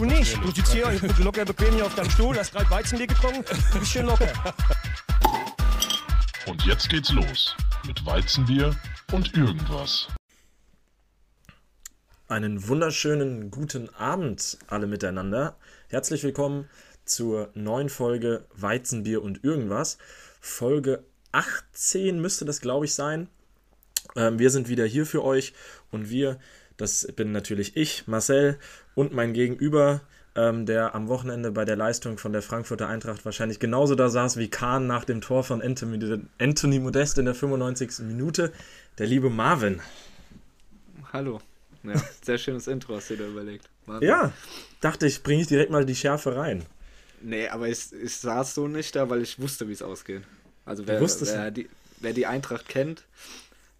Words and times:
Du 0.00 0.06
nicht. 0.06 0.34
Du 0.42 0.50
sitzt 0.50 0.72
hier 0.72 0.90
locker 1.18 1.44
bequem 1.44 1.74
hier 1.74 1.84
auf 1.84 1.94
deinem 1.94 2.08
Stuhl, 2.08 2.34
hast 2.34 2.52
gerade 2.52 2.70
Weizenbier 2.70 3.06
getrunken, 3.06 3.44
du 3.44 3.78
bist 3.80 3.92
schön 3.92 4.06
locker. 4.06 4.32
Und 6.46 6.64
jetzt 6.64 6.88
geht's 6.88 7.12
los 7.12 7.54
mit 7.86 8.06
Weizenbier 8.06 8.74
und 9.12 9.36
irgendwas. 9.36 10.08
Einen 12.28 12.66
wunderschönen 12.66 13.50
guten 13.50 13.94
Abend 13.94 14.56
alle 14.68 14.86
miteinander. 14.86 15.58
Herzlich 15.90 16.22
willkommen 16.24 16.70
zur 17.04 17.50
neuen 17.52 17.90
Folge 17.90 18.46
Weizenbier 18.54 19.22
und 19.22 19.44
irgendwas. 19.44 19.98
Folge 20.40 21.04
18 21.32 22.18
müsste 22.18 22.46
das, 22.46 22.62
glaube 22.62 22.86
ich, 22.86 22.94
sein. 22.94 23.28
Ähm, 24.16 24.38
wir 24.38 24.48
sind 24.48 24.70
wieder 24.70 24.86
hier 24.86 25.04
für 25.04 25.22
euch 25.22 25.52
und 25.90 26.08
wir, 26.08 26.40
das 26.78 27.06
bin 27.16 27.32
natürlich 27.32 27.76
ich, 27.76 28.06
Marcel 28.06 28.58
und 29.00 29.14
mein 29.14 29.32
Gegenüber, 29.32 30.02
ähm, 30.36 30.66
der 30.66 30.94
am 30.94 31.08
Wochenende 31.08 31.52
bei 31.52 31.64
der 31.64 31.74
Leistung 31.74 32.18
von 32.18 32.34
der 32.34 32.42
Frankfurter 32.42 32.86
Eintracht 32.86 33.24
wahrscheinlich 33.24 33.58
genauso 33.58 33.94
da 33.94 34.10
saß 34.10 34.36
wie 34.36 34.48
Kahn 34.48 34.86
nach 34.86 35.06
dem 35.06 35.22
Tor 35.22 35.42
von 35.42 35.62
Anthony, 35.62 36.78
Modest 36.78 37.16
in 37.16 37.24
der 37.24 37.34
95. 37.34 38.00
Minute, 38.00 38.52
der 38.98 39.06
liebe 39.06 39.30
Marvin. 39.30 39.80
Hallo. 41.14 41.40
Ja, 41.82 41.94
sehr 42.22 42.36
schönes 42.36 42.66
Intro 42.66 42.96
hast 42.96 43.08
du 43.08 43.16
dir 43.16 43.26
überlegt. 43.26 43.70
Marvin. 43.86 44.06
Ja, 44.06 44.32
dachte 44.82 45.06
ich, 45.06 45.22
bringe 45.22 45.40
ich 45.40 45.48
direkt 45.48 45.70
mal 45.70 45.86
die 45.86 45.96
Schärfe 45.96 46.36
rein. 46.36 46.66
Nee, 47.22 47.48
aber 47.48 47.68
ich, 47.68 47.90
ich 47.94 48.16
saß 48.16 48.54
so 48.54 48.68
nicht 48.68 48.94
da, 48.96 49.08
weil 49.08 49.22
ich 49.22 49.40
wusste, 49.40 49.66
wie 49.66 49.72
es 49.72 49.80
ausgeht. 49.80 50.24
Also 50.66 50.86
wer, 50.86 51.00
wer, 51.00 51.50
die, 51.50 51.70
wer 52.00 52.12
die 52.12 52.26
Eintracht 52.26 52.68
kennt, 52.68 53.04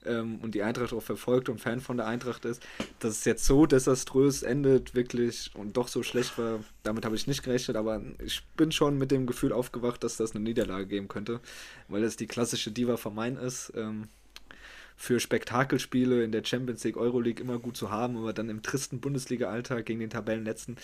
ähm, 0.04 0.38
und 0.42 0.54
die 0.54 0.62
Eintracht 0.62 0.92
auch 0.92 1.02
verfolgt 1.02 1.48
und 1.48 1.60
Fan 1.60 1.80
von 1.80 1.96
der 1.96 2.06
Eintracht 2.06 2.44
ist, 2.44 2.62
dass 2.98 3.18
es 3.18 3.24
jetzt 3.24 3.44
so 3.44 3.66
desaströs 3.66 4.42
endet, 4.42 4.94
wirklich 4.94 5.50
und 5.54 5.76
doch 5.76 5.88
so 5.88 6.02
schlecht 6.02 6.38
war, 6.38 6.60
damit 6.82 7.04
habe 7.04 7.16
ich 7.16 7.26
nicht 7.26 7.42
gerechnet, 7.42 7.76
aber 7.76 8.02
ich 8.24 8.42
bin 8.56 8.72
schon 8.72 8.98
mit 8.98 9.10
dem 9.10 9.26
Gefühl 9.26 9.52
aufgewacht, 9.52 10.02
dass 10.04 10.16
das 10.16 10.34
eine 10.34 10.44
Niederlage 10.44 10.86
geben 10.86 11.08
könnte, 11.08 11.40
weil 11.88 12.04
es 12.04 12.16
die 12.16 12.26
klassische 12.26 12.70
Diva 12.70 12.96
vermein 12.96 13.36
ist. 13.36 13.72
Ähm, 13.76 14.08
für 14.96 15.18
Spektakelspiele 15.18 16.22
in 16.22 16.30
der 16.30 16.44
Champions 16.44 16.84
League, 16.84 16.98
Euroleague 16.98 17.42
immer 17.42 17.58
gut 17.58 17.74
zu 17.74 17.90
haben, 17.90 18.18
aber 18.18 18.34
dann 18.34 18.50
im 18.50 18.60
tristen 18.60 19.00
Bundesliga-Alltag 19.00 19.86
gegen 19.86 19.98
den 19.98 20.10
Tabellenletzten, 20.10 20.76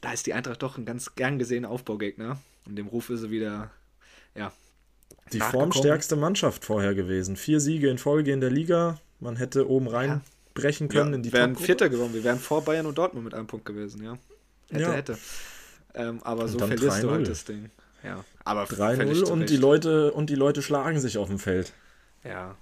da 0.00 0.12
ist 0.12 0.28
die 0.28 0.32
Eintracht 0.32 0.62
doch 0.62 0.78
ein 0.78 0.84
ganz 0.84 1.16
gern 1.16 1.40
gesehener 1.40 1.70
Aufbaugegner. 1.70 2.38
Und 2.66 2.76
dem 2.76 2.86
Ruf 2.86 3.10
ist 3.10 3.22
sie 3.22 3.30
wieder, 3.32 3.72
ja, 4.36 4.52
die 5.32 5.40
formstärkste 5.40 6.16
Mannschaft 6.16 6.64
vorher 6.64 6.94
gewesen. 6.94 7.36
Vier 7.36 7.60
Siege 7.60 7.88
in 7.88 7.98
Folge 7.98 8.32
in 8.32 8.40
der 8.40 8.50
Liga. 8.50 8.98
Man 9.20 9.36
hätte 9.36 9.68
oben 9.68 9.88
reinbrechen 9.88 10.88
können 10.88 11.10
ja, 11.10 11.16
in 11.16 11.22
die 11.22 11.32
Wir 11.32 11.40
wären 11.40 11.56
Vierter 11.56 11.88
gewonnen. 11.88 12.14
Wir 12.14 12.24
wären 12.24 12.38
vor 12.38 12.62
Bayern 12.62 12.86
und 12.86 12.98
Dortmund 12.98 13.24
mit 13.24 13.34
einem 13.34 13.46
Punkt 13.46 13.64
gewesen, 13.64 14.02
ja. 14.02 14.18
Hätte, 14.70 14.82
ja. 14.82 14.92
hätte. 14.92 15.18
Ähm, 15.94 16.20
aber 16.22 16.48
so 16.48 16.58
verlierst 16.58 17.02
du 17.02 17.10
halt 17.10 17.28
das 17.28 17.44
Ding. 17.44 17.70
Ja. 18.02 18.24
Aber 18.44 18.64
3-0 18.64 19.24
und 19.24 19.48
die 19.48 19.56
Leute 19.56 20.12
und 20.12 20.28
die 20.28 20.34
Leute 20.34 20.62
schlagen 20.62 21.00
sich 21.00 21.16
auf 21.16 21.28
dem 21.28 21.38
Feld. 21.38 21.72
Ja. 22.22 22.56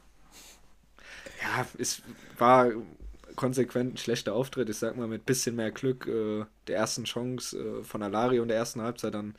Ja, 1.42 1.66
es 1.78 2.02
war 2.38 2.70
konsequent 3.34 3.94
ein 3.94 3.96
schlechter 3.96 4.34
Auftritt. 4.34 4.68
Ich 4.68 4.76
sag 4.76 4.96
mal, 4.96 5.08
mit 5.08 5.26
bisschen 5.26 5.56
mehr 5.56 5.72
Glück 5.72 6.06
äh, 6.06 6.44
der 6.68 6.76
ersten 6.76 7.04
Chance 7.04 7.58
äh, 7.58 7.84
von 7.84 8.02
Alari 8.02 8.38
und 8.38 8.48
der 8.48 8.56
ersten 8.56 8.80
Halbzeit 8.82 9.14
dann 9.14 9.34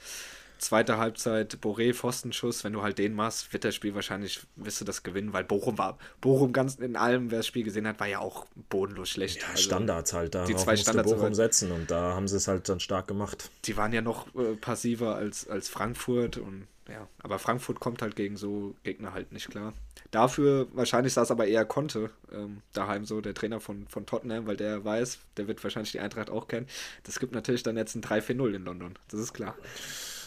Zweite 0.58 0.98
Halbzeit, 0.98 1.58
Boré, 1.62 1.94
Pfostenschuss, 1.94 2.64
wenn 2.64 2.74
du 2.74 2.82
halt 2.82 2.98
den 2.98 3.14
machst, 3.14 3.52
wird 3.52 3.66
das 3.66 3.76
Spiel 3.76 3.96
wahrscheinlich, 3.96 4.42
wirst 4.56 4.80
du 4.80 4.86
das 4.86 5.04
gewinnen, 5.04 5.34
weil 5.34 5.44
Bochum 5.44 5.78
war, 5.78 5.98
Bochum 6.22 6.54
ganz 6.54 6.76
in 6.76 6.96
allem, 6.96 7.32
wer 7.32 7.40
das 7.40 7.48
Spiel 7.48 7.64
gesehen 7.64 7.88
hat, 7.88 8.00
war 8.00 8.08
ja 8.08 8.20
auch 8.20 8.46
bodenlos 8.70 9.10
schlecht. 9.10 9.42
Ja, 9.42 9.50
also 9.50 9.64
Standards 9.64 10.14
halt, 10.14 10.36
da 10.36 10.46
die 10.46 10.56
zwei 10.56 10.78
Standards 10.78 11.12
Bochum 11.12 11.34
setzen 11.34 11.72
und 11.72 11.92
da 11.92 12.14
haben 12.14 12.28
sie 12.28 12.38
es 12.38 12.48
halt 12.48 12.70
dann 12.70 12.80
stark 12.80 13.08
gemacht. 13.08 13.50
Die 13.66 13.76
waren 13.76 13.92
ja 13.92 14.02
noch 14.02 14.28
äh, 14.36 14.56
passiver 14.56 15.16
als, 15.16 15.48
als 15.48 15.70
Frankfurt 15.70 16.38
und 16.38 16.68
ja, 16.90 17.08
aber 17.22 17.40
Frankfurt 17.40 17.80
kommt 17.80 18.02
halt 18.02 18.16
gegen 18.16 18.36
so 18.36 18.76
Gegner 18.84 19.14
halt 19.14 19.32
nicht 19.32 19.50
klar. 19.50 19.74
Dafür 20.12 20.68
wahrscheinlich 20.74 21.14
saß 21.14 21.32
aber 21.32 21.48
eher 21.48 21.66
Conte 21.66 22.10
ähm, 22.32 22.62
daheim 22.74 23.06
so, 23.06 23.22
der 23.22 23.34
Trainer 23.34 23.60
von, 23.62 23.88
von 23.88 24.06
Tottenham, 24.06 24.48
weil 24.48 24.58
der 24.58 24.84
weiß, 24.84 25.18
der 25.38 25.48
wird 25.48 25.64
wahrscheinlich 25.64 25.94
die 25.94 26.02
Eintracht 26.02 26.30
auch 26.30 26.48
kennen. 26.48 26.68
Das 27.04 27.20
gibt 27.20 27.34
natürlich 27.34 27.64
dann 27.64 27.78
jetzt 27.78 27.96
ein 27.96 28.04
3-4-0 28.04 28.54
in 28.54 28.66
London, 28.66 29.00
das 29.10 29.20
ist 29.20 29.34
klar 29.34 29.56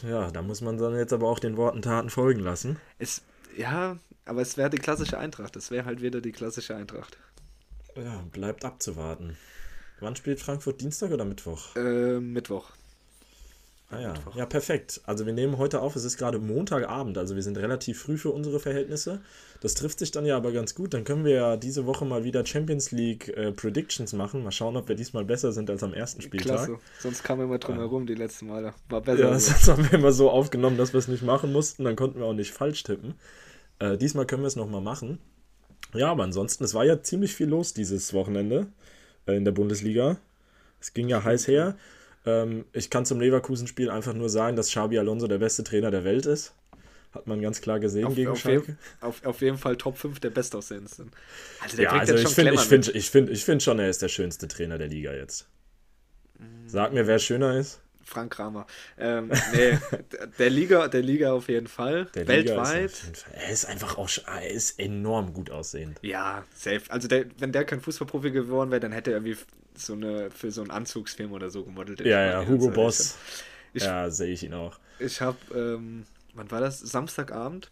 ja, 0.02 0.30
da 0.30 0.42
muss 0.42 0.60
man 0.60 0.78
dann 0.78 0.96
jetzt 0.96 1.12
aber 1.12 1.28
auch 1.28 1.38
den 1.38 1.56
Worten 1.56 1.82
Taten 1.82 2.10
folgen 2.10 2.40
lassen. 2.40 2.78
Es, 2.98 3.22
ja, 3.56 3.98
aber 4.24 4.42
es 4.42 4.56
wäre 4.56 4.70
die 4.70 4.78
klassische 4.78 5.18
Eintracht. 5.18 5.56
Es 5.56 5.70
wäre 5.70 5.84
halt 5.84 6.02
wieder 6.02 6.20
die 6.20 6.32
klassische 6.32 6.74
Eintracht. 6.74 7.16
Ja, 7.96 8.22
bleibt 8.32 8.64
abzuwarten. 8.64 9.36
Wann 10.00 10.16
spielt 10.16 10.40
Frankfurt 10.40 10.80
Dienstag 10.80 11.10
oder 11.10 11.24
Mittwoch? 11.24 11.74
Äh, 11.76 12.20
Mittwoch. 12.20 12.72
Ah 13.88 14.00
ja. 14.00 14.14
ja, 14.34 14.46
perfekt. 14.46 15.00
Also 15.04 15.26
wir 15.26 15.32
nehmen 15.32 15.58
heute 15.58 15.80
auf, 15.80 15.94
es 15.94 16.04
ist 16.04 16.18
gerade 16.18 16.40
Montagabend, 16.40 17.18
also 17.18 17.36
wir 17.36 17.42
sind 17.42 17.56
relativ 17.56 18.02
früh 18.02 18.18
für 18.18 18.30
unsere 18.30 18.58
Verhältnisse. 18.58 19.20
Das 19.60 19.74
trifft 19.74 20.00
sich 20.00 20.10
dann 20.10 20.26
ja 20.26 20.36
aber 20.36 20.50
ganz 20.52 20.74
gut. 20.74 20.92
Dann 20.92 21.04
können 21.04 21.24
wir 21.24 21.32
ja 21.32 21.56
diese 21.56 21.86
Woche 21.86 22.04
mal 22.04 22.24
wieder 22.24 22.44
Champions 22.44 22.90
League 22.90 23.28
äh, 23.28 23.52
Predictions 23.52 24.12
machen. 24.12 24.42
Mal 24.42 24.50
schauen, 24.50 24.76
ob 24.76 24.88
wir 24.88 24.96
diesmal 24.96 25.24
besser 25.24 25.52
sind 25.52 25.70
als 25.70 25.82
am 25.82 25.94
ersten 25.94 26.20
Spieltag. 26.20 26.66
Klasse. 26.66 26.78
Sonst 26.98 27.22
kamen 27.22 27.40
wir 27.40 27.44
immer 27.44 27.58
drum 27.58 27.76
herum 27.76 28.06
die 28.06 28.14
letzten 28.14 28.48
Male. 28.48 28.74
War 28.88 29.00
besser. 29.00 29.30
Ja, 29.30 29.38
sonst 29.38 29.68
haben 29.68 29.84
wir 29.84 29.98
immer 29.98 30.12
so 30.12 30.30
aufgenommen, 30.30 30.76
dass 30.76 30.92
wir 30.92 30.98
es 30.98 31.08
nicht 31.08 31.22
machen 31.22 31.52
mussten. 31.52 31.84
Dann 31.84 31.96
konnten 31.96 32.18
wir 32.18 32.26
auch 32.26 32.34
nicht 32.34 32.52
falsch 32.52 32.82
tippen. 32.82 33.14
Äh, 33.78 33.96
diesmal 33.96 34.26
können 34.26 34.42
wir 34.42 34.48
es 34.48 34.56
nochmal 34.56 34.82
machen. 34.82 35.18
Ja, 35.94 36.10
aber 36.10 36.24
ansonsten, 36.24 36.64
es 36.64 36.74
war 36.74 36.84
ja 36.84 37.02
ziemlich 37.02 37.34
viel 37.34 37.46
los 37.46 37.72
dieses 37.72 38.12
Wochenende 38.12 38.66
äh, 39.26 39.36
in 39.36 39.44
der 39.44 39.52
Bundesliga. 39.52 40.18
Es 40.80 40.92
ging 40.92 41.08
ja 41.08 41.22
heiß 41.22 41.48
her. 41.48 41.76
Ähm, 42.26 42.64
ich 42.72 42.90
kann 42.90 43.06
zum 43.06 43.20
Leverkusen-Spiel 43.20 43.90
einfach 43.90 44.12
nur 44.12 44.28
sagen, 44.28 44.56
dass 44.56 44.68
Xabi 44.68 44.98
Alonso 44.98 45.28
der 45.28 45.38
beste 45.38 45.64
Trainer 45.64 45.90
der 45.90 46.04
Welt 46.04 46.26
ist. 46.26 46.54
Hat 47.12 47.26
man 47.26 47.40
ganz 47.40 47.62
klar 47.62 47.80
gesehen 47.80 48.04
auf, 48.04 48.14
gegen 48.14 48.30
auf 48.30 48.38
Schalke. 48.38 48.72
Je, 48.72 49.06
auf, 49.06 49.24
auf 49.24 49.40
jeden 49.40 49.56
Fall 49.56 49.76
Top 49.76 49.96
5 49.96 50.20
der 50.20 50.30
Bestaussehendsten. 50.30 51.10
Also 51.62 51.76
der 51.76 51.84
ja, 51.84 51.92
also 51.92 52.14
ich 52.14 52.28
finde 52.28 52.54
ich 52.54 52.60
find, 52.60 52.94
ich 52.94 53.10
find, 53.10 53.30
ich 53.30 53.44
find 53.44 53.62
schon, 53.62 53.78
er 53.78 53.88
ist 53.88 54.02
der 54.02 54.08
schönste 54.08 54.48
Trainer 54.48 54.76
der 54.76 54.88
Liga 54.88 55.14
jetzt. 55.14 55.48
Sag 56.66 56.92
mir, 56.92 57.06
wer 57.06 57.18
schöner 57.18 57.56
ist. 57.56 57.80
Frank 58.04 58.34
Kramer. 58.34 58.66
Ähm, 58.98 59.32
nee, 59.52 59.78
der 60.38 60.50
Liga, 60.50 60.88
der 60.88 61.02
Liga 61.02 61.32
auf 61.32 61.48
jeden 61.48 61.66
Fall. 61.66 62.06
Der 62.14 62.28
Weltweit. 62.28 62.90
Ist 62.90 63.22
Fall. 63.22 63.32
Er 63.34 63.50
ist 63.50 63.64
einfach 63.64 63.98
auch, 63.98 64.08
er 64.26 64.50
ist 64.50 64.78
enorm 64.78 65.32
gut 65.32 65.50
aussehend. 65.50 65.98
Ja, 66.02 66.44
safe. 66.54 66.82
Also 66.88 67.08
der, 67.08 67.26
wenn 67.38 67.50
der 67.50 67.64
kein 67.64 67.80
Fußballprofi 67.80 68.30
geworden 68.30 68.70
wäre, 68.70 68.80
dann 68.80 68.92
hätte 68.92 69.10
er 69.10 69.16
irgendwie 69.16 69.36
so 69.78 69.92
eine 69.92 70.30
für 70.30 70.50
so 70.50 70.62
einen 70.62 70.70
Anzugsfilm 70.70 71.32
oder 71.32 71.50
so 71.50 71.64
gemodelt. 71.64 72.00
Ja, 72.00 72.24
ja, 72.24 72.46
Hugo 72.46 72.70
Boss. 72.70 73.16
Ich, 73.72 73.82
ja, 73.82 74.10
sehe 74.10 74.32
ich 74.32 74.42
ihn 74.42 74.54
auch. 74.54 74.78
Ich 74.98 75.20
habe, 75.20 75.36
ähm, 75.54 76.06
wann 76.34 76.50
war 76.50 76.60
das? 76.60 76.80
Samstagabend 76.80 77.70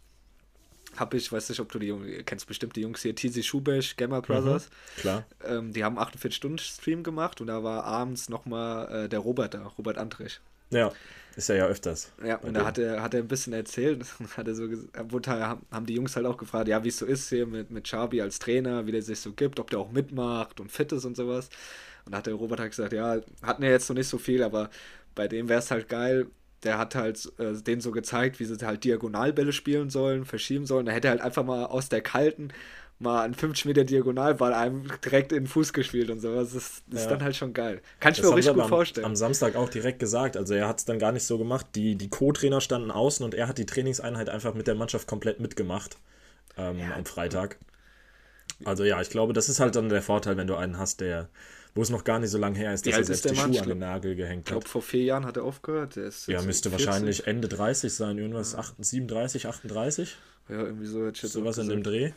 habe 0.96 1.16
ich, 1.16 1.30
weiß 1.30 1.48
nicht, 1.48 1.60
ob 1.60 1.70
du 1.72 1.78
die 1.78 1.88
Jungs, 1.88 2.06
kennst 2.24 2.46
bestimmt 2.46 2.76
die 2.76 2.82
Jungs 2.82 3.02
hier, 3.02 3.14
Tizi 3.14 3.42
Schubesch, 3.42 3.96
Gamma 3.96 4.18
mhm, 4.18 4.22
Brothers. 4.22 4.68
Mhm, 4.68 5.00
klar. 5.00 5.26
Ähm, 5.44 5.72
die 5.72 5.84
haben 5.84 5.98
48-Stunden-Stream 5.98 7.02
gemacht 7.02 7.40
und 7.40 7.48
da 7.48 7.62
war 7.62 7.84
abends 7.84 8.28
nochmal 8.28 9.04
äh, 9.04 9.08
der 9.08 9.20
Robert 9.20 9.54
da, 9.54 9.66
Robert 9.78 9.98
Andrich. 9.98 10.40
Ja, 10.70 10.92
ist 11.36 11.50
er 11.50 11.56
ja 11.56 11.66
öfters. 11.66 12.12
Ja, 12.24 12.36
und 12.36 12.54
da 12.54 12.64
hat 12.64 12.78
er, 12.78 13.02
hat 13.02 13.14
er 13.14 13.20
ein 13.20 13.28
bisschen 13.28 13.52
erzählt, 13.52 14.04
hat 14.36 14.46
er 14.46 14.54
so 14.54 14.68
wurde, 15.08 15.30
haben 15.30 15.86
die 15.86 15.94
Jungs 15.94 16.16
halt 16.16 16.26
auch 16.26 16.36
gefragt, 16.36 16.68
ja, 16.68 16.82
wie 16.84 16.88
es 16.88 16.98
so 16.98 17.06
ist 17.06 17.28
hier 17.28 17.46
mit, 17.46 17.70
mit 17.70 17.86
Chabi 17.88 18.20
als 18.20 18.38
Trainer, 18.38 18.86
wie 18.86 18.92
der 18.92 19.02
sich 19.02 19.20
so 19.20 19.32
gibt, 19.32 19.60
ob 19.60 19.70
der 19.70 19.78
auch 19.78 19.90
mitmacht 19.90 20.60
und 20.60 20.70
fit 20.70 20.92
ist 20.92 21.04
und 21.04 21.16
sowas. 21.16 21.48
Und 22.06 22.12
da 22.12 22.18
hat 22.18 22.26
der 22.26 22.34
Robert 22.34 22.60
halt 22.60 22.70
gesagt, 22.70 22.92
ja, 22.92 23.20
hatten 23.42 23.62
ja 23.62 23.70
jetzt 23.70 23.88
noch 23.88 23.96
nicht 23.96 24.08
so 24.08 24.18
viel, 24.18 24.42
aber 24.42 24.70
bei 25.14 25.28
dem 25.28 25.48
wäre 25.48 25.60
es 25.60 25.70
halt 25.70 25.88
geil, 25.88 26.26
der 26.64 26.78
hat 26.78 26.94
halt 26.94 27.32
äh, 27.38 27.52
denen 27.54 27.80
so 27.80 27.92
gezeigt, 27.92 28.40
wie 28.40 28.44
sie 28.44 28.66
halt 28.66 28.84
Diagonalbälle 28.84 29.52
spielen 29.52 29.90
sollen, 29.90 30.24
verschieben 30.24 30.66
sollen. 30.66 30.86
Da 30.86 30.92
hätte 30.92 31.08
halt 31.08 31.20
einfach 31.20 31.44
mal 31.44 31.66
aus 31.66 31.88
der 31.88 32.00
kalten 32.00 32.52
mal 32.98 33.24
einen 33.24 33.34
50 33.34 33.66
Meter 33.66 33.84
Diagonalball 33.84 34.54
einem 34.54 34.88
direkt 35.04 35.32
in 35.32 35.44
den 35.44 35.46
Fuß 35.46 35.72
gespielt 35.72 36.10
und 36.10 36.20
sowas. 36.20 36.52
Das 36.52 36.62
ist, 36.62 36.82
das 36.86 37.00
ja. 37.00 37.04
ist 37.04 37.10
dann 37.10 37.22
halt 37.22 37.36
schon 37.36 37.52
geil. 37.52 37.82
Kann 38.00 38.12
ich 38.12 38.18
das 38.18 38.26
mir 38.26 38.32
auch 38.32 38.36
richtig 38.36 38.54
gut 38.54 38.62
am, 38.62 38.68
vorstellen. 38.68 39.04
Am 39.04 39.16
Samstag 39.16 39.56
auch 39.56 39.68
direkt 39.68 39.98
gesagt. 39.98 40.36
Also 40.36 40.54
er 40.54 40.68
hat 40.68 40.78
es 40.78 40.84
dann 40.84 40.98
gar 40.98 41.12
nicht 41.12 41.24
so 41.24 41.36
gemacht. 41.36 41.66
Die, 41.74 41.96
die 41.96 42.08
Co-Trainer 42.08 42.60
standen 42.60 42.90
außen 42.90 43.24
und 43.24 43.34
er 43.34 43.48
hat 43.48 43.58
die 43.58 43.66
Trainingseinheit 43.66 44.28
einfach 44.28 44.54
mit 44.54 44.66
der 44.66 44.74
Mannschaft 44.74 45.08
komplett 45.08 45.40
mitgemacht 45.40 45.98
ähm, 46.56 46.78
ja. 46.78 46.94
am 46.94 47.04
Freitag. 47.04 47.58
Also 48.64 48.84
ja, 48.84 49.00
ich 49.00 49.10
glaube, 49.10 49.32
das 49.32 49.48
ist 49.48 49.58
halt 49.60 49.74
dann 49.74 49.88
der 49.88 50.02
Vorteil, 50.02 50.36
wenn 50.36 50.46
du 50.46 50.54
einen 50.54 50.78
hast, 50.78 51.00
der 51.00 51.28
wo 51.74 51.82
es 51.82 51.90
noch 51.90 52.04
gar 52.04 52.18
nicht 52.20 52.30
so 52.30 52.38
lange 52.38 52.56
her 52.56 52.72
ist, 52.72 52.86
dass 52.86 52.96
er 52.96 53.04
selbst 53.04 53.30
die 53.30 53.36
Schuhe 53.36 53.60
an 53.60 53.68
den 53.68 53.78
Nagel 53.78 54.14
gehängt 54.14 54.46
hat. 54.46 54.46
Ich 54.46 54.52
glaube, 54.52 54.68
vor 54.68 54.82
vier 54.82 55.02
Jahren 55.02 55.26
hat 55.26 55.36
er 55.36 55.44
aufgehört. 55.44 55.96
ja, 55.96 56.42
müsste 56.42 56.70
40. 56.70 56.72
wahrscheinlich 56.72 57.26
Ende 57.26 57.48
30 57.48 57.92
sein, 57.92 58.18
irgendwas 58.18 58.52
ja. 58.52 58.64
37, 58.78 59.46
38. 59.46 60.16
Ja, 60.48 60.62
irgendwie 60.62 60.86
so. 60.86 61.10
Sowas 61.12 61.58
in 61.58 61.68
dem 61.68 61.82
Dreh. 61.82 62.12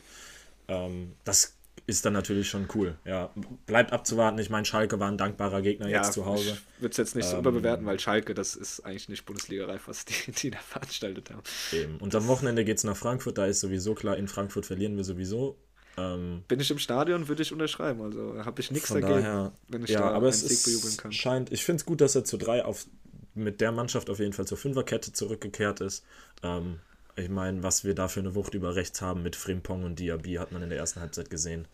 Ähm, 0.68 1.12
das 1.24 1.54
ist 1.86 2.04
dann 2.04 2.12
natürlich 2.12 2.48
schon 2.48 2.68
cool. 2.74 2.96
Ja, 3.04 3.30
bleibt 3.66 3.92
abzuwarten. 3.92 4.38
Ich 4.38 4.50
meine, 4.50 4.66
Schalke 4.66 5.00
war 5.00 5.10
ein 5.10 5.16
dankbarer 5.16 5.62
Gegner 5.62 5.88
ja, 5.88 5.98
jetzt 5.98 6.12
zu 6.12 6.26
Hause. 6.26 6.58
Ich 6.76 6.82
würde 6.82 6.90
es 6.90 6.96
jetzt 6.98 7.16
nicht 7.16 7.24
ähm, 7.26 7.30
so 7.32 7.38
überbewerten, 7.38 7.86
weil 7.86 7.98
Schalke, 7.98 8.34
das 8.34 8.54
ist 8.54 8.80
eigentlich 8.80 9.08
nicht 9.08 9.24
Bundesliga-reif, 9.24 9.88
was 9.88 10.04
die, 10.04 10.32
die 10.32 10.50
da 10.50 10.58
veranstaltet 10.58 11.30
haben. 11.30 11.42
Eben. 11.72 11.96
Und 11.96 12.14
am 12.14 12.26
Wochenende 12.28 12.64
geht 12.64 12.76
es 12.76 12.84
nach 12.84 12.96
Frankfurt. 12.96 13.38
Da 13.38 13.46
ist 13.46 13.60
sowieso 13.60 13.94
klar, 13.94 14.16
in 14.16 14.28
Frankfurt 14.28 14.66
verlieren 14.66 14.96
wir 14.96 15.04
sowieso 15.04 15.56
Ähm, 15.98 16.44
Bin 16.46 16.60
ich 16.60 16.70
im 16.70 16.78
Stadion, 16.78 17.28
würde 17.28 17.42
ich 17.42 17.52
unterschreiben. 17.52 18.00
Also 18.02 18.44
habe 18.44 18.60
ich 18.60 18.70
nichts 18.70 18.88
dagegen, 18.88 19.08
daher, 19.08 19.52
wenn 19.68 19.82
ich 19.82 19.90
ja, 19.90 20.00
da 20.00 20.06
aber 20.10 20.26
einen 20.26 20.28
es 20.28 20.40
Sieg 20.46 20.64
bejubeln 20.64 20.96
kann. 20.96 21.12
scheint, 21.12 21.52
ich 21.52 21.64
finde 21.64 21.80
es 21.80 21.86
gut, 21.86 22.00
dass 22.00 22.14
er 22.14 22.24
zu 22.24 22.36
drei 22.36 22.64
auf, 22.64 22.86
mit 23.34 23.60
der 23.60 23.72
Mannschaft 23.72 24.08
auf 24.10 24.18
jeden 24.18 24.32
Fall 24.32 24.46
zur 24.46 24.58
Fünferkette 24.58 25.12
zurückgekehrt 25.12 25.80
ist. 25.80 26.04
Ähm, 26.42 26.78
ich 27.16 27.28
meine, 27.28 27.62
was 27.64 27.82
wir 27.84 27.94
da 27.94 28.06
für 28.06 28.20
eine 28.20 28.34
Wucht 28.36 28.54
über 28.54 28.76
rechts 28.76 29.02
haben 29.02 29.22
mit 29.22 29.34
Frimpong 29.34 29.82
und 29.82 29.98
Diaby, 29.98 30.34
hat 30.34 30.52
man 30.52 30.62
in 30.62 30.68
der 30.68 30.78
ersten 30.78 31.00
Halbzeit 31.00 31.30
gesehen. 31.30 31.66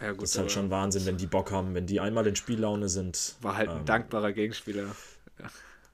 Ja, 0.00 0.12
gut, 0.12 0.22
Das 0.22 0.32
ist 0.32 0.38
halt 0.38 0.52
schon 0.52 0.70
Wahnsinn, 0.70 1.06
wenn 1.06 1.16
die 1.16 1.26
Bock 1.26 1.50
haben, 1.50 1.74
wenn 1.74 1.86
die 1.86 2.00
einmal 2.00 2.26
in 2.26 2.36
Spiellaune 2.36 2.90
sind. 2.90 3.36
war 3.40 3.56
halt 3.56 3.70
ein 3.70 3.78
ähm, 3.78 3.84
dankbarer 3.86 4.32
Gegenspieler. 4.32 4.94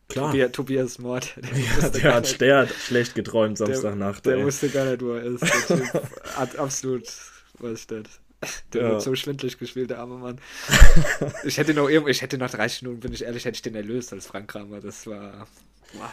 Klar. 0.09 0.31
Tobias, 0.31 0.53
Tobias 0.53 0.99
Mord. 0.99 1.35
Der, 1.37 1.59
Ja, 1.59 1.89
der 1.89 2.15
hat, 2.15 2.41
der 2.41 2.59
hat 2.59 2.71
schlecht 2.71 3.15
geträumt 3.15 3.57
Samstagnacht. 3.59 4.27
Der 4.27 4.39
ey. 4.39 4.45
wusste 4.45 4.69
gar 4.69 4.85
nicht, 4.85 5.01
wo 5.01 5.13
er 5.13 5.23
ist. 5.23 5.43
Der 5.43 5.79
Typ 5.79 6.11
hat 6.37 6.57
absolut, 6.57 7.05
ich 7.71 7.89
nicht. 7.89 8.11
Der 8.73 8.83
Ja. 8.83 8.89
wird 8.91 9.03
so 9.03 9.15
schwindlig 9.15 9.59
gespielt, 9.59 9.91
der 9.91 10.01
arme 10.01 10.17
Mann. 10.19 10.41
Ich 11.45 11.59
hätte 11.59 11.75
noch 11.75 11.89
irgendwo, 11.89 12.09
ich 12.09 12.23
hätte 12.23 12.39
nach 12.39 12.51
30 12.51 12.83
Minuten, 12.83 13.01
bin 13.01 13.13
ich 13.13 13.23
ehrlich, 13.23 13.45
hätte 13.45 13.55
ich 13.57 13.63
den 13.63 13.75
erlöst 13.77 14.13
als 14.13 14.27
Frank 14.27 14.51
Kramer. 14.51 14.81
Das 14.81 15.07
war. 15.07 15.47
Boah. 15.93 16.13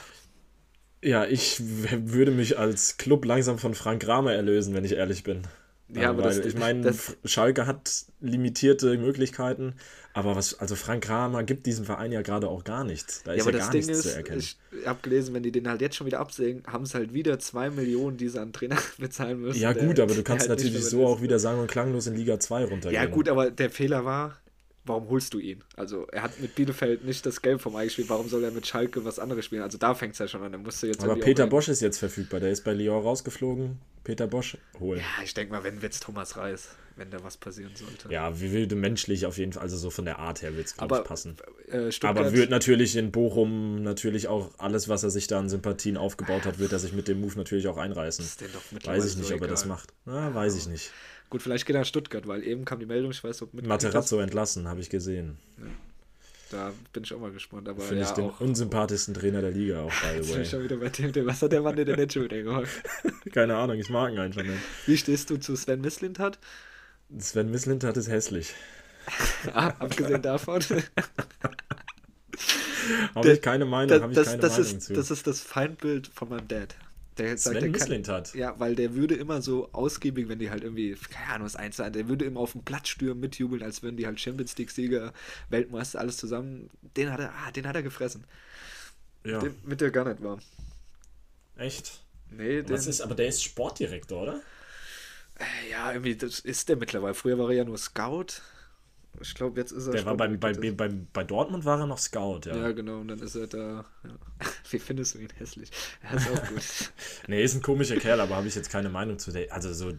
Ja, 1.02 1.26
ich 1.26 1.60
würde 1.62 2.32
mich 2.32 2.60
als 2.60 2.98
Club 2.98 3.26
langsam 3.26 3.58
von 3.58 3.74
Frank 3.74 4.04
Kramer 4.04 4.34
erlösen, 4.34 4.74
wenn 4.74 4.84
ich 4.86 4.92
ehrlich 4.94 5.24
bin. 5.24 5.44
Ja, 5.88 6.02
Äh, 6.02 6.06
aber 6.08 6.24
weil 6.24 6.38
das- 6.38 6.46
ich 6.46 6.56
meine, 6.58 6.82
das- 6.82 7.16
Schalke 7.26 7.66
hat 7.66 8.06
limitierte 8.20 8.96
Möglichkeiten, 8.98 9.74
aber 10.20 10.36
was, 10.36 10.60
also 10.60 10.76
Frank 10.76 11.04
Kramer 11.06 11.44
gibt 11.44 11.66
diesem 11.66 11.86
Verein 11.86 12.12
ja 12.12 12.22
gerade 12.22 12.48
auch 12.48 12.64
gar 12.64 12.84
nichts. 12.84 13.24
Da 13.24 13.32
ist 13.34 13.38
Ja, 13.40 13.44
ja, 13.44 13.44
aber 13.44 13.52
das 13.54 13.62
gar 13.64 13.72
Ding 13.72 13.86
nichts 13.86 14.02
zu 14.04 14.10
ist, 14.10 14.16
erkennen. 14.16 14.40
ich 14.40 14.58
habe 14.86 15.00
gelesen, 15.02 15.34
wenn 15.34 15.44
die 15.44 15.52
den 15.52 15.68
halt 15.68 15.82
jetzt 15.82 15.96
schon 15.96 16.06
wieder 16.08 16.20
absägen, 16.20 16.64
haben 16.68 16.84
es 16.84 16.94
halt 16.94 17.14
wieder 17.14 17.40
2 17.40 17.72
Millionen, 17.72 18.18
die 18.18 18.30
sie 18.30 18.40
an 18.40 18.54
Trainer 18.54 18.78
bezahlen 18.98 19.42
müssen. 19.42 19.60
ja, 19.60 19.74
der- 19.74 19.86
gut, 19.86 20.00
aber 20.00 20.10
du 20.10 20.16
der 20.16 20.24
kannst 20.24 20.48
halt 20.50 20.60
natürlich 20.60 20.86
so 20.86 21.06
auch 21.08 21.22
wieder 21.22 21.40
sang- 21.40 21.60
und 21.60 21.68
klanglos 21.72 22.08
in 22.08 22.16
Liga 22.16 22.40
2 22.40 22.64
ist. 22.64 22.72
runtergehen. 22.72 23.02
Ja, 23.02 23.06
gut, 23.10 23.28
aber 23.30 23.50
der 23.52 23.70
Fehler 23.70 24.06
war, 24.06 24.38
warum 24.86 25.10
holst 25.10 25.34
du 25.34 25.40
ihn? 25.40 25.64
Also, 25.76 26.08
er 26.08 26.24
hat 26.24 26.40
mit 26.40 26.56
Bielefeld 26.56 27.04
nicht 27.06 27.26
das 27.26 27.42
Gelb 27.42 27.62
vom 27.62 27.76
Ei 27.76 27.86
gespielt, 27.86 28.10
warum 28.10 28.28
soll 28.30 28.44
er 28.44 28.52
mit 28.52 28.68
Schalke 28.68 29.04
was 29.06 29.20
anderes 29.20 29.46
spielen? 29.46 29.62
Also, 29.62 29.78
da 29.78 29.94
fängt 29.94 30.14
es 30.14 30.20
ja 30.20 30.28
schon 30.28 30.44
an, 30.44 30.52
da 30.52 30.58
musst 30.58 30.82
du 30.84 30.88
jetzt 30.88 31.04
Aber 31.04 31.16
Peter 31.16 31.48
Bosch 31.48 31.68
ist 31.70 31.82
jetzt 31.82 31.98
verfügbar, 31.98 32.40
der 32.40 32.52
ist 32.52 32.64
bei 32.64 32.74
Lyon 32.74 33.02
rausgeflogen. 33.02 33.80
Peter 34.04 34.28
Bosch 34.28 34.58
holen. 34.80 35.00
Ja, 35.00 35.24
ich 35.24 35.34
denke 35.34 35.54
mal, 35.54 35.64
wenn 35.64 35.82
wird's 35.82 36.00
Thomas 36.00 36.38
Reis, 36.38 36.70
wenn 36.96 37.12
da 37.12 37.24
was 37.24 37.38
passieren 37.38 37.72
sollte. 37.76 38.12
Ja, 38.12 38.40
wie 38.40 38.52
wilde 38.52 38.76
menschlich 38.76 39.26
auf 39.26 39.38
jeden 39.38 39.54
Fall, 39.54 39.64
also 39.64 39.78
so 39.78 39.90
von 39.90 40.06
der 40.06 40.20
Art 40.20 40.42
her 40.42 40.56
wird 40.56 40.68
es, 40.68 40.76
glaube 40.76 40.96
aber 40.96 41.04
ich, 41.04 41.08
passen. 41.08 41.38
Äh, 41.68 41.92
Aber 42.02 42.34
wird 42.34 42.50
natürlich 42.50 42.96
in 42.96 43.12
Bochum 43.12 43.84
natürlich 43.84 44.28
auch 44.28 44.52
alles, 44.58 44.90
was 44.90 45.04
er 45.04 45.10
sich 45.10 45.28
da 45.28 45.40
an 45.40 45.50
Sympathien 45.50 45.98
aufgebaut 45.98 46.46
hat, 46.46 46.60
wird 46.60 46.72
er 46.72 46.80
sich 46.80 46.94
mit 46.94 47.08
dem 47.08 47.22
Move 47.22 47.36
natürlich 47.38 47.68
auch 47.68 47.78
einreißen. 47.78 48.26
Weiß 48.84 49.06
ich 49.06 49.18
nicht, 49.18 49.28
so 49.28 49.36
ob 49.36 49.42
er 49.42 49.48
das 49.48 49.64
egal. 49.64 49.76
macht. 49.76 49.94
Na, 50.06 50.34
weiß 50.34 50.56
ich 50.56 50.68
nicht. 50.68 50.92
Gut, 51.30 51.42
vielleicht 51.44 51.66
geht 51.66 51.76
er 51.76 51.82
nach 51.82 51.88
Stuttgart, 51.88 52.28
weil 52.28 52.44
eben 52.44 52.66
kam 52.66 52.80
die 52.80 52.86
Meldung, 52.86 53.12
ich 53.12 53.24
weiß, 53.24 53.44
ob 53.44 53.54
mit 53.54 53.68
Materazzo 53.68 54.20
entlassen, 54.20 54.68
habe 54.68 54.80
ich 54.80 54.90
gesehen. 54.90 55.38
Da 56.50 56.74
bin 56.94 57.04
ich 57.04 57.14
auch 57.14 57.20
mal 57.20 57.32
gespannt, 57.32 57.70
aber 57.70 57.82
Finde 57.82 58.02
ja 58.02 58.10
ich 58.10 58.16
den 58.16 58.32
unsympathischsten 58.32 59.14
Trainer 59.14 59.42
der 59.42 59.52
Liga 59.52 59.82
auch, 59.82 59.92
by 59.92 60.24
the 60.24 60.34
way. 60.36 60.46
schon 60.46 60.64
wieder 60.64 60.78
bei 60.78 60.90
dem, 60.90 61.28
was 61.28 61.42
hat 61.44 61.52
der 61.52 61.62
Mann 61.62 61.76
denn 61.76 61.86
der 61.86 62.10
schon 62.10 62.24
wieder 62.24 62.42
gemacht? 62.42 62.70
Keine 63.32 63.56
Ahnung, 63.56 63.78
ich 63.78 63.90
mag 63.90 64.12
ihn 64.12 64.18
einfach 64.20 64.42
nicht. 64.42 64.58
Wie 64.88 64.98
stehst 64.98 65.30
du 65.30 65.38
zu 65.38 65.56
Sven 65.56 65.82
Mislintat? 65.82 66.40
Sven 67.20 67.52
Mislint 67.52 67.84
hat 67.84 67.98
es 67.98 68.08
hässlich. 68.08 68.54
Ah, 69.54 69.70
abgesehen 69.80 70.22
davon. 70.22 70.62
Habe 73.16 73.32
ich 73.32 73.42
keine 73.42 73.66
Meinung, 73.66 74.02
habe 74.02 74.12
ich 74.12 74.16
das, 74.16 74.28
keine 74.28 74.42
das, 74.42 74.52
Meinung 74.52 74.78
ist, 74.78 74.82
zu. 74.84 74.94
das 74.94 75.10
ist 75.10 75.26
das 75.26 75.42
Feindbild 75.42 76.08
von 76.14 76.30
meinem 76.30 76.48
Dad. 76.48 76.76
Der 77.20 77.38
sagt, 77.38 77.60
Sven 77.60 77.62
der 77.62 77.72
kann, 77.72 77.72
Mislintat. 77.72 78.34
Ja, 78.34 78.60
weil 78.60 78.76
der 78.76 78.96
würde 78.96 79.16
immer 79.16 79.42
so 79.42 79.72
ausgiebig, 79.74 80.30
wenn 80.30 80.40
die 80.40 80.50
halt 80.50 80.64
irgendwie, 80.64 80.96
keine 81.12 81.34
Ahnung, 81.34 81.46
was 81.46 81.56
eins 81.58 81.78
sein, 81.78 81.94
der 81.94 82.08
würde 82.08 82.26
immer 82.26 82.40
auf 82.40 82.54
den 82.54 82.64
Platz 82.64 82.88
stürmen, 82.90 83.20
mitjubeln, 83.20 83.62
als 83.64 83.84
würden 83.84 83.98
die 83.98 84.06
halt 84.08 84.20
Champions 84.20 84.58
League-Sieger, 84.58 85.14
Weltmeister, 85.50 86.00
alles 86.00 86.18
zusammen. 86.18 86.70
Den 86.98 87.12
hat 87.12 87.20
er, 87.20 87.34
ah, 87.34 87.52
den 87.52 87.68
hat 87.68 87.76
er 87.76 87.84
gefressen. 87.84 88.26
Ja, 89.26 89.40
Den, 89.40 89.56
mit 89.64 89.82
der 89.82 89.92
gar 89.92 90.06
nicht 90.06 90.24
war. 90.24 90.40
echt. 91.58 92.02
Nee, 92.32 92.64
den, 92.64 92.70
Was 92.70 92.88
ist, 92.88 93.02
aber 93.02 93.16
der 93.16 93.28
ist 93.28 93.44
Sportdirektor, 93.44 94.22
oder? 94.24 94.42
ja, 95.72 95.92
irgendwie, 95.92 96.16
das 96.16 96.40
ist 96.40 96.70
der 96.70 96.76
mittlerweile. 96.78 97.14
Früher 97.14 97.38
war 97.38 97.50
er 97.50 97.58
ja 97.58 97.64
nur 97.66 97.78
Scout. 97.78 98.42
Ich 99.22 99.36
glaube, 99.36 99.60
jetzt 99.60 99.72
ist 99.72 99.88
er 99.88 99.94
Der 99.94 100.06
war 100.06 100.16
beim, 100.16 100.40
bei, 100.40 100.54
Sportdirektor. 100.54 100.88
bei, 100.88 100.96
bei 101.12 101.24
Dortmund 101.24 101.66
war 101.66 101.80
er 101.80 101.88
noch 101.88 101.98
Scout, 101.98 102.42
ja. 102.46 102.56
Ja, 102.56 102.72
genau, 102.72 103.00
und 103.00 103.10
dann 103.10 103.20
ist 103.20 103.36
er 103.36 103.48
da. 103.48 103.86
Ja. 104.04 104.12
Wie 104.70 104.80
findest 104.80 105.16
du 105.16 105.20
ihn 105.20 105.30
hässlich? 105.38 105.72
Er 106.02 106.16
ist 106.16 106.30
auch 106.30 106.48
gut. 106.48 106.62
Nee, 107.28 107.44
ist 107.44 107.56
ein 107.56 107.62
komischer 107.62 107.98
Kerl, 107.98 108.22
aber 108.22 108.38
habe 108.38 108.48
ich 108.48 108.56
jetzt 108.56 108.70
keine 108.70 108.90
Meinung 108.90 109.20
zu. 109.20 109.32
Der, 109.32 109.54
also 109.54 109.74
so, 109.74 109.92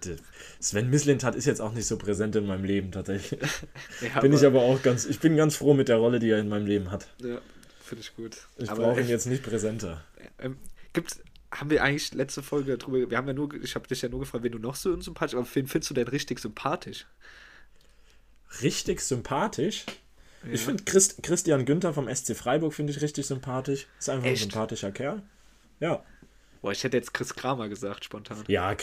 Sven 0.58 0.88
Mislintat 0.90 1.34
ist 1.34 1.44
jetzt 1.44 1.60
auch 1.60 1.72
nicht 1.72 1.86
so 1.86 1.98
präsent 1.98 2.34
in 2.36 2.46
meinem 2.46 2.64
Leben 2.64 2.92
tatsächlich. 2.92 3.40
Ja, 4.00 4.20
bin 4.20 4.32
ich 4.32 4.44
aber 4.46 4.62
auch 4.62 4.82
ganz, 4.82 5.04
ich 5.04 5.20
bin 5.20 5.36
ganz 5.36 5.56
froh 5.56 5.74
mit 5.74 5.88
der 5.88 5.96
Rolle, 5.96 6.18
die 6.18 6.30
er 6.30 6.38
in 6.38 6.48
meinem 6.48 6.66
Leben 6.66 6.90
hat. 6.90 7.08
Ja, 7.22 7.40
finde 7.82 8.02
ich 8.02 8.16
gut. 8.16 8.36
Ich 8.56 8.70
aber 8.70 8.84
brauche 8.84 9.00
ihn 9.00 9.08
jetzt 9.08 9.26
nicht 9.26 9.42
präsenter. 9.42 10.02
Ähm, 10.38 10.56
gibt, 10.92 11.18
haben 11.52 11.70
wir 11.70 11.82
eigentlich 11.82 12.14
letzte 12.14 12.42
Folge 12.42 12.78
drüber, 12.78 13.10
wir 13.10 13.16
haben 13.18 13.26
ja 13.26 13.34
nur, 13.34 13.52
ich 13.54 13.74
habe 13.74 13.86
dich 13.86 14.00
ja 14.02 14.08
nur 14.08 14.20
gefragt, 14.20 14.44
wen 14.44 14.52
du 14.52 14.58
noch 14.58 14.76
so 14.76 14.90
unsympathisch, 14.92 15.36
aber 15.36 15.46
wen 15.52 15.66
findest 15.66 15.90
du 15.90 15.94
denn 15.94 16.08
richtig 16.08 16.38
sympathisch? 16.38 17.06
Richtig 18.62 19.00
sympathisch. 19.00 19.86
Ich 20.50 20.60
Ja. 20.60 20.66
finde 20.66 20.84
Christ, 20.84 21.22
Christian 21.22 21.64
Günther 21.66 21.92
vom 21.92 22.08
SC 22.08 22.34
Freiburg 22.34 22.72
finde 22.74 22.92
ich 22.92 23.00
richtig 23.02 23.26
sympathisch. 23.26 23.86
Ist 23.98 24.08
einfach 24.08 24.26
Echt? 24.26 24.42
ein 24.42 24.50
sympathischer 24.50 24.90
Kerl. 24.92 25.22
Ja. 25.80 26.04
Boah, 26.62 26.72
ich 26.72 26.82
hätte 26.84 26.96
jetzt 26.96 27.14
Chris 27.14 27.34
Kramer 27.34 27.68
gesagt, 27.68 28.04
spontan. 28.04 28.44
Ja, 28.48 28.76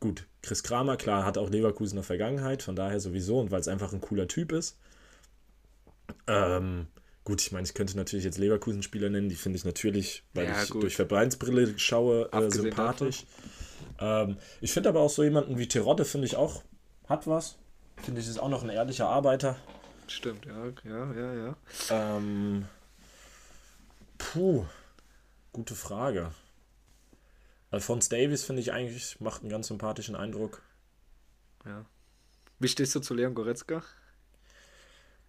gut. 0.00 0.26
Chris 0.42 0.62
Kramer, 0.62 0.96
klar, 0.96 1.24
hat 1.24 1.38
auch 1.38 1.48
Leverkusener 1.50 2.02
Vergangenheit, 2.02 2.62
von 2.62 2.74
daher 2.74 2.98
sowieso 3.00 3.38
und 3.38 3.50
weil 3.50 3.60
es 3.60 3.68
einfach 3.68 3.92
ein 3.92 4.00
cooler 4.00 4.26
Typ 4.26 4.52
ist. 4.52 4.78
Ähm, 6.26 6.86
gut, 7.24 7.40
ich 7.42 7.52
meine, 7.52 7.66
ich 7.66 7.74
könnte 7.74 7.96
natürlich 7.96 8.24
jetzt 8.24 8.38
Leverkusen-Spieler 8.38 9.10
nennen, 9.10 9.28
die 9.28 9.36
finde 9.36 9.58
ich 9.58 9.64
natürlich, 9.64 10.24
weil 10.34 10.46
Ja, 10.46 10.62
ich 10.62 10.70
gut. 10.70 10.82
durch 10.82 10.96
Vereinsbrille 10.96 11.78
schaue, 11.78 12.28
äh, 12.32 12.50
sympathisch. 12.50 13.24
Ähm, 14.00 14.36
ich 14.60 14.72
finde 14.72 14.88
aber 14.88 15.00
auch 15.00 15.10
so 15.10 15.22
jemanden 15.22 15.58
wie 15.58 15.68
Terodde, 15.68 16.04
finde 16.04 16.26
ich 16.26 16.36
auch, 16.36 16.62
hat 17.08 17.26
was. 17.26 17.58
Finde 18.02 18.20
ich, 18.20 18.28
ist 18.28 18.38
auch 18.38 18.48
noch 18.48 18.62
ein 18.62 18.70
ehrlicher 18.70 19.08
Arbeiter. 19.08 19.56
Stimmt, 20.06 20.46
ja, 20.46 20.66
ja, 20.84 21.12
ja, 21.12 21.34
ja. 21.34 21.56
Ähm, 21.90 22.66
puh, 24.18 24.66
gute 25.52 25.74
Frage. 25.74 26.32
Alphonse 27.70 28.08
Davies 28.08 28.42
finde 28.44 28.62
ich 28.62 28.72
eigentlich, 28.72 29.20
macht 29.20 29.42
einen 29.42 29.50
ganz 29.50 29.68
sympathischen 29.68 30.16
Eindruck. 30.16 30.62
ja. 31.64 31.84
Wie 32.58 32.68
stehst 32.68 32.94
du 32.94 33.00
zu 33.00 33.14
Leon 33.14 33.34
Goretzka? 33.34 33.82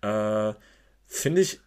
Äh, 0.01 0.53
finde 1.05 1.41
ich, 1.41 1.61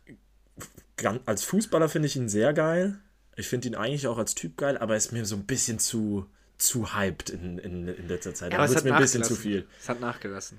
als 1.25 1.45
Fußballer 1.45 1.89
finde 1.89 2.07
ich 2.07 2.17
ihn 2.17 2.29
sehr 2.29 2.53
geil. 2.53 3.01
Ich 3.37 3.49
finde 3.49 3.69
ihn 3.69 3.75
eigentlich 3.75 4.07
auch 4.07 4.19
als 4.19 4.35
Typ 4.35 4.59
geil, 4.59 4.77
aber 4.77 4.93
er 4.93 4.99
ist 4.99 5.13
mir 5.13 5.25
so 5.25 5.37
ein 5.37 5.47
bisschen 5.47 5.79
zu, 5.79 6.27
zu 6.59 6.95
hyped 6.95 7.31
in, 7.31 7.59
in, 7.59 7.89
in 7.89 8.09
letzter 8.09 8.35
Zeit. 8.35 8.53
Ja, 8.53 8.59
da 8.59 8.65
aber 8.65 8.71
es 8.71 8.77
hat 8.77 8.85
mir 8.85 8.95
ein 8.95 9.01
bisschen 9.01 9.25
zu 9.25 9.35
viel. 9.35 9.67
Es 9.81 9.89
hat 9.89 10.01
nachgelassen. 10.01 10.59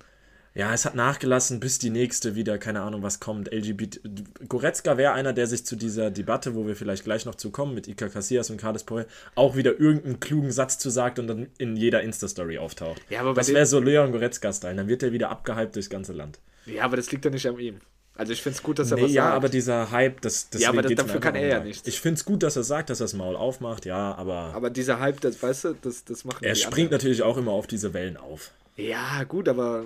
Ja, 0.56 0.72
es 0.72 0.86
hat 0.86 0.94
nachgelassen, 0.94 1.60
bis 1.60 1.78
die 1.78 1.90
nächste 1.90 2.34
wieder, 2.34 2.56
keine 2.56 2.80
Ahnung, 2.80 3.02
was 3.02 3.20
kommt. 3.20 3.52
LGBT. 3.52 4.00
Goretzka 4.48 4.96
wäre 4.96 5.12
einer, 5.12 5.32
der 5.34 5.46
sich 5.46 5.66
zu 5.66 5.76
dieser 5.76 6.10
Debatte, 6.10 6.54
wo 6.54 6.66
wir 6.66 6.74
vielleicht 6.74 7.04
gleich 7.04 7.26
noch 7.26 7.34
zu 7.34 7.50
kommen, 7.50 7.74
mit 7.74 7.88
Ika 7.88 8.08
Casillas 8.08 8.48
und 8.48 8.56
Carles 8.56 8.84
Poel, 8.84 9.06
auch 9.34 9.54
wieder 9.54 9.78
irgendeinen 9.78 10.18
klugen 10.18 10.50
Satz 10.50 10.78
zu 10.78 10.88
sagt 10.88 11.18
und 11.18 11.26
dann 11.26 11.48
in 11.58 11.76
jeder 11.76 12.00
Insta-Story 12.02 12.56
auftaucht. 12.56 13.02
Ja, 13.10 13.20
aber 13.20 13.34
das 13.34 13.52
wäre 13.52 13.66
so 13.66 13.80
Leon 13.80 14.12
Goretzka-Style. 14.12 14.74
Dann 14.76 14.88
wird 14.88 15.02
er 15.02 15.12
wieder 15.12 15.28
abgehypt 15.28 15.74
durchs 15.74 15.90
ganze 15.90 16.14
Land. 16.14 16.38
Ja, 16.64 16.84
aber 16.84 16.96
das 16.96 17.12
liegt 17.12 17.24
ja 17.26 17.30
nicht 17.30 17.46
an 17.46 17.58
ihm. 17.58 17.76
Also 18.14 18.32
ich 18.32 18.40
finde 18.40 18.56
es 18.56 18.62
gut, 18.62 18.78
dass 18.78 18.90
er 18.90 18.96
Nee, 18.96 19.02
was 19.04 19.12
ja, 19.12 19.24
sagt. 19.24 19.36
aber 19.36 19.48
dieser 19.50 19.90
Hype, 19.90 20.22
das, 20.22 20.48
deswegen 20.48 20.62
Ja, 20.62 20.68
aber 20.70 20.80
das- 20.80 20.94
dafür 20.94 21.20
kann 21.20 21.34
er 21.34 21.48
ja 21.48 21.60
nichts. 21.62 21.86
Ich 21.86 22.00
finde 22.00 22.14
es 22.14 22.24
gut, 22.24 22.42
dass 22.42 22.56
er 22.56 22.62
sagt, 22.62 22.88
dass 22.88 23.00
er 23.00 23.04
das 23.04 23.12
Maul 23.12 23.36
aufmacht, 23.36 23.84
ja, 23.84 24.14
aber, 24.14 24.54
aber 24.54 24.70
dieser 24.70 25.00
Hype, 25.00 25.20
das 25.20 25.42
weißt 25.42 25.64
du, 25.64 25.74
das, 25.82 26.02
das 26.06 26.24
machen 26.24 26.42
er 26.42 26.54
springt 26.54 26.74
anderen. 26.78 26.92
natürlich 26.92 27.22
auch 27.22 27.36
immer 27.36 27.52
auf 27.52 27.66
diese 27.66 27.92
Wellen 27.92 28.16
auf. 28.16 28.52
Ja, 28.76 29.22
gut, 29.24 29.50
aber 29.50 29.84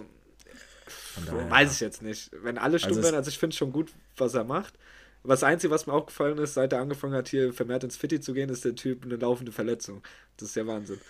daher, 1.26 1.50
weiß 1.50 1.72
ich 1.74 1.80
jetzt 1.80 2.02
nicht. 2.02 2.30
Wenn 2.42 2.58
alle 2.58 2.78
stumm 2.78 2.90
Also 2.90 3.02
wären, 3.02 3.14
also 3.14 3.28
ich 3.28 3.38
finde 3.38 3.56
schon 3.56 3.72
gut, 3.72 3.92
was 4.16 4.34
er 4.34 4.44
macht. 4.44 4.74
Was 5.22 5.42
Einzige, 5.42 5.70
was 5.70 5.86
mir 5.86 5.92
aufgefallen 5.92 6.38
ist, 6.38 6.54
seit 6.54 6.72
er 6.72 6.80
angefangen 6.80 7.14
hat, 7.14 7.28
hier 7.28 7.52
vermehrt 7.52 7.84
ins 7.84 7.96
Fitti 7.96 8.20
zu 8.20 8.32
gehen, 8.32 8.48
ist 8.48 8.64
der 8.64 8.74
Typ 8.74 9.04
eine 9.04 9.16
laufende 9.16 9.52
Verletzung. 9.52 10.02
Das 10.38 10.48
ist 10.48 10.54
ja 10.54 10.66
Wahnsinn. 10.66 11.00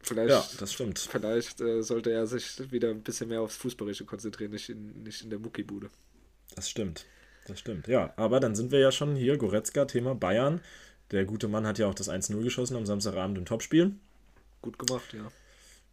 Vielleicht, 0.00 0.30
Ja, 0.30 0.44
das 0.58 0.72
stimmt. 0.72 0.98
vielleicht 0.98 1.60
äh, 1.60 1.82
sollte 1.82 2.10
er 2.10 2.26
sich 2.26 2.70
wieder 2.72 2.90
ein 2.90 3.02
bisschen 3.02 3.28
mehr 3.28 3.40
aufs 3.40 3.56
Fußballische 3.56 4.04
konzentrieren, 4.04 4.50
nicht 4.50 4.68
in, 4.68 5.02
nicht 5.02 5.22
in 5.22 5.30
der 5.30 5.38
Muckibude. 5.38 5.88
Das 6.56 6.68
stimmt. 6.68 7.06
Das 7.46 7.58
stimmt. 7.60 7.86
Ja, 7.86 8.12
aber 8.16 8.40
dann 8.40 8.54
sind 8.54 8.70
wir 8.70 8.80
ja 8.80 8.90
schon 8.92 9.16
hier, 9.16 9.38
Goretzka, 9.38 9.84
Thema 9.86 10.14
Bayern. 10.14 10.60
Der 11.10 11.24
gute 11.24 11.48
Mann 11.48 11.66
hat 11.66 11.78
ja 11.78 11.86
auch 11.86 11.94
das 11.94 12.10
1-0 12.10 12.42
geschossen 12.42 12.76
am 12.76 12.86
Samstagabend 12.86 13.38
im 13.38 13.44
Topspiel. 13.46 13.94
Gut 14.62 14.78
gemacht, 14.78 15.12
ja. 15.12 15.30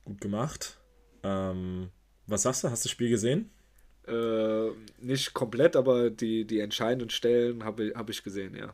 Gut 0.03 0.19
gemacht. 0.19 0.77
Ähm, 1.23 1.89
was 2.27 2.43
sagst 2.43 2.63
du? 2.63 2.69
Hast 2.69 2.83
du 2.83 2.87
das 2.87 2.91
Spiel 2.91 3.09
gesehen? 3.09 3.49
Äh, 4.07 4.69
nicht 4.99 5.33
komplett, 5.33 5.75
aber 5.75 6.09
die, 6.09 6.45
die 6.45 6.59
entscheidenden 6.59 7.09
Stellen 7.09 7.63
habe 7.63 7.93
hab 7.95 8.09
ich 8.09 8.23
gesehen, 8.23 8.55
ja. 8.55 8.73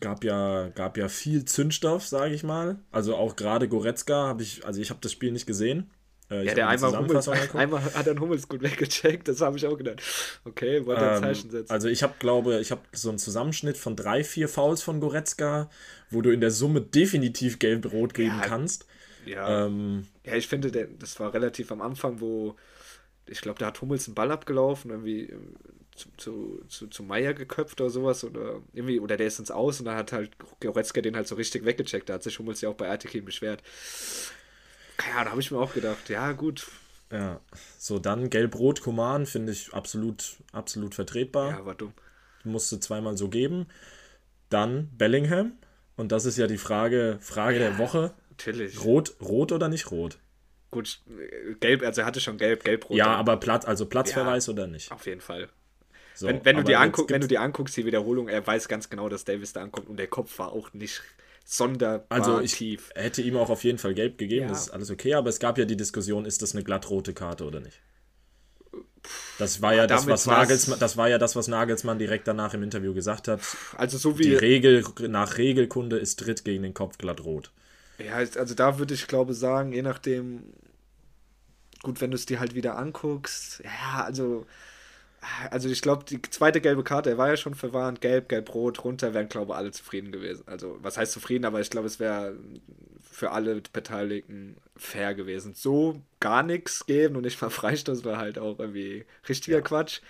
Gab 0.00 0.24
ja, 0.24 0.68
gab 0.70 0.96
ja 0.96 1.08
viel 1.08 1.44
Zündstoff, 1.44 2.06
sage 2.06 2.34
ich 2.34 2.42
mal. 2.42 2.78
Also 2.90 3.14
auch 3.14 3.36
gerade 3.36 3.68
Goretzka 3.68 4.26
habe 4.26 4.42
ich, 4.42 4.66
also 4.66 4.80
ich 4.80 4.90
habe 4.90 4.98
das 5.00 5.12
Spiel 5.12 5.30
nicht 5.30 5.46
gesehen. 5.46 5.90
Äh, 6.30 6.46
ja, 6.46 6.54
der 6.54 6.68
einmal, 6.68 6.96
Hummels, 6.96 7.28
einmal 7.28 7.84
hat 7.94 8.06
er 8.06 8.18
Hummels 8.18 8.48
gut 8.48 8.62
weggecheckt, 8.62 9.28
das 9.28 9.42
habe 9.42 9.58
ich 9.58 9.66
auch 9.66 9.76
gedacht. 9.76 10.02
Okay, 10.44 10.84
wollte 10.86 11.02
er 11.02 11.16
ähm, 11.16 11.22
Zeichen 11.22 11.50
setzen. 11.50 11.70
Also 11.70 11.88
ich 11.88 12.02
habe, 12.02 12.14
glaube 12.18 12.58
ich, 12.60 12.70
habe 12.70 12.80
so 12.92 13.10
einen 13.10 13.18
Zusammenschnitt 13.18 13.76
von 13.76 13.94
drei, 13.94 14.24
vier 14.24 14.48
Fouls 14.48 14.82
von 14.82 15.00
Goretzka, 15.00 15.70
wo 16.10 16.22
du 16.22 16.30
in 16.30 16.40
der 16.40 16.50
Summe 16.50 16.80
definitiv 16.80 17.58
gelb-rot 17.58 18.14
geben 18.14 18.38
ja, 18.40 18.46
kannst. 18.46 18.86
Ja. 19.26 19.66
Ähm, 19.66 20.06
ja, 20.24 20.34
ich 20.34 20.48
finde, 20.48 20.70
das 20.98 21.20
war 21.20 21.32
relativ 21.34 21.70
am 21.70 21.82
Anfang, 21.82 22.20
wo 22.20 22.56
ich 23.26 23.40
glaube, 23.40 23.58
da 23.58 23.66
hat 23.66 23.80
Hummels 23.80 24.06
einen 24.06 24.14
Ball 24.14 24.30
abgelaufen, 24.30 24.90
irgendwie 24.90 25.24
äh, 25.24 25.38
zu, 25.94 26.08
zu, 26.16 26.64
zu, 26.68 26.86
zu 26.88 27.02
Meier 27.02 27.34
geköpft 27.34 27.80
oder 27.80 27.90
sowas 27.90 28.24
oder 28.24 28.60
irgendwie, 28.72 29.00
oder 29.00 29.16
der 29.16 29.26
ist 29.26 29.38
ins 29.38 29.50
Aus 29.50 29.80
und 29.80 29.86
dann 29.86 29.96
hat 29.96 30.12
halt 30.12 30.32
Goretzka 30.60 31.00
den 31.00 31.16
halt 31.16 31.28
so 31.28 31.34
richtig 31.34 31.64
weggecheckt. 31.64 32.08
Da 32.08 32.14
hat 32.14 32.22
sich 32.22 32.38
Hummels 32.38 32.60
ja 32.60 32.68
auch 32.68 32.74
bei 32.74 32.90
Artekin 32.90 33.24
beschwert. 33.24 33.62
Ja, 34.98 35.24
da 35.24 35.30
habe 35.30 35.40
ich 35.40 35.50
mir 35.50 35.58
auch 35.58 35.72
gedacht, 35.72 36.08
ja, 36.08 36.32
gut. 36.32 36.66
Ja, 37.10 37.40
so 37.78 37.98
dann 37.98 38.30
Gelb-Rot 38.30 38.80
Koman 38.80 39.26
finde 39.26 39.52
ich 39.52 39.72
absolut, 39.72 40.36
absolut 40.52 40.94
vertretbar. 40.94 41.50
Ja, 41.50 41.66
war 41.66 41.74
dumm. 41.74 41.92
Musste 42.44 42.80
zweimal 42.80 43.16
so 43.16 43.28
geben. 43.28 43.66
Dann 44.50 44.90
Bellingham. 44.96 45.52
Und 45.96 46.12
das 46.12 46.24
ist 46.24 46.36
ja 46.36 46.46
die 46.46 46.58
Frage, 46.58 47.18
Frage 47.20 47.58
ja, 47.58 47.68
der 47.68 47.78
Woche. 47.78 48.14
Natürlich. 48.30 48.84
Rot, 48.84 49.14
rot 49.20 49.52
oder 49.52 49.68
nicht 49.68 49.90
rot? 49.90 50.18
Gut, 50.74 50.98
gelb, 51.60 51.84
also 51.84 52.00
er 52.00 52.06
hatte 52.08 52.18
schon 52.18 52.36
gelb, 52.36 52.64
gelb-rot. 52.64 52.96
Ja, 52.96 53.14
aber 53.14 53.36
Platz, 53.36 53.64
also 53.64 53.86
Platzverweis 53.86 54.46
ja, 54.46 54.52
oder 54.52 54.66
nicht? 54.66 54.90
Auf 54.90 55.06
jeden 55.06 55.20
Fall. 55.20 55.48
So, 56.16 56.26
wenn, 56.26 56.44
wenn, 56.44 56.56
du 56.56 56.64
dir 56.64 56.80
anguck, 56.80 57.08
wenn 57.10 57.20
du 57.20 57.28
dir 57.28 57.40
anguckst, 57.40 57.76
die 57.76 57.86
Wiederholung, 57.86 58.26
er 58.26 58.44
weiß 58.44 58.66
ganz 58.66 58.90
genau, 58.90 59.08
dass 59.08 59.24
Davis 59.24 59.52
da 59.52 59.62
ankommt 59.62 59.88
und 59.88 59.98
der 59.98 60.08
Kopf 60.08 60.36
war 60.40 60.50
auch 60.52 60.72
nicht 60.72 61.00
sonderbar 61.44 62.04
also 62.08 62.40
ich 62.40 62.54
tief. 62.54 62.90
hätte 62.96 63.22
ihm 63.22 63.36
auch 63.36 63.50
auf 63.50 63.62
jeden 63.62 63.78
Fall 63.78 63.94
gelb 63.94 64.18
gegeben, 64.18 64.46
ja. 64.46 64.48
das 64.48 64.62
ist 64.62 64.70
alles 64.70 64.90
okay, 64.90 65.14
aber 65.14 65.28
es 65.28 65.38
gab 65.38 65.58
ja 65.58 65.64
die 65.64 65.76
Diskussion, 65.76 66.24
ist 66.24 66.42
das 66.42 66.54
eine 66.54 66.64
glattrote 66.64 67.14
Karte 67.14 67.44
oder 67.44 67.60
nicht? 67.60 67.80
Das 69.38 69.62
war 69.62 69.74
ja 69.74 69.86
das, 69.86 70.08
was 70.08 70.26
Nagelsmann, 70.26 70.80
das 70.80 70.96
war 70.96 71.08
ja 71.08 71.18
das, 71.18 71.36
was 71.36 71.46
Nagelsmann 71.46 72.00
direkt 72.00 72.26
danach 72.26 72.54
im 72.54 72.64
Interview 72.64 72.94
gesagt 72.94 73.28
hat. 73.28 73.40
Also 73.76 73.96
so 73.96 74.18
wie 74.18 74.24
die 74.24 74.34
Regel 74.34 74.84
nach 75.08 75.38
Regelkunde 75.38 75.98
ist 75.98 76.18
Tritt 76.18 76.44
gegen 76.44 76.64
den 76.64 76.74
Kopf 76.74 76.98
glattrot. 76.98 77.52
Ja, 77.98 78.14
also 78.14 78.54
da 78.54 78.78
würde 78.78 78.94
ich 78.94 79.06
glaube 79.06 79.34
sagen, 79.34 79.72
je 79.72 79.82
nachdem, 79.82 80.42
gut, 81.84 82.00
wenn 82.00 82.10
du 82.10 82.16
es 82.16 82.26
dir 82.26 82.40
halt 82.40 82.54
wieder 82.54 82.76
anguckst, 82.76 83.62
ja, 83.64 84.04
also 84.04 84.46
also 85.50 85.68
ich 85.68 85.82
glaube, 85.82 86.04
die 86.04 86.20
zweite 86.22 86.60
gelbe 86.60 86.84
Karte, 86.84 87.10
er 87.10 87.18
war 87.18 87.28
ja 87.28 87.36
schon 87.36 87.54
verwarnt, 87.54 88.00
gelb, 88.00 88.28
gelb-rot, 88.28 88.84
runter, 88.84 89.14
wären, 89.14 89.28
glaube 89.28 89.52
ich, 89.52 89.56
alle 89.56 89.70
zufrieden 89.70 90.12
gewesen. 90.12 90.44
Also, 90.46 90.78
was 90.80 90.96
heißt 90.96 91.12
zufrieden, 91.12 91.44
aber 91.44 91.60
ich 91.60 91.70
glaube, 91.70 91.86
es 91.86 92.00
wäre 92.00 92.36
für 93.10 93.30
alle 93.30 93.60
Beteiligten 93.72 94.56
fair 94.76 95.14
gewesen. 95.14 95.54
So 95.54 96.02
gar 96.20 96.42
nichts 96.42 96.86
geben 96.86 97.16
und 97.16 97.22
nicht 97.22 97.40
mal 97.40 97.50
Freistoß 97.50 98.04
war 98.04 98.18
halt 98.18 98.38
auch 98.38 98.58
irgendwie 98.58 99.04
richtiger 99.28 99.58
ja. 99.58 99.62
Quatsch. 99.62 100.00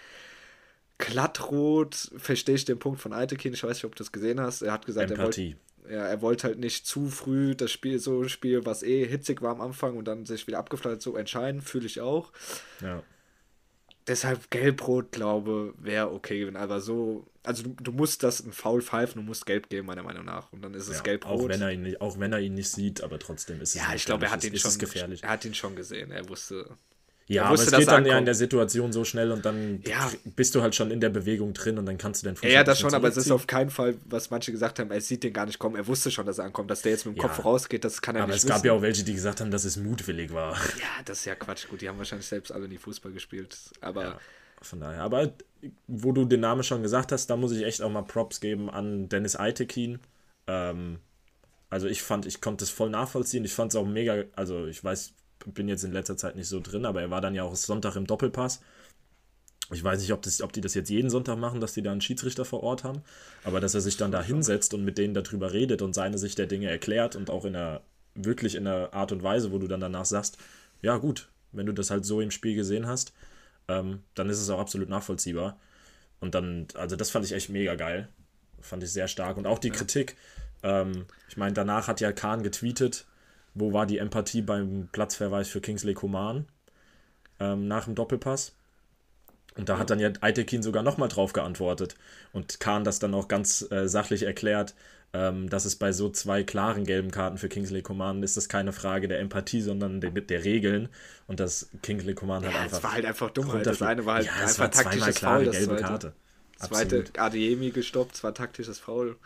Glattrot, 0.99 2.12
verstehe 2.16 2.54
ich 2.54 2.64
den 2.64 2.78
Punkt 2.78 3.00
von 3.00 3.12
Altekin, 3.12 3.52
ich 3.52 3.64
weiß 3.64 3.76
nicht, 3.76 3.85
ob 3.85 3.97
du 3.97 4.02
das 4.02 4.12
gesehen 4.12 4.40
hast. 4.40 4.62
Er 4.62 4.73
hat 4.73 4.87
gesagt, 4.87 5.11
Empathie. 5.11 5.43
er 5.43 5.49
wollte 5.49 5.57
ja, 5.88 6.06
er 6.06 6.22
wollte 6.22 6.48
halt 6.48 6.58
nicht 6.58 6.86
zu 6.86 7.08
früh 7.08 7.54
das 7.54 7.70
Spiel, 7.70 7.98
so 7.98 8.22
ein 8.22 8.28
Spiel, 8.28 8.64
was 8.64 8.82
eh 8.82 9.06
hitzig 9.06 9.42
war 9.42 9.52
am 9.52 9.60
Anfang 9.60 9.96
und 9.96 10.06
dann 10.06 10.26
sich 10.26 10.46
wieder 10.46 10.58
abgeflattert, 10.58 11.02
so 11.02 11.16
entscheiden, 11.16 11.60
fühle 11.60 11.86
ich 11.86 12.00
auch. 12.00 12.32
Ja 12.80 13.02
deshalb 14.06 14.50
gelb-rot, 14.50 15.12
glaube 15.12 15.74
wäre 15.78 16.12
okay 16.12 16.40
gewesen. 16.40 16.56
Aber 16.56 16.80
so, 16.80 17.26
also 17.42 17.62
du, 17.62 17.70
du, 17.82 17.92
musst 17.92 18.22
das 18.22 18.44
ein 18.44 18.52
Foul 18.52 18.82
pfeifen, 18.82 19.20
du 19.20 19.26
musst 19.26 19.46
gelb 19.46 19.68
geben, 19.68 19.86
meiner 19.86 20.02
Meinung 20.02 20.24
nach. 20.24 20.52
Und 20.52 20.62
dann 20.62 20.74
ist 20.74 20.88
es 20.88 20.98
ja, 20.98 21.02
gelb-rot. 21.02 21.40
Auch 21.40 21.48
wenn, 21.48 21.62
er 21.62 21.72
ihn 21.72 21.82
nicht, 21.82 22.00
auch 22.00 22.18
wenn 22.18 22.32
er 22.32 22.40
ihn 22.40 22.54
nicht 22.54 22.68
sieht, 22.68 23.02
aber 23.02 23.18
trotzdem 23.18 23.60
ist 23.60 23.74
es. 23.74 23.82
Ja, 23.82 23.94
ich 23.94 24.04
glaube, 24.04 24.26
er 24.26 24.32
hat 24.32 24.44
ihn 24.44 24.56
schon 24.56 24.78
gefährlich. 24.78 25.22
Er 25.22 25.30
hat 25.30 25.44
ihn 25.44 25.54
schon 25.54 25.76
gesehen. 25.76 26.10
Er 26.10 26.28
wusste. 26.28 26.76
Ja, 27.26 27.45
aber 27.45 27.54
es 27.54 27.71
geht 27.71 27.88
dann 27.88 28.04
ja 28.04 28.19
in 28.19 28.26
der 28.26 28.35
Situation 28.35 28.93
so 28.93 29.04
schnell 29.04 29.33
und 29.33 29.47
dann 29.47 29.81
ja. 29.87 30.11
bist 30.37 30.54
du 30.54 30.61
halt 30.61 30.75
schon 30.75 30.90
in 30.90 31.00
der 31.00 31.09
Bewegung 31.09 31.54
drin 31.54 31.78
und 31.78 31.87
dann 31.87 31.97
kannst 31.97 32.23
du 32.23 32.26
den 32.26 32.37
Fuß 32.37 32.50
Ja, 32.50 32.64
das 32.64 32.81
schon, 32.81 32.93
aber 32.93 33.09
es 33.09 33.16
ist 33.16 33.31
auf 33.31 33.47
keinen 33.47 33.71
Fall, 33.71 33.97
was 34.04 34.31
manche 34.31 34.52
gesagt 34.52 34.78
haben, 34.78 34.90
er 34.90 35.00
sieht 35.00 35.23
den 35.25 35.33
gar 35.33 35.47
nicht 35.47 35.59
kommen. 35.59 35.76
Er 35.76 35.87
wusste 35.87 36.11
schon, 36.11 36.26
dass 36.26 36.38
er 36.38 36.45
ankommt. 36.45 36.71
Dass 36.71 36.83
der 36.83 36.93
jetzt 36.93 37.07
mit 37.07 37.16
dem 37.16 37.23
ja. 37.23 37.28
Kopf 37.28 37.45
rausgeht, 37.45 37.83
das 37.83 38.02
kann 38.02 38.14
er 38.16 38.25
aber 38.25 38.33
nicht 38.33 38.45
Aber 38.45 38.54
es 38.54 38.57
gab 38.57 38.64
ja 38.66 38.73
auch 38.73 38.83
welche, 38.83 39.04
die 39.04 39.14
gesagt 39.14 39.40
haben, 39.40 39.50
dass 39.50 39.64
es 39.64 39.76
mutwillig 39.76 40.33
war. 40.33 40.54
Ja, 40.78 41.02
das 41.04 41.21
ist 41.21 41.25
ja 41.25 41.35
Quatsch. 41.35 41.69
Gut, 41.69 41.81
die 41.81 41.88
haben 41.88 41.99
wahrscheinlich 41.99 42.26
selbst 42.26 42.52
alle 42.52 42.69
nie 42.69 42.78
Fußball 42.78 43.12
gespielt. 43.12 43.57
Aber 43.81 44.02
ja. 44.02 44.21
Von 44.64 44.81
daher. 44.81 45.02
Aber 45.02 45.33
wo 45.87 46.12
du 46.12 46.25
den 46.25 46.40
Namen 46.40 46.62
schon 46.62 46.83
gesagt 46.83 47.12
hast, 47.12 47.28
da 47.28 47.37
muss 47.37 47.52
ich 47.52 47.64
echt 47.64 47.83
auch 47.83 47.90
mal 47.90 48.02
Props 48.02 48.40
geben 48.40 48.71
an 48.71 49.09
Dennis 49.09 49.37
Eitekin. 49.37 49.99
Ähm, 50.47 50.99
also 51.71 51.87
ich 51.87 52.02
fand, 52.02 52.26
ich 52.26 52.40
konnte 52.40 52.64
es 52.64 52.71
voll 52.71 52.90
nachvollziehen. 52.90 53.45
Ich 53.45 53.52
fand 53.52 53.73
es 53.73 53.76
auch 53.76 53.87
mega, 53.87 54.25
also 54.35 54.66
ich 54.66 54.83
weiß, 54.83 55.12
bin 55.46 55.68
jetzt 55.68 55.84
in 55.84 55.92
letzter 55.92 56.16
Zeit 56.16 56.36
nicht 56.36 56.48
so 56.48 56.60
drin, 56.60 56.84
aber 56.84 57.00
er 57.00 57.10
war 57.10 57.20
dann 57.20 57.34
ja 57.34 57.42
auch 57.42 57.54
Sonntag 57.56 57.96
im 57.96 58.06
Doppelpass. 58.06 58.60
Ich 59.72 59.82
weiß 59.82 60.00
nicht, 60.00 60.12
ob, 60.12 60.22
das, 60.22 60.42
ob 60.42 60.52
die 60.52 60.60
das 60.60 60.74
jetzt 60.74 60.90
jeden 60.90 61.10
Sonntag 61.10 61.38
machen, 61.38 61.60
dass 61.60 61.72
die 61.72 61.82
da 61.82 61.90
einen 61.90 62.02
Schiedsrichter 62.02 62.44
vor 62.44 62.62
Ort 62.62 62.84
haben, 62.84 63.02
aber 63.44 63.60
dass 63.60 63.74
er 63.74 63.80
sich 63.80 63.96
dann 63.96 64.12
da 64.12 64.22
hinsetzt 64.22 64.74
und 64.74 64.84
mit 64.84 64.98
denen 64.98 65.14
darüber 65.14 65.52
redet 65.52 65.80
und 65.80 65.94
seine 65.94 66.18
Sicht 66.18 66.38
der 66.38 66.46
Dinge 66.46 66.68
erklärt 66.68 67.16
und 67.16 67.30
auch 67.30 67.44
in 67.44 67.56
einer, 67.56 67.80
wirklich 68.14 68.54
in 68.54 68.66
einer 68.66 68.92
Art 68.92 69.10
und 69.12 69.22
Weise, 69.22 69.52
wo 69.52 69.58
du 69.58 69.66
dann 69.66 69.80
danach 69.80 70.04
sagst, 70.04 70.36
ja 70.82 70.98
gut, 70.98 71.28
wenn 71.52 71.66
du 71.66 71.72
das 71.72 71.90
halt 71.90 72.04
so 72.04 72.20
im 72.20 72.30
Spiel 72.30 72.54
gesehen 72.54 72.86
hast, 72.86 73.14
ähm, 73.68 74.02
dann 74.14 74.28
ist 74.28 74.40
es 74.40 74.50
auch 74.50 74.58
absolut 74.58 74.88
nachvollziehbar. 74.88 75.58
Und 76.20 76.34
dann, 76.34 76.66
also 76.74 76.96
das 76.96 77.10
fand 77.10 77.24
ich 77.24 77.32
echt 77.32 77.48
mega 77.48 77.74
geil. 77.74 78.08
Fand 78.60 78.82
ich 78.82 78.92
sehr 78.92 79.08
stark. 79.08 79.36
Und 79.36 79.46
auch 79.46 79.58
die 79.58 79.68
ja. 79.68 79.74
Kritik. 79.74 80.16
Ähm, 80.62 81.06
ich 81.28 81.36
meine, 81.36 81.52
danach 81.52 81.88
hat 81.88 82.00
ja 82.00 82.12
Kahn 82.12 82.42
getweetet, 82.42 83.06
wo 83.54 83.73
war 83.73 83.87
die 83.87 83.99
Empathie 83.99 84.42
beim 84.42 84.88
Platzverweis 84.92 85.49
für 85.49 85.61
Kingsley 85.61 85.94
Coman 85.94 86.46
ähm, 87.40 87.68
nach 87.68 87.84
dem 87.84 87.94
Doppelpass. 87.94 88.52
Und 89.56 89.68
da 89.68 89.78
hat 89.78 89.90
dann 89.90 90.00
ja 90.00 90.11
Aitekin 90.20 90.62
sogar 90.62 90.82
nochmal 90.82 91.08
drauf 91.08 91.32
geantwortet. 91.32 91.94
Und 92.32 92.58
Kahn 92.58 92.82
das 92.82 92.99
dann 92.99 93.14
auch 93.14 93.28
ganz 93.28 93.64
äh, 93.70 93.87
sachlich 93.87 94.25
erklärt, 94.25 94.75
ähm, 95.12 95.49
dass 95.49 95.64
es 95.64 95.76
bei 95.76 95.92
so 95.92 96.11
zwei 96.11 96.42
klaren 96.42 96.84
gelben 96.84 97.12
Karten 97.12 97.38
für 97.38 97.49
Kingsley 97.49 97.82
Coman 97.82 98.25
ist 98.25 98.37
das 98.37 98.49
keine 98.49 98.73
Frage 98.73 99.06
der 99.06 99.20
Empathie, 99.20 99.61
sondern 99.61 100.00
der, 100.00 100.11
der 100.11 100.44
Regeln. 100.44 100.88
Und 101.28 101.38
dass 101.38 101.70
Kingsley 101.82 102.14
Coman 102.14 102.42
ja, 102.42 102.49
halt 102.49 102.56
einfach. 102.56 102.76
Das 102.78 102.82
war 102.82 102.92
halt 102.92 103.04
einfach 103.04 103.30
dumm. 103.30 103.52
Halt. 103.52 103.64
Das 103.64 103.80
eine 103.80 104.04
war 104.04 104.16
halt 104.16 104.26
ja, 104.26 104.32
einfach 104.32 104.58
war 104.58 104.70
taktisches 104.73 105.18
Foul. 105.20 105.44
Das 105.44 105.56
gelbe 105.56 105.76
Karte. 105.76 106.12
Zweite 106.58 107.04
Adeyemi 107.16 107.70
gestoppt, 107.70 108.16
zwar 108.16 108.34
taktisches 108.34 108.80
Foul. 108.80 109.16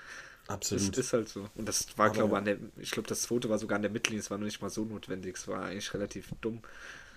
Absolut. 0.49 0.97
Das 0.97 0.99
ist 0.99 1.13
halt 1.13 1.29
so. 1.29 1.49
Und 1.55 1.69
das 1.69 1.87
war, 1.97 2.11
glaube 2.11 2.31
ich, 2.31 2.39
an 2.39 2.45
der, 2.47 2.57
ich 2.79 2.91
glaube, 2.91 3.09
das 3.09 3.23
zweite 3.23 3.49
war 3.49 3.59
sogar 3.59 3.77
an 3.77 3.83
der 3.83 3.91
Mittellinie, 3.91 4.21
es 4.21 4.31
war 4.31 4.39
noch 4.39 4.47
nicht 4.47 4.61
mal 4.63 4.71
so 4.71 4.85
notwendig, 4.85 5.37
es 5.37 5.47
war 5.47 5.65
eigentlich 5.65 5.93
relativ 5.95 6.31
dumm. 6.41 6.63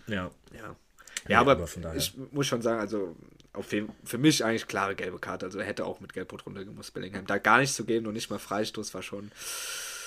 Ja. 0.08 0.30
Ja. 0.54 0.76
Ja, 1.28 1.40
aber, 1.40 1.52
aber 1.52 1.96
ich 1.96 2.14
muss 2.32 2.48
schon 2.48 2.62
sagen, 2.62 2.80
also 2.80 3.16
auf 3.54 3.72
jeden, 3.72 3.92
für 4.04 4.18
mich 4.18 4.44
eigentlich 4.44 4.68
klare 4.68 4.96
gelbe 4.96 5.20
Karte. 5.20 5.46
Also 5.46 5.60
er 5.60 5.66
hätte 5.66 5.86
auch 5.86 6.00
mit 6.00 6.14
Gelbrot 6.14 6.46
runtergemusst, 6.46 6.94
Bellingham. 6.94 7.28
Da 7.28 7.38
gar 7.38 7.60
nichts 7.60 7.76
zu 7.76 7.86
geben 7.86 8.08
und 8.08 8.14
nicht 8.14 8.30
mal 8.30 8.40
Freistoß 8.40 8.94
war 8.94 9.04
schon. 9.04 9.32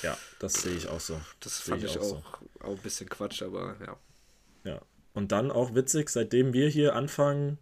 Ja, 0.03 0.19
das 0.39 0.55
sehe 0.55 0.75
ich 0.75 0.89
auch 0.89 1.01
so. 1.01 1.15
Das, 1.41 1.53
das 1.59 1.61
fand 1.61 1.85
ich, 1.85 1.93
ich, 1.93 1.99
auch, 1.99 2.03
auch, 2.03 2.41
so. 2.43 2.67
auch 2.67 2.77
ein 2.77 2.83
bisschen 2.83 3.09
Quatsch, 3.09 3.43
aber 3.43 3.77
ja. 3.87 3.97
Ja. 4.65 4.83
Und 5.13 5.31
dann 5.31 5.51
auch 5.51 5.75
witzig, 5.75 6.11
seitdem 6.11 6.53
wir 6.53 6.69
hier 6.69 6.97
anfangen 6.97 7.59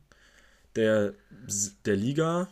der, 0.76 1.14
der 1.84 1.96
Liga 1.96 2.48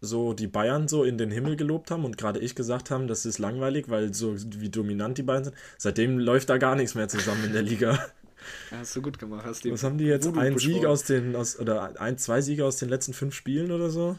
so 0.00 0.32
die 0.32 0.46
Bayern 0.46 0.88
so 0.88 1.04
in 1.04 1.18
den 1.18 1.30
Himmel 1.30 1.56
gelobt 1.56 1.90
haben 1.90 2.04
und 2.04 2.16
gerade 2.16 2.40
ich 2.40 2.54
gesagt 2.54 2.90
haben, 2.90 3.06
das 3.06 3.26
ist 3.26 3.38
langweilig, 3.38 3.88
weil 3.88 4.14
so 4.14 4.34
wie 4.36 4.70
dominant 4.70 5.18
die 5.18 5.22
Bayern 5.22 5.44
sind, 5.44 5.56
seitdem 5.76 6.18
läuft 6.18 6.48
da 6.48 6.58
gar 6.58 6.74
nichts 6.74 6.94
mehr 6.94 7.08
zusammen 7.08 7.44
in 7.44 7.52
der 7.52 7.62
Liga. 7.62 7.98
Ja, 8.70 8.78
hast 8.78 8.96
du 8.96 9.02
gut 9.02 9.18
gemacht. 9.18 9.44
Hast 9.44 9.70
Was 9.70 9.84
haben 9.84 9.98
die 9.98 10.06
jetzt? 10.06 10.26
Ein 10.26 10.56
Sieg 10.56 10.86
aus 10.86 11.04
den, 11.04 11.36
aus, 11.36 11.58
oder 11.58 12.00
ein, 12.00 12.16
zwei 12.16 12.40
Siege 12.40 12.64
aus 12.64 12.78
den 12.78 12.88
letzten 12.88 13.12
fünf 13.12 13.34
Spielen 13.34 13.70
oder 13.70 13.90
so? 13.90 14.16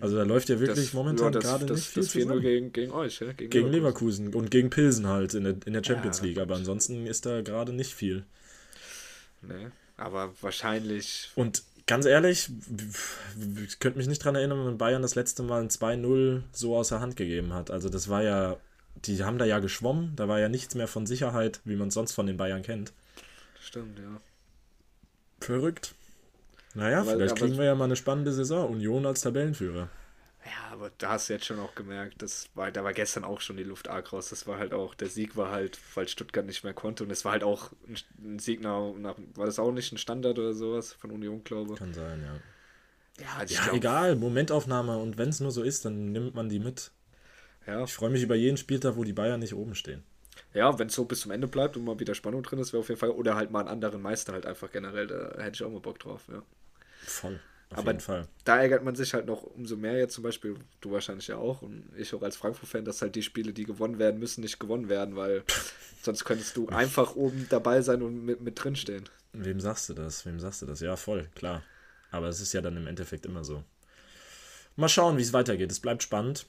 Also 0.00 0.16
da 0.16 0.22
läuft 0.22 0.48
ja 0.48 0.60
wirklich 0.60 0.86
das, 0.86 0.94
momentan 0.94 1.32
ja, 1.32 1.40
gerade 1.40 1.64
nicht 1.72 1.84
viel 1.84 2.02
Das 2.02 2.12
4 2.12 2.26
gegen, 2.40 2.72
gegen 2.72 2.92
euch, 2.92 3.20
ja? 3.20 3.32
Gegen, 3.32 3.50
gegen 3.50 3.68
Leverkusen. 3.68 4.26
Leverkusen. 4.26 4.34
und 4.34 4.50
gegen 4.50 4.70
Pilsen 4.70 5.08
halt 5.08 5.34
in 5.34 5.44
der, 5.44 5.56
in 5.64 5.72
der 5.72 5.82
Champions 5.82 6.18
ja, 6.18 6.26
League. 6.26 6.38
Aber 6.38 6.54
ansonsten 6.54 7.06
ist 7.06 7.26
da 7.26 7.40
gerade 7.42 7.72
nicht 7.72 7.92
viel. 7.92 8.24
Nee, 9.42 9.66
aber 9.96 10.32
wahrscheinlich. 10.40 11.30
Und 11.34 11.64
ganz 11.86 12.06
ehrlich, 12.06 12.50
ich 13.66 13.78
könnte 13.78 13.98
mich 13.98 14.06
nicht 14.06 14.22
daran 14.22 14.36
erinnern, 14.36 14.66
wenn 14.66 14.78
Bayern 14.78 15.02
das 15.02 15.14
letzte 15.14 15.42
Mal 15.42 15.62
ein 15.62 15.68
2-0 15.68 16.42
so 16.52 16.76
aus 16.76 16.88
der 16.88 17.00
Hand 17.00 17.16
gegeben 17.16 17.52
hat. 17.52 17.70
Also 17.70 17.88
das 17.88 18.08
war 18.08 18.22
ja, 18.22 18.56
die 19.04 19.22
haben 19.24 19.38
da 19.38 19.44
ja 19.44 19.58
geschwommen, 19.58 20.14
da 20.16 20.28
war 20.28 20.40
ja 20.40 20.48
nichts 20.48 20.74
mehr 20.74 20.88
von 20.88 21.06
Sicherheit, 21.06 21.60
wie 21.64 21.76
man 21.76 21.88
es 21.88 21.94
sonst 21.94 22.12
von 22.12 22.26
den 22.26 22.36
Bayern 22.36 22.62
kennt. 22.62 22.92
Stimmt, 23.60 23.98
ja. 23.98 24.20
Verrückt. 25.40 25.94
Naja, 26.74 27.00
aber, 27.00 27.12
vielleicht 27.12 27.32
aber 27.32 27.40
kriegen 27.40 27.58
wir 27.58 27.64
ja 27.64 27.74
mal 27.74 27.84
eine 27.84 27.96
spannende 27.96 28.32
Saison. 28.32 28.68
Union 28.68 29.06
als 29.06 29.22
Tabellenführer. 29.22 29.88
Ja, 30.50 30.72
aber 30.72 30.90
da 30.98 31.10
hast 31.10 31.28
du 31.28 31.34
jetzt 31.34 31.46
schon 31.46 31.60
auch 31.60 31.76
gemerkt, 31.76 32.22
das 32.22 32.48
war, 32.54 32.72
da 32.72 32.82
war 32.82 32.92
gestern 32.92 33.22
auch 33.22 33.40
schon 33.40 33.56
die 33.56 33.62
Luft 33.62 33.88
arg 33.88 34.12
raus. 34.12 34.30
Das 34.30 34.48
war 34.48 34.58
halt 34.58 34.72
auch, 34.72 34.96
der 34.96 35.08
Sieg 35.08 35.36
war 35.36 35.50
halt, 35.52 35.78
weil 35.94 36.08
Stuttgart 36.08 36.44
nicht 36.44 36.64
mehr 36.64 36.74
konnte. 36.74 37.04
Und 37.04 37.10
es 37.10 37.24
war 37.24 37.32
halt 37.32 37.44
auch 37.44 37.70
ein, 37.86 37.96
ein 38.24 38.38
Sieg 38.40 38.60
nach, 38.60 38.92
nach, 38.96 39.14
war 39.34 39.46
das 39.46 39.60
auch 39.60 39.70
nicht 39.70 39.92
ein 39.92 39.98
Standard 39.98 40.38
oder 40.38 40.52
sowas 40.52 40.92
von 40.92 41.12
Union, 41.12 41.44
glaube 41.44 41.74
ich. 41.74 41.78
Kann 41.78 41.94
sein, 41.94 42.22
ja. 42.22 43.24
Ja, 43.24 43.44
ja 43.44 43.62
glaub, 43.64 43.76
egal, 43.76 44.16
Momentaufnahme. 44.16 44.98
Und 44.98 45.18
wenn 45.18 45.28
es 45.28 45.38
nur 45.38 45.52
so 45.52 45.62
ist, 45.62 45.84
dann 45.84 46.10
nimmt 46.10 46.34
man 46.34 46.48
die 46.48 46.58
mit. 46.58 46.90
Ja. 47.66 47.84
Ich 47.84 47.92
freue 47.92 48.10
mich 48.10 48.22
über 48.22 48.34
jeden 48.34 48.56
Spieltag, 48.56 48.96
wo 48.96 49.04
die 49.04 49.12
Bayern 49.12 49.40
nicht 49.40 49.54
oben 49.54 49.76
stehen. 49.76 50.02
Ja, 50.52 50.78
wenn 50.78 50.88
es 50.88 50.94
so 50.94 51.04
bis 51.04 51.20
zum 51.20 51.30
Ende 51.30 51.46
bleibt 51.46 51.76
und 51.76 51.84
mal 51.84 52.00
wieder 52.00 52.14
Spannung 52.14 52.42
drin 52.42 52.58
ist, 52.58 52.72
wäre 52.72 52.80
auf 52.80 52.88
jeden 52.88 52.98
Fall. 52.98 53.10
Oder 53.10 53.36
halt 53.36 53.52
mal 53.52 53.60
einen 53.60 53.68
anderen 53.68 54.02
Meister 54.02 54.32
halt 54.32 54.46
einfach 54.46 54.72
generell, 54.72 55.06
da 55.06 55.34
hätte 55.38 55.54
ich 55.54 55.62
auch 55.62 55.70
mal 55.70 55.80
Bock 55.80 56.00
drauf, 56.00 56.22
ja. 56.28 56.42
Voll. 57.02 57.38
Auf 57.70 57.78
Aber 57.78 57.92
jeden 57.92 58.00
Fall. 58.00 58.26
da 58.44 58.60
ärgert 58.60 58.82
man 58.84 58.96
sich 58.96 59.14
halt 59.14 59.26
noch 59.26 59.44
umso 59.44 59.76
mehr 59.76 59.96
jetzt 59.96 60.14
zum 60.14 60.24
Beispiel, 60.24 60.56
du 60.80 60.90
wahrscheinlich 60.90 61.28
ja 61.28 61.36
auch 61.36 61.62
und 61.62 61.84
ich 61.96 62.12
auch 62.14 62.22
als 62.22 62.36
Frankfurt-Fan, 62.36 62.84
dass 62.84 63.00
halt 63.00 63.14
die 63.14 63.22
Spiele, 63.22 63.52
die 63.52 63.64
gewonnen 63.64 63.98
werden 64.00 64.18
müssen, 64.18 64.40
nicht 64.40 64.58
gewonnen 64.58 64.88
werden, 64.88 65.14
weil 65.14 65.44
sonst 66.02 66.24
könntest 66.24 66.56
du 66.56 66.68
einfach 66.68 67.14
oben 67.14 67.46
dabei 67.48 67.80
sein 67.82 68.02
und 68.02 68.24
mit, 68.24 68.40
mit 68.40 68.62
drin 68.62 68.74
stehen. 68.74 69.04
Wem 69.32 69.60
sagst 69.60 69.88
du 69.88 69.94
das? 69.94 70.26
Wem 70.26 70.40
sagst 70.40 70.62
du 70.62 70.66
das? 70.66 70.80
Ja, 70.80 70.96
voll, 70.96 71.28
klar. 71.36 71.62
Aber 72.10 72.26
es 72.28 72.40
ist 72.40 72.52
ja 72.52 72.60
dann 72.60 72.76
im 72.76 72.88
Endeffekt 72.88 73.24
immer 73.24 73.44
so. 73.44 73.62
Mal 74.74 74.88
schauen, 74.88 75.16
wie 75.16 75.22
es 75.22 75.32
weitergeht. 75.32 75.70
Es 75.70 75.78
bleibt 75.78 76.02
spannend. 76.02 76.46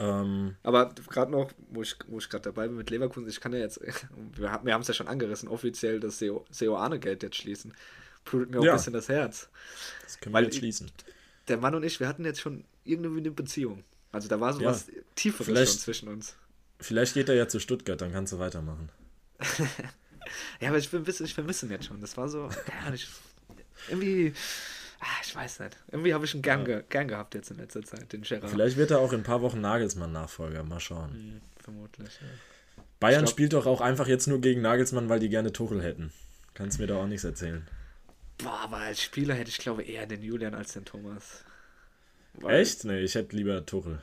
Ähm, 0.00 0.56
Aber 0.64 0.92
gerade 1.08 1.30
noch, 1.30 1.52
wo 1.70 1.82
ich, 1.82 1.96
wo 2.08 2.18
ich 2.18 2.28
gerade 2.28 2.42
dabei 2.42 2.66
bin 2.66 2.76
mit 2.76 2.90
Leverkusen, 2.90 3.28
ich 3.28 3.40
kann 3.40 3.52
ja 3.52 3.60
jetzt, 3.60 3.80
wir 4.36 4.50
haben 4.50 4.80
es 4.80 4.88
ja 4.88 4.94
schon 4.94 5.06
angerissen, 5.08 5.48
offiziell 5.48 6.00
das 6.00 6.18
Seoane-Geld 6.18 7.22
jetzt 7.22 7.36
schließen 7.36 7.72
blutet 8.24 8.50
mir 8.50 8.60
auch 8.60 8.64
ja. 8.64 8.72
ein 8.72 8.76
bisschen 8.76 8.92
das 8.92 9.08
Herz. 9.08 9.48
Das 10.04 10.18
können 10.20 10.32
wir 10.32 10.38
Weil 10.38 10.44
jetzt 10.44 10.56
schließen. 10.56 10.90
Der 11.48 11.58
Mann 11.58 11.74
und 11.74 11.82
ich, 11.82 12.00
wir 12.00 12.08
hatten 12.08 12.24
jetzt 12.24 12.40
schon 12.40 12.64
irgendwie 12.84 13.20
eine 13.20 13.30
Beziehung. 13.30 13.84
Also 14.12 14.28
da 14.28 14.40
war 14.40 14.52
so 14.52 14.60
ja. 14.60 14.70
was 14.70 14.90
Tieferes 15.14 15.70
schon 15.70 15.80
zwischen 15.80 16.08
uns. 16.08 16.36
Vielleicht 16.80 17.14
geht 17.14 17.28
er 17.28 17.34
ja 17.34 17.48
zu 17.48 17.58
Stuttgart, 17.58 18.00
dann 18.00 18.12
kannst 18.12 18.32
du 18.32 18.38
weitermachen. 18.38 18.90
ja, 20.60 20.68
aber 20.68 20.78
ich, 20.78 20.90
bin 20.90 21.00
ein 21.00 21.04
bisschen, 21.04 21.26
ich 21.26 21.34
vermisse 21.34 21.66
ihn 21.66 21.72
jetzt 21.72 21.86
schon. 21.86 22.00
Das 22.00 22.16
war 22.16 22.28
so, 22.28 22.48
ja, 22.48 22.92
ich, 22.92 23.08
irgendwie, 23.88 24.32
ach, 25.00 25.22
ich 25.24 25.34
weiß 25.34 25.60
nicht. 25.60 25.76
Irgendwie 25.90 26.14
habe 26.14 26.24
ich 26.24 26.34
ihn 26.34 26.42
gern, 26.42 26.60
ja. 26.60 26.66
ge, 26.66 26.84
gern 26.88 27.08
gehabt 27.08 27.34
jetzt 27.34 27.50
in 27.50 27.58
letzter 27.58 27.82
Zeit, 27.82 28.12
den 28.12 28.22
Gerard. 28.22 28.50
Vielleicht 28.50 28.76
wird 28.76 28.90
er 28.90 29.00
auch 29.00 29.12
in 29.12 29.20
ein 29.20 29.24
paar 29.24 29.42
Wochen 29.42 29.60
Nagelsmann-Nachfolger. 29.60 30.62
Mal 30.62 30.80
schauen. 30.80 31.12
Hm, 31.12 31.40
vermutlich, 31.62 32.20
ja. 32.20 32.28
Bayern 33.00 33.22
glaub, 33.22 33.30
spielt 33.30 33.52
doch 33.52 33.66
auch 33.66 33.80
einfach 33.80 34.08
jetzt 34.08 34.26
nur 34.26 34.40
gegen 34.40 34.60
Nagelsmann, 34.60 35.08
weil 35.08 35.20
die 35.20 35.28
gerne 35.28 35.52
Tuchel 35.52 35.82
hätten. 35.82 36.12
Kannst 36.54 36.78
mir 36.78 36.86
doch 36.86 37.02
auch 37.02 37.06
nichts 37.06 37.24
erzählen. 37.24 37.66
Boah, 38.38 38.60
aber 38.62 38.76
als 38.78 39.02
Spieler 39.02 39.34
hätte 39.34 39.50
ich 39.50 39.58
glaube 39.58 39.82
eher 39.82 40.06
den 40.06 40.22
Julian 40.22 40.54
als 40.54 40.72
den 40.72 40.84
Thomas. 40.84 41.44
Weil, 42.34 42.60
Echt? 42.60 42.84
Nee, 42.84 43.00
ich 43.00 43.14
hätte 43.14 43.36
lieber 43.36 43.64
Tuchel. 43.66 44.00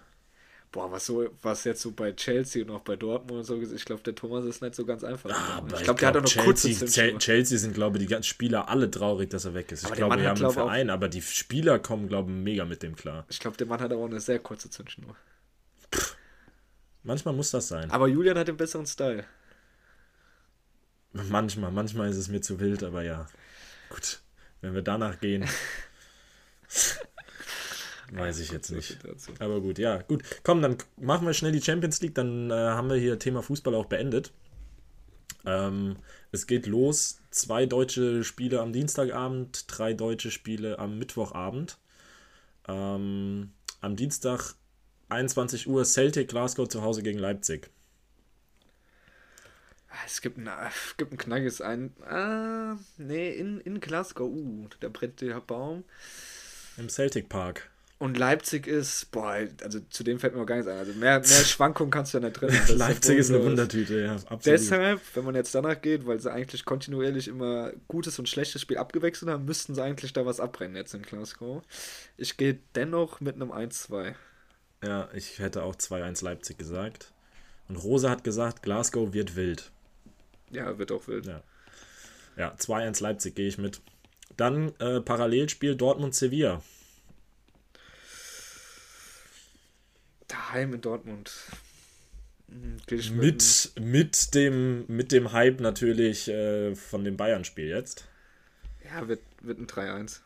Boah, 0.72 0.92
was 0.92 1.06
so, 1.06 1.30
was 1.42 1.64
jetzt 1.64 1.82
so 1.82 1.92
bei 1.92 2.12
Chelsea 2.12 2.62
und 2.62 2.70
auch 2.70 2.82
bei 2.82 2.98
Dortmund 2.98 3.40
und 3.40 3.44
so, 3.46 3.62
ich 3.62 3.86
glaube, 3.86 4.04
der 4.04 4.14
Thomas 4.14 4.44
ist 4.44 4.62
nicht 4.62 4.76
so 4.76 4.86
ganz 4.86 5.06
einfach. 5.06 5.30
Ah, 5.32 5.64
ich 5.74 5.84
glaube, 5.84 6.02
der 6.02 6.10
hat 6.10 6.18
auch 6.18 6.22
noch 6.22 6.28
Chelsea, 6.28 6.78
kurze 6.78 7.18
Chelsea 7.18 7.58
sind, 7.58 7.74
glaube 7.74 7.98
ich, 7.98 8.04
die 8.04 8.10
ganzen 8.12 8.28
Spieler 8.28 8.68
alle 8.68 8.92
traurig, 8.92 9.30
dass 9.30 9.46
er 9.46 9.54
weg 9.54 9.72
ist. 9.72 9.86
Ich 9.86 9.94
glaube, 9.94 10.20
wir 10.20 10.28
haben 10.28 10.44
einen 10.44 10.52
Verein, 10.52 10.90
aber 10.90 11.08
die 11.08 11.22
Spieler 11.22 11.80
kommen, 11.80 12.10
glaube 12.10 12.30
ich, 12.30 12.38
mega 12.38 12.66
mit 12.66 12.84
dem 12.84 12.98
klar. 12.98 13.26
Ich 13.30 13.40
glaube, 13.40 13.56
der 13.56 13.68
Mann 13.68 13.80
hat 13.80 13.94
aber 13.94 14.02
auch 14.02 14.10
eine 14.10 14.20
sehr 14.20 14.40
kurze 14.40 14.70
Zündschnur. 14.70 15.16
Manchmal 17.04 17.36
muss 17.36 17.52
das 17.52 17.70
sein. 17.70 17.90
Aber 17.92 18.10
Julian 18.10 18.38
hat 18.38 18.50
den 18.50 18.58
besseren 18.58 18.86
Style. 18.86 19.24
Manchmal, 21.14 21.72
manchmal 21.72 22.10
ist 22.10 22.18
es 22.18 22.28
mir 22.28 22.42
zu 22.42 22.60
wild, 22.60 22.84
aber 22.84 23.02
ja. 23.04 23.28
Gut. 23.90 24.20
Wenn 24.66 24.74
wir 24.74 24.82
danach 24.82 25.20
gehen. 25.20 25.46
Weiß 28.12 28.40
ich 28.40 28.52
jetzt 28.52 28.72
nicht. 28.72 28.98
Aber 29.38 29.62
gut, 29.62 29.78
ja, 29.78 30.02
gut. 30.02 30.24
Komm, 30.42 30.64
dann 30.64 30.78
machen 30.98 31.28
wir 31.28 31.36
schnell 31.36 31.52
die 31.52 31.62
Champions 31.62 32.02
League, 32.02 32.16
dann 32.16 32.50
äh, 32.50 32.54
haben 32.54 32.90
wir 32.90 32.96
hier 32.96 33.20
Thema 33.20 33.44
Fußball 33.44 33.76
auch 33.76 33.86
beendet. 33.86 34.32
Ähm, 35.46 35.98
es 36.32 36.48
geht 36.48 36.66
los. 36.66 37.20
Zwei 37.30 37.68
deutsche 37.68 38.24
Spiele 38.24 38.60
am 38.60 38.74
Dienstagabend, 38.74 39.66
drei 39.68 39.94
deutsche 39.94 40.32
Spiele 40.32 40.80
am 40.80 40.98
Mittwochabend. 40.98 41.78
Ähm, 42.68 43.52
am 43.82 43.96
Dienstag 43.96 44.56
21 45.10 45.68
Uhr 45.68 45.86
Celtic 45.86 46.30
Glasgow 46.30 46.68
zu 46.68 46.82
Hause 46.82 47.04
gegen 47.04 47.20
Leipzig. 47.20 47.70
Es 50.06 50.22
gibt 50.22 50.38
ein, 50.38 50.48
es 50.48 50.98
gibt 50.98 51.12
ein 51.12 51.18
knackiges 51.18 51.62
ein. 51.62 51.94
Ah, 52.08 52.78
nee, 52.98 53.32
in, 53.32 53.60
in 53.62 53.80
Glasgow. 53.80 54.30
Uh, 54.30 54.68
da 54.80 54.90
brennt 54.90 55.22
der 55.22 55.40
Baum. 55.42 55.84
Im 56.78 56.90
Celtic 56.90 57.30
Park. 57.30 57.70
Und 57.98 58.18
Leipzig 58.18 58.68
ist, 58.68 59.10
boah, 59.12 59.38
also 59.64 59.80
zu 59.90 60.04
dem 60.04 60.20
fällt 60.20 60.36
mir 60.36 60.42
auch 60.42 60.46
gar 60.46 60.56
nichts 60.56 60.70
ein. 60.70 60.78
Also 60.78 60.92
mehr, 60.94 61.20
mehr 61.20 61.24
Schwankungen 61.26 61.92
kannst 61.92 62.14
du 62.14 62.18
ja 62.18 62.26
nicht 62.26 62.42
drin. 62.42 62.54
Leipzig 62.78 63.18
ist, 63.18 63.30
ist 63.30 63.36
eine 63.36 63.46
Wundertüte, 63.46 64.02
ja, 64.02 64.16
absolut. 64.16 64.46
Deshalb, 64.46 65.02
wenn 65.14 65.24
man 65.24 65.36
jetzt 65.36 65.56
danach 65.56 65.82
geht, 65.82 66.06
weil 66.06 66.20
sie 66.20 66.32
eigentlich 66.32 66.66
kontinuierlich 66.66 67.30
immer 67.30 67.72
gutes 67.88 68.20
und 68.20 68.28
schlechtes 68.28 68.62
Spiel 68.62 68.78
abgewechselt 68.78 69.32
haben, 69.32 69.46
müssten 69.46 69.76
sie 69.76 69.82
eigentlich 69.82 70.12
da 70.12 70.26
was 70.26 70.42
abbrennen 70.42 70.76
jetzt 70.76 70.94
in 70.94 71.04
Glasgow. 71.04 71.64
Ich 72.18 72.36
gehe 72.36 72.60
dennoch 72.76 73.22
mit 73.22 73.36
einem 73.36 73.54
1-2. 73.54 74.14
Ja, 74.84 75.08
ich 75.14 75.40
hätte 75.40 75.64
auch 75.64 75.76
2-1 75.76 76.24
Leipzig 76.24 76.58
gesagt. 76.58 77.14
Und 77.70 77.78
Rosa 77.78 78.10
hat 78.10 78.26
gesagt, 78.26 78.62
Glasgow 78.62 79.14
wird 79.14 79.38
wild. 79.38 79.72
Ja, 80.52 80.78
wird 80.78 80.92
auch 80.92 81.08
wild. 81.08 81.26
Ja, 81.26 81.44
ja 82.38 82.54
2-1 82.54 83.02
Leipzig 83.02 83.36
gehe 83.36 83.48
ich 83.48 83.58
mit. 83.58 83.82
Dann 84.38 84.74
äh, 84.80 85.02
Parallelspiel 85.02 85.76
Dortmund-Sevilla. 85.76 86.62
Daheim 90.28 90.74
in 90.74 90.82
Dortmund. 90.82 91.32
Hm, 92.50 92.78
mit, 93.18 93.72
mit, 93.80 94.36
dem, 94.36 94.86
mit 94.88 95.12
dem 95.12 95.32
Hype 95.32 95.60
natürlich 95.62 96.28
äh, 96.28 96.76
von 96.76 97.04
dem 97.04 97.18
Bayern-Spiel 97.18 97.68
jetzt. 97.68 98.06
Ja, 98.84 99.08
wird, 99.08 99.22
wird 99.42 99.60
ein 99.60 99.68
3-1. 99.68 100.20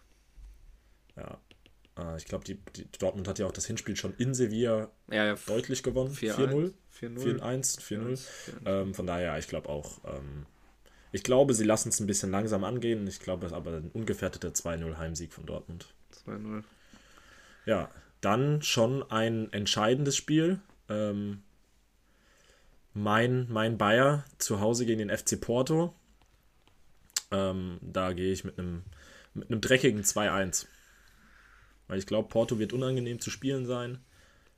Ja. 1.16 1.38
Äh, 2.00 2.18
ich 2.18 2.26
glaube, 2.26 2.46
die, 2.46 2.56
die, 2.76 2.88
Dortmund 2.98 3.28
hat 3.28 3.40
ja 3.40 3.46
auch 3.46 3.52
das 3.52 3.66
Hinspiel 3.66 3.96
schon 3.96 4.14
in 4.18 4.34
Sevilla 4.34 4.90
ja, 5.12 5.26
ja. 5.26 5.36
deutlich 5.48 5.84
gewonnen. 5.84 6.14
4-0. 6.14 6.74
4-1, 7.00 7.80
4-0. 7.80 8.94
von 8.94 9.08
daher, 9.08 9.38
ich 9.38 9.48
glaube 9.48 9.70
auch. 9.70 10.00
Ähm, 10.06 10.46
ich 11.12 11.24
glaube, 11.24 11.54
sie 11.54 11.64
lassen 11.64 11.90
es 11.90 12.00
ein 12.00 12.08
bisschen 12.08 12.30
langsam 12.30 12.64
angehen. 12.64 13.08
Ich 13.08 13.20
glaube, 13.20 13.46
es 13.46 13.52
ist 13.52 13.58
aber 13.58 13.78
ein 13.78 13.90
ungefährdeter 13.92 14.50
2-0 14.50 14.98
Heimsieg 14.98 15.34
von 15.34 15.46
Dortmund. 15.46 15.88
2-0. 16.28 16.64
Ja, 17.66 17.90
dann 18.22 18.62
schon 18.62 19.10
ein 19.10 19.52
entscheidendes 19.54 20.16
Spiel. 20.16 20.60
Ähm, 20.88 21.42
mein, 22.94 23.48
mein 23.50 23.78
Bayer 23.78 24.26
zu 24.38 24.60
Hause 24.60 24.86
gegen 24.86 25.08
den 25.08 25.18
FC 25.18 25.40
Porto. 25.40 25.94
Ähm, 27.32 27.80
da 27.82 28.14
gehe 28.14 28.32
ich 28.32 28.44
mit 28.44 28.60
einem 28.60 28.84
mit 29.34 29.50
einem 29.50 29.62
dreckigen 29.62 30.04
2-1. 30.04 30.66
Weil 31.89 31.97
ich 31.97 32.06
glaube, 32.06 32.30
Porto 32.30 32.60
wird 32.60 32.71
unangenehm 32.71 33.19
zu 33.19 33.30
spielen 33.32 33.65
sein. 33.65 33.99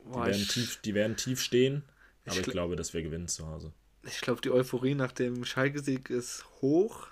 Die, 0.04 0.14
werden, 0.14 0.48
tief, 0.48 0.80
die 0.82 0.94
werden 0.94 1.16
tief 1.16 1.40
stehen. 1.40 1.82
Aber 2.26 2.36
ich, 2.36 2.46
ich 2.46 2.52
glaube, 2.52 2.76
dass 2.76 2.94
wir 2.94 3.02
gewinnen 3.02 3.26
zu 3.26 3.48
Hause. 3.48 3.72
Ich 4.04 4.20
glaube, 4.20 4.40
die 4.42 4.50
Euphorie 4.50 4.94
nach 4.94 5.12
dem 5.12 5.44
Schalke-Sieg 5.44 6.10
ist 6.10 6.44
hoch, 6.60 7.08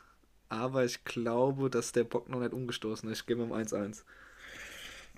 aber 0.49 0.85
ich 0.85 1.05
glaube, 1.05 1.71
dass 1.71 1.93
der 1.93 2.05
Bock 2.05 2.29
noch 2.29 2.41
nicht 2.41 2.53
umgestoßen 2.53 3.11
ist. 3.11 3.21
Ich 3.21 3.27
gehe 3.27 3.37
mit 3.37 3.47
dem 3.47 3.53
1-1. 3.53 4.03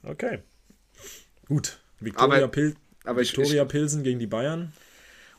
Okay. 0.05 0.43
Gut. 1.47 1.81
Victoria, 1.99 2.37
aber, 2.37 2.49
Pil 2.49 2.77
aber 3.05 3.21
Victoria 3.21 3.63
ich, 3.63 3.69
Pilsen 3.69 4.03
gegen 4.05 4.21
die 4.21 4.27
Bayern. 4.27 4.73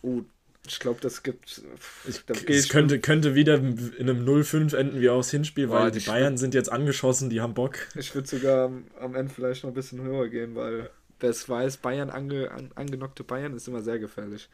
Uh, 0.01 0.23
ich 0.65 0.79
glaube, 0.79 1.01
das 1.01 1.23
gibt. 1.23 1.61
Ich, 2.07 2.23
es 2.47 2.69
könnte, 2.69 2.99
könnte 2.99 3.35
wieder 3.35 3.55
in 3.55 4.09
einem 4.09 4.25
0-5 4.25 4.75
enden 4.75 5.01
wie 5.01 5.09
aus 5.09 5.29
Hinspiel, 5.29 5.69
weil 5.69 5.91
die 5.91 5.99
Bayern 5.99 6.37
sind 6.37 6.53
jetzt 6.53 6.71
angeschossen, 6.71 7.29
die 7.29 7.41
haben 7.41 7.53
Bock. 7.53 7.79
Ich 7.95 8.15
würde 8.15 8.27
sogar 8.27 8.71
am 8.99 9.15
Ende 9.15 9.33
vielleicht 9.33 9.63
noch 9.63 9.71
ein 9.71 9.73
bisschen 9.73 10.01
höher 10.01 10.29
gehen, 10.29 10.55
weil 10.55 10.89
wer 11.19 11.29
es 11.29 11.49
weiß, 11.49 11.77
Bayern 11.77 12.09
ange, 12.09 12.49
an, 12.51 12.71
angenockte 12.75 13.25
Bayern 13.25 13.53
ist 13.53 13.67
immer 13.67 13.81
sehr 13.81 13.99
gefährlich. 13.99 14.49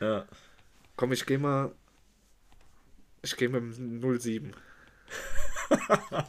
Ja. 0.00 0.26
Komm, 0.96 1.12
ich 1.12 1.26
gehe 1.26 1.38
mal. 1.38 1.70
Ich 3.22 3.36
gehe 3.36 3.48
mit 3.48 3.62
0-7. 3.62 4.50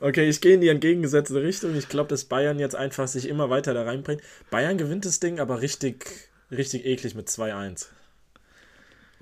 okay, 0.00 0.28
ich 0.28 0.42
gehe 0.42 0.54
in 0.54 0.60
die 0.60 0.68
entgegengesetzte 0.68 1.42
Richtung. 1.42 1.74
Ich 1.76 1.88
glaube, 1.88 2.10
dass 2.10 2.26
Bayern 2.26 2.58
jetzt 2.58 2.76
einfach 2.76 3.08
sich 3.08 3.26
immer 3.26 3.48
weiter 3.48 3.72
da 3.72 3.84
reinbringt. 3.84 4.20
Bayern 4.50 4.76
gewinnt 4.76 5.06
das 5.06 5.18
Ding, 5.18 5.40
aber 5.40 5.62
richtig, 5.62 6.28
richtig 6.50 6.84
eklig 6.84 7.14
mit 7.14 7.28
2-1. 7.28 7.86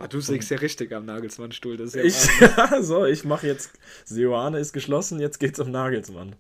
Oh, 0.01 0.07
du 0.07 0.21
sägst 0.21 0.51
ja 0.51 0.59
richtig 0.59 0.93
am 0.93 1.07
Nagelsmann-Stuhl. 1.07 1.77
Das 1.77 1.95
ist 1.95 1.95
ja 1.97 2.77
ich, 2.79 2.85
so, 2.87 3.05
ich 3.05 3.25
mache 3.25 3.49
jetzt. 3.49 3.73
Seoane 4.05 4.61
ist 4.61 4.73
geschlossen, 4.73 5.19
jetzt 5.19 5.41
geht's 5.41 5.59
um 5.59 5.73
Nagelsmann. 5.73 6.37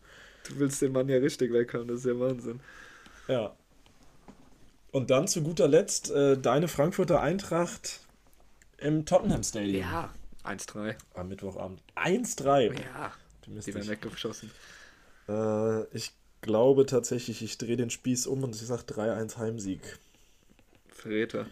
Du 0.49 0.59
willst 0.59 0.81
den 0.81 0.92
Mann 0.92 1.09
ja 1.09 1.18
richtig 1.18 1.53
weghauen, 1.53 1.88
das 1.88 2.01
ist 2.01 2.07
ja 2.07 2.18
Wahnsinn. 2.18 2.61
Ja. 3.27 3.55
Und 4.92 5.11
dann 5.11 5.27
zu 5.27 5.42
guter 5.42 5.66
Letzt 5.66 6.11
äh, 6.11 6.38
deine 6.38 6.68
Frankfurter 6.68 7.21
Eintracht 7.21 8.01
im 8.79 9.05
Tottenham 9.05 9.42
Stadium. 9.42 9.83
Ja, 9.83 10.14
1-3. 10.44 10.94
Am 11.14 11.29
Mittwochabend. 11.29 11.83
1-3. 11.97 12.73
Ja, 12.73 13.12
die 13.44 13.75
werden 13.75 13.88
weggeschossen. 13.88 14.51
Äh, 15.29 15.85
ich 15.97 16.12
glaube 16.40 16.87
tatsächlich, 16.87 17.42
ich 17.42 17.59
drehe 17.59 17.77
den 17.77 17.90
Spieß 17.90 18.29
um 18.29 18.44
und 18.44 18.55
ich 18.55 18.62
sage 18.62 18.83
3-1 18.83 19.37
Heimsieg. 19.37 19.99
Verräter. 20.90 21.47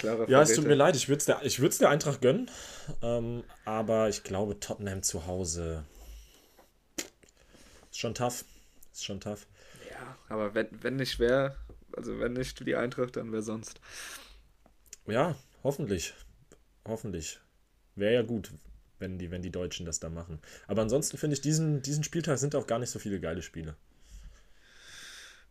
Klare 0.00 0.30
ja, 0.30 0.40
es 0.40 0.54
tut 0.54 0.66
mir 0.66 0.74
leid, 0.74 0.96
ich 0.96 1.08
würde 1.10 1.18
es 1.18 1.26
der, 1.26 1.78
der 1.78 1.90
Eintracht 1.90 2.22
gönnen. 2.22 2.50
Ähm, 3.02 3.44
aber 3.66 4.08
ich 4.08 4.22
glaube, 4.22 4.58
Tottenham 4.58 5.02
zu 5.02 5.26
Hause 5.26 5.84
ist 7.90 7.98
schon 7.98 8.14
tough. 8.14 8.46
Ist 8.92 9.04
schon 9.04 9.20
tough. 9.20 9.46
Aber 10.30 10.54
wenn, 10.54 10.68
wenn 10.82 10.96
nicht 10.96 11.18
wer, 11.18 11.56
also 11.94 12.18
wenn 12.18 12.32
nicht 12.32 12.66
die 12.66 12.76
Eintracht, 12.76 13.16
dann 13.16 13.30
wer 13.32 13.42
sonst? 13.42 13.80
ja, 15.06 15.36
hoffentlich. 15.62 16.14
Hoffentlich. 16.86 17.38
Wäre 17.94 18.14
ja 18.14 18.22
gut, 18.22 18.52
wenn 19.00 19.18
die, 19.18 19.30
wenn 19.30 19.42
die 19.42 19.50
Deutschen 19.50 19.84
das 19.84 20.00
da 20.00 20.08
machen. 20.08 20.38
Aber 20.66 20.80
ansonsten 20.80 21.18
finde 21.18 21.34
ich, 21.34 21.42
diesen, 21.42 21.82
diesen 21.82 22.04
Spieltag 22.04 22.38
sind 22.38 22.54
auch 22.54 22.66
gar 22.66 22.78
nicht 22.78 22.90
so 22.90 22.98
viele 22.98 23.20
geile 23.20 23.42
Spiele. 23.42 23.76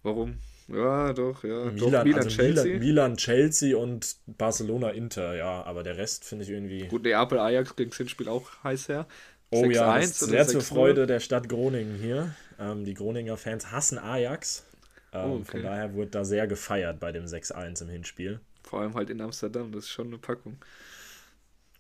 Warum? 0.02 0.40
Ja, 0.72 1.14
doch, 1.14 1.44
ja. 1.44 1.66
Milan, 1.66 1.92
doch, 1.92 2.04
Milan, 2.04 2.24
also 2.24 2.30
Chelsea. 2.30 2.64
Milan, 2.66 2.80
Milan, 2.80 3.18
Chelsea 3.18 3.78
und 3.78 4.16
Barcelona, 4.28 4.90
Inter, 4.92 5.36
ja. 5.36 5.64
Aber 5.64 5.84
der 5.84 5.98
Rest 5.98 6.26
finde 6.26 6.46
ich 6.46 6.52
irgendwie. 6.52 6.88
Gut, 6.88 7.04
Neapel, 7.04 7.40
Ajax 7.40 7.74
das 7.76 7.98
Hinspiel 7.98 8.30
auch 8.30 8.52
heiß 8.64 8.90
her. 8.90 9.08
Oh 9.52 9.66
ja, 9.66 10.00
sehr 10.02 10.48
zur 10.48 10.62
Freude 10.62 11.08
der 11.08 11.20
Stadt 11.20 11.50
Groningen 11.50 11.96
hier. 11.96 12.36
Ähm, 12.60 12.86
die 12.86 12.94
Groninger 12.94 13.36
Fans 13.36 13.72
hassen 13.72 13.98
Ajax. 13.98 14.64
Ähm, 15.12 15.32
oh, 15.32 15.36
okay. 15.38 15.52
Von 15.52 15.64
daher 15.64 15.94
wurde 15.96 16.12
da 16.12 16.24
sehr 16.24 16.46
gefeiert 16.46 17.00
bei 17.00 17.12
dem 17.12 17.26
6-1 17.26 17.82
im 17.82 17.90
Hinspiel. 17.90 18.40
Vor 18.64 18.82
allem 18.82 18.94
halt 18.94 19.10
in 19.10 19.22
Amsterdam, 19.22 19.72
das 19.72 19.86
ist 19.86 19.90
schon 19.90 20.08
eine 20.08 20.20
Packung. 20.20 20.58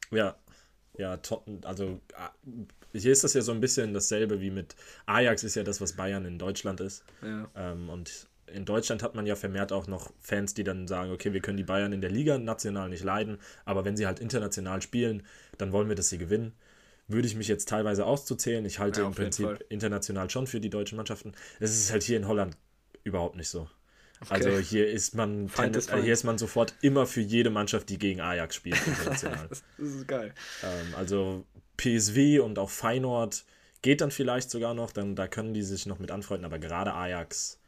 Ja, 0.09 0.35
ja, 0.97 1.19
also 1.63 1.99
hier 2.91 3.11
ist 3.11 3.23
das 3.23 3.35
ja 3.35 3.41
so 3.41 3.51
ein 3.51 3.61
bisschen 3.61 3.93
dasselbe 3.93 4.41
wie 4.41 4.49
mit 4.49 4.75
Ajax 5.05 5.43
ist 5.43 5.55
ja 5.55 5.63
das, 5.63 5.79
was 5.79 5.93
Bayern 5.93 6.25
in 6.25 6.39
Deutschland 6.39 6.81
ist. 6.81 7.03
Ja. 7.21 7.47
Ähm, 7.55 7.89
und 7.89 8.27
in 8.53 8.65
Deutschland 8.65 9.03
hat 9.03 9.15
man 9.15 9.25
ja 9.25 9.35
vermehrt 9.35 9.71
auch 9.71 9.87
noch 9.87 10.11
Fans, 10.19 10.53
die 10.53 10.63
dann 10.63 10.87
sagen, 10.87 11.11
okay, 11.11 11.33
wir 11.33 11.41
können 11.41 11.57
die 11.57 11.63
Bayern 11.63 11.93
in 11.93 12.01
der 12.01 12.11
Liga 12.11 12.37
national 12.37 12.89
nicht 12.89 13.03
leiden, 13.03 13.39
aber 13.65 13.85
wenn 13.85 13.97
sie 13.97 14.07
halt 14.07 14.19
international 14.19 14.81
spielen, 14.81 15.23
dann 15.57 15.71
wollen 15.71 15.89
wir, 15.89 15.95
dass 15.95 16.09
sie 16.09 16.17
gewinnen. 16.17 16.53
Würde 17.07 17.27
ich 17.27 17.35
mich 17.35 17.47
jetzt 17.47 17.67
teilweise 17.67 18.05
auszuzählen. 18.05 18.63
Ich 18.65 18.77
halte 18.77 19.01
ja, 19.01 19.07
im 19.07 19.13
Prinzip 19.13 19.65
international 19.69 20.29
schon 20.29 20.45
für 20.45 20.59
die 20.59 20.69
deutschen 20.69 20.95
Mannschaften. 20.95 21.33
Es 21.59 21.71
ist 21.71 21.91
halt 21.91 22.03
hier 22.03 22.17
in 22.17 22.27
Holland 22.27 22.55
überhaupt 23.03 23.35
nicht 23.35 23.49
so. 23.49 23.67
Okay. 24.21 24.33
Also 24.33 24.59
hier 24.59 24.87
ist 24.87 25.15
man 25.15 25.47
Feind 25.47 25.75
ist 25.75 25.93
hier 25.93 26.13
ist 26.13 26.23
man 26.25 26.37
sofort 26.37 26.75
immer 26.81 27.05
für 27.05 27.21
jede 27.21 27.49
Mannschaft, 27.49 27.89
die 27.89 27.97
gegen 27.97 28.19
Ajax 28.19 28.55
spielt, 28.55 28.75
international. 28.87 29.47
das 29.47 29.63
ist 29.77 30.07
geil. 30.07 30.33
Ähm, 30.61 30.93
also 30.95 31.45
PSW 31.77 32.39
und 32.39 32.59
auch 32.59 32.69
Feyenoord 32.69 33.45
geht 33.81 34.01
dann 34.01 34.11
vielleicht 34.11 34.51
sogar 34.51 34.73
noch, 34.73 34.91
dann 34.91 35.15
da 35.15 35.27
können 35.27 35.53
die 35.53 35.63
sich 35.63 35.85
noch 35.85 35.99
mit 35.99 36.11
anfreunden, 36.11 36.45
aber 36.45 36.59
gerade 36.59 36.93
Ajax, 36.93 37.58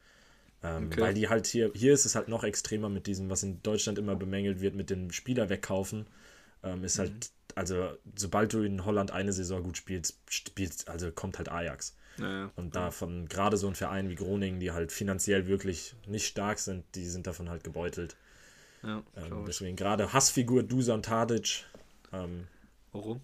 ähm, 0.63 0.87
okay. 0.87 1.01
weil 1.01 1.13
die 1.13 1.29
halt 1.29 1.47
hier, 1.47 1.71
hier 1.73 1.93
ist 1.93 2.05
es 2.05 2.15
halt 2.15 2.27
noch 2.27 2.43
extremer 2.43 2.89
mit 2.89 3.07
diesem, 3.07 3.29
was 3.29 3.43
in 3.43 3.61
Deutschland 3.63 3.97
immer 3.97 4.15
bemängelt 4.15 4.61
wird, 4.61 4.75
mit 4.75 4.89
dem 4.89 5.11
Spieler 5.11 5.49
wegkaufen, 5.49 6.07
ähm, 6.63 6.83
ist 6.83 6.99
halt, 6.99 7.11
mhm. 7.11 7.53
also 7.55 7.89
sobald 8.15 8.53
du 8.53 8.61
in 8.61 8.85
Holland 8.85 9.11
eine 9.11 9.33
Saison 9.33 9.63
gut 9.63 9.77
spielst, 9.77 10.19
spielst 10.29 10.87
also 10.87 11.11
kommt 11.11 11.37
halt 11.37 11.49
Ajax. 11.49 11.95
Ja, 12.17 12.51
und 12.55 12.75
davon, 12.75 13.27
gerade 13.29 13.57
so 13.57 13.67
ein 13.67 13.75
Verein 13.75 14.09
wie 14.09 14.15
Groningen, 14.15 14.59
die 14.59 14.71
halt 14.71 14.91
finanziell 14.91 15.47
wirklich 15.47 15.95
nicht 16.07 16.27
stark 16.27 16.59
sind, 16.59 16.83
die 16.93 17.05
sind 17.05 17.25
davon 17.25 17.49
halt 17.49 17.63
gebeutelt. 17.63 18.15
Ja, 18.83 19.01
ähm, 19.15 19.45
deswegen 19.47 19.75
gerade 19.75 20.11
Hassfigur 20.11 20.63
Dusan 20.63 21.01
Tadic. 21.01 21.65
Ähm, 22.11 22.47
Warum? 22.91 23.21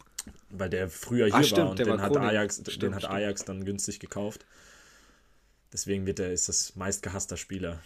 Weil 0.49 0.69
der 0.69 0.89
früher 0.89 1.25
hier 1.25 1.35
Ach, 1.35 1.43
stimmt, 1.43 1.57
war 1.59 1.69
und 1.71 1.79
den, 1.79 1.87
war 1.87 1.99
hat 1.99 2.17
Ajax, 2.17 2.61
stimmt, 2.61 2.81
den 2.81 2.95
hat. 2.95 3.09
Ajax 3.09 3.45
dann 3.45 3.65
günstig 3.65 3.99
gekauft. 3.99 4.45
Deswegen 5.73 6.05
wird 6.05 6.19
er, 6.19 6.31
ist 6.31 6.49
das 6.49 6.75
meistgehasster 6.75 7.37
Spieler 7.37 7.81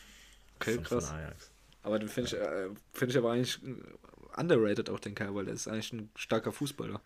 okay, 0.56 0.76
von, 0.76 0.84
krass. 0.84 1.08
von 1.08 1.18
Ajax. 1.18 1.52
Aber 1.84 2.00
den 2.00 2.10
finde 2.10 2.30
ich, 2.30 2.42
äh, 2.42 2.70
find 2.94 3.12
ich 3.12 3.18
aber 3.18 3.32
eigentlich 3.32 3.60
underrated 4.36 4.90
auch 4.90 5.00
den 5.00 5.16
Kerl, 5.16 5.36
weil 5.36 5.46
der 5.46 5.54
ist 5.54 5.68
eigentlich 5.68 5.94
ein 5.94 6.10
starker 6.16 6.52
Fußballer. 6.52 7.02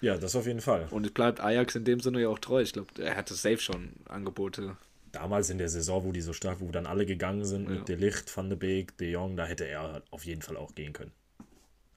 Ja, 0.00 0.16
das 0.18 0.36
auf 0.36 0.46
jeden 0.46 0.60
Fall. 0.60 0.86
Und 0.90 1.06
es 1.06 1.12
bleibt 1.12 1.40
Ajax 1.40 1.74
in 1.74 1.84
dem 1.84 2.00
Sinne 2.00 2.20
ja 2.20 2.28
auch 2.28 2.38
treu. 2.38 2.60
Ich 2.60 2.72
glaube, 2.72 3.02
er 3.02 3.16
hatte 3.16 3.34
safe 3.34 3.58
schon 3.58 3.92
Angebote. 4.06 4.76
Damals 5.12 5.48
in 5.50 5.58
der 5.58 5.68
Saison, 5.68 6.04
wo 6.04 6.12
die 6.12 6.20
so 6.20 6.32
stark, 6.32 6.60
wo 6.60 6.70
dann 6.70 6.86
alle 6.86 7.06
gegangen 7.06 7.44
sind 7.44 7.68
ja. 7.68 7.76
mit 7.76 7.88
De 7.88 7.96
Licht, 7.96 8.34
Van 8.36 8.50
de 8.50 8.58
Beek, 8.58 8.96
De 8.98 9.10
Jong, 9.10 9.36
da 9.36 9.46
hätte 9.46 9.64
er 9.64 10.02
auf 10.10 10.24
jeden 10.24 10.42
Fall 10.42 10.56
auch 10.56 10.74
gehen 10.74 10.92
können. 10.92 11.12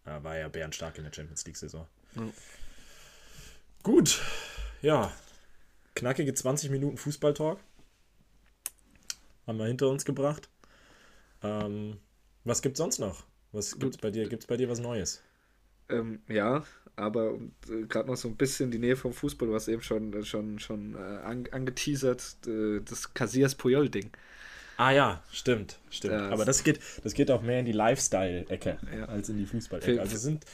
Da 0.06 0.24
war 0.24 0.38
er 0.38 0.50
bärenstark 0.50 0.98
in 0.98 1.04
der 1.04 1.14
Champions 1.14 1.46
League-Saison. 1.46 1.86
Ja. 2.16 2.22
Gut, 3.84 4.22
ja. 4.82 5.12
Knackige 5.96 6.34
20 6.34 6.70
Minuten 6.70 6.98
Fußballtalk. 6.98 7.60
Haben 9.50 9.58
wir 9.58 9.66
hinter 9.66 9.90
uns 9.90 10.06
gebracht. 10.06 10.48
Ähm, 11.42 11.98
was 12.44 12.62
gibt's 12.62 12.78
sonst 12.78 13.00
noch? 13.00 13.24
Was 13.52 13.80
gibt's 13.80 13.98
bei 13.98 14.12
dir? 14.12 14.30
Gibt's 14.30 14.46
bei 14.46 14.58
dir 14.58 14.70
was 14.70 14.80
Neues? 14.80 15.24
Ähm, 15.90 16.22
ja, 16.28 16.64
aber 16.96 17.40
äh, 17.68 17.82
gerade 17.88 18.10
noch 18.10 18.16
so 18.16 18.28
ein 18.28 18.36
bisschen 18.36 18.70
die 18.70 18.78
Nähe 18.78 18.96
vom 18.96 19.12
Fußball, 19.12 19.48
du 19.48 19.56
hast 19.56 19.68
eben 19.68 19.82
schon, 19.82 20.24
schon, 20.24 20.60
schon 20.60 20.94
äh, 20.94 21.00
an, 21.00 21.48
angeteasert, 21.50 22.38
äh, 22.46 22.82
das 22.82 23.16
Casillas-Puyol-Ding. 23.16 24.12
Ah 24.78 24.92
ja, 24.92 25.24
stimmt, 25.32 25.80
stimmt. 25.90 26.14
Das 26.14 26.32
aber 26.32 26.46
das 26.46 26.64
geht, 26.64 26.80
das 27.04 27.16
geht 27.16 27.32
auch 27.32 27.42
mehr 27.42 27.62
in 27.62 27.66
die 27.66 27.72
Lifestyle-Ecke 27.72 28.78
ja. 28.96 29.06
als 29.06 29.30
in 29.30 29.38
die 29.38 29.48
Fußball-Ecke. 29.48 30.00
Also 30.00 30.16
sind, 30.18 30.46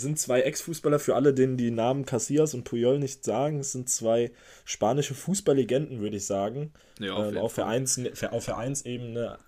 sind 0.00 0.18
zwei 0.18 0.42
Ex-Fußballer, 0.42 0.98
für 0.98 1.14
alle, 1.14 1.34
denen 1.34 1.56
die 1.56 1.70
Namen 1.70 2.04
Casillas 2.04 2.54
und 2.54 2.64
Puyol 2.64 2.98
nicht 2.98 3.24
sagen, 3.24 3.60
es 3.60 3.72
sind 3.72 3.88
zwei 3.88 4.30
spanische 4.64 5.14
Fußballlegenden, 5.14 6.00
würde 6.00 6.16
ich 6.16 6.26
sagen. 6.26 6.72
Ja, 6.98 7.14
auf, 7.14 7.32
ähm, 7.32 7.38
auf, 7.38 7.52
Vereins, 7.52 8.00
auf 8.30 8.44
Vereinsebene. 8.44 9.38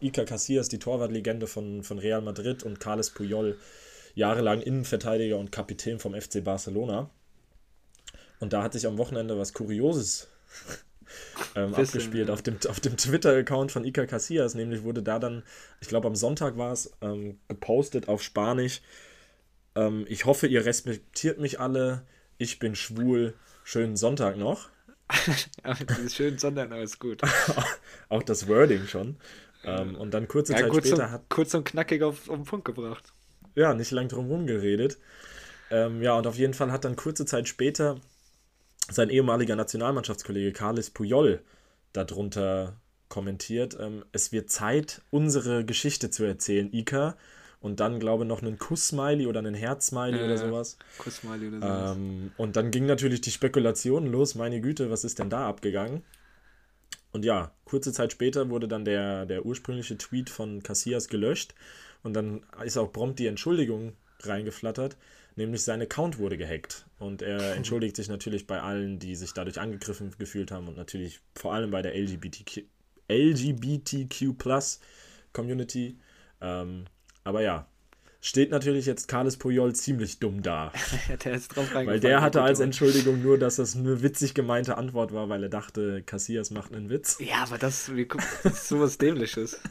Iker 0.00 0.24
Casillas, 0.24 0.68
die 0.68 0.78
Torwartlegende 0.78 1.46
von, 1.46 1.82
von 1.82 1.98
Real 1.98 2.22
Madrid 2.22 2.62
und 2.62 2.80
Carles 2.80 3.10
Puyol, 3.10 3.58
jahrelang 4.14 4.60
Innenverteidiger 4.60 5.38
und 5.38 5.52
Kapitän 5.52 5.98
vom 5.98 6.14
FC 6.14 6.42
Barcelona. 6.42 7.10
Und 8.40 8.52
da 8.52 8.62
hat 8.62 8.72
sich 8.72 8.86
am 8.86 8.98
Wochenende 8.98 9.38
was 9.38 9.52
Kurioses 9.52 10.28
ähm, 11.54 11.74
abgespielt 11.74 12.30
auf 12.30 12.42
dem, 12.42 12.58
auf 12.68 12.80
dem 12.80 12.96
Twitter-Account 12.96 13.72
von 13.72 13.84
Iker 13.84 14.06
Casillas. 14.06 14.54
Nämlich 14.54 14.82
wurde 14.82 15.02
da 15.02 15.18
dann, 15.18 15.42
ich 15.80 15.88
glaube 15.88 16.08
am 16.08 16.14
Sonntag 16.14 16.56
war 16.56 16.72
es, 16.72 16.92
ähm, 17.00 17.38
gepostet 17.48 18.08
auf 18.08 18.22
Spanisch. 18.22 18.80
Ähm, 19.78 20.04
ich 20.08 20.24
hoffe, 20.24 20.46
ihr 20.46 20.64
respektiert 20.64 21.38
mich 21.38 21.60
alle. 21.60 22.02
Ich 22.36 22.58
bin 22.58 22.74
schwul. 22.74 23.34
Schönen 23.64 23.96
Sonntag 23.96 24.36
noch. 24.36 24.68
schönen 26.08 26.38
Sonntag 26.38 26.70
noch 26.70 26.78
ist 26.78 26.98
gut. 26.98 27.22
Auch 28.08 28.22
das 28.22 28.48
Wording 28.48 28.86
schon. 28.86 29.16
Ähm, 29.64 29.94
und 29.94 30.12
dann 30.12 30.26
kurze 30.26 30.52
ja, 30.52 30.60
Zeit 30.60 30.70
kurz 30.70 30.88
später 30.88 31.04
und, 31.04 31.10
hat. 31.10 31.28
Kurz 31.28 31.54
und 31.54 31.64
knackig 31.64 32.02
auf, 32.02 32.28
auf 32.28 32.36
den 32.36 32.44
Punkt 32.44 32.64
gebracht. 32.64 33.12
Ja, 33.54 33.74
nicht 33.74 33.90
lang 33.90 34.08
drum 34.08 34.26
herum 34.26 34.46
geredet. 34.46 34.98
Ähm, 35.70 36.02
ja, 36.02 36.16
und 36.16 36.26
auf 36.26 36.36
jeden 36.36 36.54
Fall 36.54 36.72
hat 36.72 36.84
dann 36.84 36.96
kurze 36.96 37.26
Zeit 37.26 37.48
später 37.48 38.00
sein 38.90 39.10
ehemaliger 39.10 39.56
Nationalmannschaftskollege 39.56 40.52
Carles 40.52 40.90
Puyol 40.90 41.42
darunter 41.92 42.80
kommentiert. 43.08 43.76
Ähm, 43.78 44.04
es 44.12 44.32
wird 44.32 44.50
Zeit, 44.50 45.02
unsere 45.10 45.64
Geschichte 45.64 46.10
zu 46.10 46.24
erzählen, 46.24 46.72
Ika. 46.72 47.16
Und 47.60 47.80
dann, 47.80 47.98
glaube 47.98 48.22
ich, 48.22 48.28
noch 48.28 48.40
einen 48.40 48.58
Kuss-Smiley 48.58 49.26
oder 49.26 49.40
einen 49.40 49.54
Herz-Smiley 49.54 50.20
äh, 50.20 50.24
oder 50.24 50.38
sowas. 50.38 50.78
Kuss-Smiley 50.98 51.48
oder 51.48 51.60
sowas. 51.60 51.96
Ähm, 51.96 52.30
und 52.36 52.56
dann 52.56 52.70
ging 52.70 52.86
natürlich 52.86 53.20
die 53.20 53.32
Spekulation 53.32 54.06
los, 54.06 54.36
meine 54.36 54.60
Güte, 54.60 54.90
was 54.90 55.04
ist 55.04 55.18
denn 55.18 55.30
da 55.30 55.48
abgegangen? 55.48 56.02
Und 57.10 57.24
ja, 57.24 57.52
kurze 57.64 57.92
Zeit 57.92 58.12
später 58.12 58.50
wurde 58.50 58.68
dann 58.68 58.84
der, 58.84 59.26
der 59.26 59.44
ursprüngliche 59.44 59.98
Tweet 59.98 60.30
von 60.30 60.62
Cassias 60.62 61.08
gelöscht. 61.08 61.54
Und 62.02 62.14
dann 62.14 62.42
ist 62.64 62.76
auch 62.76 62.92
prompt 62.92 63.18
die 63.18 63.26
Entschuldigung 63.26 63.94
reingeflattert, 64.20 64.96
nämlich 65.36 65.62
sein 65.62 65.82
Account 65.82 66.18
wurde 66.18 66.36
gehackt. 66.36 66.86
Und 66.98 67.22
er 67.22 67.54
entschuldigt 67.56 67.96
sich 67.96 68.08
natürlich 68.08 68.46
bei 68.46 68.60
allen, 68.60 68.98
die 68.98 69.16
sich 69.16 69.32
dadurch 69.32 69.60
angegriffen 69.60 70.14
gefühlt 70.18 70.50
haben 70.50 70.68
und 70.68 70.76
natürlich 70.76 71.20
vor 71.34 71.54
allem 71.54 71.70
bei 71.70 71.82
der 71.82 71.96
LGBTQ, 71.96 72.64
LGBTQ 73.08 74.34
Community. 75.32 75.98
Ähm, 76.40 76.84
aber 77.28 77.42
ja, 77.42 77.66
steht 78.20 78.50
natürlich 78.50 78.86
jetzt 78.86 79.06
Carles 79.06 79.36
Puyol 79.36 79.74
ziemlich 79.74 80.18
dumm 80.18 80.42
da. 80.42 80.72
der 81.24 81.34
ist 81.34 81.54
drauf 81.54 81.72
weil 81.74 82.00
der 82.00 82.22
hatte 82.22 82.42
als 82.42 82.60
Entschuldigung 82.60 83.22
nur, 83.22 83.38
dass 83.38 83.56
das 83.56 83.76
eine 83.76 84.02
witzig 84.02 84.34
gemeinte 84.34 84.78
Antwort 84.78 85.12
war, 85.12 85.28
weil 85.28 85.42
er 85.42 85.48
dachte, 85.50 86.02
Cassias 86.02 86.50
macht 86.50 86.74
einen 86.74 86.88
Witz. 86.88 87.18
Ja, 87.20 87.44
aber 87.44 87.58
das, 87.58 87.94
wie, 87.94 88.08
das 88.42 88.54
ist 88.54 88.68
sowas 88.68 88.98
Dämliches. 88.98 89.60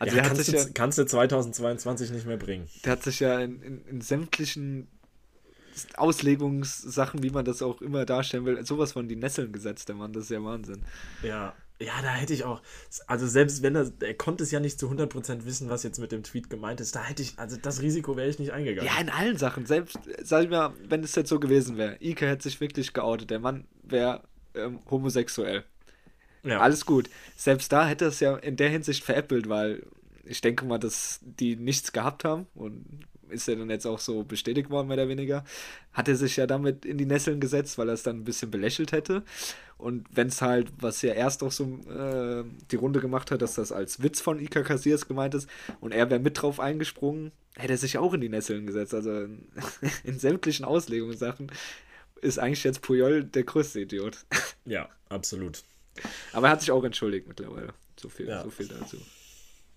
Also 0.00 0.16
ja, 0.16 0.22
kannst, 0.22 0.46
du, 0.46 0.56
ja, 0.56 0.64
kannst 0.74 0.98
du 0.98 1.06
2022 1.06 2.12
nicht 2.12 2.24
mehr 2.24 2.36
bringen. 2.36 2.68
Der 2.84 2.92
hat 2.92 3.02
sich 3.02 3.18
ja 3.18 3.40
in, 3.40 3.60
in, 3.62 3.84
in 3.86 4.00
sämtlichen 4.00 4.86
Auslegungssachen, 5.96 7.24
wie 7.24 7.30
man 7.30 7.44
das 7.44 7.62
auch 7.62 7.82
immer 7.82 8.04
darstellen 8.04 8.44
will, 8.44 8.64
sowas 8.64 8.92
von 8.92 9.08
die 9.08 9.16
Nesseln 9.16 9.50
gesetzt, 9.50 9.88
der 9.88 9.96
Mann, 9.96 10.12
das 10.12 10.24
ist 10.24 10.30
ja 10.30 10.44
Wahnsinn. 10.44 10.84
Ja, 11.24 11.52
ja, 11.80 12.02
da 12.02 12.12
hätte 12.12 12.34
ich 12.34 12.44
auch, 12.44 12.60
also 13.06 13.26
selbst 13.26 13.62
wenn 13.62 13.76
er, 13.76 13.90
er 14.00 14.14
konnte 14.14 14.42
es 14.42 14.50
ja 14.50 14.58
nicht 14.58 14.80
zu 14.80 14.90
100% 14.90 15.44
wissen, 15.44 15.70
was 15.70 15.84
jetzt 15.84 15.98
mit 15.98 16.10
dem 16.10 16.24
Tweet 16.24 16.50
gemeint 16.50 16.80
ist, 16.80 16.96
da 16.96 17.04
hätte 17.04 17.22
ich, 17.22 17.38
also 17.38 17.56
das 17.56 17.82
Risiko 17.82 18.16
wäre 18.16 18.28
ich 18.28 18.38
nicht 18.38 18.52
eingegangen. 18.52 18.90
Ja, 18.90 19.00
in 19.00 19.10
allen 19.10 19.36
Sachen, 19.36 19.64
selbst, 19.64 19.98
sag 20.22 20.44
ich 20.44 20.50
mal, 20.50 20.72
wenn 20.88 21.04
es 21.04 21.14
jetzt 21.14 21.28
so 21.28 21.38
gewesen 21.38 21.76
wäre, 21.76 21.96
Ike 22.00 22.26
hätte 22.26 22.42
sich 22.42 22.60
wirklich 22.60 22.92
geoutet, 22.92 23.30
der 23.30 23.38
Mann 23.38 23.66
wäre 23.84 24.22
ähm, 24.54 24.80
homosexuell. 24.90 25.64
Ja. 26.42 26.60
Alles 26.60 26.86
gut. 26.86 27.10
Selbst 27.36 27.72
da 27.72 27.86
hätte 27.86 28.06
es 28.06 28.20
ja 28.20 28.36
in 28.36 28.56
der 28.56 28.70
Hinsicht 28.70 29.04
veräppelt, 29.04 29.48
weil 29.48 29.84
ich 30.24 30.40
denke 30.40 30.64
mal, 30.64 30.78
dass 30.78 31.20
die 31.22 31.56
nichts 31.56 31.92
gehabt 31.92 32.24
haben 32.24 32.46
und 32.54 32.84
ist 33.30 33.48
ja 33.48 33.54
dann 33.54 33.70
jetzt 33.70 33.86
auch 33.86 33.98
so 33.98 34.24
bestätigt 34.24 34.70
worden, 34.70 34.88
mehr 34.88 34.96
oder 34.96 35.08
weniger, 35.08 35.44
hat 35.92 36.08
er 36.08 36.16
sich 36.16 36.36
ja 36.36 36.46
damit 36.46 36.84
in 36.84 36.98
die 36.98 37.06
Nesseln 37.06 37.40
gesetzt, 37.40 37.78
weil 37.78 37.88
er 37.88 37.94
es 37.94 38.02
dann 38.02 38.16
ein 38.16 38.24
bisschen 38.24 38.50
belächelt 38.50 38.92
hätte. 38.92 39.22
Und 39.78 40.06
wenn 40.10 40.26
es 40.26 40.42
halt, 40.42 40.72
was 40.80 41.02
ja 41.02 41.12
erst 41.14 41.44
auch 41.44 41.52
so 41.52 41.64
äh, 41.88 42.44
die 42.70 42.76
Runde 42.76 43.00
gemacht 43.00 43.30
hat, 43.30 43.42
dass 43.42 43.54
das 43.54 43.70
als 43.70 44.02
Witz 44.02 44.20
von 44.20 44.40
Ika 44.40 44.62
Cassiers 44.62 45.06
gemeint 45.06 45.34
ist 45.34 45.48
und 45.80 45.92
er 45.92 46.10
wäre 46.10 46.18
mit 46.18 46.42
drauf 46.42 46.58
eingesprungen, 46.58 47.30
hätte 47.56 47.74
er 47.74 47.78
sich 47.78 47.96
auch 47.96 48.12
in 48.12 48.20
die 48.20 48.28
Nesseln 48.28 48.66
gesetzt. 48.66 48.92
Also 48.92 49.12
in, 49.22 49.46
in 50.04 50.18
sämtlichen 50.18 50.64
Auslegungssachen 50.64 51.52
ist 52.20 52.40
eigentlich 52.40 52.64
jetzt 52.64 52.82
Puyol 52.82 53.22
der 53.22 53.44
größte 53.44 53.80
Idiot. 53.80 54.18
Ja, 54.64 54.88
absolut. 55.08 55.62
Aber 56.32 56.48
er 56.48 56.52
hat 56.52 56.60
sich 56.60 56.72
auch 56.72 56.82
entschuldigt 56.82 57.28
mittlerweile. 57.28 57.72
So 57.96 58.08
viel, 58.08 58.26
ja. 58.26 58.42
so 58.42 58.50
viel 58.50 58.68
dazu. 58.68 58.98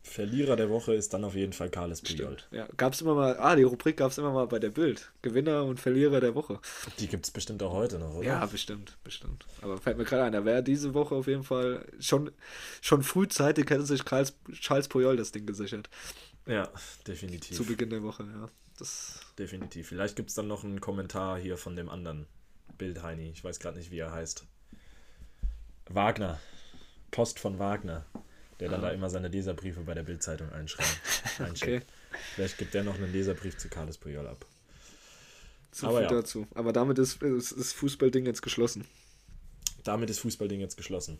Verlierer 0.04 0.56
der 0.56 0.70
Woche 0.70 0.94
ist 0.94 1.14
dann 1.14 1.24
auf 1.24 1.36
jeden 1.36 1.54
Fall 1.54 1.70
Carles 1.70 2.02
Puyol. 2.02 2.38
Ja, 2.50 2.68
gab 2.76 2.94
es 2.94 3.02
immer 3.02 3.14
mal, 3.14 3.38
ah, 3.38 3.56
die 3.56 3.64
Rubrik 3.64 3.98
gab 3.98 4.12
es 4.12 4.18
immer 4.18 4.32
mal 4.32 4.48
bei 4.48 4.58
der 4.58 4.72
Bild. 4.72 5.12
Gewinner 5.22 5.64
und 5.64 5.80
Verlierer 5.80 6.20
der 6.20 6.34
Woche. 6.34 6.60
Die 7.00 7.08
gibt 7.08 7.26
es 7.26 7.32
bestimmt 7.32 7.62
auch 7.62 7.72
heute 7.72 8.00
noch, 8.00 8.16
oder? 8.16 8.26
Ja, 8.26 8.46
bestimmt, 8.46 8.98
bestimmt. 9.04 9.46
Aber 9.62 9.78
fällt 9.78 9.98
mir 9.98 10.04
gerade 10.04 10.24
ein, 10.24 10.32
da 10.34 10.44
wäre 10.44 10.64
diese 10.64 10.96
Woche 10.96 11.16
auf 11.16 11.28
jeden 11.28 11.44
Fall 11.44 11.86
schon, 12.00 12.32
schon 12.82 13.04
frühzeitig 13.04 13.70
hätte 13.70 13.86
sich 13.86 14.04
Charles, 14.04 14.34
Charles 14.54 14.88
Puyol 14.88 15.18
das 15.18 15.32
Ding 15.32 15.46
gesichert. 15.46 15.88
Ja, 16.48 16.68
definitiv. 17.06 17.56
Zu 17.56 17.66
Beginn 17.66 17.92
der 17.92 18.02
Woche, 18.02 18.24
ja. 18.24 18.50
Das 18.80 19.20
definitiv. 19.38 19.90
Vielleicht 19.90 20.16
gibt 20.16 20.30
es 20.30 20.36
dann 20.36 20.48
noch 20.48 20.64
einen 20.64 20.82
Kommentar 20.82 21.38
hier 21.38 21.58
von 21.58 21.76
dem 21.76 21.90
anderen 21.90 22.26
Bild 22.80 23.04
Heini. 23.04 23.30
Ich 23.30 23.44
weiß 23.44 23.60
gerade 23.60 23.78
nicht, 23.78 23.92
wie 23.92 24.00
er 24.00 24.12
heißt. 24.12 24.46
Wagner. 25.90 26.40
Post 27.12 27.40
von 27.40 27.60
Wagner 27.60 28.06
der 28.62 28.70
dann 28.70 28.80
ah. 28.82 28.88
da 28.88 28.92
immer 28.92 29.10
seine 29.10 29.28
Leserbriefe 29.28 29.82
bei 29.82 29.96
der 29.96 30.04
Bildzeitung 30.04 30.52
einschreibt. 30.52 31.00
okay. 31.50 31.82
Vielleicht 32.36 32.60
gibt 32.60 32.76
der 32.76 32.84
noch 32.84 32.96
einen 32.96 33.12
Leserbrief 33.12 33.58
zu 33.58 33.68
Carlos 33.68 33.98
Puyol 33.98 34.28
ab. 34.28 34.46
So 35.72 35.88
Aber 35.88 35.98
viel 35.98 36.04
ja. 36.04 36.10
dazu. 36.10 36.48
Aber 36.54 36.72
damit 36.72 37.00
ist, 37.00 37.22
ist, 37.24 37.52
ist 37.52 37.74
Fußballding 37.74 38.26
jetzt 38.26 38.42
geschlossen. 38.42 38.86
Damit 39.84 40.12
ist 40.12 40.20
Fußballding 40.20 40.60
jetzt 40.60 40.78
geschlossen. 40.78 41.18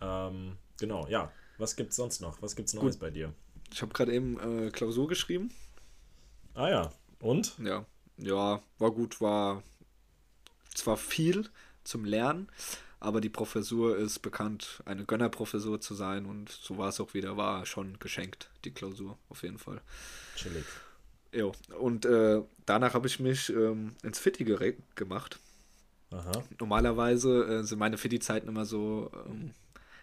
Ähm, 0.00 0.56
genau, 0.78 1.06
ja. 1.06 1.30
Was 1.58 1.76
gibt's 1.76 1.94
sonst 1.94 2.20
noch? 2.20 2.42
Was 2.42 2.56
gibt's 2.56 2.74
Neues 2.74 2.96
Gut. 2.96 3.00
bei 3.00 3.10
dir? 3.10 3.32
Ich 3.72 3.80
habe 3.80 3.92
gerade 3.92 4.12
eben 4.12 4.66
äh, 4.66 4.70
Klausur 4.70 5.06
geschrieben. 5.06 5.52
Ah 6.54 6.68
ja. 6.68 6.92
Und? 7.20 7.56
Ja. 7.62 7.86
Ja, 8.16 8.60
war 8.78 8.90
gut, 8.90 9.20
war 9.20 9.62
zwar 10.74 10.96
viel 10.96 11.48
zum 11.84 12.04
Lernen, 12.04 12.48
aber 13.00 13.20
die 13.20 13.28
Professur 13.28 13.96
ist 13.96 14.20
bekannt, 14.20 14.82
eine 14.84 15.04
Gönnerprofessur 15.04 15.80
zu 15.80 15.94
sein 15.94 16.26
und 16.26 16.50
so 16.50 16.78
war 16.78 16.88
es 16.88 17.00
auch 17.00 17.14
wieder, 17.14 17.36
war 17.36 17.64
schon 17.66 17.98
geschenkt, 17.98 18.50
die 18.64 18.72
Klausur, 18.72 19.18
auf 19.28 19.42
jeden 19.42 19.58
Fall. 19.58 19.80
Chillig. 20.36 20.64
Jo, 21.32 21.52
und 21.78 22.06
äh, 22.06 22.42
danach 22.64 22.94
habe 22.94 23.06
ich 23.06 23.20
mich 23.20 23.50
ähm, 23.50 23.94
ins 24.02 24.18
Fitti 24.18 24.44
gemacht. 24.94 25.38
Aha. 26.10 26.42
Normalerweise 26.58 27.44
äh, 27.44 27.64
sind 27.64 27.78
meine 27.78 27.98
Fitti-Zeiten 27.98 28.48
immer 28.48 28.64
so, 28.64 29.10
ähm, 29.26 29.52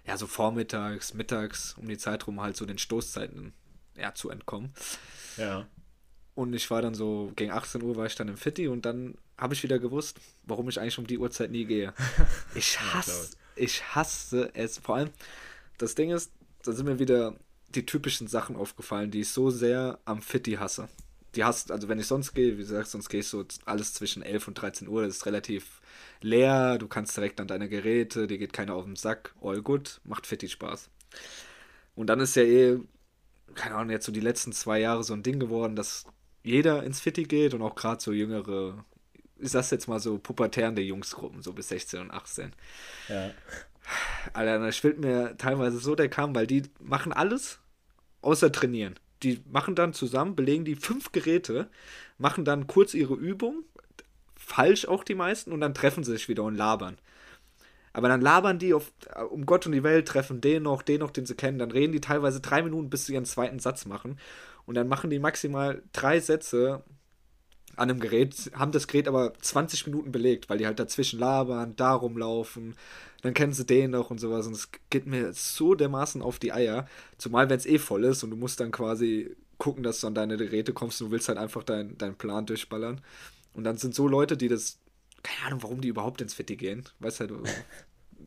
ja, 0.06 0.18
so 0.18 0.28
vormittags, 0.28 1.16
mittags, 1.16 1.76
um 1.80 1.88
die 1.88 1.98
Zeit 1.98 2.28
rum 2.28 2.42
halt 2.42 2.56
so 2.56 2.66
den 2.66 2.78
Stoßzeiten 2.78 3.54
ja, 3.98 4.14
zu 4.14 4.30
entkommen. 4.30 4.74
Ja. 5.38 5.68
Und 6.36 6.54
ich 6.54 6.70
war 6.70 6.82
dann 6.82 6.94
so, 6.94 7.32
gegen 7.36 7.52
18 7.52 7.82
Uhr 7.82 7.96
war 7.96 8.06
ich 8.06 8.16
dann 8.16 8.28
im 8.28 8.38
Fitti 8.38 8.68
und 8.68 8.86
dann 8.86 9.16
habe 9.38 9.54
ich 9.54 9.64
wieder 9.64 9.80
gewusst, 9.80 10.20
warum 10.44 10.68
ich 10.68 10.80
eigentlich 10.80 11.00
um 11.00 11.08
die 11.08 11.18
Uhrzeit 11.18 11.50
nie 11.50 11.66
gehe. 11.66 11.94
Ich 12.56 12.80
hasse, 12.80 13.30
ich 13.56 13.96
hasse 13.96 14.52
es. 14.54 14.78
Vor 14.78 14.96
allem, 14.98 15.10
das 15.78 15.96
Ding 15.96 16.12
ist, 16.12 16.32
da 16.64 16.74
sind 16.74 16.86
mir 16.86 17.00
wieder 17.00 17.36
die 17.70 17.86
typischen 17.86 18.28
Sachen 18.28 18.56
aufgefallen, 18.56 19.12
die 19.12 19.22
ich 19.22 19.30
so 19.30 19.50
sehr 19.50 20.00
am 20.06 20.22
Fitti 20.22 20.54
hasse. 20.54 20.90
Die 21.36 21.44
hast, 21.44 21.72
also 21.72 21.90
wenn 21.90 22.00
ich 22.00 22.08
sonst 22.08 22.34
gehe, 22.34 22.54
wie 22.54 22.62
gesagt, 22.62 22.88
sonst 22.88 23.10
gehe 23.10 23.20
ich 23.22 23.28
so 23.28 23.46
alles 23.66 23.94
zwischen 23.94 24.22
11 24.22 24.48
und 24.48 24.54
13 24.56 24.88
Uhr, 24.88 25.06
das 25.06 25.18
ist 25.18 25.26
relativ 25.26 25.82
leer, 26.22 26.78
du 26.78 26.88
kannst 26.88 27.16
direkt 27.16 27.42
an 27.42 27.48
deine 27.48 27.68
Geräte, 27.68 28.28
dir 28.28 28.38
geht 28.38 28.54
keiner 28.54 28.76
auf 28.76 28.86
den 28.86 28.96
Sack, 28.96 29.34
all 29.42 29.62
good, 29.62 30.00
macht 30.06 30.28
Fitti 30.28 30.48
Spaß. 30.48 30.90
Und 31.96 32.08
dann 32.08 32.20
ist 32.22 32.36
ja 32.36 32.44
eh, 32.44 32.80
keine 33.54 33.76
Ahnung, 33.76 33.92
jetzt 33.92 34.06
so 34.06 34.12
die 34.12 34.22
letzten 34.22 34.54
zwei 34.54 34.80
Jahre 34.80 35.04
so 35.04 35.14
ein 35.14 35.24
Ding 35.24 35.40
geworden, 35.40 35.76
dass 35.76 36.06
jeder 36.46 36.84
ins 36.84 37.02
Fitti 37.02 37.24
geht 37.24 37.54
und 37.54 37.62
auch 37.62 37.76
gerade 37.76 38.02
so 38.02 38.12
jüngere 38.12 38.86
ich 39.40 39.52
sag's 39.52 39.72
jetzt 39.72 39.88
mal 39.88 40.00
so, 40.00 40.18
pubertärende 40.18 40.82
Jungsgruppen, 40.82 41.42
so 41.42 41.54
bis 41.54 41.70
16 41.70 42.02
und 42.02 42.12
18. 42.12 42.54
Ja. 43.10 43.32
Alter, 44.34 44.60
da 44.60 44.72
schwillt 44.72 45.00
mir 45.00 45.36
teilweise 45.38 45.78
so 45.80 45.96
der 45.96 46.10
Kamm, 46.10 46.34
weil 46.36 46.48
die 46.48 46.64
machen 46.80 47.14
alles 47.14 47.60
außer 48.22 48.52
trainieren. 48.52 48.96
Die 49.24 49.44
machen 49.52 49.76
dann 49.76 49.94
zusammen, 49.94 50.36
belegen 50.36 50.66
die 50.66 50.76
fünf 50.76 51.12
Geräte, 51.12 51.70
machen 52.18 52.46
dann 52.46 52.68
kurz 52.68 52.94
ihre 52.94 53.14
Übung, 53.14 53.64
falsch 54.36 54.88
auch 54.88 55.04
die 55.04 55.16
meisten, 55.16 55.52
und 55.52 55.62
dann 55.62 55.74
treffen 55.74 56.04
sie 56.04 56.12
sich 56.12 56.28
wieder 56.28 56.44
und 56.44 56.56
labern. 56.56 56.98
Aber 57.94 58.10
dann 58.10 58.20
labern 58.20 58.60
die 58.60 58.74
auf, 58.74 58.92
um 59.30 59.46
Gott 59.46 59.66
und 59.66 59.72
die 59.72 59.84
Welt, 59.84 60.08
treffen 60.08 60.42
den 60.42 60.64
noch, 60.64 60.82
den 60.82 61.00
noch, 61.00 61.12
den 61.12 61.26
sie 61.26 61.36
kennen. 61.36 61.60
Dann 61.60 61.72
reden 61.72 61.94
die 61.94 62.02
teilweise 62.02 62.42
drei 62.42 62.62
Minuten, 62.62 62.90
bis 62.90 63.06
sie 63.06 63.14
ihren 63.14 63.24
zweiten 63.24 63.60
Satz 63.60 63.86
machen. 63.86 64.18
Und 64.66 64.76
dann 64.76 64.88
machen 64.88 65.10
die 65.10 65.20
maximal 65.20 65.84
drei 65.94 66.20
Sätze 66.20 66.84
an 67.76 67.90
einem 67.90 68.00
Gerät, 68.00 68.52
haben 68.54 68.72
das 68.72 68.88
Gerät 68.88 69.08
aber 69.08 69.34
20 69.42 69.86
Minuten 69.88 70.12
belegt, 70.12 70.50
weil 70.50 70.58
die 70.58 70.66
halt 70.66 70.80
dazwischen 70.80 71.20
labern, 71.20 71.76
da 71.76 71.94
rumlaufen, 71.94 72.76
dann 73.22 73.34
kennen 73.34 73.54
sie 73.54 73.66
den 73.66 73.92
noch 73.92 74.12
und 74.12 74.20
sowas. 74.20 74.48
Und 74.48 74.54
es 74.54 74.70
geht 74.90 75.06
mir 75.08 75.34
so 75.34 75.76
dermaßen 75.76 76.22
auf 76.22 76.40
die 76.40 76.54
Eier, 76.54 76.88
zumal 77.18 77.50
wenn 77.50 77.58
es 77.58 77.66
eh 77.66 77.80
voll 77.80 78.06
ist 78.06 78.24
und 78.24 78.30
du 78.32 78.38
musst 78.38 78.60
dann 78.60 78.72
quasi 78.72 79.36
gucken, 79.58 79.84
dass 79.84 80.02
du 80.02 80.08
an 80.08 80.16
deine 80.16 80.38
Geräte 80.38 80.74
kommst 80.74 81.02
und 81.02 81.08
du 81.08 81.12
willst 81.12 81.28
halt 81.28 81.38
einfach 81.38 81.64
deinen 81.64 81.98
dein 81.98 82.16
Plan 82.16 82.46
durchballern. 82.46 83.02
Und 83.54 83.64
dann 83.64 83.78
sind 83.78 83.96
so 83.96 84.08
Leute, 84.08 84.38
die 84.38 84.48
das, 84.48 84.80
keine 85.24 85.48
Ahnung, 85.48 85.64
warum 85.64 85.82
die 85.82 85.88
überhaupt 85.88 86.22
ins 86.22 86.34
Fitti 86.34 86.56
gehen. 86.56 86.84
Weißt 87.00 87.20
halt, 87.22 87.32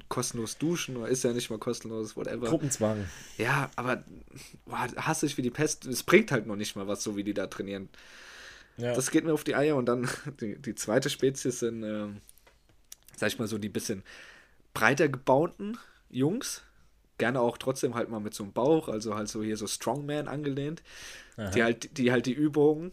kostenlos 0.08 0.58
duschen 0.58 0.96
oder 0.96 1.08
ist 1.08 1.24
ja 1.24 1.32
nicht 1.32 1.50
mal 1.50 1.58
kostenlos, 1.58 2.16
whatever. 2.16 2.48
Gruppenzwang. 2.48 3.06
Ja, 3.36 3.70
aber 3.76 4.04
boah, 4.66 4.88
hasse 4.96 5.26
ich 5.26 5.36
wie 5.36 5.42
die 5.42 5.50
Pest. 5.50 5.86
Es 5.86 6.02
bringt 6.02 6.32
halt 6.32 6.46
noch 6.46 6.56
nicht 6.56 6.76
mal 6.76 6.86
was, 6.86 7.02
so 7.02 7.16
wie 7.16 7.24
die 7.24 7.34
da 7.34 7.46
trainieren. 7.46 7.88
Ja. 8.76 8.94
Das 8.94 9.10
geht 9.10 9.24
mir 9.24 9.32
auf 9.32 9.44
die 9.44 9.54
Eier. 9.54 9.76
Und 9.76 9.86
dann 9.86 10.08
die, 10.40 10.56
die 10.56 10.74
zweite 10.74 11.10
Spezies 11.10 11.60
sind, 11.60 11.82
äh, 11.82 12.08
sag 13.16 13.28
ich 13.28 13.38
mal 13.38 13.48
so, 13.48 13.58
die 13.58 13.68
bisschen 13.68 14.02
breiter 14.74 15.08
gebauten 15.08 15.78
Jungs. 16.08 16.62
Gerne 17.18 17.40
auch 17.40 17.58
trotzdem 17.58 17.94
halt 17.94 18.08
mal 18.08 18.20
mit 18.20 18.32
so 18.32 18.44
einem 18.44 18.52
Bauch, 18.52 18.88
also 18.88 19.16
halt 19.16 19.28
so 19.28 19.42
hier 19.42 19.56
so 19.56 19.66
Strongman 19.66 20.28
angelehnt. 20.28 20.82
Die 21.54 21.62
halt, 21.62 21.98
die 21.98 22.10
halt 22.10 22.26
die 22.26 22.32
Übungen 22.32 22.92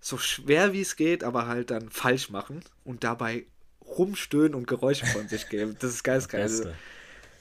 so 0.00 0.18
schwer 0.18 0.72
wie 0.72 0.80
es 0.80 0.96
geht, 0.96 1.22
aber 1.22 1.46
halt 1.46 1.70
dann 1.70 1.90
falsch 1.90 2.30
machen 2.30 2.64
und 2.84 3.04
dabei 3.04 3.46
rumstöhnen 3.98 4.54
und 4.54 4.66
Geräusche 4.66 5.06
von 5.06 5.28
sich 5.28 5.48
geben. 5.48 5.76
Das 5.80 5.92
ist 5.92 6.04
geistkreis. 6.04 6.60
Also, 6.60 6.72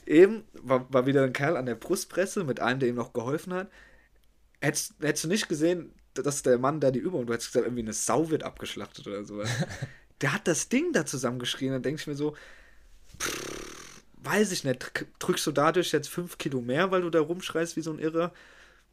eben 0.06 0.44
war, 0.54 0.92
war 0.92 1.06
wieder 1.06 1.24
ein 1.24 1.34
Kerl 1.34 1.58
an 1.58 1.66
der 1.66 1.76
Brustpresse 1.76 2.44
mit 2.44 2.60
einem, 2.60 2.80
der 2.80 2.90
ihm 2.90 2.96
noch 2.96 3.14
geholfen 3.14 3.54
hat. 3.54 3.72
Hättest, 4.62 4.94
hättest 5.00 5.24
du 5.26 5.28
nicht 5.30 5.48
gesehen, 5.48 5.94
dass 6.14 6.44
der 6.44 6.58
Mann 6.58 6.80
da 6.80 6.92
die 6.92 7.00
Übung, 7.00 7.26
du 7.26 7.34
hättest 7.34 7.54
gesagt, 7.54 7.66
irgendwie 7.66 7.84
eine 7.84 7.94
Sau 7.94 8.30
wird 8.30 8.44
abgeschlachtet 8.44 9.08
oder 9.08 9.24
so. 9.24 9.42
der 10.22 10.34
hat 10.34 10.48
das 10.48 10.70
Ding 10.70 10.92
da 10.92 11.06
zusammengeschrien, 11.06 11.72
dann 11.72 11.84
denke 11.84 12.02
ich 12.02 12.08
mir 12.08 12.16
so, 12.16 12.36
pff, 13.20 14.04
weiß 14.24 14.52
ich 14.52 14.64
nicht, 14.64 15.06
drückst 15.20 15.48
du 15.48 15.52
dadurch 15.52 15.92
jetzt 15.92 16.10
fünf 16.10 16.38
Kilo 16.38 16.62
mehr, 16.62 16.92
weil 16.92 17.02
du 17.02 17.10
da 17.10 17.22
rumschreist 17.22 17.76
wie 17.76 17.82
so 17.82 17.92
ein 17.92 18.00
Irrer? 18.00 18.34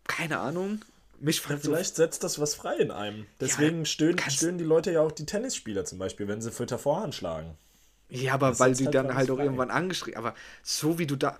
Keine 0.05 0.39
Ahnung. 0.39 0.83
Mich 1.21 1.43
ja, 1.49 1.57
vielleicht 1.57 1.97
so 1.97 2.03
setzt 2.03 2.25
das 2.25 2.39
was 2.39 2.55
frei 2.55 2.77
in 2.77 2.91
einem. 2.91 3.27
Deswegen 3.41 3.81
ja, 3.81 3.85
stöhnen, 3.85 4.19
stöhnen 4.19 4.59
die 4.59 4.65
Leute 4.65 4.93
ja 4.93 5.01
auch 5.01 5.13
die 5.13 5.27
Tennisspieler 5.27 5.85
zum 5.85 5.99
Beispiel, 5.99 6.29
wenn 6.29 6.41
sie 6.41 6.51
Fütter 6.51 6.79
Vorhand 6.79 7.15
schlagen. 7.15 7.57
Ja, 8.09 8.35
aber 8.35 8.51
das 8.51 8.61
weil 8.61 8.75
die 8.75 8.85
halt 8.85 8.95
dann 8.95 9.15
halt 9.15 9.31
auch 9.31 9.37
frei. 9.37 9.45
irgendwann 9.45 9.71
angeschrien. 9.71 10.17
Aber 10.17 10.35
so 10.63 10.99
wie 10.99 11.07
du 11.07 11.17
da. 11.17 11.39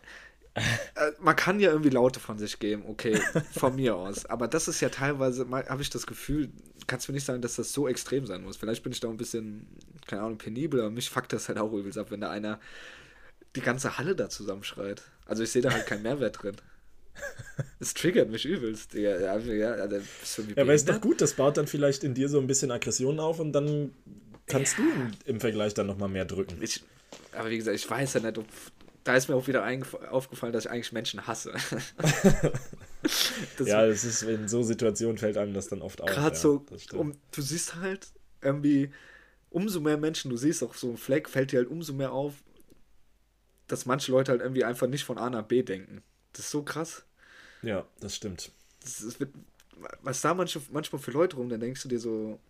Äh, 0.55 1.13
man 1.21 1.37
kann 1.37 1.61
ja 1.61 1.71
irgendwie 1.71 1.91
Laute 1.91 2.19
von 2.19 2.39
sich 2.39 2.59
geben, 2.59 2.85
okay, 2.87 3.21
von 3.53 3.77
mir 3.77 3.95
aus. 3.95 4.25
Aber 4.31 4.49
das 4.49 4.69
ist 4.69 4.81
ja 4.81 4.89
teilweise, 4.89 5.47
habe 5.51 5.83
ich 5.83 5.91
das 5.91 6.07
Gefühl, 6.07 6.49
kannst 6.87 7.07
du 7.07 7.13
mir 7.13 7.17
nicht 7.17 7.27
sagen, 7.27 7.43
dass 7.43 7.57
das 7.57 7.75
so 7.75 7.87
extrem 7.89 8.25
sein 8.25 8.43
muss. 8.43 8.57
Vielleicht 8.57 8.83
bin 8.83 8.91
ich 8.91 9.01
da 9.01 9.09
ein 9.09 9.19
bisschen, 9.19 9.67
keine 10.07 10.23
Ahnung, 10.23 10.39
penibel, 10.39 10.81
aber 10.81 10.89
mich 10.89 11.11
fuckt 11.11 11.35
das 11.35 11.49
halt 11.49 11.59
auch 11.59 11.75
übelst 11.75 11.99
ab, 11.99 12.11
wenn 12.11 12.23
da 12.23 12.31
einer 12.31 12.59
die 13.55 13.61
ganze 13.61 13.99
Halle 13.99 14.17
da 14.17 14.31
zusammenschreit. 14.31 15.03
Also 15.27 15.43
ich 15.43 15.51
sehe 15.51 15.61
da 15.61 15.73
halt 15.73 15.87
keinen 15.87 16.03
Mehrwert 16.03 16.43
drin. 16.43 16.57
Es 17.81 17.95
triggert 17.95 18.31
mich 18.31 18.45
übelst. 18.45 18.95
Ja, 18.95 19.19
ja, 19.19 19.39
ja, 19.39 19.73
also 19.73 20.43
ja 20.43 20.57
aber 20.57 20.75
ist 20.75 20.89
doch 20.89 21.01
gut, 21.01 21.21
das 21.21 21.35
baut 21.35 21.57
dann 21.57 21.67
vielleicht 21.67 22.05
in 22.05 22.15
dir 22.15 22.29
so 22.29 22.39
ein 22.39 22.47
bisschen 22.47 22.71
Aggression 22.71 23.21
auf 23.21 23.39
und 23.39 23.53
dann 23.53 23.93
kannst 24.47 24.79
ja. 24.79 24.85
du 24.85 24.91
im, 24.91 25.11
im 25.25 25.41
Vergleich 25.41 25.75
dann 25.75 25.87
nochmal 25.87 26.09
mehr 26.09 26.25
drücken. 26.25 26.61
Ich, 26.61 26.83
aber 27.33 27.51
wie 27.51 27.57
gesagt, 27.57 27.77
ich 27.77 27.89
weiß 27.89 28.15
ja 28.15 28.21
nicht, 28.21 28.39
ob 28.39 28.47
da 29.05 29.15
ist 29.15 29.29
mir 29.29 29.37
auch 29.37 29.47
wieder 29.47 29.65
aufgefallen, 30.11 30.53
dass 30.53 30.65
ich 30.65 30.71
eigentlich 30.71 30.93
Menschen 30.93 31.27
hasse. 31.27 31.53
ja, 33.65 33.87
es 33.87 34.05
ist 34.05 34.23
in 34.23 34.49
so 34.49 34.65
Situationen 34.65 35.17
fällt 35.17 35.37
einem 35.37 35.55
das 35.55 35.69
dann 35.69 35.81
oft 35.81 36.01
auf. 36.01 36.09
Gerade 36.09 36.35
ja, 36.35 36.41
so, 36.41 36.67
um, 36.93 37.13
du 37.31 37.41
siehst 37.41 37.77
halt 37.77 38.09
irgendwie, 38.43 38.91
umso 39.51 39.81
mehr 39.81 39.97
Menschen 39.97 40.31
du 40.31 40.37
siehst, 40.37 40.65
auch 40.65 40.75
so 40.75 40.91
ein 40.91 40.97
Fleck, 40.97 41.29
fällt 41.29 41.53
dir 41.53 41.59
halt 41.59 41.69
umso 41.69 41.93
mehr 41.93 42.11
auf, 42.11 42.35
dass 43.69 43.87
manche 43.87 44.11
Leute 44.11 44.33
halt 44.33 44.41
irgendwie 44.41 44.65
einfach 44.65 44.89
nicht 44.89 45.05
von 45.05 45.19
A 45.19 45.31
nach 45.31 45.45
B 45.45 45.63
denken. 45.63 46.03
Das 46.37 46.47
ist 46.47 46.51
so 46.51 46.63
krass. 46.63 47.05
Ja, 47.63 47.87
das 48.01 48.15
stimmt. 48.15 48.53
Das, 48.81 48.99
das 48.99 49.19
wird 49.19 49.33
was 50.03 50.21
da 50.21 50.35
manchmal 50.35 51.01
für 51.01 51.11
Leute 51.11 51.37
rum, 51.37 51.49
dann 51.49 51.61
denkst 51.61 51.83
du 51.83 51.89
dir 51.89 51.99
so, 51.99 52.41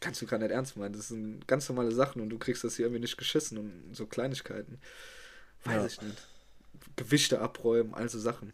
kannst 0.00 0.20
du 0.20 0.26
gar 0.26 0.38
nicht 0.38 0.50
ernst 0.50 0.76
meinen. 0.76 0.92
Das 0.92 1.08
sind 1.08 1.46
ganz 1.46 1.68
normale 1.68 1.92
Sachen 1.92 2.20
und 2.22 2.30
du 2.30 2.38
kriegst 2.38 2.64
das 2.64 2.76
hier 2.76 2.86
irgendwie 2.86 3.00
nicht 3.00 3.16
geschissen 3.16 3.58
und 3.58 3.94
so 3.94 4.06
Kleinigkeiten. 4.06 4.80
Weiß 5.64 5.74
ja. 5.74 5.86
ich 5.86 6.02
nicht. 6.02 6.28
Gewichte 6.96 7.40
abräumen, 7.40 7.94
also 7.94 8.18
Sachen. 8.18 8.52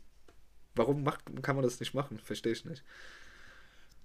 Warum 0.74 1.02
macht, 1.02 1.20
kann 1.42 1.56
man 1.56 1.64
das 1.64 1.80
nicht 1.80 1.94
machen? 1.94 2.18
Verstehe 2.18 2.52
ich 2.52 2.64
nicht. 2.64 2.84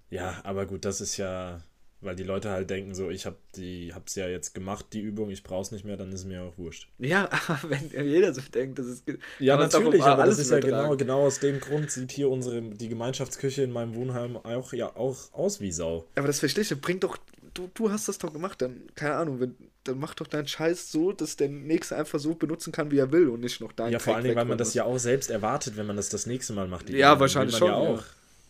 Ja, 0.10 0.42
aber 0.44 0.66
gut, 0.66 0.86
das 0.86 1.02
ist 1.02 1.18
ja, 1.18 1.64
weil 2.02 2.16
die 2.16 2.24
Leute 2.24 2.50
halt 2.50 2.70
denken 2.70 2.96
so, 2.96 3.10
ich 3.10 3.26
habe 3.26 3.38
die, 3.56 3.94
hab's 3.94 4.16
ja 4.16 4.28
jetzt 4.28 4.54
gemacht, 4.54 4.88
die 4.94 5.00
Übung, 5.00 5.30
ich 5.30 5.44
brauch's 5.44 5.72
nicht 5.72 5.86
mehr, 5.86 5.98
dann 5.98 6.10
ist 6.12 6.22
es 6.22 6.26
mir 6.26 6.44
auch 6.44 6.58
wurscht. 6.58 6.88
Ja, 6.98 7.30
wenn 7.64 8.08
jeder 8.08 8.34
so 8.34 8.42
denkt, 8.54 8.80
das 8.80 8.88
ist 8.88 9.04
ja 9.40 9.58
natürlich, 9.58 10.02
aber 10.02 10.26
das 10.26 10.40
ist 10.40 10.52
ja 10.52 10.60
genau, 10.60 10.96
genau 10.98 11.26
aus 11.26 11.40
dem 11.40 11.60
Grund 11.60 11.92
sieht 11.92 12.12
hier 12.12 12.30
unsere 12.30 12.62
die 12.62 12.90
Gemeinschaftsküche 12.90 13.64
in 13.64 13.72
meinem 13.72 13.96
Wohnheim 13.96 14.38
auch 14.38 14.74
ja 14.74 14.96
auch 14.96 15.34
aus 15.34 15.62
wie 15.62 15.72
Sau. 15.72 16.08
Aber 16.16 16.28
das 16.28 16.40
verstehe 16.40 16.64
ich, 16.64 16.82
bringt 16.82 17.04
doch 17.04 17.18
du, 17.54 17.70
du 17.74 17.92
hast 17.92 18.08
das 18.08 18.18
doch 18.18 18.32
gemacht, 18.32 18.62
dann 18.62 18.84
keine 18.96 19.16
Ahnung, 19.16 19.40
wenn, 19.40 19.56
dann 19.84 20.00
mach 20.00 20.14
doch 20.14 20.28
deinen 20.28 20.48
Scheiß 20.48 20.92
so, 20.92 21.12
dass 21.12 21.36
der 21.36 21.50
nächste 21.50 21.96
einfach 21.96 22.20
so 22.20 22.36
benutzen 22.36 22.72
kann, 22.72 22.92
wie 22.92 22.98
er 22.98 23.12
will 23.12 23.30
und 23.30 23.42
nicht 23.42 23.62
noch 23.62 23.72
deinen. 23.72 23.94
Ja, 23.94 24.00
vor 24.00 24.16
allen 24.16 24.24
Dingen, 24.24 24.36
weil 24.36 24.46
man 24.46 24.58
das 24.58 24.74
ja 24.74 24.86
auch 24.86 24.98
selbst 24.98 25.30
erwartet, 25.30 25.78
wenn 25.78 25.86
man 25.86 25.96
das 25.96 26.10
das 26.10 26.26
nächste 26.26 26.54
Mal 26.54 26.68
macht. 26.68 26.90
ja, 26.90 27.20
wahrscheinlich 27.20 27.58
schon. 27.58 27.70
Ja 27.70 27.76
auch, 27.76 28.04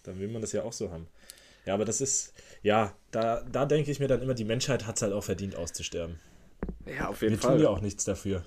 Dann 0.04 0.20
will 0.20 0.28
man 0.28 0.42
das 0.42 0.52
ja 0.52 0.64
auch 0.64 0.74
so 0.74 0.92
haben. 0.92 1.08
Ja, 1.66 1.76
aber 1.76 1.86
das 1.86 2.02
ist, 2.02 2.34
ja, 2.62 2.96
da, 3.12 3.42
da 3.52 3.66
denke 3.66 3.92
ich 3.92 4.00
mir 4.00 4.08
dann 4.08 4.22
immer, 4.22 4.34
die 4.34 4.46
Menschheit 4.46 4.86
hat 4.86 4.96
es 4.98 5.02
halt 5.02 5.14
auch 5.14 5.24
verdient 5.24 5.56
auszusterben. 5.56 6.20
Ja, 6.86 7.08
auf 7.08 7.22
jeden 7.22 7.34
Wir 7.34 7.40
Fall. 7.40 7.52
Wir 7.52 7.58
tun 7.58 7.64
ja 7.64 7.70
auch 7.70 7.82
nichts 7.82 8.06
dafür. 8.06 8.44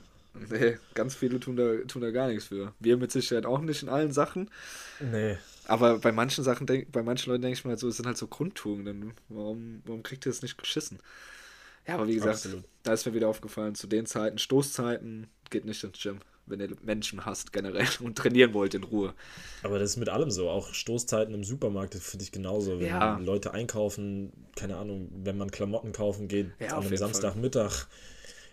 Nee, 0.50 0.78
ganz 0.94 1.14
viele 1.14 1.38
tun 1.38 1.56
da, 1.56 1.76
tun 1.86 2.02
da 2.02 2.10
gar 2.10 2.28
nichts 2.28 2.46
für. 2.46 2.74
Wir 2.80 2.96
mit 2.96 3.12
Sicherheit 3.12 3.46
auch 3.46 3.60
nicht 3.60 3.82
in 3.82 3.88
allen 3.88 4.12
Sachen. 4.12 4.50
Nee. 5.00 5.36
Aber 5.66 5.98
bei 5.98 6.10
manchen 6.10 6.42
Sachen, 6.42 6.66
denk, 6.66 6.90
bei 6.90 7.02
manchen 7.02 7.30
Leuten 7.30 7.42
denke 7.42 7.58
ich 7.58 7.64
mir 7.64 7.70
halt 7.70 7.80
so, 7.80 7.88
es 7.88 7.96
sind 7.96 8.06
halt 8.06 8.16
so 8.16 8.26
Grundtugenden. 8.26 9.14
Warum, 9.28 9.82
warum 9.84 10.02
kriegt 10.02 10.26
ihr 10.26 10.32
das 10.32 10.42
nicht 10.42 10.58
geschissen? 10.58 10.98
Ja, 11.86 11.94
aber 11.94 12.08
wie 12.08 12.14
gesagt, 12.14 12.36
Absolut. 12.36 12.64
da 12.82 12.94
ist 12.94 13.06
mir 13.06 13.14
wieder 13.14 13.28
aufgefallen, 13.28 13.74
zu 13.74 13.86
den 13.86 14.06
Zeiten, 14.06 14.38
Stoßzeiten, 14.38 15.28
geht 15.50 15.64
nicht 15.66 15.84
ins 15.84 16.00
Gym 16.00 16.18
wenn 16.46 16.60
ihr 16.60 16.70
Menschen 16.82 17.24
hasst 17.24 17.52
generell 17.52 17.86
und 18.00 18.16
trainieren 18.16 18.54
wollt 18.54 18.74
in 18.74 18.84
Ruhe. 18.84 19.14
Aber 19.62 19.78
das 19.78 19.90
ist 19.90 19.96
mit 19.96 20.08
allem 20.08 20.30
so. 20.30 20.48
Auch 20.48 20.72
Stoßzeiten 20.72 21.34
im 21.34 21.44
Supermarkt 21.44 21.94
finde 21.94 22.24
ich 22.24 22.32
genauso. 22.32 22.80
Wenn 22.80 22.88
ja. 22.88 23.18
Leute 23.18 23.52
einkaufen, 23.52 24.32
keine 24.56 24.76
Ahnung, 24.76 25.10
wenn 25.24 25.38
man 25.38 25.50
Klamotten 25.50 25.92
kaufen 25.92 26.28
geht 26.28 26.52
ja, 26.58 26.76
an 26.76 26.86
einem 26.86 26.96
Samstagmittag. 26.96 27.86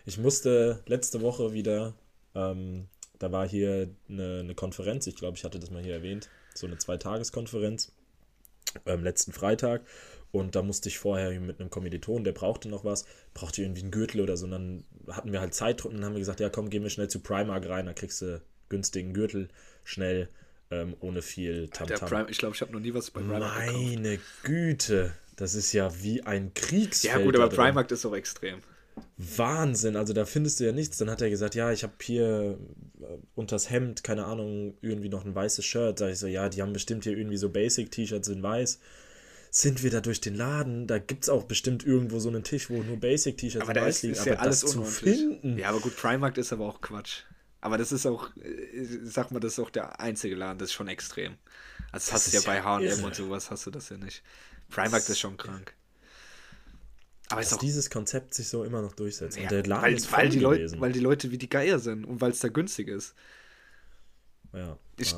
Ich 0.04 0.18
musste 0.18 0.82
letzte 0.86 1.20
Woche 1.20 1.52
wieder, 1.52 1.94
ähm, 2.34 2.86
da 3.18 3.30
war 3.30 3.48
hier 3.48 3.88
eine, 4.08 4.40
eine 4.40 4.54
Konferenz, 4.54 5.06
ich 5.06 5.14
glaube, 5.14 5.36
ich 5.36 5.44
hatte 5.44 5.60
das 5.60 5.70
mal 5.70 5.82
hier 5.82 5.94
erwähnt, 5.94 6.28
so 6.54 6.66
eine 6.66 6.76
Zweitageskonferenz, 6.76 7.92
ähm, 8.86 9.04
letzten 9.04 9.32
Freitag. 9.32 9.82
Und 10.32 10.56
da 10.56 10.62
musste 10.62 10.88
ich 10.88 10.98
vorher 10.98 11.38
mit 11.40 11.60
einem 11.60 11.68
Kommiliton, 11.68 12.24
der 12.24 12.32
brauchte 12.32 12.68
noch 12.70 12.84
was, 12.84 13.04
brauchte 13.34 13.62
irgendwie 13.62 13.82
einen 13.82 13.90
Gürtel 13.90 14.22
oder 14.22 14.38
so. 14.38 14.46
Und 14.46 14.52
dann 14.52 14.84
hatten 15.08 15.30
wir 15.30 15.40
halt 15.40 15.52
Zeit 15.54 15.84
und 15.84 15.94
dann 15.94 16.04
haben 16.06 16.14
wir 16.14 16.20
gesagt, 16.20 16.40
ja 16.40 16.48
komm, 16.48 16.70
gehen 16.70 16.82
wir 16.82 16.90
schnell 16.90 17.08
zu 17.08 17.20
Primark 17.20 17.68
rein, 17.68 17.84
da 17.84 17.92
kriegst 17.92 18.22
du 18.22 18.40
günstigen 18.70 19.12
Gürtel, 19.12 19.48
schnell, 19.84 20.30
ähm, 20.70 20.96
ohne 21.00 21.20
viel 21.20 21.68
Tamtam. 21.68 22.08
-Tam. 22.08 22.30
ich 22.30 22.38
glaube, 22.38 22.54
ich 22.54 22.62
habe 22.62 22.72
noch 22.72 22.80
nie 22.80 22.94
was 22.94 23.10
bei 23.10 23.20
Primark 23.20 23.72
Meine 23.72 24.12
gekauft. 24.12 24.44
Güte, 24.44 25.12
das 25.36 25.54
ist 25.54 25.74
ja 25.74 25.90
wie 26.02 26.22
ein 26.22 26.54
Kriegsfeld. 26.54 27.14
Ja 27.14 27.22
gut, 27.22 27.36
aber 27.36 27.50
Primark 27.50 27.90
ist 27.90 28.06
auch 28.06 28.16
extrem. 28.16 28.60
Wahnsinn, 29.18 29.96
also 29.96 30.14
da 30.14 30.24
findest 30.24 30.60
du 30.60 30.64
ja 30.64 30.72
nichts. 30.72 30.96
Dann 30.96 31.10
hat 31.10 31.20
er 31.20 31.28
gesagt, 31.28 31.54
ja, 31.54 31.72
ich 31.72 31.82
habe 31.82 31.92
hier 32.00 32.58
äh, 33.00 33.04
unters 33.34 33.68
Hemd, 33.68 34.02
keine 34.02 34.24
Ahnung, 34.24 34.78
irgendwie 34.80 35.10
noch 35.10 35.26
ein 35.26 35.34
weißes 35.34 35.64
Shirt. 35.64 35.98
Sag 35.98 36.12
ich 36.12 36.18
so, 36.18 36.26
ja, 36.26 36.48
die 36.48 36.62
haben 36.62 36.72
bestimmt 36.72 37.04
hier 37.04 37.18
irgendwie 37.18 37.36
so 37.36 37.50
Basic-T-Shirts 37.50 38.28
in 38.28 38.42
weiß 38.42 38.80
sind 39.54 39.82
wir 39.82 39.90
da 39.90 40.00
durch 40.00 40.22
den 40.22 40.34
Laden. 40.34 40.86
Da 40.86 40.98
gibt 40.98 41.24
es 41.24 41.28
auch 41.28 41.44
bestimmt 41.44 41.84
irgendwo 41.84 42.18
so 42.18 42.30
einen 42.30 42.42
Tisch, 42.42 42.70
wo 42.70 42.82
nur 42.82 42.96
Basic-T-Shirts 42.96 43.68
und 43.68 43.76
weiß 43.76 44.02
liegen. 44.02 44.18
aber 44.18 44.30
ja 44.30 44.36
alles 44.38 44.60
zu 44.60 44.82
finden. 44.82 45.58
Ja, 45.58 45.68
aber 45.68 45.80
gut, 45.80 45.94
Primark 45.94 46.38
ist 46.38 46.54
aber 46.54 46.66
auch 46.66 46.80
Quatsch. 46.80 47.24
Aber 47.60 47.76
das 47.76 47.92
ist 47.92 48.06
auch, 48.06 48.34
äh, 48.38 48.86
sag 49.04 49.30
mal, 49.30 49.40
das 49.40 49.52
ist 49.52 49.58
auch 49.58 49.68
der 49.68 50.00
einzige 50.00 50.34
Laden, 50.36 50.58
das 50.58 50.70
ist 50.70 50.72
schon 50.72 50.88
extrem. 50.88 51.36
Also 51.92 52.06
das 52.06 52.12
hast 52.12 52.32
du 52.32 52.36
ja 52.38 52.42
bei 52.46 52.62
H&M 52.62 53.04
und 53.04 53.14
sowas, 53.14 53.50
hast 53.50 53.66
du 53.66 53.70
das 53.70 53.90
ja 53.90 53.98
nicht. 53.98 54.22
Primark 54.70 55.06
ist 55.06 55.20
schon 55.20 55.36
krank. 55.36 55.74
Aber 57.28 57.42
dass 57.42 57.52
auch, 57.52 57.58
dieses 57.58 57.90
Konzept 57.90 58.32
sich 58.32 58.48
so 58.48 58.64
immer 58.64 58.80
noch 58.80 58.94
durchsetzt. 58.94 59.36
Ja, 59.36 59.42
und 59.44 59.50
der 59.50 59.66
Laden 59.66 59.82
weil, 59.82 59.94
ist 59.94 60.12
weil 60.12 60.28
die, 60.30 60.38
Leute, 60.38 60.80
weil 60.80 60.92
die 60.92 61.00
Leute 61.00 61.30
wie 61.30 61.38
die 61.38 61.50
Geier 61.50 61.78
sind 61.78 62.06
und 62.06 62.22
weil 62.22 62.30
es 62.30 62.38
da 62.38 62.48
günstig 62.48 62.88
ist. 62.88 63.14
Ja, 64.54 64.78
ich, 64.96 65.14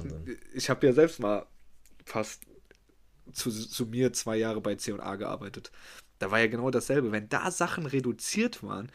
ich 0.53 0.71
habe 0.71 0.87
ja 0.87 0.93
selbst 0.93 1.21
mal 1.21 1.47
fast 2.05 2.43
zu, 3.33 3.51
zu 3.51 3.87
mir 3.87 4.13
zwei 4.13 4.37
Jahre 4.37 4.61
bei 4.61 4.75
C&A 4.75 5.17
gearbeitet. 5.17 5.71
Da 6.19 6.31
war 6.31 6.41
ja 6.41 6.47
genau 6.47 6.71
dasselbe. 6.71 7.13
Wenn 7.13 7.29
da 7.29 7.51
Sachen 7.51 7.87
reduziert 7.87 8.63
waren, 8.63 8.91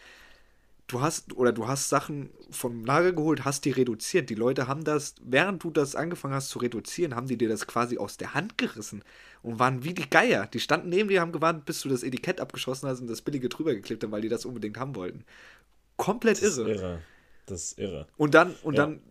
du 0.88 1.02
hast 1.02 1.36
oder 1.36 1.52
du 1.52 1.68
hast 1.68 1.90
Sachen 1.90 2.30
vom 2.50 2.86
Lager 2.86 3.14
geholt, 3.14 3.46
hast 3.46 3.66
die 3.66 3.72
reduziert. 3.72 4.30
Die 4.30 4.36
Leute 4.36 4.68
haben 4.68 4.84
das, 4.84 5.16
während 5.22 5.64
du 5.64 5.70
das 5.70 5.96
angefangen 5.96 6.34
hast 6.34 6.50
zu 6.50 6.60
reduzieren, 6.60 7.16
haben 7.16 7.28
die 7.28 7.38
dir 7.38 7.50
das 7.50 7.68
quasi 7.68 7.98
aus 7.98 8.18
der 8.18 8.34
Hand 8.34 8.58
gerissen 8.58 9.04
und 9.42 9.60
waren 9.60 9.84
wie 9.84 9.94
die 9.94 10.10
Geier. 10.10 10.48
Die 10.48 10.60
standen 10.60 10.90
neben 10.90 11.10
dir, 11.10 11.22
haben 11.22 11.32
gewartet, 11.32 11.66
bis 11.66 11.82
du 11.82 11.90
das 11.90 12.04
Etikett 12.04 12.42
abgeschossen 12.42 12.90
hast 12.90 13.00
und 13.02 13.08
das 13.08 13.22
billige 13.22 13.50
drüber 13.50 13.74
geklebt 13.74 14.04
haben, 14.04 14.12
weil 14.12 14.22
die 14.22 14.30
das 14.30 14.46
unbedingt 14.46 14.78
haben 14.78 14.96
wollten. 14.96 15.24
Komplett 15.98 16.42
das 16.42 16.58
irre. 16.58 16.72
Ist 16.72 16.82
irre. 16.82 17.02
Das 17.46 17.64
ist 17.64 17.80
irre. 17.80 18.08
Und 18.18 18.34
dann, 18.34 18.56
und 18.64 18.76
ja. 18.76 18.86
dann 18.86 19.02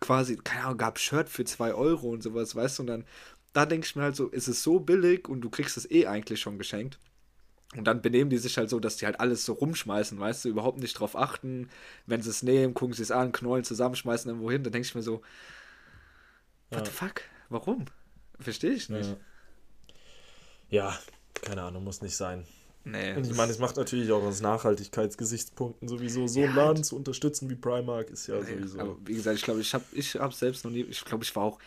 quasi, 0.00 0.36
keine 0.36 0.64
Ahnung, 0.64 0.78
gab 0.78 0.98
Shirt 0.98 1.28
für 1.28 1.44
2 1.44 1.74
Euro 1.74 2.10
und 2.10 2.22
sowas, 2.22 2.54
weißt 2.54 2.78
du, 2.78 2.82
und 2.82 2.86
dann 2.86 3.04
da 3.58 3.66
denke 3.66 3.88
ich 3.88 3.96
mir 3.96 4.04
halt 4.04 4.14
so, 4.14 4.28
ist 4.28 4.46
es 4.46 4.62
so 4.62 4.78
billig 4.78 5.28
und 5.28 5.40
du 5.40 5.50
kriegst 5.50 5.76
es 5.76 5.90
eh 5.90 6.06
eigentlich 6.06 6.40
schon 6.40 6.58
geschenkt. 6.58 7.00
Und 7.76 7.84
dann 7.84 8.00
benehmen 8.00 8.30
die 8.30 8.38
sich 8.38 8.56
halt 8.56 8.70
so, 8.70 8.78
dass 8.78 8.98
die 8.98 9.04
halt 9.04 9.18
alles 9.18 9.44
so 9.44 9.52
rumschmeißen, 9.52 10.18
weißt 10.18 10.44
du, 10.44 10.48
überhaupt 10.48 10.78
nicht 10.78 10.94
drauf 10.94 11.16
achten. 11.16 11.68
Wenn 12.06 12.22
sie 12.22 12.30
es 12.30 12.44
nehmen, 12.44 12.72
gucken 12.72 12.94
sie 12.94 13.02
es 13.02 13.10
an, 13.10 13.32
knollen, 13.32 13.64
zusammenschmeißen 13.64 14.28
irgendwo 14.28 14.48
hin. 14.48 14.62
Dann 14.62 14.72
denke 14.72 14.86
ich 14.86 14.94
mir 14.94 15.02
so, 15.02 15.22
what 16.70 16.80
ja. 16.80 16.84
the 16.84 16.90
fuck? 16.92 17.22
Warum? 17.48 17.86
Verstehe 18.38 18.70
ich 18.70 18.88
nicht. 18.88 19.16
Ja. 20.70 20.90
ja. 20.90 20.98
keine 21.42 21.62
Ahnung, 21.62 21.82
muss 21.82 22.00
nicht 22.00 22.16
sein. 22.16 22.46
Nee, 22.84 23.16
und 23.16 23.26
ich 23.26 23.34
meine, 23.34 23.50
es 23.50 23.58
macht 23.58 23.76
natürlich 23.76 24.12
auch 24.12 24.22
aus 24.22 24.40
Nachhaltigkeitsgesichtspunkten 24.40 25.88
sowieso 25.88 26.28
so 26.28 26.40
einen 26.40 26.54
ja, 26.54 26.62
Laden 26.62 26.84
zu 26.84 26.94
unterstützen 26.94 27.50
wie 27.50 27.56
Primark 27.56 28.08
ist 28.08 28.28
ja 28.28 28.36
nee, 28.36 28.54
sowieso. 28.54 28.78
Aber 28.78 28.96
wie 29.04 29.14
gesagt, 29.14 29.36
ich 29.36 29.42
glaube, 29.42 29.60
ich 29.60 29.74
habe 29.74 29.84
ich 29.92 30.14
hab 30.14 30.32
selbst 30.32 30.64
noch 30.64 30.70
nie, 30.70 30.82
ich 30.82 31.04
glaube, 31.04 31.24
ich 31.24 31.34
war 31.34 31.42
auch 31.42 31.58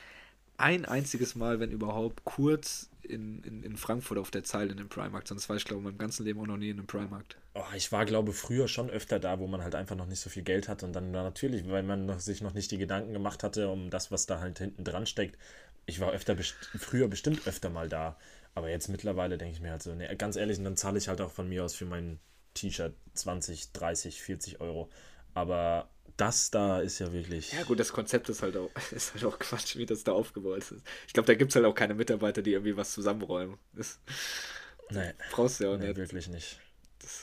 ein 0.61 0.85
einziges 0.85 1.35
Mal, 1.35 1.59
wenn 1.59 1.71
überhaupt, 1.71 2.23
kurz 2.23 2.89
in, 3.03 3.43
in, 3.43 3.63
in 3.63 3.77
Frankfurt 3.77 4.17
auf 4.17 4.31
der 4.31 4.43
Zeile 4.43 4.71
in 4.71 4.77
dem 4.77 4.89
Primarkt. 4.89 5.27
Sonst 5.27 5.49
war 5.49 5.55
ich, 5.55 5.65
glaube 5.65 5.81
ich, 5.81 5.85
in 5.85 5.91
meinem 5.91 5.97
ganzen 5.97 6.25
Leben 6.25 6.39
auch 6.39 6.47
noch 6.47 6.57
nie 6.57 6.69
in 6.69 6.77
einem 6.77 6.87
Primarkt. 6.87 7.35
Oh, 7.53 7.63
ich 7.75 7.91
war, 7.91 8.05
glaube 8.05 8.31
ich, 8.31 8.37
früher 8.37 8.67
schon 8.67 8.89
öfter 8.89 9.19
da, 9.19 9.39
wo 9.39 9.47
man 9.47 9.63
halt 9.63 9.75
einfach 9.75 9.95
noch 9.95 10.05
nicht 10.05 10.19
so 10.19 10.29
viel 10.29 10.43
Geld 10.43 10.67
hatte. 10.67 10.85
Und 10.85 10.93
dann 10.93 11.11
natürlich, 11.11 11.67
weil 11.69 11.83
man 11.83 12.05
noch, 12.05 12.19
sich 12.19 12.41
noch 12.41 12.53
nicht 12.53 12.71
die 12.71 12.77
Gedanken 12.77 13.13
gemacht 13.13 13.43
hatte, 13.43 13.69
um 13.69 13.89
das, 13.89 14.11
was 14.11 14.25
da 14.25 14.39
halt 14.39 14.59
hinten 14.59 14.83
dran 14.83 15.05
steckt. 15.05 15.37
Ich 15.85 15.99
war 15.99 16.11
öfter, 16.11 16.35
best 16.35 16.55
früher 16.77 17.07
bestimmt 17.07 17.47
öfter 17.47 17.69
mal 17.69 17.89
da. 17.89 18.17
Aber 18.53 18.69
jetzt 18.69 18.87
mittlerweile 18.87 19.37
denke 19.37 19.55
ich 19.55 19.61
mir 19.61 19.71
halt 19.71 19.83
so, 19.83 19.93
ne, 19.93 20.15
ganz 20.17 20.35
ehrlich, 20.35 20.57
und 20.57 20.65
dann 20.65 20.77
zahle 20.77 20.97
ich 20.97 21.07
halt 21.07 21.21
auch 21.21 21.31
von 21.31 21.49
mir 21.49 21.63
aus 21.63 21.73
für 21.73 21.85
mein 21.85 22.19
T-Shirt 22.53 22.93
20, 23.13 23.71
30, 23.71 24.21
40 24.21 24.61
Euro. 24.61 24.89
Aber 25.33 25.89
das 26.21 26.51
da 26.51 26.79
ist 26.81 26.99
ja 26.99 27.11
wirklich. 27.11 27.51
Ja, 27.51 27.63
gut, 27.63 27.79
das 27.79 27.91
Konzept 27.91 28.29
ist 28.29 28.43
halt 28.43 28.55
auch, 28.55 28.69
ist 28.91 29.15
halt 29.15 29.25
auch 29.25 29.39
Quatsch, 29.39 29.75
wie 29.75 29.87
das 29.87 30.03
da 30.03 30.11
aufgebaut 30.11 30.59
ist. 30.59 30.75
Ich 31.07 31.13
glaube, 31.13 31.25
da 31.25 31.33
gibt 31.33 31.51
es 31.51 31.55
halt 31.55 31.65
auch 31.65 31.73
keine 31.73 31.95
Mitarbeiter, 31.95 32.43
die 32.43 32.53
irgendwie 32.53 32.77
was 32.77 32.93
zusammenräumen. 32.93 33.57
Das 33.73 33.99
nee. 34.91 35.13
Brauchst 35.31 35.59
du 35.59 35.63
ja 35.63 35.71
auch 35.71 35.77
nee, 35.77 35.87
nicht. 35.87 35.97
wirklich 35.97 36.27
nicht. 36.27 36.59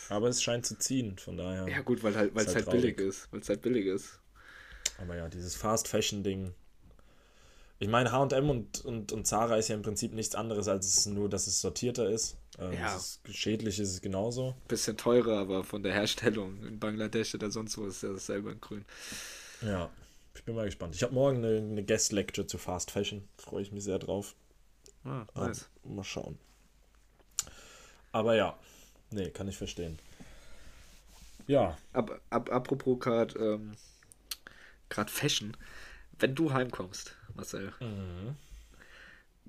Aber 0.08 0.28
es 0.28 0.42
scheint 0.42 0.66
zu 0.66 0.76
ziehen, 0.76 1.16
von 1.16 1.36
daher. 1.36 1.68
Ja, 1.68 1.80
gut, 1.82 2.02
weil 2.02 2.16
halt, 2.16 2.34
weil 2.34 2.44
es 2.44 2.56
halt, 2.56 2.66
halt 2.66 2.80
billig 2.80 2.98
ist. 2.98 3.28
Weil 3.30 3.40
es 3.40 3.48
halt 3.48 3.62
billig 3.62 3.86
ist. 3.86 4.18
Aber 5.00 5.14
ja, 5.14 5.28
dieses 5.28 5.54
Fast-Fashion-Ding. 5.54 6.52
Ich 7.78 7.88
meine, 7.88 8.10
HM 8.10 8.50
und, 8.50 8.84
und, 8.84 9.12
und 9.12 9.26
Zara 9.28 9.56
ist 9.56 9.68
ja 9.68 9.76
im 9.76 9.82
Prinzip 9.82 10.12
nichts 10.12 10.34
anderes, 10.34 10.66
als 10.66 10.86
es 10.88 11.06
nur, 11.06 11.28
dass 11.28 11.46
es 11.46 11.60
sortierter 11.60 12.10
ist. 12.10 12.36
Ähm, 12.58 12.72
ja. 12.72 12.96
Ist 12.96 13.20
schädlich 13.30 13.78
ist 13.78 13.90
es 13.90 14.00
genauso. 14.00 14.54
Bisschen 14.66 14.96
teurer, 14.96 15.38
aber 15.38 15.64
von 15.64 15.82
der 15.82 15.92
Herstellung 15.92 16.64
in 16.64 16.78
Bangladesch 16.78 17.34
oder 17.34 17.50
sonst 17.50 17.78
wo 17.78 17.86
ist 17.86 18.02
ja 18.02 18.12
dasselbe 18.12 18.50
in 18.52 18.60
Grün. 18.60 18.84
Ja, 19.62 19.90
ich 20.34 20.44
bin 20.44 20.54
mal 20.54 20.66
gespannt. 20.66 20.94
Ich 20.94 21.02
habe 21.02 21.14
morgen 21.14 21.38
eine, 21.38 21.58
eine 21.58 21.84
Guest 21.84 22.12
Lecture 22.12 22.46
zu 22.46 22.58
Fast 22.58 22.90
Fashion. 22.90 23.28
Freue 23.36 23.62
ich 23.62 23.72
mich 23.72 23.84
sehr 23.84 23.98
drauf. 23.98 24.34
Ah, 25.04 25.26
nice. 25.34 25.68
Um, 25.82 25.96
mal 25.96 26.04
schauen. 26.04 26.38
Aber 28.12 28.34
ja, 28.34 28.58
nee, 29.10 29.30
kann 29.30 29.48
ich 29.48 29.56
verstehen. 29.56 29.98
Ja. 31.46 31.76
Ab, 31.92 32.20
ab, 32.30 32.50
apropos 32.50 32.98
gerade 32.98 33.38
ähm, 33.38 33.76
Fashion, 35.06 35.56
wenn 36.18 36.34
du 36.34 36.52
heimkommst, 36.52 37.16
Marcel, 37.34 37.72
mhm. 37.80 38.36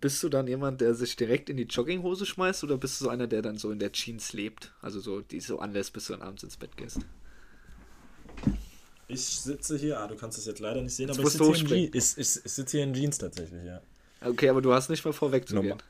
Bist 0.01 0.23
du 0.23 0.29
dann 0.29 0.47
jemand, 0.47 0.81
der 0.81 0.93
sich 0.95 1.15
direkt 1.15 1.49
in 1.49 1.57
die 1.57 1.63
Jogginghose 1.63 2.25
schmeißt 2.25 2.63
oder 2.63 2.77
bist 2.77 2.99
du 2.99 3.05
so 3.05 3.09
einer, 3.09 3.27
der 3.27 3.41
dann 3.41 3.57
so 3.57 3.71
in 3.71 3.79
der 3.79 3.91
Jeans 3.91 4.33
lebt? 4.33 4.71
Also 4.81 4.99
so, 4.99 5.21
die 5.21 5.39
so 5.39 5.59
anlässt, 5.59 5.93
bis 5.93 6.07
du 6.07 6.13
dann 6.13 6.21
abends 6.21 6.43
ins 6.43 6.57
Bett 6.57 6.77
gehst? 6.77 6.99
Ich 9.07 9.21
sitze 9.21 9.77
hier, 9.77 9.99
ah, 9.99 10.07
du 10.07 10.15
kannst 10.15 10.37
es 10.37 10.45
jetzt 10.45 10.59
leider 10.59 10.81
nicht 10.81 10.93
sehen, 10.93 11.09
jetzt 11.09 11.17
aber 11.17 11.27
ich 11.27 11.33
sitze, 11.33 11.53
hier 11.53 11.77
in, 11.77 11.83
ich, 11.93 12.17
ich, 12.17 12.17
ich 12.17 12.51
sitze 12.51 12.77
hier 12.77 12.83
in 12.83 12.93
Jeans 12.93 13.17
tatsächlich, 13.17 13.65
ja. 13.65 13.81
Okay, 14.21 14.49
aber 14.49 14.61
du 14.61 14.73
hast 14.73 14.89
nicht 14.89 15.03
mal 15.03 15.13
vor, 15.13 15.31
wegzugehen. 15.31 15.81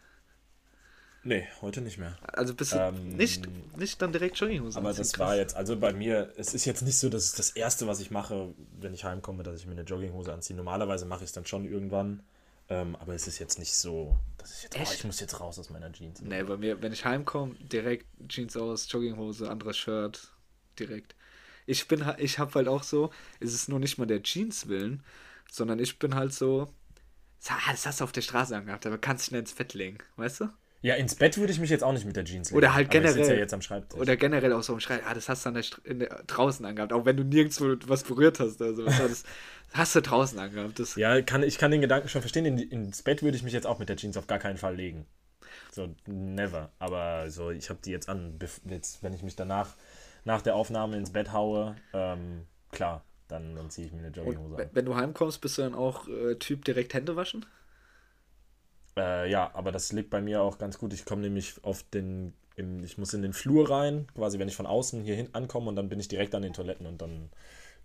Nee, 1.23 1.45
heute 1.61 1.81
nicht 1.81 1.97
mehr. 1.97 2.17
Also 2.31 2.53
bist 2.53 2.71
du 2.71 2.77
ähm, 2.77 3.09
nicht, 3.17 3.45
nicht 3.77 4.01
dann 4.01 4.13
direkt 4.13 4.37
Jogginghose 4.37 4.77
Aber 4.79 4.93
das 4.93 5.11
krass. 5.11 5.19
war 5.19 5.35
jetzt, 5.35 5.55
also 5.55 5.75
bei 5.77 5.91
mir, 5.91 6.31
es 6.37 6.53
ist 6.53 6.63
jetzt 6.63 6.81
nicht 6.81 6.97
so, 6.97 7.09
dass 7.09 7.25
es 7.25 7.33
das 7.33 7.49
Erste, 7.51 7.87
was 7.87 7.99
ich 7.99 8.09
mache, 8.09 8.53
wenn 8.79 8.93
ich 8.93 9.03
heimkomme, 9.03 9.43
dass 9.43 9.59
ich 9.59 9.65
mir 9.65 9.73
eine 9.73 9.81
Jogginghose 9.81 10.31
anziehe. 10.31 10.55
Normalerweise 10.55 11.05
mache 11.05 11.23
ich 11.23 11.29
es 11.29 11.33
dann 11.33 11.45
schon 11.45 11.65
irgendwann. 11.65 12.23
Ähm, 12.69 12.95
aber 12.97 13.15
es 13.15 13.27
ist 13.27 13.39
jetzt 13.39 13.57
nicht 13.57 13.73
so, 13.73 14.17
dass 14.37 14.57
ich 14.57 14.63
jetzt, 14.63 14.77
oh, 14.77 14.93
ich 14.93 15.03
muss 15.03 15.19
jetzt 15.19 15.39
raus 15.39 15.57
aus 15.57 15.71
meiner 15.71 15.91
Jeans. 15.91 16.21
Nee, 16.21 16.43
bei 16.43 16.55
mir, 16.55 16.81
wenn 16.81 16.93
ich 16.93 17.03
heimkomme, 17.03 17.55
direkt 17.55 18.05
Jeans 18.27 18.55
aus, 18.55 18.91
Jogginghose, 18.91 19.49
anderes 19.49 19.77
Shirt, 19.77 20.31
direkt. 20.77 21.15
Ich 21.65 21.87
bin 21.87 22.05
ich 22.17 22.37
habe 22.37 22.53
halt 22.53 22.67
auch 22.67 22.83
so, 22.83 23.11
es 23.39 23.53
ist 23.53 23.69
nur 23.69 23.79
nicht 23.79 23.97
mal 23.97 24.05
der 24.05 24.21
Jeans 24.21 24.67
willen, 24.67 25.03
sondern 25.51 25.79
ich 25.79 25.97
bin 25.97 26.13
halt 26.13 26.33
so, 26.33 26.71
das 27.43 27.85
hast 27.85 27.99
du 27.99 28.03
auf 28.03 28.11
der 28.11 28.21
Straße 28.21 28.55
angehabt, 28.55 28.85
aber 28.85 28.97
kannst 28.99 29.25
schnell 29.25 29.41
ins 29.41 29.53
Bett 29.53 29.73
legen, 29.73 29.97
weißt 30.15 30.41
du? 30.41 30.49
Ja, 30.81 30.95
ins 30.95 31.15
Bett 31.15 31.37
würde 31.37 31.51
ich 31.51 31.59
mich 31.59 31.69
jetzt 31.69 31.83
auch 31.83 31.91
nicht 31.91 32.05
mit 32.05 32.15
der 32.15 32.23
Jeans 32.23 32.49
legen. 32.49 32.57
Oder 32.57 32.73
halt 32.73 32.89
generell. 32.89 33.27
Ja 33.27 33.33
jetzt 33.33 33.53
am 33.53 33.61
Schreibtisch. 33.61 33.99
Oder 33.99 34.15
generell 34.15 34.53
auch 34.53 34.63
so 34.63 34.73
am 34.73 34.79
Schreibtisch. 34.79 35.07
Ah, 35.09 35.13
das 35.13 35.27
hast 35.27 35.45
du 35.45 35.51
dann 35.51 35.61
der, 35.61 35.93
der, 35.93 36.23
draußen 36.23 36.65
angehabt, 36.65 36.93
auch 36.93 37.05
wenn 37.05 37.17
du 37.17 37.23
nirgendwo 37.23 37.75
was 37.87 38.03
berührt 38.03 38.39
hast. 38.39 38.61
Also, 38.61 38.85
das 38.85 39.23
hast 39.73 39.95
du 39.95 40.01
draußen 40.01 40.39
angehabt. 40.39 40.79
Das 40.79 40.95
ja, 40.95 41.21
kann, 41.21 41.43
ich 41.43 41.57
kann 41.57 41.71
den 41.71 41.81
Gedanken 41.81 42.07
schon 42.07 42.21
verstehen. 42.21 42.45
In, 42.45 42.57
ins 42.57 43.01
Bett 43.01 43.21
würde 43.23 43.35
ich 43.35 43.43
mich 43.43 43.53
jetzt 43.53 43.67
auch 43.67 43.79
mit 43.79 43.89
der 43.89 43.97
Jeans 43.97 44.15
auf 44.15 44.27
gar 44.27 44.39
keinen 44.39 44.57
Fall 44.57 44.75
legen. 44.75 45.05
So, 45.71 45.93
never. 46.07 46.71
Aber 46.79 47.29
so, 47.29 47.51
ich 47.51 47.69
habe 47.69 47.79
die 47.83 47.91
jetzt 47.91 48.07
an. 48.07 48.39
Jetzt, 48.65 49.03
wenn 49.03 49.13
ich 49.13 49.21
mich 49.21 49.35
danach 49.35 49.75
nach 50.23 50.41
der 50.41 50.55
Aufnahme 50.55 50.97
ins 50.97 51.11
Bett 51.11 51.33
haue, 51.33 51.75
ähm, 51.93 52.45
klar, 52.71 53.03
dann, 53.27 53.55
dann 53.55 53.69
ziehe 53.69 53.87
ich 53.87 53.93
mir 53.93 53.99
eine 53.99 54.09
Jogginghose 54.09 54.57
an. 54.57 54.69
Wenn 54.71 54.85
du 54.85 54.95
heimkommst, 54.95 55.41
bist 55.41 55.57
du 55.57 55.61
dann 55.61 55.75
auch 55.75 56.07
äh, 56.07 56.35
Typ 56.35 56.63
direkt 56.63 56.93
Hände 56.93 57.15
waschen? 57.15 57.45
Äh, 58.99 59.31
ja, 59.31 59.49
aber 59.53 59.71
das 59.71 59.93
liegt 59.93 60.09
bei 60.09 60.21
mir 60.21 60.41
auch 60.41 60.57
ganz 60.57 60.77
gut. 60.77 60.91
Ich 60.93 61.05
komme 61.05 61.21
nämlich 61.21 61.63
auf 61.63 61.83
den, 61.83 62.33
in, 62.55 62.83
ich 62.83 62.97
muss 62.97 63.13
in 63.13 63.21
den 63.21 63.31
Flur 63.31 63.69
rein, 63.69 64.07
quasi 64.13 64.39
wenn 64.39 64.49
ich 64.49 64.57
von 64.57 64.65
außen 64.65 65.03
hier 65.03 65.15
hin 65.15 65.29
ankomme 65.31 65.69
und 65.69 65.77
dann 65.77 65.87
bin 65.87 65.99
ich 66.01 66.09
direkt 66.09 66.35
an 66.35 66.41
den 66.41 66.51
Toiletten 66.51 66.85
und 66.85 67.01
dann 67.01 67.29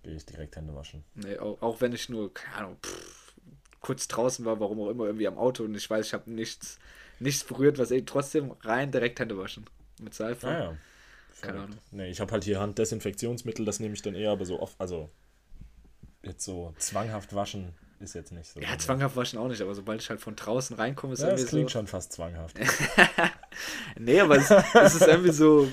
gehe 0.02 0.14
ich 0.14 0.26
direkt 0.26 0.56
Hände 0.56 0.74
waschen. 0.74 1.04
Nee, 1.14 1.38
auch, 1.38 1.62
auch 1.62 1.80
wenn 1.80 1.92
ich 1.92 2.08
nur, 2.08 2.34
keine 2.34 2.56
Ahnung, 2.56 2.76
pff, 2.84 3.32
kurz 3.80 4.08
draußen 4.08 4.44
war, 4.44 4.58
warum 4.58 4.80
auch 4.80 4.90
immer, 4.90 5.04
irgendwie 5.04 5.28
am 5.28 5.38
Auto 5.38 5.62
und 5.62 5.76
ich 5.76 5.88
weiß, 5.88 6.06
ich 6.06 6.14
habe 6.14 6.30
nichts, 6.30 6.78
nichts 7.20 7.44
berührt, 7.44 7.78
was 7.78 7.92
ich 7.92 8.04
trotzdem 8.06 8.50
rein 8.62 8.90
direkt 8.90 9.20
Hände 9.20 9.38
waschen. 9.38 9.66
Mit 10.02 10.14
Seife. 10.14 10.48
Ah, 10.48 10.58
ja. 10.58 10.76
Keine 11.40 11.60
Ahnung. 11.60 11.78
Nee, 11.92 12.08
ich 12.08 12.20
habe 12.20 12.32
halt 12.32 12.42
hier 12.42 12.58
Handdesinfektionsmittel, 12.58 13.64
das 13.64 13.78
nehme 13.78 13.94
ich 13.94 14.02
dann 14.02 14.14
eher, 14.16 14.32
aber 14.32 14.46
so 14.46 14.58
oft, 14.60 14.80
also 14.80 15.10
jetzt 16.22 16.44
so 16.44 16.74
zwanghaft 16.78 17.34
waschen 17.34 17.74
ist 18.00 18.14
jetzt 18.14 18.32
nicht 18.32 18.48
so. 18.48 18.60
Ja, 18.60 18.76
zwanghaft 18.78 19.16
waschen 19.16 19.38
auch 19.38 19.48
nicht, 19.48 19.60
aber 19.60 19.74
sobald 19.74 20.00
ich 20.00 20.10
halt 20.10 20.20
von 20.20 20.36
draußen 20.36 20.76
reinkomme, 20.76 21.14
ist 21.14 21.20
ja, 21.20 21.28
irgendwie 21.28 21.42
das 21.42 21.50
klingt 21.50 21.70
so... 21.70 21.78
schon 21.78 21.86
fast 21.86 22.12
zwanghaft. 22.12 22.58
nee, 23.98 24.20
aber 24.20 24.36
es, 24.36 24.50
es, 24.50 24.94
ist 24.96 25.06
irgendwie 25.06 25.32
so. 25.32 25.68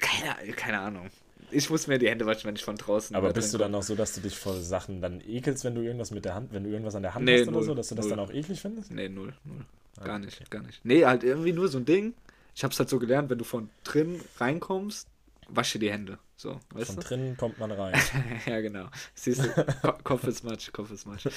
Keine, 0.00 0.52
keine 0.52 0.80
Ahnung. 0.80 1.10
Ich 1.50 1.68
muss 1.68 1.86
mir 1.86 1.98
die 1.98 2.08
Hände 2.08 2.26
waschen, 2.26 2.44
wenn 2.44 2.56
ich 2.56 2.64
von 2.64 2.76
draußen. 2.76 3.14
Aber 3.14 3.32
bist 3.32 3.52
du 3.52 3.58
dann 3.58 3.74
auch 3.74 3.82
so, 3.82 3.94
dass 3.94 4.14
du 4.14 4.20
dich 4.20 4.36
vor 4.36 4.54
Sachen 4.54 5.00
dann 5.00 5.20
ekelst, 5.20 5.64
wenn 5.64 5.74
du 5.74 5.82
irgendwas 5.82 6.10
mit 6.10 6.24
der 6.24 6.34
Hand, 6.34 6.52
wenn 6.52 6.64
du 6.64 6.70
irgendwas 6.70 6.94
an 6.94 7.02
der 7.02 7.14
Hand 7.14 7.24
nee, 7.24 7.40
hast 7.40 7.46
null, 7.46 7.56
oder 7.56 7.64
so, 7.64 7.74
dass 7.74 7.88
du 7.88 7.94
das 7.94 8.06
null. 8.06 8.16
dann 8.16 8.20
auch 8.20 8.32
eklig 8.32 8.60
findest? 8.60 8.90
Nee, 8.90 9.08
null, 9.08 9.34
null. 9.44 9.64
Ah, 10.00 10.04
gar 10.04 10.18
nicht, 10.18 10.40
okay. 10.40 10.46
gar 10.50 10.62
nicht. 10.62 10.84
Nee, 10.84 11.04
halt 11.04 11.24
irgendwie 11.24 11.52
nur 11.52 11.68
so 11.68 11.78
ein 11.78 11.84
Ding. 11.84 12.14
Ich 12.54 12.64
hab's 12.64 12.78
halt 12.78 12.88
so 12.88 12.98
gelernt, 12.98 13.30
wenn 13.30 13.38
du 13.38 13.44
von 13.44 13.70
drin 13.84 14.20
reinkommst, 14.38 15.06
wasche 15.48 15.78
die 15.78 15.90
Hände. 15.90 16.18
So, 16.42 16.58
Von 16.74 16.96
du? 16.96 17.02
drinnen 17.02 17.36
kommt 17.36 17.60
man 17.60 17.70
rein. 17.70 17.94
ja, 18.46 18.60
genau. 18.60 18.88
Siehst 19.14 19.44
du, 19.44 19.64
Kopf 20.02 20.24
ist 20.24 20.42
Matsch, 20.42 20.72
Kopf 20.72 20.90
ist 20.90 21.06
Matsch. 21.06 21.28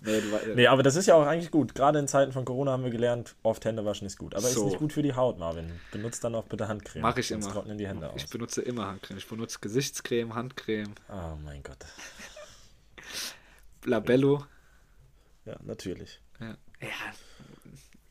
Nee, 0.00 0.20
du, 0.20 0.54
nee, 0.56 0.66
aber 0.66 0.82
das 0.82 0.96
ist 0.96 1.06
ja 1.06 1.14
auch 1.14 1.26
eigentlich 1.26 1.52
gut. 1.52 1.76
Gerade 1.76 2.00
in 2.00 2.08
Zeiten 2.08 2.32
von 2.32 2.44
Corona 2.44 2.72
haben 2.72 2.82
wir 2.82 2.90
gelernt, 2.90 3.36
oft 3.44 3.64
Hände 3.64 3.84
waschen 3.84 4.08
ist 4.08 4.18
gut. 4.18 4.34
Aber 4.34 4.48
so. 4.48 4.62
ist 4.62 4.66
nicht 4.66 4.78
gut 4.80 4.92
für 4.92 5.02
die 5.02 5.14
Haut, 5.14 5.38
Marvin. 5.38 5.78
Benutzt 5.92 6.24
dann 6.24 6.34
auch 6.34 6.46
bitte 6.46 6.66
Handcreme. 6.66 7.02
Mach 7.02 7.16
ich 7.16 7.30
immer. 7.30 7.48
trocknen 7.48 7.78
die 7.78 7.86
Hände 7.86 8.10
ich 8.16 8.24
aus. 8.24 8.30
benutze 8.30 8.60
immer 8.62 8.88
Handcreme. 8.88 9.18
Ich 9.18 9.28
benutze 9.28 9.60
Gesichtscreme, 9.60 10.34
Handcreme. 10.34 10.92
Oh 11.08 11.36
mein 11.44 11.62
Gott. 11.62 11.78
Labello. 13.84 14.44
Ja, 15.44 15.54
natürlich. 15.62 16.20
Ja. 16.40 16.56
ja 16.80 16.88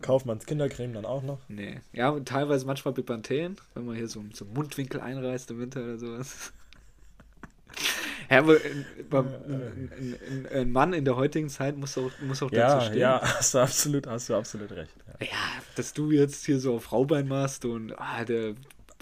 Kaufmanns 0.07 0.45
Kindercreme 0.45 0.93
dann 0.93 1.05
auch 1.05 1.21
noch? 1.21 1.39
Nee. 1.47 1.81
Ja, 1.93 2.09
und 2.09 2.27
teilweise 2.27 2.65
manchmal 2.65 2.93
Bepanthen, 2.93 3.57
wenn 3.73 3.85
man 3.85 3.95
hier 3.95 4.07
so, 4.07 4.23
so 4.33 4.45
Mundwinkel 4.45 5.01
einreißt 5.01 5.51
im 5.51 5.59
Winter 5.59 5.83
oder 5.83 5.97
sowas. 5.97 6.53
Ja, 8.29 8.39
aber 8.39 8.55
ein, 8.55 8.85
ein, 9.07 10.47
ein, 10.51 10.71
Mann 10.71 10.91
in 10.91 11.05
der 11.05 11.15
heutigen 11.15 11.47
Zeit 11.47 11.77
muss 11.77 11.97
auch, 11.97 12.11
muss 12.19 12.43
auch 12.43 12.51
ja, 12.51 12.75
dazu 12.75 12.87
stehen. 12.87 12.99
Ja, 12.99 13.21
hast 13.23 13.53
du 13.53 13.59
absolut, 13.59 14.05
hast 14.05 14.27
du 14.27 14.35
absolut 14.35 14.69
recht. 14.73 14.91
Ja. 15.21 15.27
ja, 15.27 15.61
dass 15.75 15.93
du 15.93 16.11
jetzt 16.11 16.45
hier 16.45 16.59
so 16.59 16.75
auf 16.75 16.91
Raubein 16.91 17.29
machst 17.29 17.63
und 17.63 17.93
ah, 17.97 18.25
der 18.25 18.55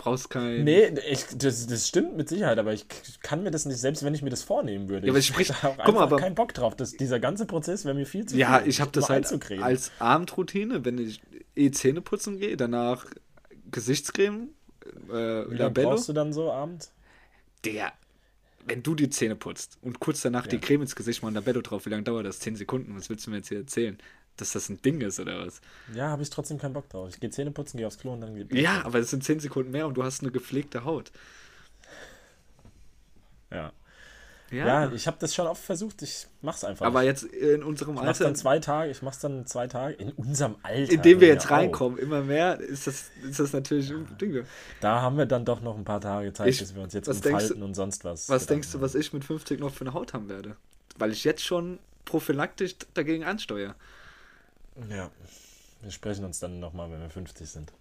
brauchst 0.05 0.29
kein. 0.29 0.63
Nee, 0.63 0.93
ich, 1.09 1.25
das, 1.35 1.65
das 1.67 1.87
stimmt 1.87 2.15
mit 2.15 2.29
Sicherheit, 2.29 2.59
aber 2.59 2.73
ich 2.73 2.85
kann 3.21 3.43
mir 3.43 3.51
das 3.51 3.65
nicht, 3.65 3.77
selbst 3.77 4.03
wenn 4.03 4.13
ich 4.13 4.21
mir 4.21 4.29
das 4.29 4.43
vornehmen 4.43 4.87
würde. 4.87 5.07
Ja, 5.07 5.11
aber 5.11 5.19
ich 5.19 5.25
sprich, 5.25 5.51
auch 5.51 5.75
guck 5.83 5.95
mal, 5.95 6.03
aber 6.03 6.17
keinen 6.17 6.35
Bock 6.35 6.53
drauf. 6.53 6.75
Das, 6.75 6.91
dieser 6.91 7.19
ganze 7.19 7.45
Prozess 7.45 7.85
wäre 7.85 7.95
mir 7.95 8.05
viel 8.05 8.25
zu 8.25 8.37
Ja, 8.37 8.59
viel, 8.59 8.69
ich 8.69 8.81
habe 8.81 8.91
das 8.91 9.09
halt 9.09 9.25
als 9.61 9.91
Abendroutine, 9.99 10.85
wenn 10.85 10.99
ich 10.99 11.21
eh 11.55 11.71
Zähne 11.71 12.01
putzen 12.01 12.37
gehe, 12.37 12.55
danach 12.55 13.07
Gesichtscreme, 13.71 14.49
äh, 15.09 15.49
Wie 15.49 15.55
lange 15.55 15.71
brauchst 15.71 16.07
du 16.07 16.13
dann 16.13 16.33
so 16.33 16.51
abends? 16.51 16.91
Der, 17.63 17.91
wenn 18.65 18.83
du 18.83 18.93
die 18.93 19.09
Zähne 19.09 19.35
putzt 19.35 19.79
und 19.81 19.99
kurz 19.99 20.21
danach 20.21 20.45
ja. 20.45 20.51
die 20.51 20.59
Creme 20.59 20.83
ins 20.83 20.95
Gesicht 20.95 21.23
mal 21.23 21.29
ein 21.29 21.33
Labello 21.33 21.61
drauf, 21.61 21.87
wie 21.87 21.89
lange 21.89 22.03
dauert 22.03 22.27
das? 22.27 22.39
10 22.39 22.55
Sekunden, 22.55 22.95
was 22.95 23.09
willst 23.09 23.25
du 23.25 23.31
mir 23.31 23.37
jetzt 23.37 23.49
hier 23.49 23.59
erzählen? 23.59 23.97
Dass 24.37 24.51
das 24.51 24.69
ein 24.69 24.81
Ding 24.81 25.01
ist 25.01 25.19
oder 25.19 25.45
was? 25.45 25.61
Ja, 25.93 26.09
habe 26.09 26.23
ich 26.23 26.29
trotzdem 26.29 26.57
keinen 26.57 26.73
Bock 26.73 26.89
drauf. 26.89 27.09
Ich 27.09 27.19
gehe 27.19 27.29
Zähne 27.29 27.51
putzen, 27.51 27.77
gehe 27.77 27.87
aufs 27.87 27.97
Klo 27.97 28.13
und 28.13 28.21
dann 28.21 28.35
geht. 28.35 28.53
Ja, 28.53 28.83
aber 28.85 28.99
es 28.99 29.09
sind 29.09 29.23
10 29.23 29.39
Sekunden 29.39 29.71
mehr 29.71 29.87
und 29.87 29.95
du 29.95 30.03
hast 30.03 30.21
eine 30.21 30.31
gepflegte 30.31 30.83
Haut. 30.83 31.11
Ja. 33.51 33.71
Ja, 34.51 34.65
ja 34.65 34.91
ich 34.91 35.07
habe 35.07 35.17
das 35.19 35.33
schon 35.33 35.47
oft 35.47 35.63
versucht. 35.63 36.01
Ich 36.01 36.27
mach's 36.41 36.63
einfach. 36.63 36.85
Aber 36.85 37.03
jetzt 37.03 37.23
in 37.23 37.63
unserem 37.63 37.95
ich 37.95 38.01
Alter. 38.01 38.11
Ich 38.11 38.17
dann 38.19 38.35
zwei 38.35 38.59
Tage. 38.59 38.91
Ich 38.91 39.01
mach's 39.01 39.19
dann 39.19 39.45
zwei 39.47 39.67
Tage. 39.67 39.95
In 39.95 40.11
unserem 40.11 40.55
Alter. 40.61 40.91
Indem 40.91 41.19
wir 41.19 41.27
jetzt 41.27 41.49
reinkommen, 41.49 41.97
immer 41.97 42.21
mehr, 42.21 42.59
ist 42.59 42.87
das, 42.87 43.05
ist 43.27 43.39
das 43.39 43.53
natürlich 43.53 43.89
ein 43.89 44.17
Ding. 44.19 44.45
Da 44.81 45.01
haben 45.01 45.17
wir 45.17 45.25
dann 45.25 45.45
doch 45.45 45.61
noch 45.61 45.77
ein 45.77 45.83
paar 45.83 46.01
Tage 46.01 46.31
Zeit, 46.33 46.47
ich, 46.47 46.59
bis 46.59 46.75
wir 46.75 46.83
uns 46.83 46.93
jetzt 46.93 47.07
umfalten 47.07 47.59
du, 47.59 47.65
und 47.65 47.73
sonst 47.73 48.05
was. 48.05 48.29
Was 48.29 48.45
denkst 48.45 48.71
du, 48.71 48.81
was 48.81 48.93
ich 48.95 49.13
mit 49.13 49.23
50 49.23 49.59
noch 49.59 49.73
für 49.73 49.81
eine 49.81 49.93
Haut 49.93 50.13
haben 50.13 50.29
werde? 50.29 50.55
Weil 50.97 51.11
ich 51.11 51.23
jetzt 51.23 51.43
schon 51.43 51.79
prophylaktisch 52.05 52.75
dagegen 52.93 53.23
ansteuere. 53.23 53.75
Ja, 54.89 55.11
wir 55.81 55.91
sprechen 55.91 56.25
uns 56.25 56.39
dann 56.39 56.59
nochmal, 56.59 56.91
wenn 56.91 57.01
wir 57.01 57.09
50 57.09 57.49
sind. 57.49 57.73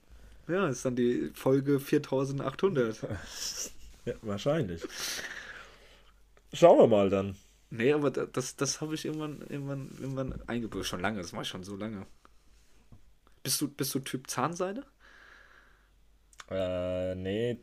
Ja, 0.46 0.68
ist 0.68 0.84
dann 0.84 0.96
die 0.96 1.30
Folge 1.34 1.80
4800. 1.80 3.02
ja, 4.04 4.14
wahrscheinlich. 4.22 4.82
Schauen 6.52 6.78
wir 6.78 6.86
mal 6.86 7.10
dann. 7.10 7.36
Nee, 7.70 7.92
aber 7.92 8.10
das, 8.10 8.54
das 8.56 8.80
habe 8.80 8.94
ich 8.94 9.04
irgendwann, 9.04 9.40
irgendwann, 9.48 9.90
irgendwann 9.98 10.40
eingebaut. 10.46 10.86
Schon 10.86 11.00
lange, 11.00 11.20
das 11.20 11.32
mache 11.32 11.42
ich 11.42 11.48
schon 11.48 11.64
so 11.64 11.76
lange. 11.76 12.06
Bist 13.42 13.60
du, 13.60 13.68
bist 13.68 13.94
du 13.94 13.98
Typ 14.00 14.30
Zahnseide? 14.30 14.84
Äh, 16.50 17.14
nee, 17.14 17.58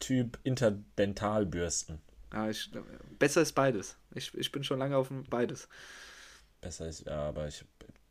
Typ 0.00 0.38
Interdentalbürsten. 0.42 2.00
Ah, 2.30 2.50
ich, 2.50 2.70
besser 3.18 3.42
ist 3.42 3.52
beides. 3.52 3.96
Ich, 4.14 4.34
ich 4.34 4.52
bin 4.52 4.64
schon 4.64 4.78
lange 4.78 4.96
auf 4.96 5.08
beides. 5.30 5.68
Besser 6.60 6.88
ist, 6.88 7.06
ja, 7.06 7.28
aber 7.28 7.48
ich 7.48 7.64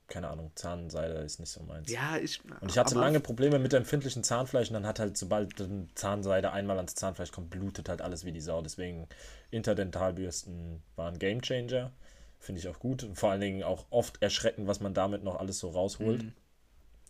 keine 0.07 0.29
Ahnung, 0.29 0.51
Zahnseide 0.55 1.15
ist 1.15 1.39
nicht 1.39 1.51
so 1.51 1.63
meins. 1.63 1.91
Ja, 1.91 2.17
ich. 2.17 2.41
Und 2.61 2.69
ich 2.69 2.77
hatte 2.77 2.95
lange 2.95 3.19
Probleme 3.19 3.59
mit 3.59 3.73
empfindlichen 3.73 4.23
Zahnfleisch 4.23 4.69
und 4.69 4.75
dann 4.75 4.85
hat 4.85 4.99
halt, 4.99 5.17
sobald 5.17 5.53
Zahnseide 5.95 6.51
einmal 6.51 6.77
ans 6.77 6.95
Zahnfleisch 6.95 7.31
kommt, 7.31 7.49
blutet 7.49 7.89
halt 7.89 8.01
alles 8.01 8.23
wie 8.25 8.31
die 8.31 8.41
Sau. 8.41 8.61
Deswegen 8.61 9.07
Interdentalbürsten 9.51 10.83
waren 10.95 11.17
Game 11.17 11.41
Changer. 11.41 11.91
Finde 12.39 12.59
ich 12.59 12.67
auch 12.67 12.79
gut. 12.79 13.03
Und 13.03 13.17
vor 13.17 13.31
allen 13.31 13.41
Dingen 13.41 13.63
auch 13.63 13.85
oft 13.89 14.21
erschreckend, 14.21 14.67
was 14.67 14.79
man 14.79 14.93
damit 14.93 15.23
noch 15.23 15.39
alles 15.39 15.59
so 15.59 15.69
rausholt. 15.69 16.23
Mhm. 16.23 16.33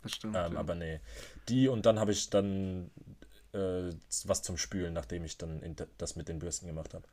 Das 0.03 0.13
stimmt. 0.13 0.35
Ähm, 0.35 0.53
ja. 0.53 0.59
Aber 0.59 0.75
nee. 0.75 0.99
Die 1.49 1.67
und 1.67 1.85
dann 1.85 1.99
habe 1.99 2.11
ich 2.11 2.29
dann 2.29 2.91
äh, 3.53 3.91
was 4.25 4.41
zum 4.43 4.57
Spülen, 4.57 4.93
nachdem 4.93 5.25
ich 5.25 5.37
dann 5.37 5.75
das 5.97 6.15
mit 6.15 6.29
den 6.29 6.39
Bürsten 6.39 6.67
gemacht 6.67 6.93
habe. 6.93 7.05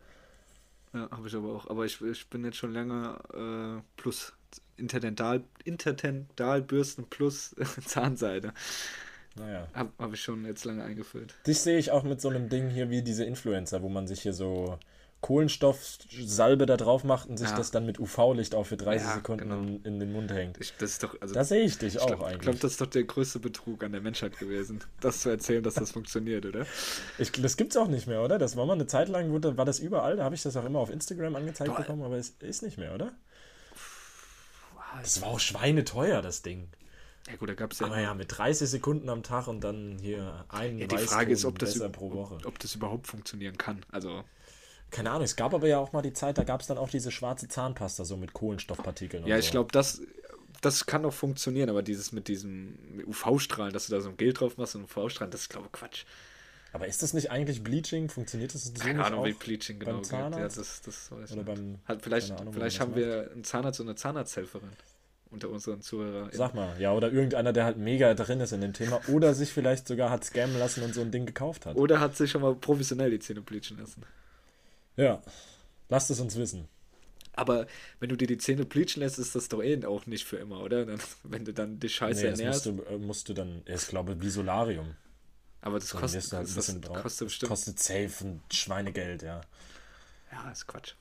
Ja, 0.92 1.10
habe 1.10 1.26
ich 1.26 1.34
aber 1.34 1.54
auch. 1.54 1.68
Aber 1.68 1.84
ich, 1.86 2.00
ich 2.02 2.28
bin 2.28 2.44
jetzt 2.44 2.58
schon 2.58 2.72
lange 2.72 3.18
äh, 3.32 3.82
plus 3.96 4.34
Interdental, 4.76 5.44
Interdentalbürsten 5.64 7.06
plus 7.08 7.54
Zahnseide. 7.86 8.52
Naja. 9.36 9.66
Habe 9.72 9.92
hab 9.98 10.12
ich 10.12 10.20
schon 10.20 10.44
jetzt 10.44 10.64
lange 10.64 10.84
eingeführt. 10.84 11.34
Dich 11.46 11.60
sehe 11.60 11.78
ich 11.78 11.90
auch 11.90 12.02
mit 12.02 12.20
so 12.20 12.28
einem 12.28 12.48
Ding 12.48 12.68
hier 12.68 12.90
wie 12.90 13.02
diese 13.02 13.24
Influencer, 13.24 13.82
wo 13.82 13.88
man 13.88 14.06
sich 14.06 14.20
hier 14.20 14.34
so 14.34 14.78
Kohlenstoffsalbe 15.22 16.66
da 16.66 16.76
drauf 16.76 17.04
macht 17.04 17.28
und 17.28 17.36
sich 17.36 17.48
ja. 17.48 17.56
das 17.56 17.70
dann 17.70 17.86
mit 17.86 18.00
UV-Licht 18.00 18.56
auch 18.56 18.66
für 18.66 18.76
30 18.76 19.06
ja, 19.06 19.14
Sekunden 19.14 19.48
genau. 19.48 19.62
in, 19.62 19.84
in, 19.84 20.00
den 20.00 20.12
Mund 20.12 20.32
hängt. 20.32 20.60
Ich, 20.60 20.74
das 20.78 20.90
ist 20.90 21.04
doch, 21.04 21.16
also, 21.20 21.32
da 21.32 21.44
sehe 21.44 21.62
ich 21.62 21.78
dich 21.78 21.94
ich 21.94 22.00
auch 22.00 22.08
glaub, 22.08 22.22
eigentlich. 22.22 22.34
Ich 22.34 22.40
glaube, 22.40 22.58
das 22.58 22.72
ist 22.72 22.80
doch 22.80 22.88
der 22.88 23.04
größte 23.04 23.38
Betrug 23.38 23.84
an 23.84 23.92
der 23.92 24.00
Menschheit 24.00 24.36
gewesen, 24.36 24.80
das 25.00 25.20
zu 25.20 25.30
erzählen, 25.30 25.62
dass 25.62 25.74
das 25.74 25.92
funktioniert, 25.92 26.44
oder? 26.44 26.66
Ich, 27.18 27.30
das 27.30 27.54
es 27.54 27.76
auch 27.76 27.86
nicht 27.86 28.08
mehr, 28.08 28.20
oder? 28.20 28.38
Das 28.38 28.56
war 28.56 28.66
mal 28.66 28.72
eine 28.72 28.88
Zeit 28.88 29.08
lang, 29.08 29.32
war 29.32 29.64
das 29.64 29.78
überall, 29.78 30.16
da 30.16 30.24
habe 30.24 30.34
ich 30.34 30.42
das 30.42 30.56
auch 30.56 30.64
immer 30.64 30.80
auf 30.80 30.90
Instagram 30.90 31.36
angezeigt 31.36 31.70
Boah. 31.70 31.82
bekommen, 31.82 32.02
aber 32.02 32.16
es 32.16 32.30
ist 32.40 32.64
nicht 32.64 32.76
mehr, 32.76 32.92
oder? 32.92 33.12
Das 35.00 35.20
war 35.22 35.28
auch 35.28 35.40
schweineteuer, 35.40 36.22
das 36.22 36.42
Ding. 36.42 36.68
Ja 37.28 37.36
gut, 37.36 37.48
da 37.48 37.54
gab 37.54 37.72
es 37.72 37.78
ja. 37.78 37.86
Aber 37.86 38.00
ja, 38.00 38.14
mit 38.14 38.36
30 38.36 38.68
Sekunden 38.68 39.08
am 39.08 39.22
Tag 39.22 39.46
und 39.46 39.62
dann 39.62 39.98
hier 40.00 40.44
ein 40.48 40.78
ja, 40.78 40.86
Die 40.86 40.98
Frage 40.98 41.32
ist, 41.32 41.44
ob 41.44 41.58
das, 41.58 41.78
pro 41.92 42.12
Woche. 42.12 42.34
Ob, 42.34 42.46
ob 42.46 42.58
das 42.58 42.74
überhaupt 42.74 43.06
funktionieren 43.06 43.56
kann. 43.56 43.84
Also. 43.90 44.24
Keine 44.90 45.10
Ahnung, 45.10 45.22
es 45.22 45.36
gab 45.36 45.54
aber 45.54 45.66
ja 45.66 45.78
auch 45.78 45.92
mal 45.92 46.02
die 46.02 46.12
Zeit, 46.12 46.36
da 46.36 46.44
gab 46.44 46.60
es 46.60 46.66
dann 46.66 46.76
auch 46.76 46.90
diese 46.90 47.10
schwarze 47.10 47.48
Zahnpasta, 47.48 48.04
so 48.04 48.18
mit 48.18 48.34
Kohlenstoffpartikeln. 48.34 49.26
Ja, 49.26 49.38
ich 49.38 49.46
so. 49.46 49.52
glaube, 49.52 49.72
das, 49.72 50.02
das 50.60 50.84
kann 50.84 51.04
doch 51.04 51.14
funktionieren, 51.14 51.70
aber 51.70 51.82
dieses 51.82 52.12
mit 52.12 52.28
diesem 52.28 52.76
UV-Strahlen, 53.06 53.72
dass 53.72 53.86
du 53.86 53.94
da 53.94 54.02
so 54.02 54.10
ein 54.10 54.18
Gel 54.18 54.34
drauf 54.34 54.58
machst 54.58 54.74
und 54.74 54.84
UV-Strahlen, 54.84 55.30
das 55.30 55.42
ist, 55.42 55.48
glaube 55.48 55.68
ich, 55.68 55.72
Quatsch. 55.72 56.04
Aber 56.72 56.86
ist 56.86 57.02
das 57.02 57.12
nicht 57.12 57.30
eigentlich 57.30 57.62
Bleaching? 57.62 58.08
Funktioniert 58.08 58.54
das 58.54 58.64
so 58.64 58.72
Keine 58.72 59.04
Ahnung, 59.04 59.26
wie 59.26 59.34
Bleaching 59.34 59.78
genau 59.78 60.00
geht. 60.00 60.12
Ja, 60.12 60.30
das, 60.30 60.80
das 60.80 61.10
weiß 61.10 61.32
Oder 61.32 61.44
beim, 61.44 61.78
halt, 61.86 62.02
vielleicht 62.02 62.30
Ahnung, 62.30 62.52
vielleicht 62.52 62.80
haben 62.80 62.96
wir 62.96 63.30
einen 63.30 63.44
Zahnarzt 63.44 63.80
und 63.80 63.88
eine 63.88 63.96
Zahnarzthelferin 63.96 64.70
unter 65.32 65.48
unseren 65.48 65.80
Zuhörern. 65.80 66.30
Sag 66.32 66.54
mal, 66.54 66.78
ja, 66.80 66.92
oder 66.92 67.10
irgendeiner, 67.10 67.52
der 67.52 67.64
halt 67.64 67.78
mega 67.78 68.14
drin 68.14 68.40
ist 68.40 68.52
in 68.52 68.60
dem 68.60 68.72
Thema 68.72 69.00
oder 69.08 69.34
sich 69.34 69.50
vielleicht 69.50 69.88
sogar 69.88 70.10
hat 70.10 70.24
scammen 70.24 70.58
lassen 70.58 70.82
und 70.82 70.94
so 70.94 71.00
ein 71.00 71.10
Ding 71.10 71.26
gekauft 71.26 71.66
hat. 71.66 71.76
Oder 71.76 72.00
hat 72.00 72.16
sich 72.16 72.30
schon 72.30 72.42
mal 72.42 72.54
professionell 72.54 73.10
die 73.10 73.18
Zähne 73.18 73.40
bleachen 73.40 73.78
lassen. 73.78 74.02
Ja, 74.96 75.22
lasst 75.88 76.10
es 76.10 76.20
uns 76.20 76.36
wissen. 76.36 76.68
Aber 77.34 77.66
wenn 77.98 78.10
du 78.10 78.16
dir 78.16 78.26
die 78.26 78.36
Zähne 78.36 78.66
bleachen 78.66 79.00
lässt, 79.00 79.18
ist 79.18 79.34
das 79.34 79.48
doch 79.48 79.62
eh 79.62 79.82
auch 79.86 80.06
nicht 80.06 80.24
für 80.24 80.36
immer, 80.36 80.60
oder? 80.60 80.84
Dann, 80.84 81.00
wenn 81.22 81.46
du 81.46 81.54
dann 81.54 81.80
die 81.80 81.88
Scheiße 81.88 82.22
nee, 82.22 82.28
ernährst. 82.28 82.66
Musst 82.66 82.88
du, 82.88 82.94
äh, 82.94 82.98
musst 82.98 83.28
du 83.30 83.34
dann, 83.34 83.62
ich 83.66 83.86
glaube, 83.86 84.20
wie 84.20 84.28
Solarium. 84.28 84.96
Aber 85.62 85.78
das 85.78 85.90
kostet, 85.90 86.32
halt 86.32 86.48
ein 86.48 86.54
bisschen 86.54 86.80
das 86.80 87.02
kostet 87.02 87.28
bestimmt. 87.28 87.48
Kostet 87.48 87.78
safe 87.78 88.24
ein 88.24 88.42
Schweinegeld, 88.50 89.22
ja. 89.22 89.40
Ja, 90.32 90.50
ist 90.50 90.66
Quatsch. 90.66 90.94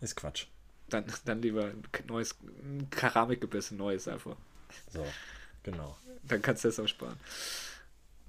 Ist 0.00 0.16
Quatsch. 0.16 0.46
Dann, 0.88 1.04
dann 1.26 1.42
lieber 1.42 1.66
ein 1.66 1.84
neues 2.06 2.34
Keramikgebiss, 2.90 3.70
ein 3.70 3.76
neues 3.76 4.08
einfach. 4.08 4.36
So, 4.90 5.06
genau. 5.62 5.96
Dann 6.24 6.40
kannst 6.40 6.64
du 6.64 6.68
das 6.68 6.80
auch 6.80 6.88
sparen. 6.88 7.18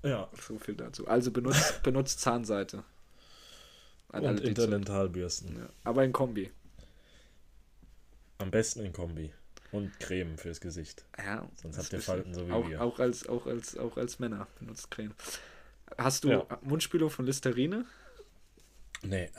Ja. 0.03 0.29
So 0.45 0.59
viel 0.59 0.75
dazu. 0.75 1.07
Also 1.07 1.31
benutzt, 1.31 1.81
benutzt 1.83 2.19
Zahnseite. 2.19 2.83
An 4.09 4.25
Und 4.25 4.41
Interdentalbürsten. 4.41 5.57
Ja. 5.57 5.69
Aber 5.85 6.03
in 6.03 6.11
Kombi. 6.11 6.51
Am 8.37 8.51
besten 8.51 8.81
in 8.81 8.91
Kombi. 8.91 9.33
Und 9.73 9.99
Creme 9.99 10.37
fürs 10.37 10.61
Gesicht. 10.61 11.03
Ja. 11.17 11.45
Sonst 11.61 11.77
habt 11.77 11.91
ihr 11.91 11.99
Falten 11.99 12.33
so 12.33 12.47
wie 12.47 12.51
auch, 12.51 12.69
wir. 12.69 12.81
Auch 12.81 12.99
als, 12.99 13.27
auch, 13.27 13.47
als, 13.47 13.75
auch 13.77 13.97
als 13.97 14.19
Männer 14.19 14.47
benutzt 14.59 14.89
Creme. 14.91 15.13
Hast 15.97 16.23
du 16.23 16.29
ja. 16.29 16.45
Mundspülung 16.61 17.09
von 17.09 17.25
Listerine? 17.25 17.85
Nee. 19.01 19.29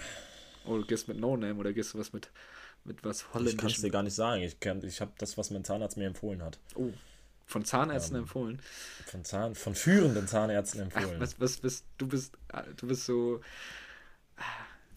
Oder 0.67 0.81
du 0.81 0.87
gehst 0.87 1.09
mit 1.09 1.19
No 1.19 1.37
Name 1.37 1.55
oder 1.55 1.73
gehst 1.73 1.95
du 1.95 1.99
was 1.99 2.13
mit, 2.13 2.31
mit 2.85 3.03
was 3.05 3.33
Holländisch? 3.33 3.55
Ich 3.55 3.61
kann 3.61 3.71
es 3.71 3.81
dir 3.81 3.91
gar 3.91 4.03
nicht 4.03 4.15
sagen. 4.15 4.43
Ich, 4.43 4.57
ich 4.61 5.01
habe 5.01 5.13
das, 5.19 5.39
was 5.39 5.51
mein 5.51 5.65
Zahnarzt 5.65 5.97
mir 5.97 6.07
empfohlen 6.07 6.43
hat. 6.43 6.59
Oh. 6.75 6.91
Von 7.47 7.65
Zahnärzten 7.65 8.17
ähm, 8.17 8.23
empfohlen? 8.23 8.63
Von, 9.07 9.25
Zahn, 9.25 9.55
von 9.55 9.75
führenden 9.75 10.27
Zahnärzten 10.27 10.81
empfohlen. 10.81 11.17
Ach, 11.17 11.21
was, 11.21 11.39
was 11.41 11.59
bist, 11.59 11.85
du 11.99 12.09
bist, 12.09 12.37
du 12.77 12.87
bist 12.87 13.05
so, 13.05 13.41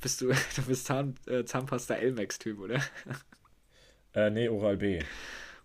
bist 0.02 0.22
du, 0.22 0.28
du 0.56 0.62
bist 0.64 0.86
Zahn, 0.86 1.16
äh, 1.28 1.44
Zahnpasta 1.44 1.96
Elmex-Typ, 1.96 2.60
oder? 2.60 2.82
Äh, 4.18 4.32
nee, 4.32 4.50
Oral 4.50 4.78
B. 4.78 5.00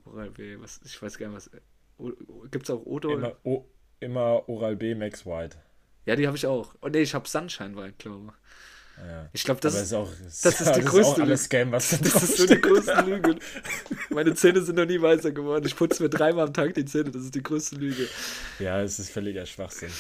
Oral 0.04 0.30
B, 0.30 0.60
was, 0.60 0.78
ich 0.84 1.00
weiß 1.00 1.16
gar 1.16 1.28
nicht, 1.28 1.36
was. 1.36 1.50
Gibt 2.50 2.64
es 2.64 2.70
auch 2.70 2.84
Odo? 2.84 3.14
Immer, 3.14 3.36
o, 3.44 3.64
immer 3.98 4.46
Oral 4.46 4.76
B 4.76 4.94
Max 4.94 5.24
White. 5.24 5.56
Ja, 6.04 6.16
die 6.16 6.26
habe 6.26 6.36
ich 6.36 6.46
auch. 6.46 6.74
Oh 6.82 6.88
nee, 6.88 7.00
ich 7.00 7.14
habe 7.14 7.26
Sunshine 7.26 7.74
White, 7.76 7.94
glaube 7.96 8.34
ja. 8.98 9.30
ich. 9.32 9.44
glaube, 9.44 9.62
das, 9.62 9.80
ist, 9.80 9.94
auch, 9.94 10.10
das 10.22 10.60
ist 10.60 10.72
die 10.76 10.82
größte 10.82 11.22
Lüge. 11.22 11.36
Scam, 11.38 11.72
was 11.72 11.98
das 11.98 12.22
ist 12.24 12.36
so 12.36 12.46
die 12.46 12.60
größte 12.60 13.00
Lüge. 13.06 13.36
Meine 14.10 14.34
Zähne 14.34 14.60
sind 14.60 14.76
noch 14.76 14.84
nie 14.84 15.00
weißer 15.00 15.32
geworden. 15.32 15.64
Ich 15.64 15.74
putze 15.74 16.02
mir 16.02 16.10
dreimal 16.10 16.48
am 16.48 16.52
Tag 16.52 16.74
die 16.74 16.84
Zähne. 16.84 17.10
Das 17.10 17.22
ist 17.22 17.34
die 17.34 17.42
größte 17.42 17.76
Lüge. 17.76 18.06
Ja, 18.58 18.82
es 18.82 18.98
ist 18.98 19.12
völliger 19.12 19.46
Schwachsinn. 19.46 19.92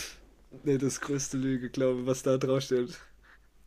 Nee, 0.62 0.76
das 0.76 0.94
ist 0.94 1.00
größte 1.00 1.38
Lüge, 1.38 1.70
glaube 1.70 2.00
ich, 2.00 2.06
was 2.06 2.22
da 2.22 2.36
draufsteht. 2.36 2.98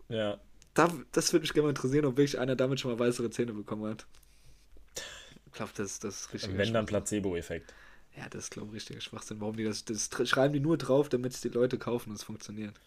Ja. 0.10 0.38
Da, 0.76 0.94
das 1.12 1.34
würde 1.34 1.42
mich 1.42 1.54
gerne 1.54 1.64
mal 1.64 1.70
interessieren, 1.70 2.06
ob 2.06 2.18
wirklich 2.18 2.38
einer 2.38 2.56
damit 2.56 2.80
schon 2.80 2.92
mal 2.92 3.00
weißere 3.00 3.32
Zähne 3.32 3.54
bekommen 3.54 3.90
hat 3.90 4.06
glaube, 5.56 5.72
das, 5.76 6.00
das 6.00 6.22
ist 6.22 6.34
richtig. 6.34 6.58
Wenn 6.58 6.74
dann 6.74 6.86
Placebo-Effekt. 6.86 7.74
Ja, 8.16 8.30
das 8.30 8.46
ist, 8.46 8.52
glaube 8.52 8.68
ich, 8.70 8.76
richtiger 8.76 9.02
Schwachsinn. 9.02 9.42
Warum 9.42 9.58
die 9.58 9.64
das, 9.64 9.84
das 9.84 10.10
schreiben 10.24 10.54
die 10.54 10.60
nur 10.60 10.78
drauf, 10.78 11.10
damit 11.10 11.34
es 11.34 11.42
die 11.42 11.50
Leute 11.50 11.78
kaufen 11.78 12.12
und 12.12 12.16
es 12.16 12.24
funktioniert. 12.24 12.80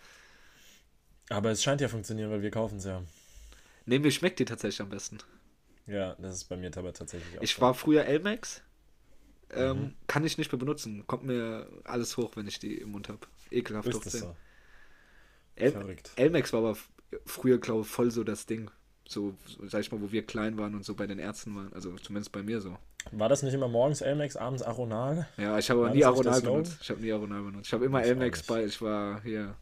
Aber 1.29 1.51
es 1.51 1.63
scheint 1.63 1.81
ja 1.81 1.89
funktionieren, 1.89 2.31
weil 2.31 2.43
wir 2.43 2.51
kaufen 2.51 2.79
es 2.79 2.85
ja. 2.85 3.03
Nee, 3.85 3.99
mir 3.99 4.11
schmeckt 4.11 4.39
die 4.39 4.45
tatsächlich 4.45 4.81
am 4.81 4.89
besten. 4.89 5.19
Ja, 5.87 6.15
das 6.19 6.37
ist 6.37 6.45
bei 6.45 6.57
mir 6.57 6.71
aber 6.77 6.93
tatsächlich 6.93 7.39
auch. 7.39 7.43
Ich 7.43 7.55
so. 7.55 7.63
war 7.63 7.75
früher 7.75 8.05
Elmex. 8.05 8.63
Ähm, 9.51 9.79
mhm. 9.79 9.95
Kann 10.07 10.25
ich 10.25 10.37
nicht 10.39 10.53
mehr 10.53 10.59
benutzen. 10.59 11.07
Kommt 11.07 11.25
mir 11.25 11.69
alles 11.85 12.17
hoch, 12.17 12.33
wenn 12.37 12.47
ich 12.47 12.59
die 12.59 12.79
im 12.79 12.91
Mund 12.93 13.09
habe. 13.09 13.21
Ekelhaft 13.51 13.89
ist 13.89 14.07
das 14.07 14.13
so? 14.13 14.37
El 15.57 15.73
Verrückt. 15.73 16.11
Elmex 16.17 16.53
war 16.53 16.61
aber 16.61 16.79
früher, 17.25 17.59
glaube 17.59 17.83
ich, 17.83 17.89
voll 17.89 18.11
so 18.11 18.25
das 18.25 18.47
Ding 18.47 18.71
so, 19.09 19.35
sag 19.65 19.81
ich 19.81 19.91
mal, 19.91 20.01
wo 20.03 20.13
wir 20.13 20.25
klein 20.25 20.59
waren 20.59 20.75
und 20.75 20.85
so 20.85 20.95
bei 20.95 21.07
den 21.07 21.19
Ärzten 21.19 21.57
waren. 21.57 21.73
Also 21.73 21.97
zumindest 21.97 22.31
bei 22.31 22.43
mir 22.43 22.61
so. 22.61 22.77
War 23.11 23.31
das 23.31 23.43
nicht 23.43 23.55
immer 23.55 23.69
morgens 23.69 24.03
Elmex, 24.03 24.37
abends 24.37 24.63
Aronal? 24.63 25.27
Ja, 25.39 25.59
ich 25.59 25.71
habe 25.71 25.81
aber 25.81 25.95
nie 25.95 26.05
Aronal 26.05 26.43
benutzt. 26.43 26.79
Ich 26.83 26.91
habe 26.91 27.01
nie 27.01 27.11
Aronal 27.11 27.43
benutzt. 27.43 27.67
Ich 27.69 27.73
habe 27.73 27.87
immer 27.87 28.03
Elmex 28.03 28.43
bei, 28.43 28.65
ich 28.67 28.81
war 28.83 29.23
hier 29.23 29.55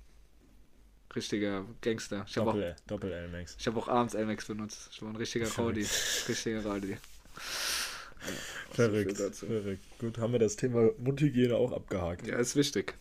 richtiger 1.15 1.65
Gangster. 1.81 2.25
Ich 2.27 2.35
Doppel, 2.35 2.75
auch, 2.77 2.87
Doppel 2.89 3.13
Elmex. 3.13 3.57
Ich 3.59 3.67
habe 3.69 3.79
auch 3.79 3.87
abends 3.87 4.15
Elmex 4.15 4.47
benutzt. 4.47 4.89
Ich 4.91 5.01
war 5.01 5.11
ein 5.11 5.17
richtiger 5.17 5.49
Rowdy. 5.57 5.87
richtiger 6.29 6.63
Rowdy. 6.65 6.97
Ja, 8.27 8.33
verrückt, 8.73 9.17
verrückt. 9.37 9.83
Gut, 10.01 10.19
haben 10.19 10.33
wir 10.33 10.41
das 10.41 10.57
Thema 10.57 10.91
Mundhygiene 10.99 11.55
auch 11.55 11.71
abgehakt. 11.71 12.27
Ja, 12.27 12.37
ist 12.39 12.57
wichtig. 12.57 12.95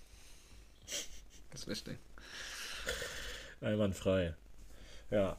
Ist 1.52 1.68
wichtig. 1.68 1.98
Einwandfrei. 3.62 4.36
Ja, 5.10 5.38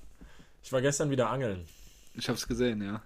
ich 0.66 0.72
war 0.72 0.82
gestern 0.82 1.10
wieder 1.10 1.30
angeln. 1.30 1.64
Ich 2.14 2.28
hab's 2.28 2.48
gesehen, 2.48 2.82
ja. 2.82 3.00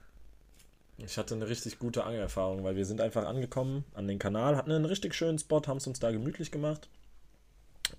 Ich 0.96 1.18
hatte 1.18 1.34
eine 1.34 1.46
richtig 1.46 1.78
gute 1.78 2.04
Angelerfahrung, 2.04 2.64
weil 2.64 2.74
wir 2.74 2.86
sind 2.86 3.02
einfach 3.02 3.26
angekommen 3.26 3.84
an 3.92 4.08
den 4.08 4.18
Kanal, 4.18 4.56
hatten 4.56 4.72
einen 4.72 4.86
richtig 4.86 5.14
schönen 5.14 5.38
Spot, 5.38 5.60
haben 5.66 5.76
es 5.76 5.86
uns 5.86 6.00
da 6.00 6.10
gemütlich 6.10 6.50
gemacht. 6.50 6.88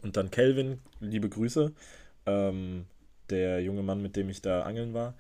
Und 0.02 0.18
dann 0.18 0.32
Kelvin, 0.32 0.80
liebe 1.00 1.30
Grüße, 1.30 1.74
ähm, 2.26 2.88
der 3.30 3.62
junge 3.62 3.84
Mann, 3.84 4.02
mit 4.02 4.16
dem 4.16 4.30
ich 4.30 4.42
da 4.42 4.64
angeln 4.64 4.96
war, 4.96 5.14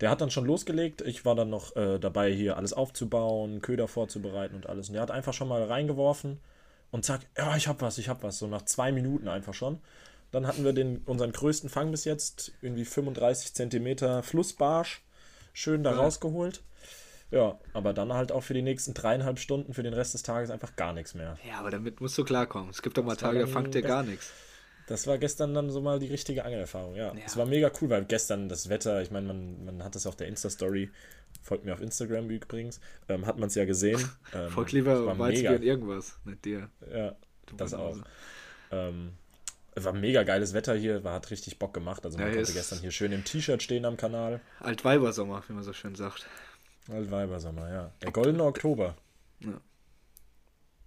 der 0.00 0.10
hat 0.10 0.22
dann 0.22 0.32
schon 0.32 0.46
losgelegt. 0.46 1.02
Ich 1.02 1.24
war 1.24 1.36
dann 1.36 1.50
noch 1.50 1.76
äh, 1.76 2.00
dabei, 2.00 2.32
hier 2.32 2.56
alles 2.56 2.72
aufzubauen, 2.72 3.62
Köder 3.62 3.86
vorzubereiten 3.86 4.56
und 4.56 4.66
alles. 4.66 4.88
Und 4.88 4.94
der 4.94 5.02
hat 5.02 5.12
einfach 5.12 5.34
schon 5.34 5.46
mal 5.46 5.62
reingeworfen 5.62 6.40
und 6.90 7.04
zack, 7.04 7.20
ja, 7.36 7.56
ich 7.56 7.68
hab 7.68 7.80
was, 7.80 7.98
ich 7.98 8.08
hab 8.08 8.24
was. 8.24 8.40
So 8.40 8.48
nach 8.48 8.62
zwei 8.62 8.90
Minuten 8.90 9.28
einfach 9.28 9.54
schon. 9.54 9.78
Dann 10.30 10.46
hatten 10.46 10.64
wir 10.64 10.72
den, 10.72 10.98
unseren 11.06 11.32
größten 11.32 11.70
Fang 11.70 11.90
bis 11.90 12.04
jetzt, 12.04 12.52
irgendwie 12.60 12.84
35 12.84 13.54
cm 13.54 14.22
Flussbarsch, 14.22 15.02
schön 15.52 15.82
da 15.82 15.92
ja. 15.92 15.96
rausgeholt. 15.96 16.62
Ja, 17.30 17.58
aber 17.74 17.92
dann 17.92 18.12
halt 18.12 18.32
auch 18.32 18.42
für 18.42 18.54
die 18.54 18.62
nächsten 18.62 18.94
dreieinhalb 18.94 19.38
Stunden, 19.38 19.74
für 19.74 19.82
den 19.82 19.92
Rest 19.92 20.14
des 20.14 20.22
Tages 20.22 20.50
einfach 20.50 20.76
gar 20.76 20.94
nichts 20.94 21.14
mehr. 21.14 21.36
Ja, 21.46 21.58
aber 21.58 21.70
damit 21.70 22.00
musst 22.00 22.16
du 22.16 22.24
klarkommen. 22.24 22.70
Es 22.70 22.80
gibt 22.80 22.96
doch 22.96 23.04
mal 23.04 23.12
das 23.12 23.18
Tage, 23.18 23.40
da 23.40 23.46
fangt 23.46 23.74
ihr 23.74 23.82
gar 23.82 24.02
nichts. 24.02 24.32
Das 24.86 25.06
war 25.06 25.18
gestern 25.18 25.52
dann 25.52 25.70
so 25.70 25.82
mal 25.82 25.98
die 25.98 26.06
richtige 26.06 26.46
Angelerfahrung, 26.46 26.94
ja. 26.96 27.12
Es 27.26 27.34
ja. 27.34 27.40
war 27.40 27.46
mega 27.46 27.70
cool, 27.80 27.90
weil 27.90 28.06
gestern 28.06 28.48
das 28.48 28.70
Wetter, 28.70 29.02
ich 29.02 29.10
meine, 29.10 29.26
man, 29.26 29.64
man 29.66 29.84
hat 29.84 29.94
es 29.94 30.06
auf 30.06 30.16
der 30.16 30.28
Insta-Story, 30.28 30.90
folgt 31.42 31.66
mir 31.66 31.74
auf 31.74 31.82
Instagram 31.82 32.30
übrigens, 32.30 32.80
ähm, 33.10 33.26
hat 33.26 33.38
man 33.38 33.48
es 33.48 33.54
ja 33.54 33.64
gesehen. 33.66 34.02
Ähm, 34.34 34.50
Folgt 34.50 34.72
lieber 34.72 35.06
und 35.06 35.62
irgendwas, 35.62 36.18
nicht 36.24 36.44
dir. 36.44 36.68
Ja, 36.92 37.16
du 37.46 37.56
das 37.56 37.72
auch. 37.72 37.96
Ähm, 38.70 39.12
war 39.84 39.92
mega 39.92 40.22
geiles 40.22 40.54
Wetter 40.54 40.74
hier, 40.74 41.04
war, 41.04 41.14
hat 41.14 41.30
richtig 41.30 41.58
Bock 41.58 41.74
gemacht. 41.74 42.04
Also 42.04 42.18
man 42.18 42.28
ja, 42.28 42.34
konnte 42.34 42.52
gestern 42.52 42.80
hier 42.80 42.90
schön 42.90 43.12
im 43.12 43.24
T-Shirt 43.24 43.62
stehen 43.62 43.84
am 43.84 43.96
Kanal. 43.96 44.40
Altweibersommer, 44.60 45.42
wie 45.48 45.52
man 45.52 45.64
so 45.64 45.72
schön 45.72 45.94
sagt. 45.94 46.26
Altweibersommer, 46.90 47.70
ja. 47.70 47.92
Der 48.02 48.12
goldene 48.12 48.44
Oktober. 48.44 48.96
Ja. 49.40 49.60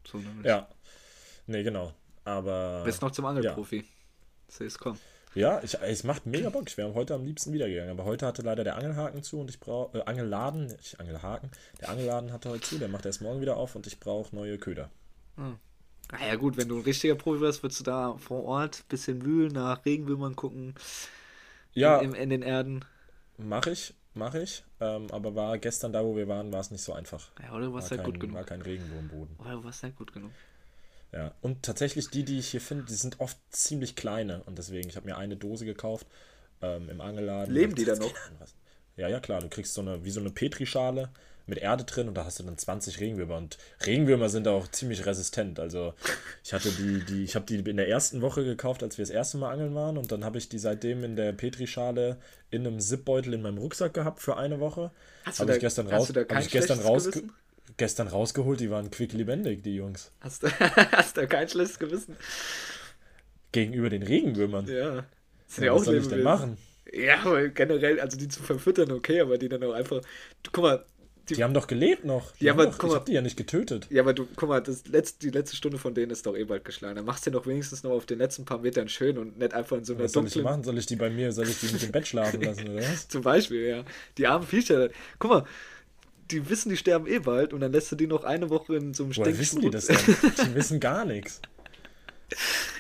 So 0.07 0.17
nämlich. 0.17 0.45
Ja. 0.45 0.67
Nee, 1.47 1.63
genau. 1.63 1.93
Aber. 2.23 2.83
Bist 2.83 3.01
noch 3.01 3.11
zum 3.11 3.25
Angelprofi. 3.25 3.77
Ja. 3.77 3.83
Seh 4.47 4.65
es 4.65 4.77
kommen. 4.77 4.99
Ja, 5.33 5.61
ich, 5.63 5.79
es 5.79 6.03
macht 6.03 6.25
mega 6.25 6.49
Bock. 6.49 6.67
Ich 6.67 6.77
wäre 6.77 6.93
heute 6.93 7.13
am 7.15 7.23
liebsten 7.23 7.53
wieder 7.53 7.69
gegangen. 7.69 7.91
Aber 7.91 8.03
heute 8.03 8.25
hatte 8.25 8.41
leider 8.41 8.63
der 8.63 8.75
Angelhaken 8.75 9.23
zu 9.23 9.39
und 9.39 9.49
ich 9.49 9.59
brauche. 9.59 9.99
Äh, 9.99 10.03
Angelladen, 10.03 10.65
nicht 10.65 10.99
Angelhaken. 10.99 11.51
Der 11.79 11.89
Angelladen 11.89 12.33
hatte 12.33 12.49
heute 12.49 12.61
zu, 12.61 12.77
der 12.77 12.89
macht 12.89 13.05
erst 13.05 13.21
morgen 13.21 13.39
wieder 13.39 13.55
auf 13.55 13.75
und 13.75 13.87
ich 13.87 13.99
brauche 13.99 14.35
neue 14.35 14.57
Köder. 14.57 14.89
Hm. 15.37 15.57
Naja, 16.11 16.35
gut, 16.35 16.57
wenn 16.57 16.67
du 16.67 16.77
ein 16.77 16.83
richtiger 16.83 17.15
Profi 17.15 17.39
wirst, 17.39 17.63
würdest 17.63 17.79
du 17.79 17.83
da 17.83 18.17
vor 18.17 18.43
Ort 18.43 18.79
ein 18.79 18.89
bisschen 18.89 19.25
wühlen, 19.25 19.53
nach 19.53 19.85
Regenwürmern 19.85 20.35
gucken. 20.35 20.75
Ja. 21.73 21.99
In, 21.99 22.13
in, 22.13 22.29
den 22.29 22.41
Erden. 22.41 22.83
Mach 23.37 23.65
ich, 23.67 23.93
mach 24.13 24.35
ich. 24.35 24.63
Ähm, 24.81 25.09
aber 25.11 25.35
war 25.35 25.57
gestern 25.57 25.93
da, 25.93 26.03
wo 26.03 26.15
wir 26.15 26.27
waren, 26.27 26.51
war 26.51 26.59
es 26.59 26.69
nicht 26.69 26.83
so 26.83 26.93
einfach. 26.93 27.29
Ja, 27.41 27.53
oder 27.53 27.67
du 27.67 27.73
warst 27.73 27.91
war 27.91 27.97
halt 27.97 28.05
kein, 28.05 28.13
gut 28.13 28.19
genug. 28.19 28.35
War 28.35 28.43
kein 28.43 28.61
Regenwurmboden. 28.61 29.37
Oder 29.37 29.51
du 29.51 29.63
warst 29.63 29.83
halt 29.83 29.95
gut 29.95 30.11
genug. 30.11 30.31
Ja, 31.13 31.33
und 31.41 31.63
tatsächlich 31.63 32.09
die, 32.09 32.23
die 32.23 32.39
ich 32.39 32.49
hier 32.49 32.61
finde, 32.61 32.85
die 32.85 32.93
sind 32.93 33.19
oft 33.19 33.37
ziemlich 33.49 33.95
kleine. 33.95 34.43
Und 34.43 34.57
deswegen, 34.57 34.89
ich 34.89 34.95
habe 34.95 35.05
mir 35.05 35.17
eine 35.17 35.37
Dose 35.37 35.65
gekauft 35.65 36.07
ähm, 36.61 36.89
im 36.89 37.01
Angelladen. 37.01 37.53
Leben 37.53 37.75
die 37.75 37.85
da 37.85 37.95
noch? 37.95 38.13
Ja, 38.97 39.07
ja, 39.07 39.19
klar. 39.19 39.41
Du 39.41 39.49
kriegst 39.49 39.73
so 39.73 39.81
eine, 39.81 40.03
wie 40.03 40.11
so 40.11 40.19
eine 40.19 40.29
Petrischale 40.29 41.09
mit 41.47 41.57
Erde 41.57 41.83
drin 41.83 42.07
und 42.07 42.15
da 42.15 42.25
hast 42.25 42.39
du 42.39 42.43
dann 42.43 42.57
20 42.57 42.99
Regenwürmer. 42.99 43.37
Und 43.37 43.57
Regenwürmer 43.85 44.29
sind 44.29 44.47
auch 44.47 44.67
ziemlich 44.67 45.05
resistent. 45.05 45.59
Also 45.59 45.93
ich 46.43 46.53
hatte 46.53 46.69
die, 46.71 47.03
die, 47.05 47.23
ich 47.23 47.35
habe 47.35 47.45
die 47.45 47.57
in 47.57 47.77
der 47.77 47.87
ersten 47.87 48.21
Woche 48.21 48.43
gekauft, 48.43 48.83
als 48.83 48.97
wir 48.97 49.03
das 49.03 49.09
erste 49.09 49.37
Mal 49.37 49.51
angeln 49.51 49.75
waren. 49.75 49.97
Und 49.97 50.11
dann 50.11 50.23
habe 50.23 50.37
ich 50.37 50.49
die 50.49 50.59
seitdem 50.59 51.03
in 51.03 51.15
der 51.15 51.31
Petrischale 51.33 52.17
in 52.49 52.65
einem 52.65 52.79
Zipbeutel 52.79 53.33
in 53.33 53.41
meinem 53.41 53.57
Rucksack 53.57 53.93
gehabt 53.93 54.21
für 54.21 54.37
eine 54.37 54.59
Woche. 54.59 54.91
Hast 55.25 55.39
du 55.39 55.45
da, 55.45 55.53
ich 55.53 55.59
gestern 55.59 55.87
raus, 55.87 56.11
kein 56.27 56.41
ich 56.41 56.51
gestern 56.51 56.79
raus, 56.79 57.09
gestern 57.77 58.07
rausgeholt, 58.07 58.59
die 58.59 58.69
waren 58.69 58.91
quick 58.91 59.13
lebendig, 59.13 59.63
die 59.63 59.75
Jungs. 59.75 60.11
Hast 60.19 60.43
du, 60.43 60.47
hast 60.91 61.17
du 61.17 61.27
kein 61.27 61.47
schlechtes 61.47 61.79
Gewissen? 61.79 62.15
Gegenüber 63.51 63.89
den 63.89 64.03
Regenwürmern. 64.03 64.67
Ja. 64.67 65.05
Sind 65.47 65.65
ja, 65.65 65.73
ja 65.73 65.75
was 65.75 65.85
soll 65.85 65.97
ich 65.97 66.07
denn 66.07 66.23
machen? 66.23 66.57
Ja, 66.93 67.21
aber 67.21 67.47
generell, 67.49 67.99
also 67.99 68.17
die 68.17 68.27
zu 68.27 68.41
verfüttern, 68.43 68.91
okay, 68.91 69.21
aber 69.21 69.37
die 69.37 69.49
dann 69.49 69.63
auch 69.63 69.73
einfach. 69.73 70.01
Guck 70.51 70.63
mal. 70.63 70.85
Die, 71.31 71.37
die 71.37 71.43
haben 71.43 71.53
doch 71.53 71.67
gelebt 71.67 72.05
noch. 72.05 72.31
Die 72.33 72.45
ja, 72.45 72.53
aber 72.53 72.65
doch, 72.65 72.77
guck 72.77 72.89
mal, 72.89 72.95
ich 72.95 72.99
hab 72.99 73.05
die 73.05 73.13
ja 73.13 73.21
nicht 73.21 73.37
getötet. 73.37 73.87
Ja, 73.89 74.01
aber 74.01 74.13
du, 74.13 74.27
guck 74.35 74.49
mal, 74.49 74.61
das 74.61 74.85
letzte, 74.87 75.19
die 75.19 75.29
letzte 75.29 75.55
Stunde 75.55 75.77
von 75.77 75.93
denen 75.93 76.11
ist 76.11 76.25
doch 76.25 76.35
eh 76.35 76.43
bald 76.43 76.65
geschlagen. 76.65 76.95
Dann 76.95 77.05
machst 77.05 77.25
du 77.25 77.31
doch 77.31 77.47
wenigstens 77.47 77.83
noch 77.83 77.91
auf 77.91 78.05
den 78.05 78.19
letzten 78.19 78.45
paar 78.45 78.59
Metern 78.59 78.89
schön 78.89 79.17
und 79.17 79.39
nicht 79.39 79.53
einfach 79.53 79.77
in 79.77 79.85
so 79.85 79.93
einer 79.93 80.03
Was 80.03 80.11
soll 80.11 80.27
ich 80.27 80.35
machen? 80.41 80.63
Soll 80.63 80.77
ich 80.77 80.85
die 80.85 80.95
bei 80.95 81.09
mir, 81.09 81.31
soll 81.31 81.47
ich 81.47 81.59
die 81.59 81.71
mit 81.71 81.81
dem 81.81 81.91
Bett 81.91 82.07
schlafen 82.07 82.41
lassen, 82.43 82.69
oder 82.69 82.81
was? 82.81 83.07
Zum 83.07 83.21
Beispiel, 83.21 83.67
ja. 83.67 83.83
Die 84.17 84.27
armen 84.27 84.45
Viecher. 84.45 84.89
Guck 85.19 85.31
mal, 85.31 85.45
die 86.31 86.49
wissen, 86.49 86.69
die 86.69 86.77
sterben 86.77 87.07
eh 87.07 87.19
bald 87.19 87.53
und 87.53 87.61
dann 87.61 87.71
lässt 87.71 87.91
du 87.91 87.95
die 87.95 88.07
noch 88.07 88.23
eine 88.23 88.49
Woche 88.49 88.75
in 88.75 88.93
so 88.93 89.03
einem 89.03 89.15
Woher 89.15 89.37
wissen 89.37 89.61
die 89.61 89.69
das 89.69 89.87
denn? 89.87 89.97
Die 89.97 90.55
wissen 90.55 90.79
gar 90.79 91.05
nichts. 91.05 91.41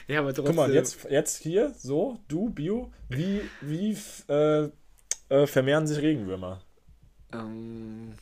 Ja, 0.07 0.19
aber 0.19 0.33
trotzdem. 0.33 0.55
Guck 0.55 0.67
mal, 0.67 0.73
jetzt, 0.73 1.07
jetzt 1.09 1.37
hier, 1.37 1.73
so, 1.77 2.19
du, 2.27 2.49
Bio, 2.49 2.91
wie, 3.07 3.41
wie 3.61 3.95
äh, 4.27 4.69
äh, 5.29 5.47
vermehren 5.47 5.87
sich 5.87 5.99
Regenwürmer? 5.99 6.61
Ähm, 7.33 8.13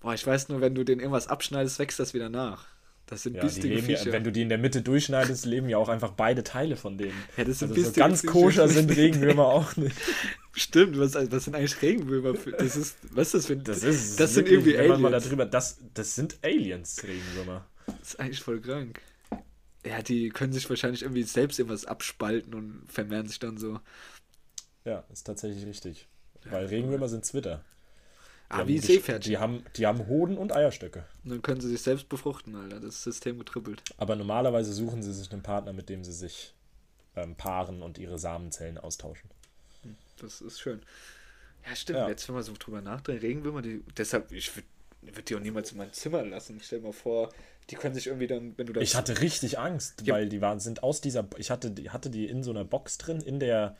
boah, 0.00 0.14
ich 0.14 0.26
weiß 0.26 0.48
nur, 0.48 0.60
wenn 0.60 0.74
du 0.74 0.84
den 0.84 0.98
irgendwas 0.98 1.28
abschneidest, 1.28 1.78
wächst 1.78 1.98
das 2.00 2.14
wieder 2.14 2.28
nach. 2.28 2.66
Das 3.10 3.24
sind 3.24 3.34
ja, 3.34 3.42
bistige 3.42 3.82
Viecher. 3.82 4.06
Ja, 4.06 4.12
wenn 4.12 4.22
du 4.22 4.30
die 4.30 4.42
in 4.42 4.48
der 4.48 4.58
Mitte 4.58 4.82
durchschneidest, 4.82 5.44
leben 5.44 5.68
ja 5.68 5.78
auch 5.78 5.88
einfach 5.88 6.12
beide 6.12 6.44
Teile 6.44 6.76
von 6.76 6.96
denen. 6.96 7.20
Ja, 7.36 7.44
das 7.44 7.58
sind 7.58 7.72
also 7.72 7.82
so 7.82 7.92
ganz 7.92 8.22
koscher 8.24 8.68
sind 8.68 8.88
Regenwürmer 8.96 9.46
auch 9.46 9.76
nicht. 9.76 9.96
Stimmt, 10.52 10.98
was, 10.98 11.14
was 11.14 11.44
sind 11.44 11.56
eigentlich 11.56 11.82
Regenwürmer? 11.82 12.36
Für, 12.36 12.52
das 12.52 12.76
ist, 12.76 12.96
was 13.10 13.28
ist 13.28 13.34
das 13.34 13.46
für 13.46 13.56
Das, 13.56 13.82
ist 13.82 14.20
das 14.20 14.34
sind 14.34 14.48
irgendwie 14.48 14.78
Aliens. 14.78 15.00
Mal 15.00 15.10
darüber, 15.10 15.44
das, 15.44 15.78
das 15.92 16.14
sind 16.14 16.38
Aliens, 16.42 17.02
Regenwürmer. 17.02 17.66
Das 17.86 18.10
ist 18.10 18.20
eigentlich 18.20 18.40
voll 18.40 18.60
krank. 18.60 19.00
Ja, 19.84 20.02
die 20.02 20.28
können 20.28 20.52
sich 20.52 20.68
wahrscheinlich 20.70 21.02
irgendwie 21.02 21.24
selbst 21.24 21.58
irgendwas 21.58 21.86
abspalten 21.86 22.54
und 22.54 22.84
vermehren 22.86 23.26
sich 23.26 23.40
dann 23.40 23.58
so. 23.58 23.80
Ja, 24.84 25.04
ist 25.12 25.24
tatsächlich 25.24 25.66
richtig. 25.66 26.06
Weil 26.44 26.66
Regenwürmer 26.66 27.08
sind 27.08 27.24
Zwitter. 27.24 27.64
Ah, 28.50 28.66
wie 28.66 28.78
Seepferdchen. 28.78 29.30
Die 29.30 29.38
haben, 29.38 29.64
die 29.76 29.86
haben 29.86 30.06
Hoden 30.08 30.36
und 30.36 30.52
Eierstöcke. 30.52 31.04
Und 31.24 31.30
dann 31.30 31.42
können 31.42 31.60
sie 31.60 31.68
sich 31.68 31.82
selbst 31.82 32.08
befruchten, 32.08 32.56
Alter. 32.56 32.80
Das 32.80 33.02
System 33.02 33.38
getrippelt. 33.38 33.82
Aber 33.96 34.16
normalerweise 34.16 34.72
suchen 34.72 35.02
sie 35.02 35.14
sich 35.14 35.30
einen 35.32 35.42
Partner, 35.42 35.72
mit 35.72 35.88
dem 35.88 36.02
sie 36.02 36.12
sich 36.12 36.52
ähm, 37.14 37.36
paaren 37.36 37.80
und 37.80 37.96
ihre 37.96 38.18
Samenzellen 38.18 38.76
austauschen. 38.76 39.30
Hm, 39.82 39.94
das 40.20 40.40
ist 40.40 40.60
schön. 40.60 40.82
Ja, 41.64 41.76
stimmt. 41.76 41.98
Ja. 42.00 42.08
Jetzt, 42.08 42.28
wenn 42.28 42.34
man 42.34 42.42
so 42.42 42.52
drüber 42.58 42.80
nachdenkt, 42.80 43.22
Regenwürmer, 43.22 43.62
die, 43.62 43.84
deshalb, 43.96 44.32
ich 44.32 44.54
würde 44.56 44.66
würd 45.02 45.30
die 45.30 45.36
auch 45.36 45.40
niemals 45.40 45.72
in 45.72 45.78
mein 45.78 45.92
Zimmer 45.92 46.24
lassen. 46.24 46.56
Ich 46.56 46.66
stell 46.66 46.80
mal 46.80 46.92
vor, 46.92 47.30
die 47.70 47.76
können 47.76 47.94
sich 47.94 48.08
irgendwie 48.08 48.26
dann, 48.26 48.54
wenn 48.58 48.66
du 48.66 48.72
das. 48.72 48.82
Ich 48.82 48.94
hatte 48.94 49.20
richtig 49.20 49.58
Angst, 49.58 50.02
ja. 50.04 50.14
weil 50.14 50.28
die 50.28 50.40
waren, 50.40 50.60
sind 50.60 50.82
aus 50.82 51.00
dieser. 51.00 51.26
Ich 51.36 51.50
hatte, 51.50 51.72
hatte 51.88 52.10
die 52.10 52.26
in 52.26 52.42
so 52.42 52.50
einer 52.50 52.64
Box 52.64 52.98
drin, 52.98 53.20
in 53.20 53.38
der 53.40 53.76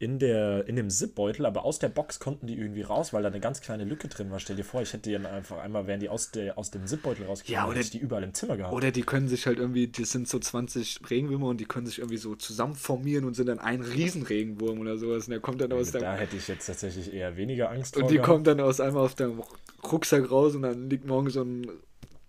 in, 0.00 0.20
der, 0.20 0.68
in 0.68 0.76
dem 0.76 0.90
Zipbeutel, 0.90 1.44
aber 1.44 1.64
aus 1.64 1.80
der 1.80 1.88
Box 1.88 2.20
konnten 2.20 2.46
die 2.46 2.56
irgendwie 2.56 2.82
raus, 2.82 3.12
weil 3.12 3.22
da 3.22 3.28
eine 3.28 3.40
ganz 3.40 3.60
kleine 3.60 3.84
Lücke 3.84 4.06
drin 4.06 4.30
war. 4.30 4.38
Stell 4.38 4.54
dir 4.54 4.64
vor, 4.64 4.80
ich 4.80 4.92
hätte 4.92 5.10
die 5.10 5.12
dann 5.12 5.26
einfach 5.26 5.58
einmal, 5.58 5.88
wären 5.88 5.98
die 5.98 6.08
aus, 6.08 6.30
der, 6.30 6.56
aus 6.56 6.70
dem 6.70 6.86
Zipbeutel 6.86 7.26
rausgekommen, 7.26 7.60
ja, 7.60 7.66
oder 7.66 7.78
hätte 7.78 7.86
ich 7.86 7.90
die 7.90 7.98
überall 7.98 8.22
im 8.22 8.32
Zimmer 8.32 8.56
gehabt. 8.56 8.72
Oder 8.72 8.92
die 8.92 9.02
können 9.02 9.28
sich 9.28 9.46
halt 9.46 9.58
irgendwie, 9.58 9.88
die 9.88 10.04
sind 10.04 10.28
so 10.28 10.38
20 10.38 11.00
Regenwürmer 11.10 11.48
und 11.48 11.60
die 11.60 11.64
können 11.64 11.86
sich 11.86 11.98
irgendwie 11.98 12.16
so 12.16 12.36
zusammenformieren 12.36 13.24
und 13.24 13.34
sind 13.34 13.48
dann 13.48 13.58
ein 13.58 13.80
Riesenregenwurm 13.80 14.78
oder 14.78 14.98
sowas. 14.98 15.26
Und 15.26 15.32
der 15.32 15.40
kommt 15.40 15.60
dann 15.60 15.72
aus 15.72 15.90
der. 15.90 16.02
Da 16.02 16.14
hätte 16.14 16.36
ich 16.36 16.46
jetzt 16.46 16.66
tatsächlich 16.66 17.12
eher 17.12 17.36
weniger 17.36 17.70
Angst 17.70 17.94
vor. 17.94 18.04
Und 18.04 18.10
die 18.10 18.16
gehabt. 18.16 18.30
kommt 18.30 18.46
dann 18.46 18.60
aus 18.60 18.80
einmal 18.80 19.04
auf 19.04 19.16
dem 19.16 19.42
Rucksack 19.82 20.30
raus 20.30 20.54
und 20.54 20.62
dann 20.62 20.88
liegt 20.88 21.06
morgen 21.06 21.30
so 21.30 21.42
ein 21.42 21.68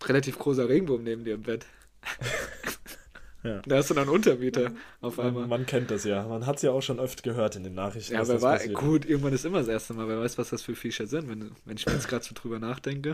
relativ 0.04 0.40
großer 0.40 0.68
Regenwurm 0.68 1.04
neben 1.04 1.24
dir 1.24 1.36
im 1.36 1.44
Bett. 1.44 1.68
Ja. 3.44 3.62
Da 3.66 3.78
hast 3.78 3.90
du 3.90 3.94
dann 3.94 4.04
einen 4.04 4.16
Untermieter 4.16 4.72
auf 5.00 5.18
einmal. 5.18 5.42
Man, 5.42 5.50
man 5.50 5.66
kennt 5.66 5.92
das 5.92 6.04
ja. 6.04 6.28
Man 6.28 6.46
hat 6.46 6.58
es 6.58 6.62
ja 6.62 6.72
auch 6.72 6.82
schon 6.82 7.00
oft 7.00 7.24
gehört 7.24 7.56
in 7.56 7.64
den 7.64 7.74
Nachrichten. 7.74 8.14
Ja, 8.14 8.22
aber 8.22 8.42
war, 8.42 8.60
gut, 8.68 9.06
irgendwann 9.06 9.34
ist 9.34 9.46
immer 9.46 9.60
das 9.60 9.70
erste 9.70 9.94
Mal. 9.94 10.08
Wer 10.08 10.20
weiß, 10.20 10.38
was 10.38 10.50
das 10.50 10.62
für 10.62 10.76
Viecher 10.76 11.08
sind, 11.08 11.30
wenn, 11.30 11.52
wenn 11.64 11.78
ich 11.78 11.86
jetzt 11.86 12.08
gerade 12.10 12.26
so 12.26 12.36
drüber 12.36 12.60
nachdenke. 12.60 13.14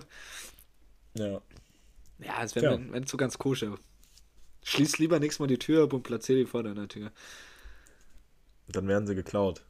Ja. 1.13 1.41
Ja, 2.19 2.43
es 2.43 2.55
wäre, 2.55 2.73
wenn, 2.73 2.91
wenn 2.91 3.05
so 3.05 3.17
ganz 3.17 3.37
koscher. 3.37 3.75
Schließ 4.63 4.97
lieber 4.97 5.19
nächstes 5.19 5.39
Mal 5.39 5.47
die 5.47 5.59
Tür 5.59 5.83
ab 5.83 5.93
und 5.93 6.01
platziere 6.01 6.39
die 6.39 6.45
vor 6.45 6.63
deiner 6.63 6.87
Tür. 6.87 7.11
Dann 8.67 8.87
werden 8.87 9.05
sie 9.05 9.13
geklaut. 9.13 9.61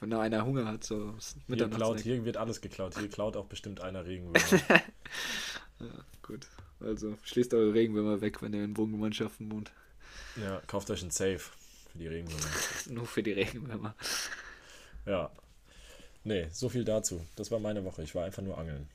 Wenn 0.00 0.08
da 0.08 0.20
einer 0.20 0.46
Hunger 0.46 0.64
hat, 0.64 0.82
so 0.82 1.14
hier, 1.46 1.68
klaut, 1.68 2.00
hier 2.00 2.24
wird 2.24 2.38
alles 2.38 2.62
geklaut. 2.62 2.98
Hier 2.98 3.08
klaut 3.08 3.36
auch 3.36 3.46
bestimmt 3.46 3.82
einer 3.82 4.06
Regenwürmer. 4.06 4.38
ja, 5.80 6.04
gut. 6.22 6.46
Also 6.80 7.16
schließt 7.22 7.54
eure 7.54 7.74
Regenwürmer 7.74 8.20
weg, 8.20 8.42
wenn 8.42 8.52
ihr 8.52 8.64
in 8.64 8.76
Wohngemeinschaften 8.76 9.50
wohnt. 9.50 9.72
Ja, 10.36 10.62
kauft 10.66 10.90
euch 10.90 11.02
ein 11.02 11.10
Safe 11.10 11.38
für 11.38 11.98
die 11.98 12.06
Regenwürmer. 12.06 12.46
Nur 12.90 13.06
für 13.06 13.22
die 13.22 13.32
Regenwürmer. 13.32 13.94
Ja. 15.06 15.30
Nee, 16.24 16.48
so 16.52 16.68
viel 16.68 16.84
dazu. 16.84 17.24
Das 17.36 17.50
war 17.50 17.58
meine 17.58 17.84
Woche. 17.84 18.02
Ich 18.02 18.14
war 18.14 18.24
einfach 18.24 18.42
nur 18.42 18.58
angeln. 18.58 18.88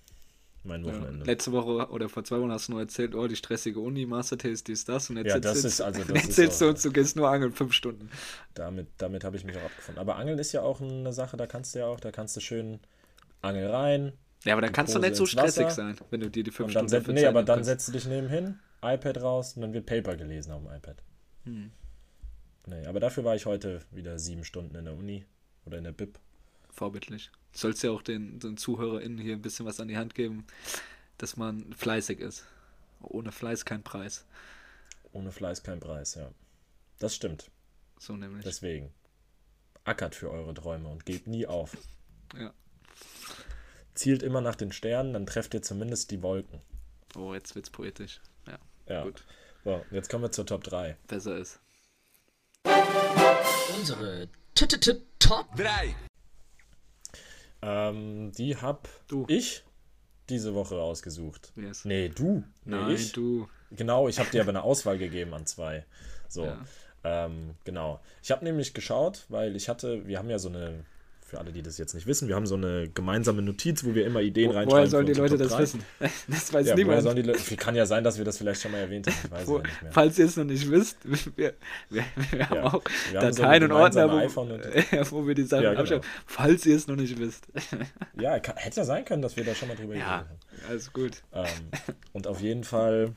Mein 0.65 0.86
Wochenende. 0.86 1.19
Ja, 1.19 1.25
letzte 1.25 1.51
Woche 1.51 1.89
oder 1.89 2.07
vor 2.07 2.23
zwei 2.23 2.39
Wochen 2.39 2.51
hast 2.51 2.69
du 2.69 2.73
nur 2.73 2.81
erzählt, 2.81 3.15
oh, 3.15 3.27
die 3.27 3.36
stressige 3.36 3.79
Uni, 3.79 4.05
Mastertaste, 4.05 4.71
dies, 4.71 4.86
das. 4.86 5.09
Und 5.09 5.17
jetzt 5.17 5.27
ja, 5.27 5.39
das 5.39 5.63
ist 5.63 5.81
also 5.81 6.03
das 6.07 6.27
erzählst 6.27 6.61
du 6.61 6.69
uns, 6.69 6.81
du 6.81 6.91
gehst 6.91 7.17
nur 7.17 7.29
angeln, 7.29 7.51
fünf 7.51 7.73
Stunden. 7.73 8.09
Damit, 8.53 8.88
damit 8.97 9.25
habe 9.25 9.36
ich 9.36 9.43
mich 9.43 9.57
auch 9.57 9.63
abgefunden. 9.63 9.99
Aber 9.99 10.15
Angeln 10.15 10.39
ist 10.39 10.53
ja 10.53 10.61
auch 10.61 10.79
eine 10.79 11.11
Sache, 11.11 11.36
da 11.36 11.47
kannst 11.47 11.75
du 11.75 11.79
ja 11.79 11.88
auch, 11.88 11.99
da 11.99 12.11
kannst 12.11 12.38
du 12.38 12.39
schön 12.39 12.79
Angel 13.41 13.69
rein, 13.69 14.13
ja, 14.44 14.54
aber 14.54 14.62
dann 14.62 14.74
kannst 14.74 14.94
du 14.94 15.00
nicht 15.00 15.16
so 15.16 15.26
stressig 15.26 15.66
Wasser. 15.66 15.76
sein, 15.76 15.98
wenn 16.10 16.20
du 16.20 16.30
dir 16.30 16.44
die 16.44 16.52
fünf 16.52 16.72
Stunden 16.72 16.89
set, 16.89 17.08
Nee, 17.08 17.26
aber 17.26 17.44
dann 17.44 17.64
setzt 17.64 17.88
du 17.88 17.94
dich 17.94 18.06
nebenhin, 18.06 18.60
iPad 18.82 19.22
raus 19.22 19.56
und 19.56 19.62
dann 19.62 19.74
wird 19.74 19.86
Paper 19.86 20.16
gelesen 20.18 20.52
auf 20.52 20.62
dem 20.64 20.72
iPad. 20.72 20.98
Hm. 21.46 21.72
Nee, 22.66 22.86
aber 22.86 23.00
dafür 23.00 23.24
war 23.24 23.36
ich 23.36 23.46
heute 23.46 23.82
wieder 23.91 24.20
sieben 24.20 24.44
Stunden 24.44 24.76
in 24.76 24.86
der 24.86 24.96
Uni 24.96 25.26
oder 25.66 25.78
in 25.78 25.86
der 25.86 25.91
Bib. 25.91 26.20
Vorbildlich. 26.70 27.32
Du 27.54 27.60
sollst 27.60 27.84
ja 27.84 27.91
auch 27.91 28.02
den, 28.02 28.39
den 28.39 28.58
ZuhörerInnen 28.58 29.18
hier 29.18 29.34
ein 29.34 29.41
bisschen 29.41 29.66
was 29.66 29.80
an 29.80 29.88
die 29.88 29.98
Hand 29.98 30.16
geben, 30.16 30.46
dass 31.18 31.38
man 31.38 31.72
fleißig 31.74 32.20
ist. 32.20 32.46
Ohne 33.02 33.32
Fleiß 33.32 33.66
kein 33.66 33.84
Preis. 33.84 34.26
Ohne 35.12 35.32
Fleiß 35.32 35.64
kein 35.64 35.80
Preis, 35.80 36.16
ja. 36.16 36.32
Das 37.00 37.16
stimmt. 37.16 37.52
So 38.00 38.16
nämlich. 38.16 38.44
Deswegen. 38.44 38.91
Ackert 39.84 40.16
für 40.16 40.32
eure 40.32 40.54
Träume 40.54 40.88
und 40.88 41.06
gebt 41.06 41.28
nie 41.28 41.46
auf. 41.46 41.78
Ja 42.38 42.54
zielt 43.94 44.24
immer 44.24 44.41
nach 44.41 44.56
den 44.56 44.72
Sternen, 44.72 45.14
dann 45.14 45.26
trefft 45.26 45.54
ihr 45.54 45.62
zumindest 45.62 46.12
die 46.12 46.22
Wolken. 46.22 46.62
Oh, 47.16 47.34
jetzt 47.34 47.56
wird's 47.56 47.70
poetisch. 47.70 48.22
Ja. 48.48 48.58
Ja. 48.88 49.04
Gut. 49.04 49.24
So, 49.64 49.84
jetzt 49.91 50.10
kommen 50.10 50.24
wir 50.24 50.32
zur 50.32 50.46
Top 50.46 50.64
3. 50.64 50.98
Besser 51.08 51.38
ist. 51.38 51.60
Unsere 53.78 54.28
T 54.56 54.66
-t 54.66 54.78
-t 54.78 55.02
Top 55.20 55.56
3. 55.56 55.96
Ähm, 57.62 58.32
die 58.34 58.58
hab 58.58 58.89
du. 59.08 59.26
ich 59.30 59.64
diese 60.30 60.54
Woche 60.54 60.76
ausgesucht. 60.76 61.54
Yes. 61.56 61.86
Nee, 61.86 62.10
du. 62.10 62.44
Nee, 62.66 62.76
Nein, 62.76 62.91
ich. 62.91 63.12
du. 63.14 63.48
Genau, 63.72 64.08
ich 64.08 64.20
habe 64.20 64.30
dir 64.32 64.41
aber 64.41 64.50
eine 64.50 64.64
Auswahl 64.64 64.98
gegeben 64.98 65.34
an 65.34 65.46
zwei. 65.46 65.86
So. 66.28 66.46
Ja. 66.46 66.66
Ähm, 67.04 67.56
genau. 67.64 68.02
Ich 68.22 68.32
habe 68.32 68.44
nämlich 68.44 68.74
geschaut, 68.74 69.26
weil 69.30 69.56
ich 69.56 69.70
hatte, 69.70 70.08
wir 70.08 70.18
haben 70.20 70.30
ja 70.30 70.39
so 70.39 70.50
eine 70.50 70.86
für 71.34 71.39
alle, 71.39 71.51
die 71.51 71.63
das 71.63 71.79
jetzt 71.79 71.95
nicht 71.95 72.05
wissen, 72.05 72.27
wir 72.27 72.36
haben 72.36 72.45
so 72.45 72.53
eine 72.53 72.88
gemeinsame 72.89 73.41
Notiz, 73.41 73.84
wo 73.84 73.95
wir 73.95 74.05
immer 74.05 74.21
Ideen 74.21 74.51
Wo, 74.51 74.53
reinschreiben. 74.53 74.71
Woher 74.71 74.88
sollen 74.88 75.07
die 75.07 75.13
Leute 75.13 75.38
das 75.38 75.57
wissen? 75.57 75.84
Das 76.27 76.53
weiß 76.53 76.67
ja, 76.67 76.75
niemand. 76.75 77.01
Sollen 77.01 77.23
die 77.23 77.55
Kann 77.55 77.75
ja 77.75 77.88
sein, 77.88 78.03
dass 78.03 78.19
wir 78.19 78.25
das 78.25 78.38
vielleicht 78.38 78.61
schon 78.61 78.71
mal 78.71 78.77
erwähnt 78.77 79.07
haben. 79.07 79.15
Ich 79.23 79.31
weiß 79.31 79.47
Wo, 79.47 79.57
nicht 79.57 79.81
mehr. 79.81 79.91
Falls 79.91 80.19
ihr 80.19 80.25
es 80.25 80.38
noch 80.38 80.43
nicht 80.43 80.69
wisst, 80.69 80.97
wir, 81.36 81.53
wir, 81.89 82.03
wir 82.29 82.39
ja, 82.39 82.49
haben 82.49 82.59
auch 82.59 82.84
wir 83.11 83.19
Dateien 83.19 83.63
haben 83.63 83.69
so 83.69 83.75
und 83.75 83.81
Ordner, 83.81 84.11
wo, 84.11 84.41
und, 84.41 85.11
wo, 85.11 85.27
wir 85.27 85.34
die 85.34 85.43
Sachen 85.43 85.63
ja, 85.63 85.69
genau. 85.71 85.81
abschreiben. 85.81 86.07
Falls 86.27 86.65
ihr 86.67 86.75
es 86.75 86.88
noch 86.88 86.95
nicht 86.95 87.17
wisst. 87.17 87.47
ja, 88.19 88.39
kann, 88.39 88.57
hätte 88.57 88.81
ja 88.81 88.86
sein 88.86 89.03
können, 89.03 89.23
dass 89.23 89.36
wir 89.36 89.43
da 89.43 89.55
schon 89.55 89.69
mal 89.69 89.75
drüber 89.75 89.95
ja, 89.95 90.05
haben. 90.05 90.27
Alles 90.69 90.93
gut. 90.93 91.23
Ähm, 91.34 91.47
und 92.11 92.27
auf 92.27 92.41
jeden 92.41 92.63
Fall 92.63 93.13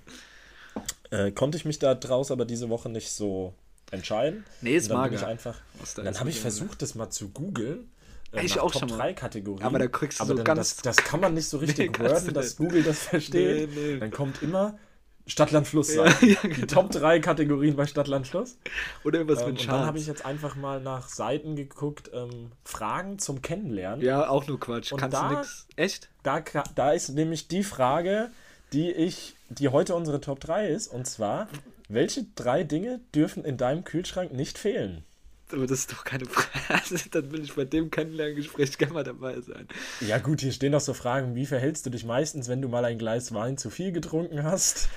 äh, 1.10 1.32
konnte 1.32 1.58
ich 1.58 1.66
mich 1.66 1.78
da 1.78 1.94
draus 1.94 2.30
aber 2.30 2.46
diese 2.46 2.70
Woche 2.70 2.88
nicht 2.88 3.10
so 3.10 3.52
entscheiden. 3.90 4.44
Nee, 4.62 4.76
ist 4.76 4.90
mager. 4.90 5.16
Ich 5.16 5.24
einfach, 5.24 5.60
dann 5.96 6.18
habe 6.18 6.30
ich 6.30 6.40
versucht, 6.40 6.80
das 6.80 6.94
mal 6.94 7.10
zu 7.10 7.28
googeln 7.28 7.90
äh, 8.36 8.44
ich 8.44 8.60
auch 8.60 8.70
Top 8.70 8.88
schon 8.88 8.98
mal. 8.98 9.14
Kategorien. 9.14 9.64
Aber 9.64 9.78
da 9.78 9.86
kriegst 9.86 10.20
du 10.20 10.24
aber 10.24 10.36
so 10.36 10.44
ganz. 10.44 10.76
Das, 10.76 10.96
das, 10.96 11.04
kann 11.04 11.20
man 11.20 11.34
nicht 11.34 11.48
so 11.48 11.58
richtig 11.58 11.98
nee, 11.98 12.08
worden, 12.08 12.34
dass 12.34 12.56
Google 12.56 12.82
das 12.82 13.00
versteht. 13.04 13.74
Nee, 13.74 13.92
nee. 13.94 13.98
Dann 13.98 14.10
kommt 14.10 14.42
immer 14.42 14.78
Stadtland 15.26 15.66
Fluss 15.66 15.88
sein. 15.88 16.14
Ja, 16.20 16.26
ja, 16.28 16.40
genau. 16.42 16.54
Die 16.54 16.66
Top 16.66 16.90
3 16.90 17.18
Kategorien 17.18 17.74
bei 17.76 17.86
Stadtland 17.86 18.26
Fluss. 18.26 18.58
Oder 19.04 19.18
irgendwas 19.18 19.42
ähm, 19.42 19.50
mit 19.50 19.56
Charts. 19.56 19.68
Und 19.68 19.80
dann 19.80 19.86
habe 19.86 19.98
ich 19.98 20.06
jetzt 20.06 20.24
einfach 20.24 20.54
mal 20.54 20.80
nach 20.80 21.08
Seiten 21.08 21.56
geguckt, 21.56 22.10
ähm, 22.14 22.52
Fragen 22.64 23.18
zum 23.18 23.42
Kennenlernen. 23.42 24.04
Ja, 24.04 24.28
auch 24.28 24.46
nur 24.46 24.60
Quatsch. 24.60 24.92
Und 24.92 25.00
Kannst 25.00 25.16
da, 25.16 25.28
du 25.28 25.36
nix? 25.36 25.66
Echt? 25.74 26.08
Da, 26.22 26.42
da 26.74 26.92
ist 26.92 27.08
nämlich 27.10 27.48
die 27.48 27.64
Frage, 27.64 28.30
die 28.72 28.92
ich, 28.92 29.34
die 29.48 29.68
heute 29.68 29.94
unsere 29.96 30.20
Top 30.20 30.38
3 30.40 30.68
ist, 30.68 30.88
und 30.88 31.06
zwar, 31.06 31.48
welche 31.88 32.24
drei 32.36 32.62
Dinge 32.62 33.00
dürfen 33.14 33.44
in 33.44 33.56
deinem 33.56 33.82
Kühlschrank 33.84 34.32
nicht 34.32 34.58
fehlen? 34.58 35.04
Aber 35.52 35.66
das 35.66 35.80
ist 35.80 35.92
doch 35.92 36.04
keine 36.04 36.26
Frage. 36.26 37.08
Dann 37.12 37.30
will 37.30 37.44
ich 37.44 37.54
bei 37.54 37.64
dem 37.64 37.90
Kennenlerngespräch 37.90 38.76
gerne 38.78 38.94
mal 38.94 39.04
dabei 39.04 39.40
sein. 39.40 39.68
Ja, 40.00 40.18
gut, 40.18 40.40
hier 40.40 40.52
stehen 40.52 40.72
noch 40.72 40.80
so 40.80 40.92
Fragen. 40.92 41.34
Wie 41.34 41.46
verhältst 41.46 41.86
du 41.86 41.90
dich 41.90 42.04
meistens, 42.04 42.48
wenn 42.48 42.60
du 42.60 42.68
mal 42.68 42.84
ein 42.84 42.98
Glas 42.98 43.32
Wein 43.32 43.56
zu 43.56 43.70
viel 43.70 43.92
getrunken 43.92 44.42
hast? 44.42 44.88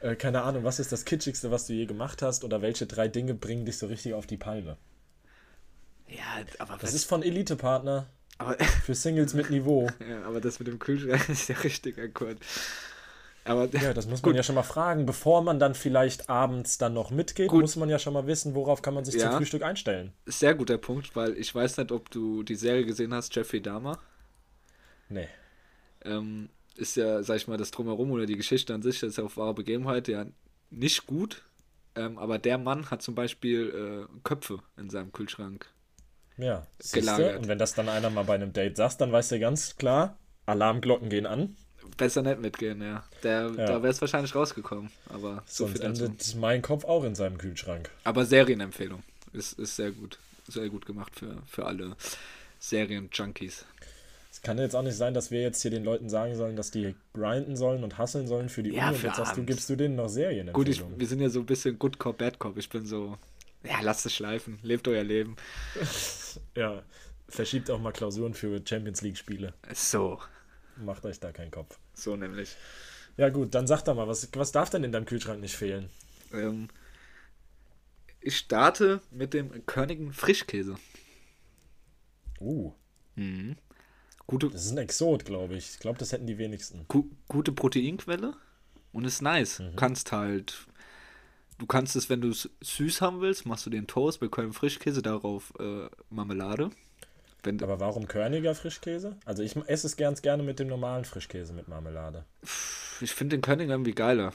Äh, 0.00 0.16
keine 0.16 0.42
Ahnung, 0.42 0.64
was 0.64 0.78
ist 0.78 0.92
das 0.92 1.06
Kitschigste, 1.06 1.50
was 1.50 1.66
du 1.66 1.72
je 1.72 1.86
gemacht 1.86 2.20
hast? 2.20 2.44
Oder 2.44 2.60
welche 2.60 2.86
drei 2.86 3.08
Dinge 3.08 3.34
bringen 3.34 3.64
dich 3.64 3.78
so 3.78 3.86
richtig 3.86 4.12
auf 4.12 4.26
die 4.26 4.36
Palme? 4.36 4.76
Ja, 6.08 6.44
aber. 6.58 6.76
Das 6.78 6.92
ist 6.92 7.06
von 7.06 7.22
Elite-Partner. 7.22 8.06
Für 8.84 8.94
Singles 8.94 9.32
mit 9.32 9.50
Niveau. 9.50 9.88
Ja, 10.08 10.22
aber 10.24 10.40
das 10.40 10.58
mit 10.58 10.68
dem 10.68 10.78
Kühlschrank 10.78 11.28
ist 11.28 11.48
der 11.48 11.62
richtige 11.64 12.02
Akkord. 12.02 12.38
Aber, 13.44 13.68
ja, 13.74 13.92
das 13.92 14.06
muss 14.06 14.22
man 14.22 14.30
gut. 14.30 14.36
ja 14.36 14.42
schon 14.42 14.54
mal 14.54 14.62
fragen. 14.62 15.04
Bevor 15.04 15.42
man 15.42 15.58
dann 15.58 15.74
vielleicht 15.74 16.30
abends 16.30 16.78
dann 16.78 16.94
noch 16.94 17.10
mitgeht, 17.10 17.48
gut. 17.48 17.60
muss 17.60 17.76
man 17.76 17.90
ja 17.90 17.98
schon 17.98 18.14
mal 18.14 18.26
wissen, 18.26 18.54
worauf 18.54 18.80
kann 18.80 18.94
man 18.94 19.04
sich 19.04 19.14
ja. 19.14 19.28
zum 19.28 19.38
Frühstück 19.38 19.62
einstellen. 19.62 20.12
Sehr 20.24 20.54
guter 20.54 20.78
Punkt, 20.78 21.14
weil 21.14 21.36
ich 21.36 21.54
weiß 21.54 21.76
nicht, 21.76 21.92
ob 21.92 22.10
du 22.10 22.42
die 22.42 22.54
Serie 22.54 22.86
gesehen 22.86 23.12
hast, 23.12 23.34
Jeffrey 23.34 23.60
Dahmer. 23.60 23.98
Nee. 25.10 25.28
Ähm, 26.04 26.48
ist 26.76 26.96
ja, 26.96 27.22
sag 27.22 27.36
ich 27.36 27.46
mal, 27.46 27.58
das 27.58 27.70
Drumherum 27.70 28.10
oder 28.12 28.24
die 28.24 28.36
Geschichte 28.36 28.72
an 28.72 28.82
sich, 28.82 29.00
das 29.00 29.10
ist 29.10 29.18
ja 29.18 29.24
auf 29.24 29.36
wahre 29.36 29.54
Begebenheit 29.54 30.08
ja 30.08 30.24
nicht 30.70 31.06
gut. 31.06 31.42
Ähm, 31.96 32.18
aber 32.18 32.38
der 32.38 32.58
Mann 32.58 32.90
hat 32.90 33.02
zum 33.02 33.14
Beispiel 33.14 34.08
äh, 34.10 34.18
Köpfe 34.24 34.60
in 34.78 34.88
seinem 34.88 35.12
Kühlschrank. 35.12 35.68
Ja, 36.36 36.66
gelagert. 36.92 37.38
Und 37.38 37.48
wenn 37.48 37.58
das 37.58 37.74
dann 37.74 37.88
einer 37.88 38.10
mal 38.10 38.24
bei 38.24 38.34
einem 38.34 38.52
Date 38.52 38.76
sagt, 38.76 39.00
dann 39.00 39.12
weißt 39.12 39.32
du 39.32 39.38
ganz 39.38 39.76
klar, 39.76 40.18
Alarmglocken 40.46 41.10
gehen 41.10 41.26
an 41.26 41.56
besser 41.96 42.22
nicht 42.22 42.40
mitgehen, 42.40 42.82
ja. 42.82 43.04
Der, 43.22 43.50
ja. 43.56 43.66
Da 43.66 43.82
wäre 43.82 43.88
es 43.88 44.00
wahrscheinlich 44.00 44.34
rausgekommen. 44.34 44.90
Aber 45.08 45.42
so 45.46 45.64
Sonst 45.64 45.78
viel 45.78 45.88
dazu. 45.88 46.04
endet 46.04 46.36
mein 46.36 46.62
Kopf 46.62 46.84
auch 46.84 47.04
in 47.04 47.14
seinem 47.14 47.38
Kühlschrank. 47.38 47.90
Aber 48.04 48.24
Serienempfehlung. 48.24 49.02
Ist, 49.32 49.58
ist 49.58 49.76
sehr 49.76 49.90
gut. 49.90 50.18
Sehr 50.46 50.68
gut 50.68 50.86
gemacht 50.86 51.12
für, 51.16 51.38
für 51.46 51.64
alle 51.66 51.96
Serien-Junkies. 52.60 53.64
Es 54.30 54.42
kann 54.42 54.58
jetzt 54.58 54.74
auch 54.74 54.82
nicht 54.82 54.96
sein, 54.96 55.14
dass 55.14 55.30
wir 55.30 55.40
jetzt 55.40 55.62
hier 55.62 55.70
den 55.70 55.84
Leuten 55.84 56.08
sagen 56.08 56.34
sollen, 56.34 56.56
dass 56.56 56.70
die 56.70 56.94
grinden 57.14 57.56
sollen 57.56 57.84
und 57.84 57.98
hasseln 57.98 58.26
sollen 58.26 58.48
für 58.48 58.62
die 58.62 58.74
ja, 58.74 58.88
Uni. 58.88 58.96
Und 58.96 59.02
jetzt 59.04 59.16
sagst 59.16 59.36
du, 59.36 59.44
gibst 59.44 59.70
du 59.70 59.76
denen 59.76 59.96
noch 59.96 60.08
Serien. 60.08 60.52
Gut, 60.52 60.68
ich, 60.68 60.82
wir 60.96 61.06
sind 61.06 61.20
ja 61.20 61.28
so 61.28 61.40
ein 61.40 61.46
bisschen 61.46 61.78
Good 61.78 61.98
Cop, 61.98 62.18
Bad 62.18 62.38
Cop. 62.38 62.58
Ich 62.58 62.68
bin 62.68 62.84
so, 62.84 63.16
ja, 63.62 63.80
lasst 63.80 64.04
es 64.06 64.14
schleifen. 64.14 64.58
Lebt 64.62 64.88
euer 64.88 65.04
Leben. 65.04 65.36
ja, 66.56 66.82
verschiebt 67.28 67.70
auch 67.70 67.80
mal 67.80 67.92
Klausuren 67.92 68.34
für 68.34 68.60
Champions 68.66 69.02
League-Spiele. 69.02 69.54
So. 69.72 70.20
Macht 70.76 71.04
euch 71.04 71.20
da 71.20 71.32
keinen 71.32 71.50
Kopf. 71.50 71.78
So 71.94 72.16
nämlich. 72.16 72.56
Ja 73.16 73.28
gut, 73.28 73.54
dann 73.54 73.66
sag 73.66 73.82
doch 73.82 73.94
mal, 73.94 74.08
was, 74.08 74.28
was 74.34 74.52
darf 74.52 74.70
denn 74.70 74.84
in 74.84 74.92
deinem 74.92 75.06
Kühlschrank 75.06 75.40
nicht 75.40 75.56
fehlen? 75.56 75.88
Ähm, 76.32 76.68
ich 78.20 78.38
starte 78.38 79.00
mit 79.10 79.34
dem 79.34 79.66
Körnigen 79.66 80.12
Frischkäse. 80.12 80.76
Uh. 82.40 82.72
Mhm. 83.14 83.56
Gute, 84.26 84.48
das 84.48 84.64
ist 84.64 84.72
ein 84.72 84.78
Exot, 84.78 85.24
glaube 85.24 85.54
ich. 85.54 85.70
Ich 85.72 85.78
glaube, 85.78 85.98
das 85.98 86.12
hätten 86.12 86.26
die 86.26 86.38
wenigsten. 86.38 86.86
Gu 86.88 87.04
gute 87.28 87.52
Proteinquelle 87.52 88.34
und 88.92 89.04
ist 89.04 89.22
nice. 89.22 89.60
Mhm. 89.60 89.76
Kannst 89.76 90.12
halt. 90.12 90.66
Du 91.58 91.66
kannst 91.66 91.94
es, 91.94 92.10
wenn 92.10 92.20
du 92.20 92.30
es 92.30 92.50
süß 92.62 93.00
haben 93.00 93.20
willst, 93.20 93.46
machst 93.46 93.64
du 93.66 93.70
den 93.70 93.86
Toast 93.86 94.20
mit 94.20 94.32
Köln 94.32 94.52
Frischkäse, 94.52 95.02
darauf 95.02 95.52
äh, 95.60 95.88
Marmelade. 96.10 96.70
Wenn 97.44 97.62
Aber 97.62 97.78
warum 97.78 98.08
körniger 98.08 98.54
Frischkäse? 98.54 99.16
Also 99.24 99.42
ich 99.42 99.56
esse 99.66 99.86
es 99.86 99.96
ganz 99.96 100.22
gerne 100.22 100.42
mit 100.42 100.58
dem 100.58 100.68
normalen 100.68 101.04
Frischkäse 101.04 101.52
mit 101.52 101.68
Marmelade. 101.68 102.24
Ich 103.00 103.14
finde 103.14 103.36
den 103.36 103.42
Körniger 103.42 103.74
irgendwie 103.74 103.94
geiler. 103.94 104.32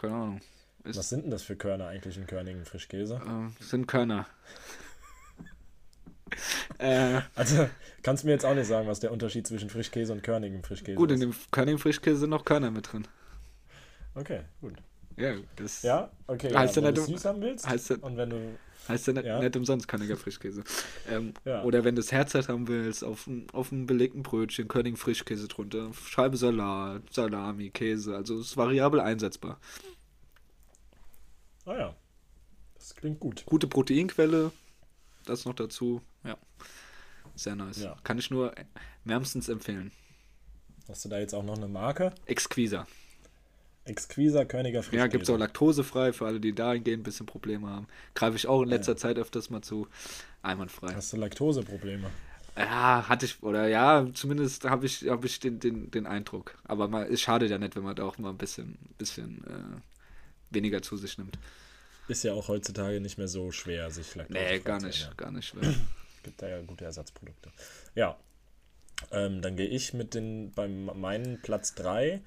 Keine 0.00 0.14
Ahnung. 0.14 0.40
Ist 0.84 0.98
Was 0.98 1.08
sind 1.08 1.24
denn 1.24 1.30
das 1.30 1.42
für 1.42 1.56
Körner 1.56 1.88
eigentlich 1.88 2.16
in 2.16 2.26
Körnigen 2.26 2.64
Frischkäse? 2.64 3.16
Äh, 3.16 3.62
sind 3.62 3.86
Körner. 3.86 4.26
äh, 6.78 7.20
also 7.34 7.68
kannst 8.02 8.22
du 8.22 8.26
mir 8.28 8.32
jetzt 8.32 8.44
auch 8.44 8.54
nicht 8.54 8.66
sagen, 8.66 8.88
was 8.88 9.00
der 9.00 9.12
Unterschied 9.12 9.46
zwischen 9.46 9.70
Frischkäse 9.70 10.12
und 10.12 10.22
körnigem 10.22 10.62
Frischkäse 10.62 10.96
gut, 10.96 11.10
ist. 11.10 11.20
Gut, 11.20 11.24
in 11.24 11.32
dem 11.32 11.50
körnigen 11.50 11.78
Frischkäse 11.78 12.18
sind 12.18 12.30
noch 12.30 12.44
Körner 12.44 12.70
mit 12.70 12.92
drin. 12.92 13.06
Okay, 14.14 14.40
gut. 14.60 14.74
Ja, 15.16 15.34
das 15.56 15.82
ja? 15.82 16.10
okay. 16.26 16.54
Heißt 16.54 16.76
ja, 16.76 16.82
wenn 16.82 16.94
du 16.94 17.02
süß 17.02 17.24
haben 17.24 17.40
willst 17.40 17.68
heißt 17.68 17.90
und 18.02 18.16
wenn 18.16 18.30
du 18.30 18.58
Heißt 18.88 19.06
ja 19.06 19.12
nicht, 19.12 19.24
ja. 19.24 19.38
nicht 19.38 19.56
umsonst 19.56 19.86
Königer 19.86 20.16
Frischkäse. 20.16 20.64
Ähm, 21.08 21.34
ja. 21.44 21.62
Oder 21.62 21.84
wenn 21.84 21.94
du 21.94 22.02
das 22.02 22.10
Herz 22.10 22.34
haben 22.34 22.66
willst, 22.66 23.04
auf, 23.04 23.28
auf 23.52 23.70
einem 23.70 23.86
belegten 23.86 24.22
Brötchen, 24.22 24.66
König 24.66 24.98
Frischkäse 24.98 25.46
drunter, 25.46 25.92
Scheibe 25.94 26.36
Salat, 26.36 27.02
Salami, 27.12 27.70
Käse. 27.70 28.16
Also 28.16 28.40
es 28.40 28.48
ist 28.48 28.56
variabel 28.56 29.00
einsetzbar. 29.00 29.60
Ah 31.64 31.76
ja. 31.76 31.96
Das 32.74 32.96
klingt 32.96 33.20
gut. 33.20 33.46
Gute 33.46 33.68
Proteinquelle, 33.68 34.50
das 35.26 35.44
noch 35.44 35.54
dazu. 35.54 36.02
Ja. 36.24 36.36
Sehr 37.36 37.54
nice. 37.54 37.82
Ja. 37.82 37.96
Kann 38.02 38.18
ich 38.18 38.30
nur 38.30 38.52
wärmstens 39.04 39.48
empfehlen. 39.48 39.92
Hast 40.88 41.04
du 41.04 41.08
da 41.08 41.20
jetzt 41.20 41.34
auch 41.34 41.44
noch 41.44 41.56
eine 41.56 41.68
Marke? 41.68 42.12
Exquisa. 42.26 42.86
Exquiser 43.84 44.44
Königer 44.44 44.82
Frischkäse. 44.82 44.98
Ja, 44.98 45.06
gibt 45.08 45.24
es 45.24 45.30
auch 45.30 45.38
laktosefrei 45.38 46.12
für 46.12 46.26
alle, 46.26 46.38
die 46.38 46.54
dahingehend 46.54 47.00
ein 47.00 47.02
bisschen 47.02 47.26
Probleme 47.26 47.68
haben. 47.68 47.88
Greife 48.14 48.36
ich 48.36 48.46
auch 48.46 48.62
in 48.62 48.68
letzter 48.68 48.92
ja. 48.92 48.96
Zeit 48.96 49.18
öfters 49.18 49.50
mal 49.50 49.62
zu. 49.62 49.88
Einwandfrei. 50.42 50.94
Hast 50.94 51.12
du 51.12 51.16
Laktoseprobleme? 51.16 52.08
Ja, 52.56 53.08
hatte 53.08 53.26
ich, 53.26 53.42
oder 53.42 53.66
ja, 53.66 54.06
zumindest 54.12 54.64
habe 54.64 54.86
ich, 54.86 55.08
hab 55.08 55.24
ich 55.24 55.40
den, 55.40 55.58
den, 55.58 55.90
den 55.90 56.06
Eindruck. 56.06 56.56
Aber 56.64 56.86
mal, 56.86 57.10
es 57.10 57.20
schadet 57.20 57.50
ja 57.50 57.58
nicht, 57.58 57.74
wenn 57.76 57.82
man 57.82 57.96
da 57.96 58.04
auch 58.04 58.18
mal 58.18 58.30
ein 58.30 58.38
bisschen, 58.38 58.78
bisschen 58.98 59.42
äh, 59.44 60.54
weniger 60.54 60.82
zu 60.82 60.96
sich 60.96 61.16
nimmt. 61.18 61.38
Ist 62.08 62.24
ja 62.24 62.34
auch 62.34 62.48
heutzutage 62.48 63.00
nicht 63.00 63.16
mehr 63.16 63.28
so 63.28 63.52
schwer, 63.52 63.90
sich 63.90 64.14
Laktose 64.14 64.38
Nee, 64.38 64.58
gar 64.58 64.80
nicht, 64.80 65.16
gar 65.16 65.30
nicht 65.30 65.48
schwer. 65.48 65.74
Gibt 66.22 66.42
da 66.42 66.48
ja 66.48 66.60
gute 66.60 66.84
Ersatzprodukte. 66.84 67.50
Ja, 67.94 68.18
ähm, 69.10 69.40
dann 69.42 69.56
gehe 69.56 69.66
ich 69.66 69.94
mit 69.94 70.14
den, 70.14 70.52
beim 70.52 70.84
meinen 71.00 71.40
Platz 71.40 71.74
3. 71.74 72.20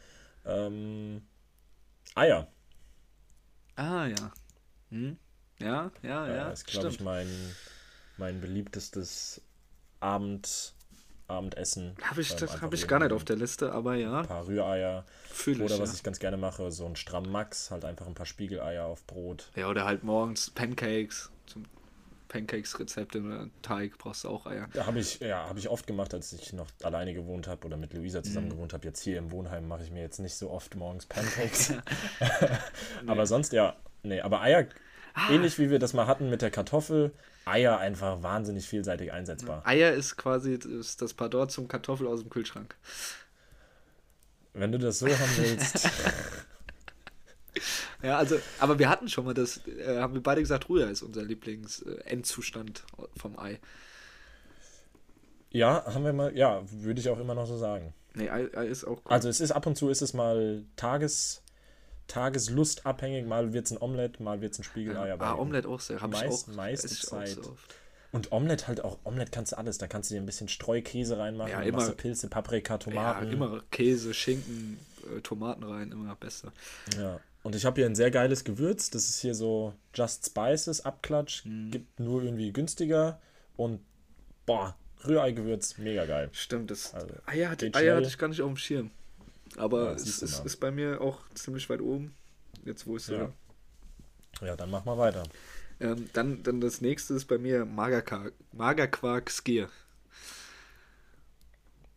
Ähm, 0.45 1.22
Eier. 2.14 2.47
Ah, 3.76 4.06
ja. 4.06 4.32
Hm? 4.89 5.18
Ja, 5.60 5.91
ja, 6.01 6.28
ja. 6.28 6.49
Das 6.49 6.60
ist, 6.60 6.68
glaube 6.68 6.89
ich, 6.89 6.99
mein, 6.99 7.28
mein 8.18 8.41
beliebtestes 8.41 9.41
Abend, 9.99 10.74
Abendessen. 11.28 11.95
Habe 12.03 12.22
ich, 12.22 12.36
das 12.36 12.62
habe 12.62 12.76
ich 12.76 12.88
gar 12.88 12.99
nicht 12.99 13.12
auf 13.12 13.24
der 13.24 13.36
Liste, 13.36 13.72
aber 13.72 13.95
ja. 13.95 14.20
Ein 14.20 14.28
paar 14.28 14.47
Rühreier. 14.47 15.06
Fühl 15.30 15.62
oder 15.62 15.76
ich, 15.76 15.82
was 15.82 15.89
ja. 15.89 15.95
ich 15.95 16.03
ganz 16.03 16.20
gerne 16.20 16.38
mache, 16.38 16.72
so 16.72 16.86
ein 16.86 16.95
Stramm 16.95 17.32
Max, 17.32 17.72
halt 17.72 17.84
einfach 17.84 18.06
ein 18.06 18.14
paar 18.14 18.26
Spiegeleier 18.26 18.86
auf 18.86 19.06
Brot. 19.08 19.49
Ja, 19.56 19.68
oder 19.68 19.86
halt 19.86 20.03
morgens 20.03 20.51
Pancakes 20.51 21.32
zum 21.47 21.66
Pancakes-Rezepte 22.28 23.22
oder 23.22 23.50
Teig 23.62 23.98
brauchst 23.98 24.24
du 24.24 24.30
auch 24.30 24.46
Eier. 24.46 24.68
Ja, 24.74 24.86
habe 24.86 25.00
ich, 25.00 25.20
ja, 25.20 25.48
hab 25.48 25.58
ich 25.58 25.70
oft 25.70 25.88
gemacht, 25.88 26.14
als 26.14 26.34
ich 26.34 26.54
noch 26.54 26.68
alleine 26.84 27.14
gewohnt 27.14 27.48
habe 27.48 27.66
oder 27.66 27.78
mit 27.78 27.94
Luisa 27.94 28.24
zusammen 28.24 28.48
mm. 28.48 28.52
gewohnt 28.52 28.74
habe. 28.74 28.86
Jetzt 28.86 29.02
hier 29.02 29.18
im 29.18 29.32
Wohnheim 29.32 29.68
mache 29.68 29.84
ich 29.84 29.92
mir 29.92 30.02
jetzt 30.02 30.20
nicht 30.20 30.36
so 30.36 30.50
oft 30.50 30.76
morgens 30.76 31.06
Pancakes. 31.06 31.70
nee. 32.20 33.08
Aber 33.08 33.26
sonst 33.26 33.54
ja, 33.54 33.76
nee, 34.04 34.22
aber 34.22 34.42
Eier, 34.42 34.68
ah. 35.14 35.32
ähnlich 35.32 35.60
wie 35.60 35.70
wir 35.70 35.80
das 35.80 35.94
mal 35.94 36.08
hatten 36.08 36.30
mit 36.30 36.42
der 36.42 36.52
Kartoffel, 36.52 37.12
Eier 37.46 37.78
einfach 37.78 38.24
wahnsinnig 38.24 38.68
vielseitig 38.68 39.12
einsetzbar. 39.12 39.62
Eier 39.66 39.94
ist 39.94 40.18
quasi 40.18 40.54
ist 40.56 41.02
das 41.02 41.14
Pardon 41.14 41.48
zum 41.48 41.68
Kartoffel 41.68 42.08
aus 42.08 42.22
dem 42.22 42.30
Kühlschrank. 42.30 42.76
Wenn 44.54 44.72
du 44.72 44.80
das 44.80 45.00
so 45.00 45.08
haben 45.08 45.38
willst. 45.38 45.90
Ja, 48.06 48.18
also, 48.18 48.39
aber 48.60 48.78
wir 48.78 48.89
hatten 48.89 49.10
schon 49.10 49.26
mal 49.26 49.34
das, 49.34 49.66
äh, 49.68 49.97
haben 49.97 50.14
wir 50.14 50.22
beide 50.22 50.41
gesagt, 50.41 50.70
Ruhe 50.70 50.84
ist 50.84 51.01
unser 51.01 51.24
Lieblings-Endzustand 51.24 52.84
vom 53.18 53.39
Ei. 53.39 53.60
Ja, 55.49 55.86
haben 55.86 56.03
wir 56.03 56.14
mal, 56.14 56.36
ja, 56.38 56.62
würde 56.70 56.99
ich 56.99 57.10
auch 57.10 57.20
immer 57.20 57.34
noch 57.34 57.47
so 57.47 57.58
sagen. 57.58 57.93
Nee, 58.14 58.30
Ei, 58.30 58.47
Ei 58.56 58.68
ist 58.68 58.84
auch 58.84 58.97
cool. 58.97 59.12
Also 59.12 59.30
es 59.30 59.41
ist 59.41 59.51
ab 59.51 59.66
und 59.66 59.76
zu 59.76 59.89
ist 59.89 60.01
es 60.01 60.14
mal 60.14 60.64
Tages, 60.76 61.41
Tageslustabhängig, 62.08 63.26
mal 63.26 63.53
wird 63.53 63.66
es 63.66 63.72
ein 63.72 63.82
Omelett, 63.82 64.20
mal 64.20 64.41
wird 64.41 64.53
es 64.53 64.60
ein 64.60 64.64
Spiegeleier. 64.64 65.18
Ja, 65.18 65.20
ah, 65.20 65.36
Omelett 65.36 65.66
auch 65.66 65.80
sehr, 65.80 66.01
habe 66.01 66.16
ich 66.16 66.26
auch. 66.26 66.47
Meistens 66.47 67.01
Zeit. 67.01 67.30
So 67.30 67.56
und 68.12 68.32
Omelett 68.32 68.68
halt 68.70 68.82
auch, 68.82 68.99
Omelett 69.03 69.32
kannst 69.32 69.51
du 69.51 69.58
alles. 69.58 69.78
Da 69.78 69.88
kannst 69.88 70.10
du 70.10 70.16
dir 70.16 70.22
ein 70.22 70.26
bisschen 70.26 70.47
Streukäse 70.47 71.18
reinmachen, 71.18 71.51
ja, 71.51 71.62
immer, 71.62 71.89
Pilze, 71.91 72.30
Paprika, 72.30 72.78
Tomaten. 72.78 73.26
Ja, 73.26 73.32
immer 73.32 73.62
Käse, 73.72 74.14
Schinken, 74.14 74.80
äh, 75.18 75.20
Tomaten 75.22 75.64
rein, 75.64 75.91
immer 75.91 76.16
besser. 76.16 76.53
Ja. 76.97 77.20
Und 77.46 77.54
ich 77.54 77.64
habe 77.64 77.80
hier 77.80 77.86
ein 77.86 77.93
sehr 77.93 78.10
geiles 78.10 78.43
Gewürz. 78.43 78.89
Das 78.89 79.08
ist 79.08 79.20
hier 79.20 79.36
so 79.36 79.76
Just 79.93 80.26
Spices, 80.26 80.84
Abklatsch. 80.84 81.46
Mhm. 81.46 81.70
Gibt 81.70 82.00
nur 82.00 82.24
irgendwie 82.24 82.52
günstiger. 82.52 83.22
Und 83.56 83.82
boah, 84.48 84.76
Rührei-Gewürz, 85.06 85.78
mega 85.78 86.08
geil. 86.08 86.30
Stimmt, 86.32 86.72
das 86.72 86.96
also, 86.96 87.14
Eier, 87.28 87.52
hatte, 87.52 87.70
Eier 87.76 87.98
hatte 87.98 88.08
ich 88.08 88.18
gar 88.18 88.30
nicht 88.30 88.41
auf 88.41 88.50
dem 88.50 88.58
Schirm. 88.58 88.89
Aber 89.58 89.86
ja, 89.86 89.91
es 89.91 90.24
ist, 90.24 90.43
ist, 90.43 90.60
bei 90.60 90.72
mir 90.72 91.00
auch 91.02 91.20
ziemlich 91.36 91.70
weit 91.70 91.82
oben. 91.82 92.16
Jetzt 92.66 92.88
wo 92.88 92.98
ich 92.98 93.08
ja. 93.10 93.32
ja, 94.41 94.56
dann 94.56 94.72
mach 94.72 94.84
mal 94.86 94.98
weiter. 94.98 95.22
Ähm, 95.80 96.10
dann, 96.14 96.41
dann 96.41 96.60
das 96.62 96.82
nächste 96.82 97.14
ist 97.14 97.26
bei 97.26 97.38
mir 97.38 97.64
Magerquark, 97.64 98.34
Magerquark 98.54 99.30
Skier. 99.30 99.70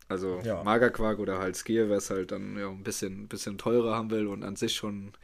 Also 0.09 0.43
ja. 0.45 0.63
Magerquark 0.63 1.19
oder 1.19 1.39
halt 1.39 1.57
Skier, 1.57 1.89
wer 1.89 1.97
es 1.97 2.11
halt 2.11 2.33
dann 2.33 2.59
ja, 2.59 2.69
ein 2.69 2.85
bisschen, 2.85 3.29
bisschen 3.29 3.57
teurer 3.57 3.97
haben 3.97 4.11
will 4.11 4.27
und 4.27 4.45
an 4.45 4.55
sich 4.55 4.77
schon 4.77 5.15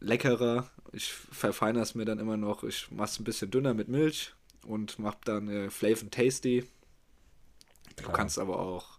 leckerer. 0.00 0.70
Ich 0.92 1.12
verfeinere 1.12 1.82
es 1.82 1.94
mir 1.94 2.04
dann 2.04 2.18
immer 2.18 2.36
noch. 2.36 2.64
Ich 2.64 2.90
mache 2.90 3.08
es 3.08 3.20
ein 3.20 3.24
bisschen 3.24 3.50
dünner 3.50 3.74
mit 3.74 3.88
Milch 3.88 4.34
und 4.66 4.98
mache 4.98 5.18
dann 5.24 5.48
äh, 5.48 5.70
Flav 5.70 6.04
Tasty. 6.10 6.64
Du 7.96 8.10
kannst 8.12 8.38
aber 8.38 8.58
auch, 8.58 8.98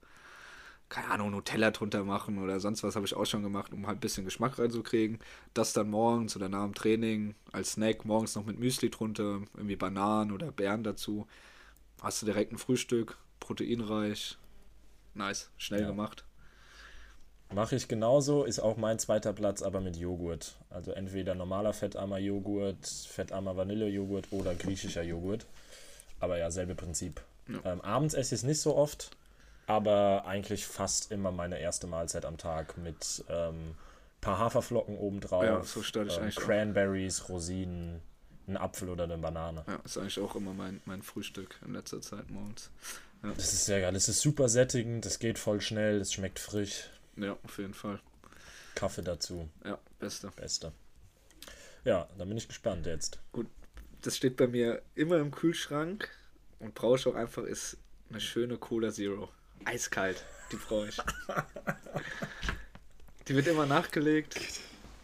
keine 0.90 1.10
Ahnung, 1.12 1.32
Nutella 1.32 1.72
drunter 1.72 2.04
machen 2.04 2.40
oder 2.40 2.60
sonst 2.60 2.84
was 2.84 2.96
habe 2.96 3.06
ich 3.06 3.16
auch 3.16 3.26
schon 3.26 3.44
gemacht, 3.44 3.74
um 3.74 3.86
halt 3.86 3.98
ein 3.98 4.02
bisschen 4.02 4.26
Geschmack 4.26 4.58
reinzukriegen. 4.58 5.20
Das 5.54 5.74
dann 5.74 5.90
morgens 5.90 6.36
oder 6.36 6.50
nach 6.50 6.64
dem 6.64 6.74
Training 6.74 7.36
als 7.52 7.74
Snack 7.74 8.06
morgens 8.06 8.36
noch 8.36 8.46
mit 8.46 8.60
Müsli 8.60 8.90
drunter, 8.90 9.42
irgendwie 9.54 9.76
Bananen 9.76 10.32
oder 10.32 10.52
Beeren 10.52 10.84
dazu. 10.84 11.28
Hast 12.02 12.22
du 12.22 12.26
direkt 12.26 12.52
ein 12.52 12.58
Frühstück, 12.58 13.18
proteinreich. 13.40 14.38
Nice, 15.14 15.52
schnell 15.58 15.82
ja. 15.82 15.88
gemacht. 15.88 16.27
Mache 17.54 17.78
ich 17.78 17.88
genauso, 17.88 18.44
ist 18.44 18.60
auch 18.60 18.76
mein 18.76 19.00
zweiter 19.00 19.32
Platz, 19.32 19.62
aber 19.62 19.80
mit 19.80 19.96
Joghurt. 19.96 20.56
Also 20.70 20.92
entweder 20.92 21.34
normaler 21.34 21.74
fettarmer 21.74 22.18
Joghurt, 22.18 22.86
fettarmer 22.86 23.56
Vanillejoghurt 23.56 24.28
oder 24.32 24.54
griechischer 24.54 25.04
Joghurt. 25.04 25.46
Aber 26.20 26.38
ja, 26.38 26.52
selbe 26.52 26.76
Prinzip. 26.76 27.22
Ja. 27.48 27.72
Ähm, 27.72 27.82
abends 27.82 28.14
esse 28.14 28.36
ich 28.36 28.42
es 28.42 28.44
nicht 28.44 28.60
so 28.60 28.76
oft, 28.76 29.12
aber 29.66 30.26
eigentlich 30.26 30.66
fast 30.66 31.12
immer 31.12 31.32
meine 31.32 31.60
erste 31.60 31.88
Mahlzeit 31.88 32.26
am 32.26 32.38
Tag 32.38 32.78
mit 32.78 33.24
ähm, 33.30 33.76
paar 34.20 34.40
Haferflocken 34.40 34.98
obendrauf. 34.98 35.44
Ja, 35.44 35.64
so 35.64 35.82
stelle 35.84 36.08
ich 36.08 36.18
ähm, 36.18 36.24
eigentlich 36.24 36.36
Cranberries, 36.36 37.22
auch. 37.22 37.30
Rosinen, 37.30 38.02
ein 38.48 38.58
Apfel 38.58 38.90
oder 38.90 39.06
eine 39.06 39.18
Banane. 39.18 39.64
Ja, 39.68 39.80
ist 39.86 39.98
eigentlich 39.98 40.20
auch 40.20 40.36
immer 40.36 40.54
mein, 40.54 40.82
mein 40.86 41.02
Frühstück 41.02 41.60
in 41.66 41.74
letzter 41.74 42.02
Zeit 42.02 42.30
morgens. 42.30 42.72
Ja. 43.24 43.32
Das 43.34 43.54
ist 43.54 43.66
sehr 43.66 43.82
geil. 43.82 43.94
Das 43.94 44.10
ist 44.10 44.20
super 44.20 44.50
sättigend, 44.50 45.06
das 45.06 45.20
geht 45.20 45.40
voll 45.40 45.62
schnell, 45.62 46.02
es 46.02 46.12
schmeckt 46.12 46.40
frisch. 46.40 46.90
Ja, 47.18 47.38
auf 47.44 47.58
jeden 47.58 47.74
Fall. 47.74 48.00
Kaffee 48.76 49.02
dazu. 49.02 49.50
Ja, 49.66 49.80
beste. 50.00 50.32
Beste. 50.36 50.72
Ja, 51.84 52.08
dann 52.18 52.28
bin 52.28 52.38
ich 52.38 52.48
gespannt 52.48 52.86
jetzt. 52.86 53.20
Gut, 53.32 53.48
das 54.02 54.16
steht 54.16 54.38
bei 54.38 54.48
mir 54.48 54.82
immer 54.96 55.18
im 55.18 55.32
Kühlschrank 55.32 56.10
und 56.60 56.76
brauche 56.76 56.98
ich 56.98 57.08
auch 57.08 57.16
einfach 57.16 57.44
ist 57.44 57.78
eine 58.10 58.22
schöne 58.22 58.58
Cola 58.58 58.92
Zero. 58.92 59.30
Eiskalt, 59.66 60.24
die 60.52 60.58
brauche 60.58 60.90
ich. 60.90 60.98
die 63.28 63.36
wird 63.36 63.48
immer 63.48 63.66
nachgelegt. 63.66 64.40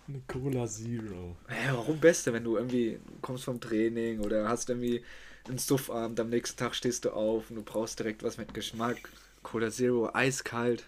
Eine 0.08 0.22
Cola 0.28 0.68
Zero. 0.68 1.36
Ja, 1.50 1.74
warum 1.74 2.00
beste, 2.00 2.34
wenn 2.34 2.44
du 2.44 2.58
irgendwie 2.58 3.00
kommst 3.22 3.46
vom 3.46 3.60
Training 3.60 4.20
oder 4.20 4.48
hast 4.48 4.70
irgendwie 4.70 5.04
einen 5.48 5.58
Suffabend, 5.58 6.20
am 6.20 6.30
nächsten 6.30 6.58
Tag 6.58 6.76
stehst 6.76 7.06
du 7.06 7.12
auf 7.12 7.50
und 7.50 7.58
du 7.58 7.64
brauchst 7.64 8.00
direkt 8.00 8.24
was 8.24 8.38
mit 8.38 8.54
Geschmack. 8.54 8.98
Cola 9.42 9.72
Zero, 9.72 10.10
eiskalt. 10.14 10.86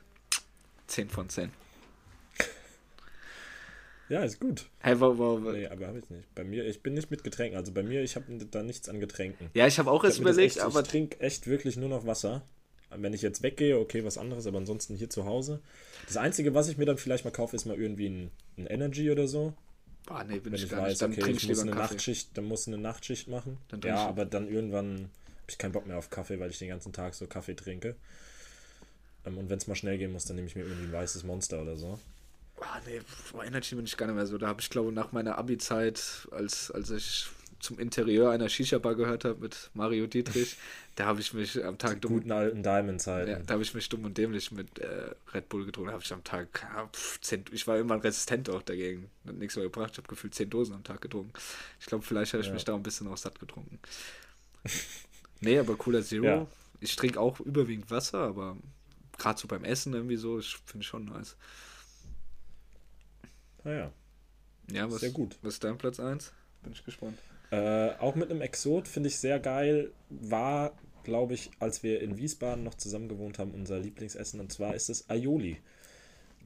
10 0.88 1.10
von 1.10 1.30
10. 1.30 1.52
Ja, 4.08 4.24
ist 4.24 4.40
gut. 4.40 4.68
Hey, 4.80 5.00
wow, 5.00 5.18
wow, 5.18 5.40
wow. 5.42 5.52
Nee, 5.52 5.68
aber 5.68 5.88
habe 5.88 6.00
ich 6.00 6.10
nicht. 6.10 6.34
Bei 6.36 6.44
mir, 6.44 6.66
ich 6.66 6.84
bin 6.84 6.94
nicht 6.94 7.10
mit 7.10 7.24
Getränken. 7.24 7.58
Also 7.58 7.72
bei 7.72 7.82
mir, 7.82 8.04
ich 8.04 8.16
habe 8.16 8.26
da 8.52 8.62
nichts 8.62 8.88
an 8.88 9.00
Getränken. 9.00 9.50
Ja, 9.56 9.66
ich 9.66 9.80
habe 9.80 9.90
auch 9.90 10.04
erst 10.04 10.20
überlegt, 10.20 10.58
echt, 10.58 10.60
aber. 10.60 10.82
Ich 10.82 10.88
trinke 10.88 11.20
echt 11.20 11.48
wirklich 11.48 11.76
nur 11.76 11.90
noch 11.90 12.06
Wasser. 12.06 12.44
Wenn 12.92 13.14
ich 13.14 13.24
jetzt 13.24 13.42
weggehe, 13.42 13.80
okay, 13.80 14.06
was 14.06 14.18
anderes, 14.18 14.46
aber 14.46 14.60
ansonsten 14.60 14.96
hier 14.96 15.10
zu 15.10 15.26
Hause. 15.26 15.60
Das 16.06 16.18
Einzige, 16.18 16.54
was 16.54 16.70
ich 16.70 16.78
mir 16.78 16.86
dann 16.86 16.98
vielleicht 16.98 17.26
mal 17.26 17.32
kaufe, 17.32 17.56
ist 17.56 17.66
mal 17.66 17.76
irgendwie 17.76 18.08
ein, 18.08 18.32
ein 18.58 18.68
Energy 18.68 19.10
oder 19.10 19.28
so. 19.28 19.54
Ah, 20.08 20.24
nee, 20.24 20.40
bin 20.40 20.54
Wenn 20.54 20.54
ich, 20.54 20.66
ich 20.66 20.72
weiß, 20.72 21.02
nicht. 21.02 21.20
okay, 21.20 21.32
ich 21.32 21.48
muss 21.48 21.60
eine 21.60 21.72
Nachtschicht, 21.72 22.38
dann 22.38 22.46
muss 22.46 22.68
eine 22.68 22.78
Nachtschicht 22.78 23.28
machen. 23.28 23.58
ja, 23.84 24.06
aber 24.06 24.26
dann 24.26 24.48
irgendwann 24.48 25.10
habe 25.46 25.50
ich 25.50 25.58
keinen 25.58 25.72
Bock 25.72 25.88
mehr 25.88 25.98
auf 25.98 26.12
Kaffee, 26.12 26.40
weil 26.40 26.52
ich 26.52 26.60
den 26.60 26.70
ganzen 26.70 26.94
Tag 26.94 27.16
so 27.16 27.26
Kaffee 27.26 27.56
trinke. 27.56 27.96
Ähm, 29.26 29.38
und 29.38 29.50
wenn 29.50 29.58
es 29.58 29.68
mal 29.68 29.76
schnell 29.76 29.98
gehen 29.98 30.12
muss, 30.12 30.26
dann 30.26 30.36
nehme 30.36 30.48
ich 30.48 30.56
mir 30.56 30.64
irgendwie 30.64 30.86
ein 30.86 30.94
weißes 30.94 31.24
Monster 31.24 31.62
oder 31.62 31.76
so. 31.76 32.00
Ah, 32.62 32.80
nee, 32.86 33.02
vor 33.06 33.44
Energy 33.44 33.76
bin 33.76 33.86
ich 33.86 33.98
gar 33.98 34.06
nicht 34.06 34.16
mehr 34.16 34.26
so. 34.26 34.38
Da 34.38 34.48
habe 34.48 34.62
ich, 34.62 34.70
glaube 34.70 34.92
nach 34.92 35.12
meiner 35.12 35.38
Abi-Zeit, 35.38 36.28
als, 36.32 36.72
als 36.72 36.90
ich 36.90 37.28
zum 37.60 37.80
Interieur 37.80 38.32
einer 38.32 38.48
Shisha-Bar 38.48 38.96
gehört 38.96 39.26
habe 39.26 39.40
mit 39.42 39.72
Mario 39.74 40.08
Dietrich, 40.08 40.56
da 40.96 41.06
habe 41.06 41.20
ich 41.20 41.34
mich 41.34 41.64
am 41.64 41.78
Tag 41.78 42.02
dumm. 42.02 42.14
Guten 42.14 42.32
alten 42.32 42.64
Diamond-Zeiten. 42.64 43.32
Ja, 43.32 43.40
da 43.40 43.54
habe 43.54 43.64
ich 43.64 43.74
mich 43.74 43.90
dumm 43.90 44.06
und 44.06 44.18
dämlich 44.18 44.52
mit 44.52 44.80
äh, 44.80 45.12
Red 45.34 45.50
Bull 45.50 45.66
getrunken. 45.66 45.88
Da 45.88 45.94
habe 45.94 46.04
ich 46.04 46.14
am 46.14 46.24
Tag, 46.24 46.48
ja, 46.62 46.88
pff, 46.88 47.20
zehn, 47.22 47.44
ich 47.52 47.68
war 47.68 47.76
irgendwann 47.76 48.00
resistent 48.00 48.50
auch 48.50 48.62
dagegen. 48.62 49.10
Hat 49.28 49.36
nichts 49.36 49.56
mehr 49.56 49.66
gebracht. 49.66 49.92
Ich 49.94 49.98
habe 49.98 50.08
gefühlt 50.08 50.36
zehn 50.36 50.50
Dosen 50.50 50.76
am 50.76 50.84
Tag 50.84 51.02
getrunken. 51.02 51.34
Ich 51.80 51.88
glaube, 51.88 52.06
vielleicht 52.06 52.34
habe 52.34 52.42
ich 52.42 52.48
ja. 52.48 52.54
mich 52.54 52.64
da 52.64 52.76
ein 52.76 52.84
bisschen 52.84 53.08
auch 53.08 53.18
satt 53.18 53.40
getrunken. 53.40 53.80
nee, 55.42 55.60
aber 55.60 55.76
Cooler 55.76 56.04
Zero. 56.04 56.26
Ja. 56.26 56.48
Ich 56.80 56.96
trinke 56.96 57.20
auch 57.20 57.40
überwiegend 57.40 57.90
Wasser, 57.90 58.20
aber 58.20 58.58
gerade 59.18 59.40
so 59.40 59.48
beim 59.48 59.64
Essen 59.64 59.94
irgendwie 59.94 60.18
so, 60.18 60.40
finde 60.66 60.82
ich 60.82 60.88
schon 60.88 61.06
nice. 61.06 61.36
Naja. 63.64 63.92
Ja, 64.72 64.92
was, 64.92 65.02
sehr 65.02 65.12
gut. 65.12 65.38
Was 65.42 65.56
ist 65.56 65.64
dein 65.64 65.78
Platz 65.78 66.00
1? 66.00 66.32
Bin 66.64 66.74
ich 66.74 66.84
gespannt. 66.84 67.18
Äh, 67.52 67.92
auch 68.00 68.16
mit 68.16 68.32
einem 68.32 68.42
Exot 68.42 68.88
finde 68.88 69.10
ich 69.10 69.18
sehr 69.18 69.40
geil. 69.40 69.92
War, 70.10 70.74
glaube 71.04 71.34
ich, 71.34 71.52
als 71.60 71.84
wir 71.84 72.02
in 72.02 72.18
Wiesbaden 72.18 72.64
noch 72.64 72.76
zusammen 72.76 73.08
gewohnt 73.08 73.40
haben, 73.40 73.52
unser 73.52 73.80
Lieblingsessen. 73.80 74.40
Und 74.40 74.52
zwar 74.52 74.76
ist 74.76 74.90
es 74.90 75.10
Aioli. 75.10 75.58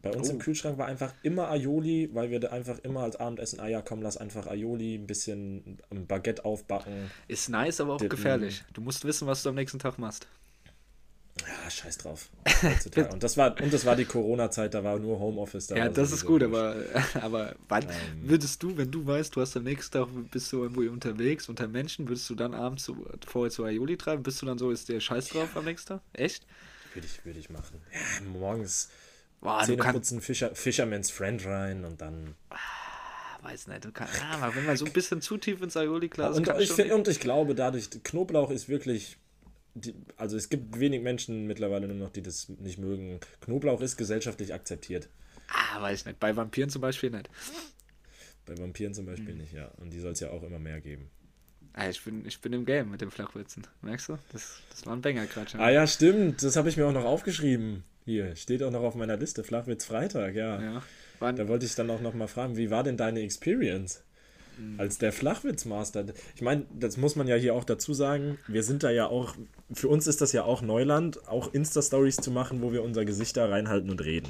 Bei 0.01 0.11
uns 0.11 0.29
oh. 0.29 0.33
im 0.33 0.39
Kühlschrank 0.39 0.77
war 0.77 0.87
einfach 0.87 1.13
immer 1.23 1.49
Aioli, 1.49 2.09
weil 2.13 2.31
wir 2.31 2.39
da 2.39 2.49
einfach 2.49 2.79
immer 2.79 3.01
als 3.01 3.17
Abendessen, 3.17 3.59
ah 3.59 3.67
ja, 3.67 3.81
komm, 3.81 4.01
lass 4.01 4.15
einfach 4.15 4.47
Aioli, 4.47 4.95
ein 4.95 5.07
bisschen 5.07 5.77
ein 5.89 6.07
Baguette 6.07 6.45
aufbacken. 6.45 7.11
Ist 7.27 7.49
nice, 7.49 7.81
aber 7.81 7.95
auch 7.95 7.97
dippen. 7.97 8.15
gefährlich. 8.15 8.63
Du 8.73 8.81
musst 8.81 9.03
wissen, 9.03 9.27
was 9.27 9.43
du 9.43 9.49
am 9.49 9.55
nächsten 9.55 9.79
Tag 9.79 9.97
machst. 9.97 10.27
Ja, 11.49 11.69
scheiß 11.69 11.97
drauf. 11.97 12.29
und 13.11 13.23
das 13.23 13.37
war 13.37 13.59
und 13.59 13.73
das 13.73 13.85
war 13.85 13.95
die 13.95 14.05
Corona-Zeit, 14.05 14.73
da 14.73 14.83
war 14.83 14.99
nur 14.99 15.19
Homeoffice 15.19 15.67
da. 15.67 15.77
Ja, 15.77 15.89
das 15.89 16.11
ist 16.11 16.25
gut, 16.25 16.43
aber, 16.43 16.75
aber 17.21 17.55
wann 17.67 17.83
ähm, 17.83 17.89
würdest 18.21 18.61
du, 18.61 18.77
wenn 18.77 18.91
du 18.91 19.05
weißt, 19.05 19.35
du 19.35 19.41
hast 19.41 19.57
am 19.57 19.63
nächsten 19.63 19.93
Tag 19.93 20.07
bist 20.31 20.51
du 20.51 20.61
irgendwo 20.61 20.81
unterwegs 20.81 21.49
unter 21.49 21.67
Menschen, 21.67 22.07
würdest 22.07 22.29
du 22.29 22.35
dann 22.35 22.53
abends 22.53 22.85
so, 22.85 22.95
vorher 23.25 23.51
zu 23.51 23.63
Aioli 23.63 23.97
treiben? 23.97 24.21
Bist 24.21 24.41
du 24.41 24.45
dann 24.45 24.59
so, 24.59 24.69
ist 24.69 24.89
der 24.89 24.99
Scheiß 24.99 25.29
drauf 25.29 25.55
am 25.55 25.65
nächsten 25.65 25.87
Tag? 25.87 26.01
Echt? 26.13 26.45
Würde 26.93 27.07
ich, 27.07 27.25
würde 27.25 27.39
ich 27.39 27.49
machen. 27.49 27.81
Ja, 27.91 28.29
morgens 28.29 28.89
Boah, 29.41 29.63
Zähne 29.63 29.83
putzen, 29.83 30.21
Fischer, 30.21 30.53
Fisherman's 30.53 31.09
Friend 31.09 31.43
rein 31.45 31.85
und 31.85 32.01
dann. 32.01 32.35
Ah, 32.49 32.57
weiß 33.41 33.67
nicht, 33.67 33.85
du 33.85 33.91
kannst, 33.91 34.21
ah, 34.21 34.37
aber 34.41 34.55
wenn 34.55 34.65
man 34.65 34.77
so 34.77 34.85
ein 34.85 34.91
bisschen 34.91 35.21
zu 35.21 35.37
tief 35.37 35.61
ins 35.61 35.77
Aioli-Glas 35.77 36.37
und, 36.37 36.47
ich, 36.59 36.91
und 36.91 37.07
ich 37.07 37.19
glaube, 37.19 37.55
dadurch, 37.55 37.89
Knoblauch 38.03 38.51
ist 38.51 38.67
wirklich 38.67 39.17
die, 39.85 39.95
also 40.17 40.37
es 40.37 40.49
gibt 40.49 40.79
wenig 40.79 41.01
Menschen 41.01 41.47
mittlerweile 41.47 41.87
nur 41.87 41.97
noch, 41.97 42.09
die 42.09 42.21
das 42.21 42.49
nicht 42.49 42.77
mögen. 42.77 43.19
Knoblauch 43.41 43.81
ist 43.81 43.97
gesellschaftlich 43.97 44.53
akzeptiert. 44.53 45.09
Ah, 45.47 45.81
weiß 45.81 46.01
ich 46.01 46.05
nicht. 46.05 46.19
Bei 46.19 46.35
Vampiren 46.35 46.69
zum 46.69 46.81
Beispiel 46.81 47.09
nicht. 47.09 47.29
Bei 48.45 48.57
Vampiren 48.57 48.93
zum 48.93 49.05
Beispiel 49.05 49.33
mhm. 49.33 49.41
nicht, 49.41 49.53
ja. 49.53 49.71
Und 49.77 49.91
die 49.91 49.99
soll 49.99 50.13
es 50.13 50.19
ja 50.19 50.29
auch 50.31 50.43
immer 50.43 50.59
mehr 50.59 50.81
geben. 50.81 51.09
Ah, 51.73 51.89
ich, 51.89 52.03
bin, 52.03 52.25
ich 52.25 52.41
bin 52.41 52.51
im 52.53 52.65
Game 52.65 52.91
mit 52.91 53.01
dem 53.01 53.11
Flachwitzen. 53.11 53.65
Merkst 53.81 54.09
du? 54.09 54.17
Das, 54.31 54.61
das 54.69 54.85
war 54.85 54.95
ein 54.95 55.01
Banger 55.01 55.25
gerade 55.27 55.49
schon. 55.49 55.61
Ah 55.61 55.69
ja, 55.69 55.85
stimmt. 55.87 56.43
Das 56.43 56.55
habe 56.55 56.69
ich 56.69 56.77
mir 56.77 56.87
auch 56.87 56.93
noch 56.93 57.05
aufgeschrieben. 57.05 57.83
Hier, 58.05 58.35
steht 58.35 58.63
auch 58.63 58.71
noch 58.71 58.81
auf 58.81 58.95
meiner 58.95 59.17
Liste. 59.17 59.43
Flachwitz 59.43 59.85
Freitag, 59.85 60.35
ja. 60.35 60.61
ja. 60.61 61.31
Da 61.31 61.47
wollte 61.47 61.65
ich 61.65 61.75
dann 61.75 61.89
auch 61.89 62.01
noch 62.01 62.13
mal 62.13 62.27
fragen, 62.27 62.57
wie 62.57 62.71
war 62.71 62.83
denn 62.83 62.97
deine 62.97 63.21
Experience? 63.21 64.03
Mhm. 64.59 64.79
als 64.79 64.97
der 64.97 65.11
Flachwitzmaster. 65.11 66.05
Ich 66.35 66.41
meine, 66.41 66.65
das 66.77 66.97
muss 66.97 67.15
man 67.15 67.27
ja 67.27 67.35
hier 67.35 67.55
auch 67.55 67.63
dazu 67.63 67.93
sagen. 67.93 68.37
Wir 68.47 68.63
sind 68.63 68.83
da 68.83 68.91
ja 68.91 69.07
auch, 69.07 69.35
für 69.71 69.87
uns 69.87 70.07
ist 70.07 70.21
das 70.21 70.33
ja 70.33 70.43
auch 70.43 70.61
Neuland, 70.61 71.27
auch 71.27 71.53
Insta-Stories 71.53 72.17
zu 72.17 72.31
machen, 72.31 72.61
wo 72.61 72.71
wir 72.71 72.83
unser 72.83 73.05
Gesicht 73.05 73.37
da 73.37 73.47
reinhalten 73.47 73.89
und 73.89 74.03
reden. 74.03 74.29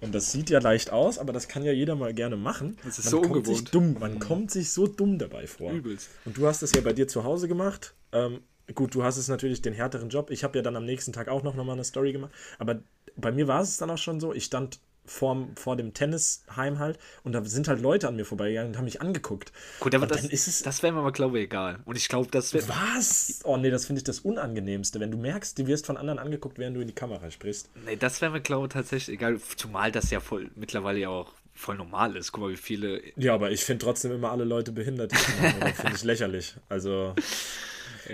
Und 0.00 0.14
das 0.14 0.30
sieht 0.30 0.50
ja 0.50 0.60
leicht 0.60 0.90
aus, 0.90 1.18
aber 1.18 1.32
das 1.32 1.48
kann 1.48 1.64
ja 1.64 1.72
jeder 1.72 1.96
mal 1.96 2.14
gerne 2.14 2.36
machen. 2.36 2.76
Das 2.84 2.98
ist 2.98 3.06
man 3.06 3.10
so 3.10 3.20
kommt 3.20 3.36
ungewohnt. 3.36 3.56
Sich 3.56 3.70
dumm, 3.70 3.96
man 3.98 4.14
mhm. 4.14 4.18
kommt 4.20 4.50
sich 4.50 4.70
so 4.70 4.86
dumm 4.86 5.18
dabei 5.18 5.46
vor. 5.46 5.72
Übelst. 5.72 6.08
Und 6.24 6.36
du 6.36 6.46
hast 6.46 6.62
das 6.62 6.72
ja 6.72 6.80
bei 6.80 6.92
dir 6.92 7.08
zu 7.08 7.24
Hause 7.24 7.48
gemacht. 7.48 7.94
Ähm, 8.12 8.40
gut, 8.74 8.94
du 8.94 9.02
hast 9.02 9.16
es 9.16 9.28
natürlich 9.28 9.62
den 9.62 9.72
härteren 9.72 10.08
Job. 10.08 10.30
Ich 10.30 10.44
habe 10.44 10.58
ja 10.58 10.62
dann 10.62 10.76
am 10.76 10.84
nächsten 10.84 11.12
Tag 11.12 11.28
auch 11.28 11.42
noch 11.42 11.54
mal 11.54 11.72
eine 11.72 11.84
Story 11.84 12.12
gemacht. 12.12 12.32
Aber 12.58 12.80
bei 13.16 13.32
mir 13.32 13.48
war 13.48 13.62
es 13.62 13.76
dann 13.76 13.90
auch 13.90 13.98
schon 13.98 14.20
so, 14.20 14.32
ich 14.32 14.44
stand 14.44 14.78
vor, 15.08 15.48
vor 15.56 15.76
dem 15.76 15.94
Tennisheim 15.94 16.78
halt 16.78 16.98
und 17.24 17.32
da 17.32 17.44
sind 17.44 17.68
halt 17.68 17.80
Leute 17.80 18.08
an 18.08 18.16
mir 18.16 18.24
vorbeigegangen 18.24 18.72
und 18.72 18.78
haben 18.78 18.84
mich 18.84 19.00
angeguckt. 19.00 19.52
Gut, 19.80 19.94
aber 19.94 20.06
das, 20.06 20.24
es, 20.24 20.62
das 20.62 20.82
wäre 20.82 20.92
mir 20.92 21.00
aber, 21.00 21.12
glaube 21.12 21.38
ich, 21.38 21.44
egal. 21.44 21.80
Und 21.84 21.96
ich 21.96 22.08
glaube, 22.08 22.28
das 22.30 22.52
wäre. 22.54 22.68
Was? 22.68 23.40
Oh 23.44 23.56
nee, 23.56 23.70
das 23.70 23.86
finde 23.86 23.98
ich 24.00 24.04
das 24.04 24.20
Unangenehmste, 24.20 25.00
wenn 25.00 25.10
du 25.10 25.18
merkst, 25.18 25.58
du 25.58 25.66
wirst 25.66 25.86
von 25.86 25.96
anderen 25.96 26.18
angeguckt, 26.18 26.58
während 26.58 26.76
du 26.76 26.80
in 26.80 26.88
die 26.88 26.94
Kamera 26.94 27.30
sprichst. 27.30 27.70
Nee, 27.84 27.96
das 27.96 28.20
wäre 28.20 28.32
mir, 28.32 28.40
glaube 28.40 28.66
ich, 28.66 28.72
tatsächlich 28.72 29.16
egal. 29.16 29.40
Zumal 29.56 29.90
das 29.90 30.10
ja 30.10 30.20
voll 30.20 30.50
mittlerweile 30.54 30.98
ja 30.98 31.08
auch 31.08 31.32
voll 31.54 31.76
normal 31.76 32.16
ist. 32.16 32.32
Guck 32.32 32.44
mal, 32.44 32.50
wie 32.50 32.56
viele. 32.56 33.02
Ja, 33.16 33.34
aber 33.34 33.50
ich 33.50 33.64
finde 33.64 33.84
trotzdem 33.84 34.12
immer 34.12 34.30
alle 34.30 34.44
Leute 34.44 34.72
behindert. 34.72 35.12
finde 35.14 35.94
ich 35.94 36.04
lächerlich. 36.04 36.54
Also. 36.68 37.14
Ja. 37.16 37.22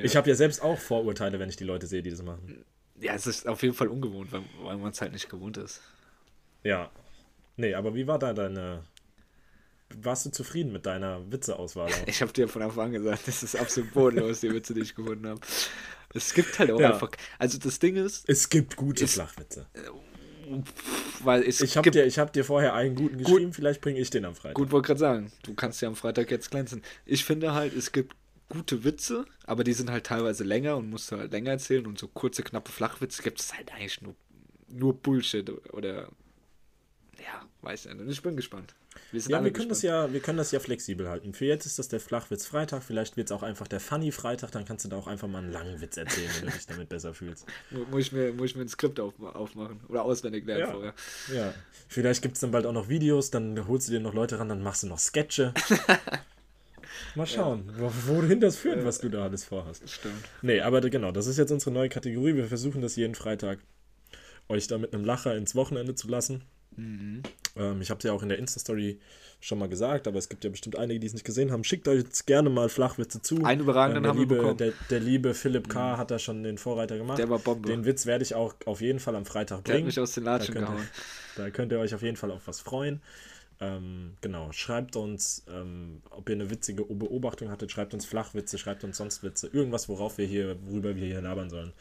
Ich 0.02 0.16
habe 0.16 0.28
ja 0.28 0.34
selbst 0.34 0.60
auch 0.60 0.78
Vorurteile, 0.78 1.38
wenn 1.38 1.48
ich 1.48 1.56
die 1.56 1.64
Leute 1.64 1.86
sehe, 1.86 2.02
die 2.02 2.10
das 2.10 2.22
machen. 2.22 2.64
Ja, 3.00 3.14
es 3.14 3.26
ist 3.26 3.46
auf 3.46 3.62
jeden 3.62 3.74
Fall 3.74 3.88
ungewohnt, 3.88 4.32
weil, 4.32 4.42
weil 4.62 4.76
man 4.76 4.90
es 4.92 5.00
halt 5.00 5.12
nicht 5.12 5.28
gewohnt 5.28 5.56
ist. 5.56 5.80
Ja. 6.64 6.90
Nee, 7.56 7.74
aber 7.74 7.94
wie 7.94 8.06
war 8.06 8.18
da 8.18 8.32
deine 8.32 8.84
warst 10.02 10.26
du 10.26 10.30
zufrieden 10.30 10.72
mit 10.72 10.86
deiner 10.86 11.30
Witzeauswahl? 11.30 11.90
Ich 12.06 12.22
habe 12.22 12.32
dir 12.32 12.48
von 12.48 12.62
Anfang 12.62 12.86
an 12.86 12.92
gesagt, 12.92 13.28
das 13.28 13.42
ist 13.42 13.56
absolut 13.56 13.92
bodenlos, 13.92 14.40
die 14.40 14.52
Witze, 14.52 14.74
die 14.74 14.80
ich 14.80 14.94
gefunden 14.94 15.28
habe. 15.28 15.40
Es 16.14 16.34
gibt 16.34 16.58
halt 16.58 16.70
auch 16.70 16.80
ja. 16.80 16.92
einfach. 16.92 17.10
Also 17.38 17.58
das 17.58 17.78
Ding 17.78 17.96
ist. 17.96 18.28
Es 18.28 18.48
gibt 18.48 18.76
gute 18.76 19.04
ist, 19.04 19.14
Flachwitze. 19.14 19.66
Weil 21.22 21.42
es 21.42 21.60
ich 21.60 21.76
habe 21.76 21.90
dir, 21.90 22.08
hab 22.08 22.32
dir 22.32 22.44
vorher 22.44 22.74
einen 22.74 22.94
guten 22.94 23.18
geschrieben, 23.18 23.46
gut, 23.46 23.56
vielleicht 23.56 23.80
bringe 23.80 23.98
ich 23.98 24.10
den 24.10 24.24
am 24.24 24.34
Freitag. 24.34 24.54
Gut, 24.54 24.70
wollte 24.70 24.88
gerade 24.88 25.00
sagen, 25.00 25.32
du 25.42 25.54
kannst 25.54 25.80
ja 25.80 25.88
am 25.88 25.96
Freitag 25.96 26.30
jetzt 26.30 26.50
glänzen. 26.50 26.82
Ich 27.06 27.24
finde 27.24 27.54
halt, 27.54 27.74
es 27.74 27.92
gibt 27.92 28.14
gute 28.48 28.84
Witze, 28.84 29.24
aber 29.46 29.64
die 29.64 29.72
sind 29.72 29.90
halt 29.90 30.04
teilweise 30.04 30.44
länger 30.44 30.76
und 30.76 30.90
musst 30.90 31.10
du 31.10 31.16
halt 31.16 31.32
länger 31.32 31.52
erzählen 31.52 31.86
und 31.86 31.98
so 31.98 32.08
kurze, 32.08 32.42
knappe 32.42 32.70
Flachwitze 32.70 33.22
gibt 33.22 33.40
es 33.40 33.54
halt 33.54 33.72
eigentlich 33.72 34.02
nur, 34.02 34.14
nur 34.68 34.94
Bullshit 34.94 35.50
oder 35.72 36.08
ja, 37.18 37.46
weiß 37.62 37.86
ich 37.86 37.94
nicht. 37.94 38.10
Ich 38.10 38.22
bin 38.22 38.36
gespannt. 38.36 38.74
Wir 39.10 39.20
ja, 39.22 39.42
wir 39.42 39.52
können, 39.52 39.68
das 39.68 39.82
ja, 39.82 40.12
wir 40.12 40.20
können 40.20 40.38
das 40.38 40.52
ja 40.52 40.60
flexibel 40.60 41.08
halten. 41.08 41.34
Für 41.34 41.46
jetzt 41.46 41.66
ist 41.66 41.78
das 41.78 41.88
der 41.88 42.00
Flachwitz 42.00 42.46
Freitag, 42.46 42.82
vielleicht 42.82 43.16
wird 43.16 43.28
es 43.28 43.32
auch 43.32 43.42
einfach 43.42 43.66
der 43.66 43.80
Funny 43.80 44.12
Freitag, 44.12 44.52
dann 44.52 44.64
kannst 44.64 44.84
du 44.84 44.88
da 44.88 44.96
auch 44.96 45.06
einfach 45.06 45.28
mal 45.28 45.38
einen 45.38 45.52
langen 45.52 45.80
Witz 45.80 45.96
erzählen, 45.96 46.30
wenn 46.38 46.46
du 46.46 46.52
dich 46.52 46.66
damit 46.66 46.88
besser 46.88 47.14
fühlst. 47.14 47.46
Muss 47.90 48.06
ich 48.06 48.12
mir, 48.12 48.32
muss 48.32 48.50
ich 48.50 48.56
mir 48.56 48.62
ein 48.62 48.68
Skript 48.68 49.00
auf, 49.00 49.18
aufmachen 49.20 49.80
oder 49.88 50.02
auswendig 50.04 50.46
lernen 50.46 50.60
ja. 50.60 50.70
vorher. 50.72 50.94
Ja, 51.32 51.54
vielleicht 51.88 52.22
gibt 52.22 52.34
es 52.34 52.40
dann 52.40 52.50
bald 52.50 52.66
auch 52.66 52.72
noch 52.72 52.88
Videos, 52.88 53.30
dann 53.30 53.66
holst 53.66 53.88
du 53.88 53.92
dir 53.92 54.00
noch 54.00 54.14
Leute 54.14 54.38
ran, 54.38 54.48
dann 54.48 54.62
machst 54.62 54.82
du 54.82 54.86
noch 54.86 54.98
Sketche. 54.98 55.52
Mal 57.14 57.26
schauen, 57.26 57.72
ja. 57.78 57.90
wohin 58.06 58.40
das 58.40 58.56
führt, 58.56 58.78
ja. 58.78 58.84
was 58.84 58.98
du 58.98 59.08
da 59.08 59.24
alles 59.24 59.44
vorhast. 59.44 59.88
Stimmt. 59.88 60.24
Nee, 60.42 60.60
aber 60.60 60.80
genau, 60.80 61.12
das 61.12 61.26
ist 61.26 61.38
jetzt 61.38 61.50
unsere 61.50 61.72
neue 61.72 61.88
Kategorie. 61.88 62.34
Wir 62.34 62.46
versuchen 62.46 62.82
das 62.82 62.96
jeden 62.96 63.14
Freitag, 63.14 63.58
euch 64.48 64.66
da 64.66 64.78
mit 64.78 64.94
einem 64.94 65.04
Lacher 65.04 65.36
ins 65.36 65.54
Wochenende 65.54 65.94
zu 65.94 66.08
lassen. 66.08 66.44
Mhm. 66.76 67.22
Ähm, 67.56 67.80
ich 67.80 67.90
habe 67.90 67.98
es 67.98 68.04
ja 68.04 68.12
auch 68.12 68.22
in 68.22 68.28
der 68.28 68.38
Insta-Story 68.38 68.98
schon 69.40 69.58
mal 69.58 69.68
gesagt, 69.68 70.08
aber 70.08 70.18
es 70.18 70.28
gibt 70.28 70.42
ja 70.44 70.50
bestimmt 70.50 70.76
einige, 70.78 71.00
die 71.00 71.06
es 71.06 71.12
nicht 71.12 71.24
gesehen 71.24 71.52
haben. 71.52 71.64
Schickt 71.64 71.86
euch 71.86 71.98
jetzt 71.98 72.26
gerne 72.26 72.48
mal 72.48 72.68
Flachwitze 72.68 73.20
zu. 73.20 73.44
Einen 73.44 73.60
überragenden 73.60 74.04
ähm, 74.04 74.10
haben 74.10 74.18
liebe, 74.18 74.36
wir 74.36 74.38
bekommen. 74.38 74.56
Der, 74.56 74.72
der 74.90 75.00
liebe 75.00 75.34
Philipp 75.34 75.68
K. 75.68 75.92
Mhm. 75.92 75.98
hat 75.98 76.10
da 76.10 76.18
schon 76.18 76.42
den 76.42 76.56
Vorreiter 76.56 76.96
gemacht. 76.96 77.18
Der 77.18 77.28
war 77.28 77.38
Bombe. 77.38 77.68
Den 77.68 77.84
Witz 77.84 78.06
werde 78.06 78.24
ich 78.24 78.34
auch 78.34 78.54
auf 78.64 78.80
jeden 78.80 79.00
Fall 79.00 79.14
am 79.16 79.26
Freitag 79.26 79.64
bringen. 79.64 79.76
Der 79.76 79.78
hat 79.78 79.86
mich 79.86 80.00
aus 80.00 80.12
den 80.12 80.24
Latschen 80.24 80.54
da 80.54 80.60
gehauen. 80.62 80.78
Ihr, 80.78 80.88
da 81.44 81.50
könnt 81.50 81.72
ihr 81.72 81.78
euch 81.78 81.94
auf 81.94 82.02
jeden 82.02 82.16
Fall 82.16 82.30
auf 82.30 82.46
was 82.46 82.60
freuen. 82.60 83.02
Ähm, 83.60 84.16
genau, 84.20 84.50
schreibt 84.52 84.96
uns, 84.96 85.44
ähm, 85.48 86.02
ob 86.10 86.28
ihr 86.28 86.34
eine 86.34 86.50
witzige 86.50 86.84
Beobachtung 86.84 87.50
hattet, 87.50 87.70
schreibt 87.70 87.94
uns 87.94 88.04
Flachwitze, 88.04 88.58
schreibt 88.58 88.82
uns 88.82 88.96
sonst 88.96 89.22
Witze, 89.22 89.48
irgendwas, 89.52 89.88
worauf 89.88 90.18
wir 90.18 90.26
hier, 90.26 90.56
worüber 90.66 90.96
wir 90.96 91.06
hier 91.06 91.20
labern 91.20 91.50
sollen. 91.50 91.72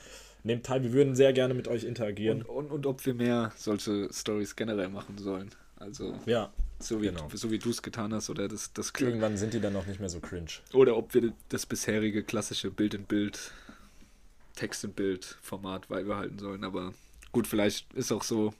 Nehmt 0.44 0.66
teil, 0.66 0.84
wir 0.84 0.91
würden 0.91 1.16
sehr 1.16 1.32
gerne 1.32 1.54
mit 1.54 1.68
euch 1.68 1.86
interagieren. 1.86 2.41
Und, 2.41 2.66
und, 2.66 2.72
und 2.72 2.86
ob 2.86 3.06
wir 3.06 3.14
mehr 3.14 3.54
solche 3.56 4.10
Stories 4.12 4.56
generell 4.56 4.89
machen 4.89 5.18
sollen. 5.18 5.50
Also, 5.78 6.18
ja, 6.26 6.52
so 6.80 7.02
wie, 7.02 7.08
genau. 7.08 7.30
so 7.34 7.50
wie 7.50 7.60
du 7.60 7.70
es 7.70 7.82
getan 7.82 8.14
hast, 8.14 8.30
oder 8.30 8.48
das, 8.48 8.74
das 8.74 8.91
Irgendwann 9.00 9.38
sind 9.38 9.54
die 9.54 9.62
dann 9.62 9.76
auch 9.76 9.86
nicht 9.86 10.00
mehr 10.00 10.10
so 10.10 10.20
cringe. 10.20 10.52
Oder 10.74 10.98
ob 10.98 11.14
wir 11.14 11.34
das 11.50 11.66
bisherige 11.66 12.24
klassische 12.24 12.72
Bild 12.72 12.94
in 12.94 13.06
Bild, 13.06 13.52
Text 14.56 14.84
in 14.84 14.94
Bild 14.94 15.38
Format 15.41 15.88
beibehalten 15.88 16.39
sollen. 16.39 16.64
Aber 16.64 16.94
gut, 17.32 17.48
vielleicht 17.48 17.94
ist 17.94 18.12
auch 18.12 18.24
so, 18.24 18.54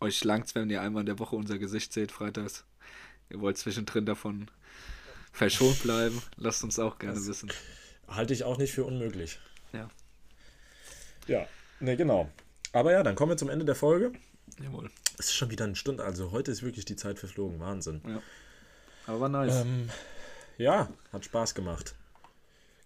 euch 0.00 0.22
langt's, 0.24 0.54
wenn 0.54 0.70
ihr 0.70 0.80
einmal 0.80 1.00
in 1.00 1.06
der 1.06 1.18
Woche 1.18 1.36
unser 1.36 1.58
Gesicht 1.58 1.92
seht, 1.92 2.12
freitags. 2.12 2.64
Ihr 3.30 3.40
wollt 3.40 3.58
zwischendrin 3.58 4.06
davon 4.06 4.46
verschont 5.32 5.82
bleiben. 5.82 6.22
Lasst 6.36 6.62
uns 6.62 6.78
auch 6.78 6.98
gerne 6.98 7.16
das 7.16 7.26
wissen. 7.26 7.50
Halte 8.08 8.32
ich 8.32 8.44
auch 8.44 8.58
nicht 8.58 8.72
für 8.72 8.84
unmöglich. 8.84 9.40
Ja. 9.72 9.88
Ja, 11.26 11.46
ne, 11.80 11.96
genau. 11.96 12.28
Aber 12.72 12.92
ja, 12.92 13.02
dann 13.02 13.14
kommen 13.14 13.32
wir 13.32 13.36
zum 13.36 13.48
Ende 13.48 13.64
der 13.64 13.74
Folge. 13.74 14.12
Jawohl. 14.62 14.90
Es 15.18 15.26
ist 15.26 15.34
schon 15.34 15.50
wieder 15.50 15.64
eine 15.64 15.76
Stunde, 15.76 16.04
also 16.04 16.30
heute 16.30 16.50
ist 16.50 16.62
wirklich 16.62 16.84
die 16.84 16.96
Zeit 16.96 17.18
verflogen. 17.18 17.58
Wahnsinn. 17.60 18.02
Ja. 18.06 18.22
Aber 19.06 19.20
war 19.20 19.28
nice. 19.28 19.62
Ähm, 19.62 19.88
ja, 20.58 20.88
hat 21.12 21.24
Spaß 21.24 21.54
gemacht. 21.54 21.94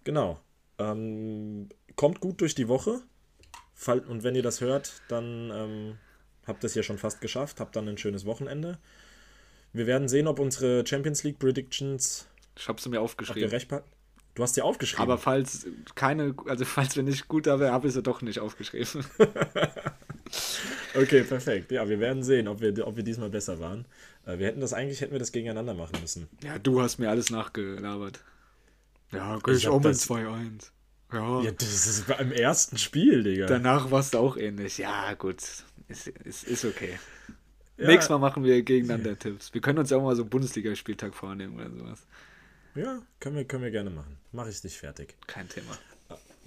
Genau. 0.03 0.39
Ähm, 0.77 1.69
kommt 1.95 2.19
gut 2.19 2.41
durch 2.41 2.55
die 2.55 2.67
Woche. 2.67 3.01
Und 4.07 4.23
wenn 4.23 4.35
ihr 4.35 4.43
das 4.43 4.61
hört, 4.61 5.01
dann 5.07 5.51
ähm, 5.51 5.97
habt 6.45 6.63
ihr 6.63 6.67
es 6.67 6.75
ja 6.75 6.83
schon 6.83 6.99
fast 6.99 7.19
geschafft, 7.19 7.59
habt 7.59 7.75
dann 7.75 7.87
ein 7.87 7.97
schönes 7.97 8.25
Wochenende. 8.25 8.77
Wir 9.73 9.87
werden 9.87 10.07
sehen, 10.07 10.27
ob 10.27 10.39
unsere 10.39 10.85
Champions 10.85 11.23
League 11.23 11.39
Predictions. 11.39 12.27
Ich 12.57 12.67
habe 12.67 12.79
sie 12.79 12.89
mir 12.89 13.01
aufgeschrieben. 13.01 13.43
Habt 13.43 13.51
ihr 13.51 13.75
recht, 13.75 13.83
Du 14.33 14.43
hast 14.43 14.55
sie 14.55 14.61
aufgeschrieben. 14.61 15.03
Aber 15.03 15.17
falls 15.17 15.67
keine, 15.95 16.33
also 16.45 16.63
falls 16.63 16.95
wir 16.95 17.03
nicht 17.03 17.27
gut 17.27 17.47
da 17.47 17.59
wären, 17.59 17.73
habe 17.73 17.87
ich 17.87 17.93
sie 17.93 18.01
doch 18.01 18.21
nicht 18.21 18.39
aufgeschrieben. 18.39 19.05
okay, 20.95 21.23
perfekt. 21.23 21.71
Ja, 21.71 21.89
wir 21.89 21.99
werden 21.99 22.23
sehen, 22.23 22.47
ob 22.47 22.61
wir, 22.61 22.87
ob 22.87 22.95
wir 22.95 23.03
diesmal 23.03 23.29
besser 23.29 23.59
waren. 23.59 23.85
Äh, 24.25 24.39
wir 24.39 24.47
hätten 24.47 24.61
das 24.61 24.73
eigentlich, 24.73 25.01
hätten 25.01 25.11
wir 25.11 25.19
das 25.19 25.33
gegeneinander 25.33 25.73
machen 25.73 25.97
müssen. 25.99 26.29
Ja, 26.43 26.57
du 26.59 26.81
hast 26.81 26.97
mir 26.97 27.09
alles 27.09 27.29
nachgelabert. 27.29 28.23
Ja, 29.11 29.37
ich, 29.47 29.53
ich 29.53 29.67
auch 29.67 29.83
mit 29.83 29.95
2-1. 29.95 30.71
Ja. 31.11 31.41
ja, 31.41 31.51
das 31.51 31.87
ist 31.87 32.07
beim 32.07 32.31
ersten 32.31 32.77
Spiel, 32.77 33.23
Digga. 33.23 33.47
Danach 33.47 33.91
warst 33.91 34.13
du 34.13 34.19
auch 34.19 34.37
ähnlich. 34.37 34.77
Ja, 34.77 35.13
gut. 35.15 35.41
Ist, 35.89 36.07
ist, 36.07 36.43
ist 36.45 36.63
okay. 36.63 36.97
Ja. 37.77 37.87
Nächstes 37.87 38.09
Mal 38.09 38.19
machen 38.19 38.45
wir 38.45 38.61
gegeneinander 38.61 39.19
Tipps. 39.19 39.53
Wir 39.53 39.59
können 39.59 39.79
uns 39.79 39.89
ja 39.89 39.97
auch 39.97 40.03
mal 40.03 40.15
so 40.15 40.21
einen 40.21 40.29
Bundesligaspieltag 40.29 41.13
vornehmen 41.13 41.55
oder 41.55 41.69
sowas. 41.69 42.07
Ja, 42.75 43.01
können 43.19 43.35
wir, 43.35 43.45
können 43.45 43.63
wir 43.63 43.71
gerne 43.71 43.89
machen. 43.89 44.17
Mache 44.31 44.49
ich 44.49 44.61
dich 44.61 44.77
fertig. 44.77 45.15
Kein 45.27 45.49
Thema. 45.49 45.77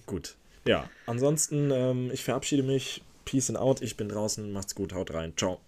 Gut. 0.06 0.36
Ja, 0.64 0.88
ansonsten, 1.06 1.70
ähm, 1.70 2.10
ich 2.12 2.24
verabschiede 2.24 2.62
mich. 2.62 3.02
Peace 3.24 3.50
and 3.50 3.58
out. 3.58 3.82
Ich 3.82 3.96
bin 3.96 4.08
draußen. 4.08 4.52
Macht's 4.52 4.74
gut. 4.74 4.92
Haut 4.92 5.12
rein. 5.12 5.34
Ciao. 5.36 5.60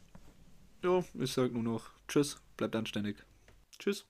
Jo, 0.82 1.04
ich 1.14 1.32
sag 1.32 1.52
nur 1.52 1.62
noch 1.62 1.90
Tschüss. 2.08 2.38
Bleibt 2.56 2.76
anständig. 2.76 3.16
Tschüss. 3.78 4.04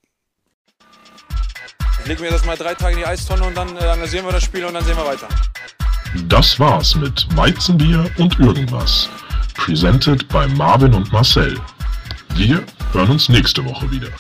Legen 2.05 2.23
wir 2.23 2.31
das 2.31 2.45
mal 2.45 2.57
drei 2.57 2.75
Tage 2.75 2.93
in 2.93 2.99
die 2.99 3.07
Eistonne 3.07 3.45
und 3.45 3.57
dann 3.57 3.75
äh, 3.77 3.81
analysieren 3.81 4.27
wir 4.27 4.33
das 4.33 4.45
Spiel 4.45 4.65
und 4.65 4.75
dann 4.75 4.85
sehen 4.85 4.97
wir 4.97 5.07
weiter. 5.07 5.29
Das 6.29 6.59
war's 6.61 6.95
mit 6.95 7.27
Weizenbier 7.37 8.09
und 8.19 8.39
irgendwas. 8.39 9.09
Presented 9.55 10.29
bei 10.29 10.47
Marvin 10.47 10.95
und 10.95 11.11
Marcel. 11.13 11.59
Wir 12.35 12.65
hören 12.93 13.11
uns 13.11 13.29
nächste 13.29 13.65
Woche 13.65 13.91
wieder. 13.91 14.11